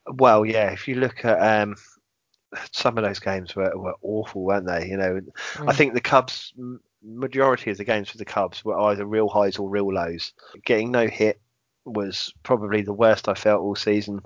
Well, 0.08 0.46
yeah. 0.46 0.72
If 0.72 0.88
you 0.88 0.96
look 0.96 1.24
at 1.24 1.62
um, 1.62 1.76
some 2.72 2.98
of 2.98 3.04
those 3.04 3.20
games 3.20 3.56
were, 3.56 3.72
were 3.78 3.96
awful, 4.02 4.44
weren't 4.44 4.66
they? 4.66 4.88
You 4.88 4.98
know, 4.98 5.22
mm. 5.22 5.70
I 5.70 5.74
think 5.74 5.94
the 5.94 6.02
Cubs 6.02 6.54
majority 7.02 7.72
of 7.72 7.78
the 7.78 7.86
games 7.86 8.10
for 8.10 8.18
the 8.18 8.26
Cubs 8.26 8.66
were 8.66 8.78
either 8.78 9.06
real 9.06 9.30
highs 9.30 9.58
or 9.58 9.70
real 9.70 9.94
lows. 9.94 10.34
Getting 10.66 10.92
no 10.92 11.08
hit 11.08 11.40
was 11.86 12.34
probably 12.44 12.82
the 12.82 12.94
worst 12.94 13.30
I 13.30 13.36
felt 13.36 13.62
all 13.62 13.76
season. 13.76 14.22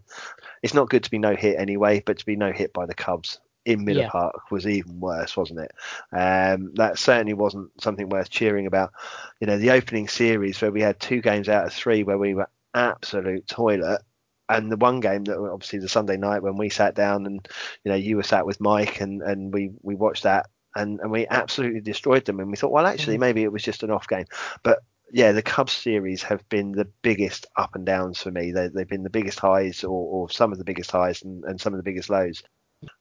It's 0.63 0.73
not 0.73 0.89
good 0.89 1.03
to 1.03 1.11
be 1.11 1.19
no 1.19 1.35
hit 1.35 1.59
anyway, 1.59 2.01
but 2.05 2.17
to 2.17 2.25
be 2.25 2.35
no 2.35 2.51
hit 2.51 2.73
by 2.73 2.85
the 2.85 2.95
Cubs 2.95 3.39
in 3.65 3.85
Miller 3.85 4.01
yeah. 4.01 4.09
Park 4.09 4.51
was 4.51 4.67
even 4.67 4.99
worse, 4.99 5.37
wasn't 5.37 5.59
it? 5.59 5.71
Um, 6.11 6.73
that 6.75 6.99
certainly 6.99 7.33
wasn't 7.33 7.69
something 7.81 8.09
worth 8.09 8.29
cheering 8.29 8.67
about. 8.67 8.91
You 9.39 9.47
know, 9.47 9.57
the 9.57 9.71
opening 9.71 10.07
series 10.07 10.61
where 10.61 10.71
we 10.71 10.81
had 10.81 10.99
two 10.99 11.21
games 11.21 11.49
out 11.49 11.65
of 11.65 11.73
three 11.73 12.03
where 12.03 12.17
we 12.17 12.33
were 12.33 12.49
absolute 12.73 13.47
toilet. 13.47 14.01
And 14.49 14.71
the 14.71 14.77
one 14.77 14.99
game 14.99 15.23
that 15.25 15.37
obviously 15.37 15.79
the 15.79 15.89
Sunday 15.89 16.17
night 16.17 16.43
when 16.43 16.57
we 16.57 16.69
sat 16.69 16.95
down 16.95 17.25
and 17.25 17.47
you 17.83 17.89
know 17.89 17.97
you 17.97 18.17
were 18.17 18.23
sat 18.23 18.45
with 18.45 18.59
Mike 18.59 18.99
and, 18.99 19.21
and 19.21 19.53
we, 19.53 19.71
we 19.81 19.95
watched 19.95 20.23
that 20.23 20.47
and, 20.75 20.99
and 20.99 21.09
we 21.09 21.25
absolutely 21.27 21.79
destroyed 21.79 22.25
them 22.25 22.41
and 22.41 22.51
we 22.51 22.57
thought 22.57 22.71
well 22.71 22.85
actually 22.85 23.15
mm-hmm. 23.15 23.21
maybe 23.21 23.43
it 23.43 23.53
was 23.53 23.63
just 23.63 23.83
an 23.83 23.89
off 23.89 24.07
game 24.07 24.25
but 24.61 24.79
yeah, 25.13 25.31
the 25.31 25.43
Cubs 25.43 25.73
series 25.73 26.23
have 26.23 26.47
been 26.49 26.71
the 26.71 26.89
biggest 27.03 27.45
up 27.55 27.75
and 27.75 27.85
downs 27.85 28.19
for 28.19 28.31
me. 28.31 28.51
They, 28.51 28.63
have 28.63 28.87
been 28.87 29.03
the 29.03 29.11
biggest 29.11 29.39
highs, 29.39 29.83
or, 29.83 29.91
or, 29.91 30.29
some 30.31 30.51
of 30.51 30.57
the 30.57 30.63
biggest 30.63 30.89
highs, 30.89 31.21
and, 31.21 31.43
and 31.43 31.61
some 31.61 31.71
of 31.71 31.77
the 31.77 31.83
biggest 31.83 32.09
lows. 32.09 32.41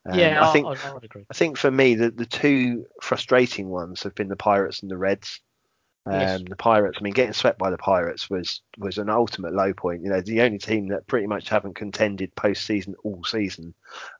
Um, 0.06 0.18
yeah, 0.18 0.46
I 0.46 0.52
think 0.52 0.66
I, 0.66 0.88
I, 0.88 0.92
would 0.92 1.04
agree. 1.04 1.24
I 1.30 1.34
think 1.34 1.56
for 1.56 1.70
me 1.70 1.94
the 1.94 2.10
the 2.10 2.26
two 2.26 2.86
frustrating 3.00 3.68
ones 3.68 4.02
have 4.02 4.14
been 4.14 4.28
the 4.28 4.36
Pirates 4.36 4.80
and 4.82 4.90
the 4.90 4.96
Reds. 4.96 5.40
Um, 6.04 6.14
Yes. 6.14 6.40
The 6.48 6.56
Pirates, 6.56 6.98
I 7.00 7.04
mean, 7.04 7.12
getting 7.12 7.32
swept 7.32 7.60
by 7.60 7.70
the 7.70 7.78
Pirates 7.78 8.28
was 8.28 8.60
was 8.76 8.98
an 8.98 9.08
ultimate 9.08 9.54
low 9.54 9.72
point. 9.72 10.02
You 10.02 10.10
know, 10.10 10.20
the 10.20 10.42
only 10.42 10.58
team 10.58 10.88
that 10.88 11.06
pretty 11.06 11.28
much 11.28 11.48
haven't 11.48 11.74
contended 11.74 12.34
postseason 12.34 12.94
all 13.04 13.22
season, 13.22 13.74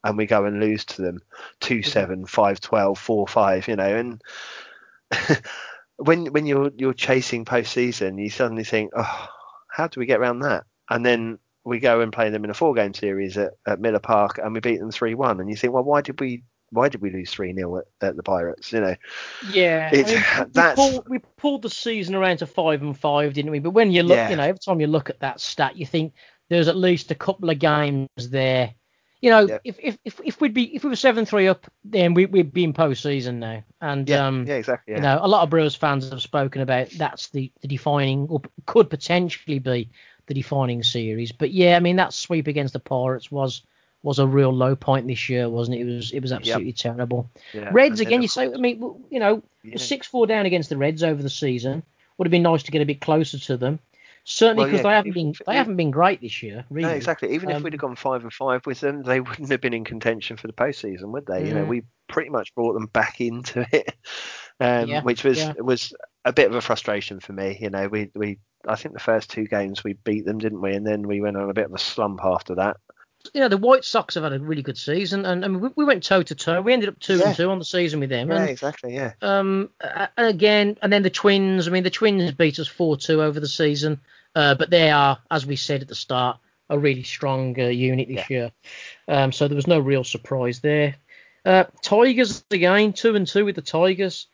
and 0.04 0.16
we 0.16 0.26
go 0.26 0.44
and 0.44 0.60
lose 0.60 0.84
to 0.86 1.02
them 1.02 1.20
2 1.60 1.82
7, 1.82 2.26
5 2.26 2.60
12, 2.60 2.98
4 2.98 3.26
5, 3.26 3.68
you 3.68 3.76
know, 3.76 3.96
and 3.96 4.22
when 5.96 6.26
when 6.26 6.46
you're 6.46 6.70
you're 6.76 6.94
chasing 6.94 7.44
postseason, 7.44 8.22
you 8.22 8.30
suddenly 8.30 8.64
think, 8.64 8.92
oh, 8.96 9.28
how 9.68 9.88
do 9.88 9.98
we 9.98 10.06
get 10.06 10.20
around 10.20 10.40
that? 10.40 10.64
And 10.88 11.04
then 11.04 11.38
we 11.64 11.78
go 11.78 12.00
and 12.00 12.12
play 12.12 12.30
them 12.30 12.44
in 12.44 12.50
a 12.50 12.54
four 12.54 12.74
game 12.74 12.94
series 12.94 13.38
at, 13.38 13.52
at 13.66 13.80
Miller 13.80 14.00
Park 14.00 14.38
and 14.38 14.52
we 14.54 14.60
beat 14.60 14.78
them 14.80 14.90
3 14.90 15.14
1. 15.14 15.40
And 15.40 15.48
you 15.48 15.56
think, 15.56 15.72
well, 15.72 15.84
why 15.84 16.00
did 16.00 16.20
we 16.20 16.44
why 16.70 16.88
did 16.88 17.02
we 17.02 17.10
lose 17.10 17.30
3 17.30 17.54
0 17.54 17.76
at, 17.78 17.84
at 18.00 18.16
the 18.16 18.22
Pirates? 18.22 18.72
You 18.72 18.80
know, 18.80 18.96
Yeah, 19.50 19.90
I 19.92 19.96
It's- 19.96 20.46
mean, 20.46 20.50
we, 20.54 20.74
pulled, 20.74 21.08
we 21.08 21.18
pulled 21.36 21.62
the 21.62 21.70
season 21.70 22.14
around 22.14 22.38
to 22.38 22.46
five 22.46 22.82
and 22.82 22.98
five, 22.98 23.34
didn't 23.34 23.50
we? 23.52 23.58
But 23.58 23.70
when 23.70 23.92
you 23.92 24.02
look, 24.02 24.16
Yeah. 24.16 24.30
you 24.30 24.36
know, 24.36 24.42
every 24.44 24.58
time 24.58 24.80
you 24.80 24.86
look 24.86 25.10
at 25.10 25.20
that 25.20 25.40
stat, 25.40 25.76
you 25.76 25.86
think 25.86 26.14
there's 26.48 26.68
at 26.68 26.76
least 26.76 27.10
a 27.10 27.14
couple 27.14 27.50
of 27.50 27.58
games 27.58 28.08
there. 28.16 28.74
You 29.20 29.30
know, 29.30 29.46
Yeah. 29.46 29.58
if, 29.62 29.76
if 29.78 29.98
if 30.04 30.20
if 30.24 30.40
we'd 30.40 30.52
be 30.54 30.74
if 30.74 30.82
we 30.82 30.90
were 30.90 30.96
seven 30.96 31.24
three 31.26 31.46
up, 31.46 31.70
then 31.84 32.12
we, 32.14 32.26
we'd 32.26 32.52
be 32.52 32.64
in 32.64 32.72
postseason 32.72 33.34
now. 33.36 33.62
And 33.80 34.08
yeah, 34.08 34.26
um, 34.26 34.46
yeah, 34.48 34.54
exactly. 34.56 34.92
Yeah. 34.92 34.98
you 34.98 35.02
know, 35.02 35.18
a 35.22 35.28
lot 35.28 35.44
of 35.44 35.50
Brewers 35.50 35.76
fans 35.76 36.10
have 36.10 36.20
spoken 36.22 36.60
about 36.60 36.90
that's 36.90 37.28
the, 37.28 37.52
the 37.60 37.68
defining 37.68 38.26
or 38.28 38.40
could 38.66 38.90
potentially 38.90 39.60
be 39.60 39.90
the 40.26 40.34
defining 40.34 40.82
series. 40.82 41.32
But 41.32 41.50
yeah, 41.52 41.76
I 41.76 41.80
mean 41.80 41.96
that 41.96 42.12
sweep 42.12 42.46
against 42.46 42.72
the 42.72 42.80
Pirates 42.80 43.30
was 43.30 43.62
was 44.04 44.18
a 44.18 44.26
real 44.26 44.52
low 44.52 44.74
point 44.74 45.06
this 45.06 45.28
year, 45.28 45.48
wasn't 45.48 45.76
it? 45.78 45.80
It 45.82 45.94
was 45.94 46.10
it 46.12 46.20
was 46.20 46.32
absolutely 46.32 46.72
terrible. 46.72 47.30
yeah. 47.52 47.70
Reds 47.72 48.00
again, 48.00 48.20
you 48.22 48.28
say. 48.28 48.46
I 48.52 48.56
mean, 48.56 48.80
you 49.10 49.20
know, 49.20 49.42
Yeah. 49.62 49.76
six 49.78 50.06
four 50.06 50.26
down 50.26 50.44
against 50.46 50.70
the 50.70 50.76
Reds 50.76 51.02
over 51.02 51.22
the 51.22 51.30
season 51.30 51.82
would 52.18 52.26
have 52.26 52.32
been 52.32 52.42
nice 52.42 52.62
to 52.64 52.72
get 52.72 52.82
a 52.82 52.86
bit 52.86 53.00
closer 53.00 53.38
to 53.38 53.56
them. 53.56 53.78
Certainly 54.24 54.58
Well, 54.60 54.66
because 54.70 54.78
yeah, 54.84 54.90
they 54.90 54.94
haven't 54.96 55.08
if- 55.10 55.14
been 55.14 55.30
if- 55.30 55.42
they 55.46 55.56
haven't 55.56 55.76
been 55.76 55.90
great 55.90 56.20
this 56.20 56.42
year, 56.44 56.64
really. 56.70 56.88
No, 56.88 56.94
exactly. 56.94 57.32
Even 57.34 57.50
if 57.50 57.56
Um, 57.56 57.62
we'd 57.64 57.72
have 57.72 57.80
gone 57.80 57.96
five 57.96 58.22
and 58.22 58.32
five 58.32 58.64
with 58.66 58.78
them, 58.80 59.02
they 59.02 59.20
wouldn't 59.20 59.50
have 59.50 59.60
been 59.60 59.74
in 59.74 59.84
contention 59.84 60.36
for 60.36 60.46
the 60.46 60.52
postseason, 60.52 61.06
would 61.12 61.26
they? 61.26 61.46
You 61.48 61.54
know, 61.54 61.64
Mhm. 61.64 61.68
we 61.68 61.82
pretty 62.08 62.30
much 62.30 62.54
brought 62.54 62.74
them 62.74 62.86
back 62.86 63.20
into 63.20 63.66
it, 63.72 63.94
um, 64.60 64.90
which 65.04 65.24
was 65.24 65.44
was 65.58 65.92
a 66.24 66.32
bit 66.32 66.48
of 66.48 66.54
a 66.54 66.60
frustration 66.60 67.20
for 67.20 67.32
me. 67.32 67.58
You 67.60 67.70
know, 67.70 67.88
we 67.88 68.10
we 68.14 68.38
I 68.66 68.76
think 68.76 68.94
the 68.94 69.00
first 69.00 69.30
two 69.30 69.46
games 69.46 69.82
we 69.82 69.94
beat 69.94 70.24
them, 70.24 70.38
didn't 70.38 70.60
we? 70.60 70.74
And 70.74 70.86
then 70.86 71.06
we 71.06 71.20
went 71.20 71.36
on 71.36 71.50
a 71.50 71.54
bit 71.54 71.66
of 71.66 71.74
a 71.74 71.78
slump 71.78 72.20
after 72.24 72.54
that. 72.56 72.76
You 73.34 73.40
know, 73.40 73.48
the 73.48 73.56
White 73.56 73.84
Sox 73.84 74.14
have 74.16 74.24
had 74.24 74.32
a 74.32 74.40
really 74.40 74.62
good 74.62 74.76
season, 74.76 75.24
and, 75.24 75.44
and 75.44 75.60
we, 75.60 75.68
we 75.76 75.84
went 75.84 76.02
toe 76.02 76.24
to 76.24 76.34
toe. 76.34 76.60
We 76.60 76.72
ended 76.72 76.88
up 76.88 76.98
two 76.98 77.18
Yeah. 77.18 77.28
and 77.28 77.36
two 77.36 77.50
on 77.50 77.60
the 77.60 77.64
season 77.64 78.00
with 78.00 78.10
them. 78.10 78.28
Yeah, 78.28 78.40
And 78.40 78.50
exactly. 78.50 78.94
Yeah, 78.96 79.12
Um, 79.22 79.70
and 79.80 80.10
again, 80.26 80.76
and 80.82 80.92
then 80.92 81.02
the 81.04 81.10
Twins. 81.10 81.68
I 81.68 81.70
mean, 81.70 81.84
the 81.84 81.90
Twins 81.90 82.32
beat 82.32 82.58
us 82.58 82.66
four 82.66 82.96
two 82.96 83.22
over 83.22 83.38
the 83.38 83.46
season, 83.46 84.00
uh, 84.34 84.56
but 84.56 84.70
they 84.70 84.90
are, 84.90 85.18
as 85.30 85.46
we 85.46 85.54
said 85.54 85.82
at 85.82 85.88
the 85.88 85.94
start, 85.94 86.38
a 86.68 86.76
really 86.78 87.04
strong 87.04 87.58
uh, 87.60 87.66
unit 87.66 88.08
this 88.08 88.28
year. 88.28 88.50
Um, 89.06 89.30
so 89.30 89.46
there 89.46 89.56
was 89.56 89.68
no 89.68 89.78
real 89.78 90.02
surprise 90.04 90.58
there. 90.60 90.96
Uh, 91.44 91.64
Tigers 91.82 92.44
again, 92.50 92.92
two 92.92 93.14
and 93.14 93.26
two 93.26 93.44
with 93.44 93.54
the 93.56 93.62
Tigers. 93.62 94.26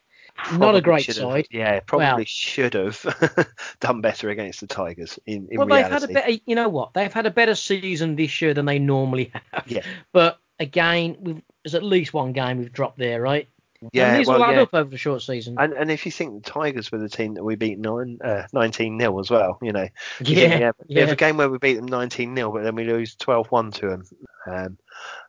Not 0.52 0.76
a 0.76 0.80
great 0.80 1.12
side. 1.12 1.48
Yeah, 1.50 1.80
probably 1.80 2.06
Well- 2.06 2.24
should 2.24 2.74
have 2.74 3.46
done 3.80 4.00
better 4.00 4.30
against 4.30 4.60
the 4.60 4.66
Tigers. 4.66 5.18
In, 5.26 5.48
in 5.50 5.58
well, 5.58 5.66
reality, 5.66 5.82
they've 5.82 6.00
had 6.00 6.10
a 6.10 6.12
better. 6.12 6.42
You 6.46 6.54
know 6.54 6.68
what? 6.68 6.94
They've 6.94 7.12
had 7.12 7.26
a 7.26 7.30
better 7.30 7.54
season 7.54 8.16
this 8.16 8.40
year 8.40 8.54
than 8.54 8.66
they 8.66 8.78
normally 8.78 9.32
have. 9.52 9.64
Yeah. 9.66 9.82
But 10.12 10.38
again, 10.58 11.16
we've, 11.20 11.42
there's 11.64 11.74
at 11.74 11.82
least 11.82 12.14
one 12.14 12.32
game 12.32 12.58
we've 12.58 12.72
dropped 12.72 12.98
there, 12.98 13.20
right? 13.20 13.48
Yeah, 13.92 14.08
and 14.08 14.20
these 14.20 14.26
well, 14.26 14.38
will 14.38 14.44
add 14.44 14.56
yeah. 14.56 14.62
up 14.62 14.74
over 14.74 14.90
the 14.90 14.98
short 14.98 15.22
season. 15.22 15.56
And, 15.58 15.72
and 15.72 15.90
if 15.90 16.04
you 16.04 16.12
think 16.12 16.44
the 16.44 16.50
Tigers 16.50 16.90
were 16.90 16.98
the 16.98 17.08
team 17.08 17.34
that 17.34 17.44
we 17.44 17.54
beat 17.54 17.78
nine, 17.78 18.18
uh, 18.22 18.44
19 18.52 18.98
0 18.98 19.18
as 19.18 19.30
well, 19.30 19.58
you 19.62 19.72
know, 19.72 19.86
think 20.18 20.30
yeah, 20.30 20.56
we 20.56 20.62
have, 20.62 20.74
we 20.88 20.96
yeah. 20.96 21.04
a 21.04 21.16
game 21.16 21.36
where 21.36 21.48
we 21.48 21.58
beat 21.58 21.74
them 21.74 21.86
19 21.86 22.34
0, 22.34 22.52
but 22.52 22.64
then 22.64 22.74
we 22.74 22.84
lose 22.84 23.14
12 23.16 23.46
1 23.48 23.70
to 23.72 23.88
them. 23.88 24.04
Um, 24.46 24.78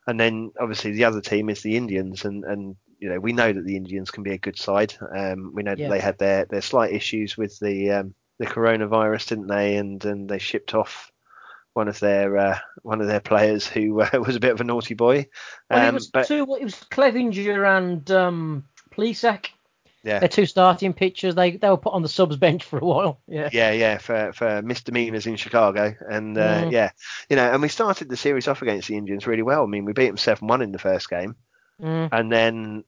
and 0.08 0.20
then 0.20 0.52
obviously 0.60 0.91
the 0.91 1.06
other 1.06 1.22
team 1.22 1.50
is 1.50 1.62
the 1.62 1.78
Indians, 1.78 2.26
and, 2.26 2.43
and 2.43 2.76
you 3.00 3.10
know 3.10 3.20
we 3.20 3.34
know 3.34 3.54
that 3.54 3.66
the 3.66 3.76
Indians 3.78 4.12
can 4.12 4.24
be 4.24 4.34
a 4.34 4.38
good 4.38 4.58
side. 4.58 4.93
Um, 5.16 5.52
we 5.54 5.64
know 5.64 5.72
that 5.72 5.80
Yeah. 5.80 5.89
they 5.89 6.00
had 6.00 6.18
their, 6.18 6.45
their 6.45 6.62
slight 6.62 6.93
issues 6.93 7.38
with 7.38 7.60
the 7.60 7.91
um, 7.91 8.16
the 8.39 8.47
coronavirus, 8.47 9.28
didn't 9.28 9.47
they? 9.47 9.76
And 9.76 10.04
and 10.06 10.30
they 10.30 10.39
shipped 10.39 10.74
off 10.74 11.12
one 11.80 11.88
of 11.88 11.99
their 11.99 12.38
uh, 12.38 12.59
one 12.84 13.01
of 13.01 13.07
their 13.07 13.21
players 13.21 13.65
who 13.65 14.01
uh, 14.01 14.09
was 14.25 14.36
a 14.36 14.39
bit 14.39 14.51
of 14.51 14.61
a 14.61 14.65
naughty 14.65 14.93
boy. 14.93 15.27
Well, 15.69 15.84
it 15.84 15.88
Um, 15.88 15.93
was 15.95 16.07
but 16.07 16.27
two. 16.27 16.43
It 16.59 16.63
was 16.63 16.75
Clevinger 16.75 17.65
and 17.77 18.11
um, 18.11 18.65
Plesac. 18.91 19.47
yeah, 20.03 20.19
Their 20.19 20.30
two 20.30 20.45
starting 20.45 20.93
pitchers. 20.93 21.36
They 21.36 21.51
they 21.57 21.69
were 21.69 21.77
put 21.77 21.93
on 21.93 22.01
the 22.01 22.09
subs 22.09 22.36
bench 22.38 22.63
for 22.65 22.80
a 22.80 22.86
while. 22.86 23.21
Yeah. 23.27 23.49
Yeah, 23.53 23.71
yeah, 23.71 23.97
for 23.97 24.32
for 24.34 24.61
misdemeanors 24.61 25.25
in 25.27 25.36
Chicago, 25.38 25.95
and 26.09 26.38
uh, 26.38 26.63
Mm. 26.65 26.71
yeah, 26.71 26.91
you 27.30 27.36
know, 27.38 27.49
and 27.51 27.61
we 27.61 27.69
started 27.69 28.09
the 28.09 28.17
series 28.17 28.47
off 28.47 28.61
against 28.61 28.88
the 28.89 28.97
Indians 28.97 29.25
really 29.27 29.43
well. 29.43 29.63
I 29.63 29.67
mean, 29.67 29.86
we 29.86 29.93
beat 29.93 30.07
them 30.07 30.17
seven 30.17 30.47
one 30.47 30.61
in 30.61 30.71
the 30.71 30.80
first 30.80 31.09
game, 31.09 31.36
Mm. 31.82 32.09
and 32.11 32.32
then 32.32 32.84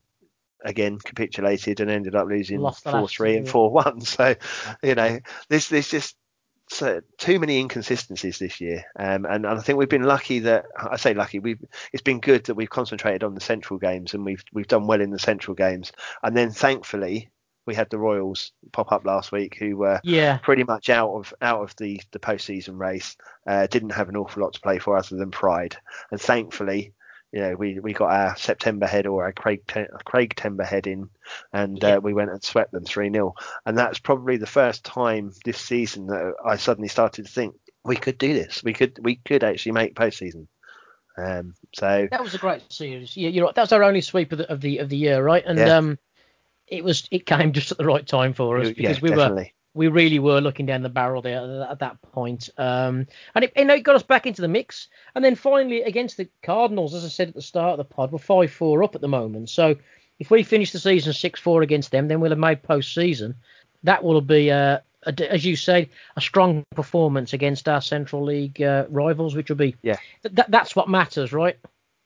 again 0.64 0.98
capitulated 0.98 1.80
and 1.80 1.90
ended 1.90 2.14
up 2.14 2.28
losing 2.28 2.60
four 2.92 3.08
three 3.08 3.36
and 3.38 3.48
four 3.48 3.70
one. 3.70 4.00
So, 4.16 4.34
you 4.82 4.94
know, 4.94 5.18
this 5.48 5.68
this 5.68 5.88
just 5.90 6.14
so, 6.72 7.00
too 7.18 7.38
many 7.38 7.58
inconsistencies 7.58 8.38
this 8.38 8.60
year, 8.60 8.84
um, 8.98 9.24
and, 9.26 9.44
and 9.44 9.58
I 9.58 9.60
think 9.60 9.78
we've 9.78 9.88
been 9.88 10.04
lucky 10.04 10.40
that 10.40 10.66
I 10.76 10.96
say 10.96 11.14
lucky. 11.14 11.38
We've 11.38 11.62
it's 11.92 12.02
been 12.02 12.20
good 12.20 12.44
that 12.44 12.54
we've 12.54 12.70
concentrated 12.70 13.22
on 13.24 13.34
the 13.34 13.40
central 13.40 13.78
games 13.78 14.14
and 14.14 14.24
we've 14.24 14.42
we've 14.52 14.66
done 14.68 14.86
well 14.86 15.00
in 15.00 15.10
the 15.10 15.18
central 15.18 15.54
games, 15.54 15.92
and 16.22 16.36
then 16.36 16.50
thankfully 16.50 17.30
we 17.66 17.74
had 17.74 17.90
the 17.90 17.98
Royals 17.98 18.52
pop 18.72 18.90
up 18.90 19.04
last 19.04 19.30
week 19.30 19.56
who 19.56 19.76
were 19.76 20.00
Yeah. 20.02 20.38
pretty 20.38 20.64
much 20.64 20.90
out 20.90 21.10
of 21.14 21.32
out 21.42 21.62
of 21.62 21.76
the 21.76 22.00
the 22.10 22.18
postseason 22.18 22.78
race. 22.78 23.16
Uh, 23.46 23.66
didn't 23.66 23.90
have 23.90 24.08
an 24.08 24.16
awful 24.16 24.42
lot 24.42 24.54
to 24.54 24.60
play 24.60 24.78
for 24.78 24.96
other 24.96 25.16
than 25.16 25.30
pride, 25.30 25.76
and 26.10 26.20
thankfully, 26.20 26.92
you 27.32 27.40
know, 27.40 27.54
we, 27.54 27.78
we 27.80 27.92
got 27.94 28.10
our 28.10 28.36
September 28.36 28.86
head 28.86 29.06
or 29.06 29.24
our 29.24 29.32
Craig 29.32 29.62
Te- 29.66 29.86
Craig 30.04 30.34
Timber 30.36 30.64
head 30.64 30.86
in, 30.86 31.08
and 31.52 31.82
Yeah. 31.82 31.96
uh, 31.96 32.00
we 32.00 32.12
went 32.12 32.30
and 32.30 32.42
swept 32.44 32.72
them 32.72 32.84
three 32.84 33.10
0 33.10 33.34
and 33.64 33.76
that's 33.76 33.98
probably 33.98 34.36
the 34.36 34.46
first 34.46 34.84
time 34.84 35.32
this 35.44 35.58
season 35.58 36.08
that 36.08 36.34
I 36.44 36.56
suddenly 36.56 36.88
started 36.88 37.24
to 37.26 37.32
think 37.32 37.54
we 37.84 37.96
could 37.96 38.18
do 38.18 38.34
this. 38.34 38.62
We 38.62 38.74
could 38.74 38.98
we 39.00 39.16
could 39.16 39.42
actually 39.44 39.72
make 39.72 39.94
postseason. 39.94 40.46
Um, 41.16 41.54
so 41.74 42.08
That 42.10 42.22
was 42.22 42.34
a 42.34 42.38
great 42.38 42.70
series. 42.72 43.16
Yeah, 43.16 43.28
you're 43.30 43.46
right. 43.46 43.54
That 43.54 43.62
was 43.62 43.72
our 43.72 43.82
only 43.82 44.00
sweep 44.02 44.32
of 44.32 44.38
the 44.38 44.50
of 44.50 44.60
the, 44.60 44.78
of 44.78 44.88
the 44.88 44.96
year, 44.96 45.22
right? 45.22 45.44
And 45.44 45.58
Yeah. 45.58 45.76
um, 45.76 45.98
it 46.68 46.84
was 46.84 47.08
it 47.10 47.26
came 47.26 47.52
just 47.54 47.72
at 47.72 47.78
the 47.78 47.84
right 47.86 48.06
time 48.06 48.34
for 48.34 48.58
us 48.60 48.68
yeah, 48.68 48.74
because 48.76 49.02
we 49.02 49.10
were 49.10 49.16
definitely. 49.16 49.54
We 49.74 49.88
really 49.88 50.18
were 50.18 50.40
looking 50.40 50.66
down 50.66 50.82
the 50.82 50.88
barrel 50.88 51.22
there 51.22 51.38
at, 51.38 51.70
at 51.70 51.78
that 51.78 52.02
point. 52.02 52.50
Um, 52.58 53.06
and 53.34 53.44
it, 53.44 53.52
you 53.56 53.64
know, 53.64 53.74
it 53.74 53.82
got 53.82 53.96
us 53.96 54.02
back 54.02 54.26
into 54.26 54.42
the 54.42 54.48
mix. 54.48 54.88
And 55.14 55.24
then 55.24 55.34
finally 55.34 55.82
against 55.82 56.16
the 56.16 56.28
Cardinals, 56.42 56.94
as 56.94 57.04
I 57.04 57.08
said 57.08 57.28
at 57.28 57.34
the 57.34 57.42
start 57.42 57.72
of 57.72 57.78
the 57.78 57.94
pod, 57.94 58.12
we're 58.12 58.18
five 58.18 58.52
four 58.52 58.82
up 58.82 58.94
at 58.94 59.00
the 59.00 59.08
moment. 59.08 59.48
So 59.50 59.76
if 60.18 60.30
we 60.30 60.42
finish 60.42 60.72
the 60.72 60.78
season 60.78 61.12
six 61.12 61.40
four 61.40 61.62
against 61.62 61.90
them, 61.90 62.08
then 62.08 62.20
we'll 62.20 62.30
have 62.32 62.38
made 62.38 62.62
postseason. 62.62 63.34
That 63.84 64.04
will 64.04 64.20
be 64.20 64.50
uh, 64.50 64.78
a, 65.04 65.32
as 65.32 65.44
you 65.44 65.56
say, 65.56 65.88
a 66.16 66.20
strong 66.20 66.64
performance 66.74 67.32
against 67.32 67.68
our 67.68 67.80
Central 67.80 68.24
League 68.24 68.60
uh, 68.62 68.84
rivals, 68.88 69.34
which 69.34 69.48
will 69.48 69.56
be 69.56 69.74
Yeah. 69.82 69.96
th- 70.22 70.34
that, 70.34 70.50
that's 70.50 70.76
what 70.76 70.88
matters, 70.88 71.32
right? 71.32 71.58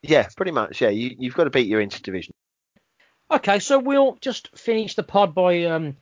Yeah, 0.03 0.29
pretty 0.37 0.53
much. 0.53 0.81
Yeah, 0.81 0.91
you 0.91 1.17
you've 1.19 1.35
got 1.35 1.45
to 1.45 1.51
beat 1.51 1.67
your 1.67 1.83
interdivision. 1.83 2.31
Okay, 3.29 3.59
so 3.59 3.81
we'll 3.81 4.17
just 4.21 4.57
finish 4.57 4.95
the 4.95 5.03
pod 5.03 5.35
by 5.35 5.65
um, 5.65 5.97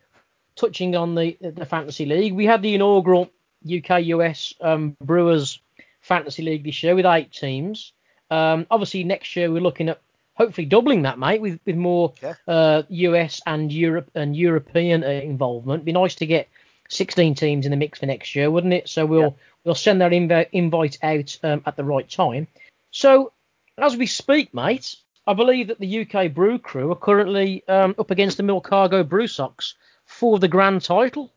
touching 0.57 0.97
on 0.97 1.15
the 1.15 1.37
the 1.41 1.67
fantasy 1.67 2.07
league. 2.07 2.35
We 2.35 2.47
had 2.47 2.63
the 2.63 2.75
inaugural 2.75 3.31
UK 3.65 4.05
US 4.07 4.55
um, 4.61 4.97
Brewers 5.03 5.61
fantasy 6.01 6.43
league 6.43 6.65
this 6.65 6.83
year 6.83 6.95
with 6.95 7.07
eight 7.07 7.33
teams. 7.33 7.93
Um, 8.31 8.67
obviously, 8.71 9.05
next 9.05 9.37
year 9.37 9.51
we're 9.51 9.61
looking 9.63 9.89
at 9.89 10.01
hopefully 10.35 10.67
doubling 10.67 11.03
that, 11.03 11.19
mate, 11.19 11.41
with 11.41 11.61
with 11.65 11.77
more 11.77 12.13
Yeah. 12.23 12.35
uh, 12.47 12.83
US 12.89 13.41
and 13.47 13.73
Europe 13.73 14.11
and 14.15 14.37
European 14.37 15.05
uh, 15.05 15.09
involvement. 15.09 15.85
Be 15.85 15.93
nice 15.93 16.15
to 16.17 16.27
get 16.27 16.49
16 16.89 17.35
teams 17.35 17.65
in 17.65 17.71
the 17.71 17.77
mix 17.77 17.99
for 18.01 18.07
next 18.07 18.35
year, 18.37 18.51
wouldn't 18.51 18.75
it? 18.75 18.89
So 18.89 19.07
we'll 19.07 19.21
Yeah. 19.23 19.31
we'll 19.65 19.75
send 19.75 20.01
that 20.01 20.13
inv- 20.13 20.49
invite 20.53 20.99
out 21.03 21.39
um, 21.43 21.63
at 21.67 21.77
the 21.77 21.85
right 21.85 22.09
time. 22.09 22.47
So 22.91 23.33
as 23.79 23.97
we 23.97 24.07
speak, 24.07 24.53
mate, 24.55 24.97
I 25.27 25.33
believe 25.35 25.69
that 25.69 25.81
the 25.81 26.03
UK 26.07 26.33
Brew 26.35 26.59
Crew 26.59 26.93
are 26.93 26.97
currently 26.97 27.67
um, 27.67 27.95
up 27.99 28.11
against 28.11 28.37
the 28.37 28.43
Milcargo 28.43 29.09
Brew 29.09 29.27
Sox 29.27 29.75
for 30.05 30.39
the 30.39 30.49
grand 30.49 30.83
title. 30.83 31.31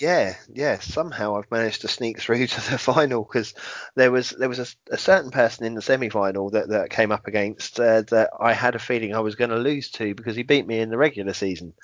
Yeah, 0.00 0.34
yeah. 0.52 0.80
Somehow 0.80 1.36
I've 1.36 1.50
managed 1.50 1.82
to 1.82 1.88
sneak 1.88 2.20
through 2.20 2.46
to 2.48 2.70
the 2.70 2.76
final 2.78 3.22
because 3.22 3.54
there 3.94 4.10
was 4.10 4.30
there 4.30 4.48
was 4.48 4.58
a, 4.58 4.66
a 4.90 4.98
certain 4.98 5.30
person 5.30 5.64
in 5.64 5.74
the 5.74 5.82
semi 5.82 6.08
final 6.08 6.50
that, 6.50 6.70
that 6.70 6.90
came 6.90 7.12
up 7.12 7.28
against 7.28 7.78
uh, 7.78 8.02
that 8.10 8.30
I 8.40 8.52
had 8.52 8.74
a 8.74 8.80
feeling 8.80 9.14
I 9.14 9.20
was 9.20 9.36
going 9.36 9.50
to 9.50 9.56
lose 9.56 9.90
to 9.92 10.12
because 10.14 10.34
he 10.34 10.42
beat 10.42 10.66
me 10.66 10.80
in 10.80 10.90
the 10.90 10.98
regular 10.98 11.34
season. 11.34 11.74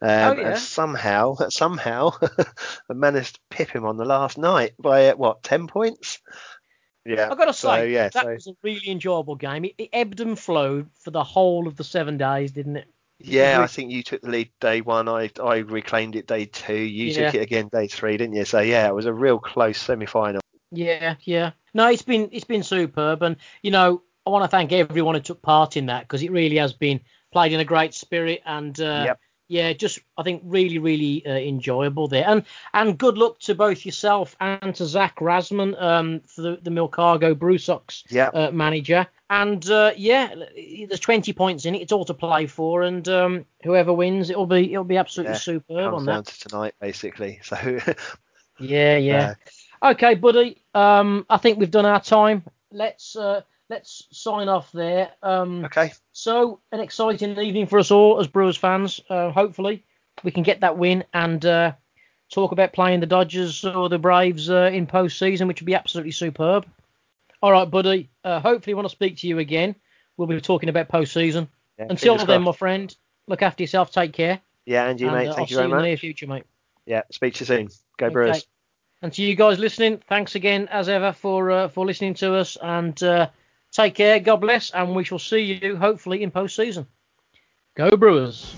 Um, 0.00 0.08
Oh, 0.10 0.40
yeah. 0.40 0.48
And 0.52 0.58
somehow 0.58 1.34
somehow 1.50 2.12
I 2.22 2.94
managed 2.94 3.34
to 3.34 3.40
pip 3.50 3.68
him 3.70 3.84
on 3.84 3.98
the 3.98 4.06
last 4.06 4.38
night 4.38 4.72
by 4.78 5.08
uh, 5.08 5.16
what 5.16 5.42
ten 5.42 5.66
points. 5.66 6.20
Yeah. 7.04 7.28
I've 7.30 7.38
got 7.38 7.46
to 7.46 7.52
so, 7.52 7.68
say, 7.68 7.92
yeah, 7.92 8.08
that 8.08 8.22
so- 8.22 8.32
was 8.32 8.46
a 8.46 8.52
really 8.62 8.88
enjoyable 8.88 9.36
game. 9.36 9.66
It, 9.66 9.74
it 9.76 9.88
ebbed 9.92 10.20
and 10.20 10.38
flowed 10.38 10.88
for 11.04 11.10
the 11.10 11.24
whole 11.24 11.66
of 11.68 11.76
the 11.76 11.84
seven 11.84 12.16
days, 12.16 12.52
didn't 12.52 12.76
it? 12.76 12.88
Yeah, 13.22 13.60
I 13.60 13.66
think 13.66 13.90
you 13.90 14.02
took 14.02 14.22
the 14.22 14.30
lead 14.30 14.50
day 14.60 14.80
one. 14.80 15.08
I 15.08 15.30
I 15.42 15.58
reclaimed 15.58 16.16
it 16.16 16.26
day 16.26 16.46
two. 16.46 16.74
You 16.74 17.10
Yeah. 17.10 17.26
took 17.26 17.34
it 17.36 17.42
again 17.42 17.68
day 17.70 17.86
three, 17.86 18.16
didn't 18.16 18.34
you? 18.34 18.44
So 18.44 18.60
yeah, 18.60 18.88
it 18.88 18.94
was 18.94 19.06
a 19.06 19.12
real 19.12 19.38
close 19.38 19.78
semi-final. 19.78 20.40
Yeah, 20.72 21.16
yeah. 21.22 21.52
No, 21.74 21.88
it's 21.88 22.02
been 22.02 22.28
it's 22.32 22.44
been 22.44 22.62
superb, 22.62 23.22
and 23.22 23.36
you 23.62 23.70
know 23.70 24.02
I 24.26 24.30
want 24.30 24.44
to 24.44 24.48
thank 24.48 24.72
everyone 24.72 25.14
who 25.14 25.20
took 25.20 25.42
part 25.42 25.76
in 25.76 25.86
that 25.86 26.02
because 26.02 26.22
it 26.22 26.30
really 26.30 26.56
has 26.56 26.72
been 26.72 27.00
played 27.32 27.52
in 27.52 27.60
a 27.60 27.64
great 27.64 27.94
spirit, 27.94 28.42
and 28.46 28.78
uh, 28.80 29.04
Yep. 29.06 29.20
Yeah, 29.50 29.72
just 29.72 29.98
I 30.16 30.22
think 30.22 30.42
really 30.44 30.78
really 30.78 31.26
uh, 31.26 31.30
enjoyable 31.30 32.06
there, 32.08 32.24
and 32.26 32.44
and 32.72 32.96
good 32.96 33.18
luck 33.18 33.40
to 33.40 33.54
both 33.54 33.84
yourself 33.84 34.36
and 34.40 34.74
to 34.76 34.86
Zach 34.86 35.16
Rasman 35.16 35.80
um, 35.82 36.20
for 36.26 36.42
the, 36.42 36.58
the 36.62 36.70
Milcargo 36.70 37.36
Brew 37.36 37.58
Sox 37.58 38.04
Yep. 38.10 38.30
uh, 38.34 38.50
manager, 38.52 39.06
and 39.28 39.68
uh, 39.68 39.92
yeah, 39.96 40.34
there's 40.88 41.00
20 41.00 41.32
points 41.32 41.66
in 41.66 41.74
it, 41.74 41.82
it's 41.82 41.92
all 41.92 42.04
to 42.04 42.14
play 42.14 42.46
for, 42.46 42.82
and 42.82 43.08
um, 43.08 43.44
whoever 43.64 43.92
wins, 43.92 44.30
it'll 44.30 44.46
be 44.46 44.72
it'll 44.72 44.84
be 44.84 44.96
absolutely 44.96 45.34
Yeah, 45.34 45.38
superb 45.38 45.94
on 45.94 46.06
down 46.06 46.22
that. 46.22 46.26
to 46.26 46.48
tonight, 46.48 46.74
basically. 46.80 47.40
So 47.42 47.56
Yeah, 48.58 48.96
yeah. 48.98 49.34
Okay, 49.82 50.14
buddy. 50.14 50.62
Um, 50.74 51.26
I 51.28 51.38
think 51.38 51.58
we've 51.58 51.70
done 51.70 51.86
our 51.86 52.00
time. 52.00 52.44
Let's 52.70 53.16
uh, 53.16 53.40
let's 53.70 54.06
sign 54.10 54.48
off 54.48 54.70
there. 54.72 55.12
Um, 55.22 55.64
okay. 55.66 55.92
so 56.12 56.60
an 56.72 56.80
exciting 56.80 57.38
evening 57.38 57.66
for 57.66 57.78
us 57.78 57.90
all 57.90 58.18
as 58.20 58.26
Brewers 58.26 58.56
fans. 58.56 59.00
Uh, 59.08 59.30
hopefully 59.30 59.84
we 60.24 60.32
can 60.32 60.42
get 60.42 60.60
that 60.60 60.76
win 60.76 61.04
and 61.14 61.42
uh, 61.46 61.72
talk 62.30 62.52
about 62.52 62.72
playing 62.72 63.00
the 63.00 63.06
Dodgers 63.06 63.64
or 63.64 63.88
the 63.88 63.98
Braves 63.98 64.50
uh, 64.50 64.70
in 64.72 64.86
post-season, 64.86 65.48
which 65.48 65.60
would 65.60 65.66
be 65.66 65.76
absolutely 65.76 66.10
superb. 66.12 66.66
All 67.40 67.52
right, 67.52 67.70
buddy. 67.70 68.10
Uh, 68.24 68.40
hopefully 68.40 68.74
when 68.74 68.84
I 68.84 68.88
speak 68.88 69.18
to 69.18 69.28
you 69.28 69.38
again, 69.38 69.76
we'll 70.16 70.28
be 70.28 70.40
talking 70.40 70.68
about 70.68 70.88
post-season. 70.88 71.48
Yeah, 71.78 71.86
Until 71.88 72.18
then, 72.18 72.42
my 72.42 72.52
friend, 72.52 72.94
look 73.28 73.40
after 73.40 73.62
yourself. 73.62 73.92
Take 73.92 74.12
care. 74.12 74.40
Yeah, 74.66 74.86
and 74.88 75.00
you, 75.00 75.08
and, 75.08 75.16
mate. 75.16 75.28
uh, 75.28 75.34
Thank 75.34 75.38
I'll 75.38 75.42
you 75.44 75.48
see 75.48 75.54
very 75.54 75.68
you 75.68 75.74
in 75.74 75.78
the 75.78 75.82
near 75.84 75.92
much. 75.92 76.00
future, 76.00 76.26
mate. 76.26 76.44
Yeah, 76.86 77.02
speak 77.12 77.34
to 77.34 77.40
you 77.40 77.46
soon. 77.46 77.68
Go 77.98 78.06
Okay. 78.06 78.12
Brewers. 78.12 78.46
And 79.00 79.12
to 79.14 79.22
you 79.22 79.34
guys 79.34 79.58
listening, 79.58 80.02
thanks 80.08 80.34
again 80.34 80.68
as 80.68 80.88
ever 80.90 81.12
for 81.12 81.50
uh, 81.50 81.68
for 81.68 81.86
listening 81.86 82.14
to 82.14 82.34
us 82.34 82.58
and 82.60 83.02
uh, 83.02 83.30
take 83.72 83.94
care. 83.94 84.20
God 84.20 84.36
bless, 84.36 84.70
and 84.70 84.94
we 84.94 85.04
shall 85.04 85.18
see 85.18 85.40
you 85.40 85.76
hopefully 85.76 86.22
in 86.22 86.30
post 86.30 86.56
season. 86.56 86.86
Go 87.76 87.96
Brewers. 87.96 88.54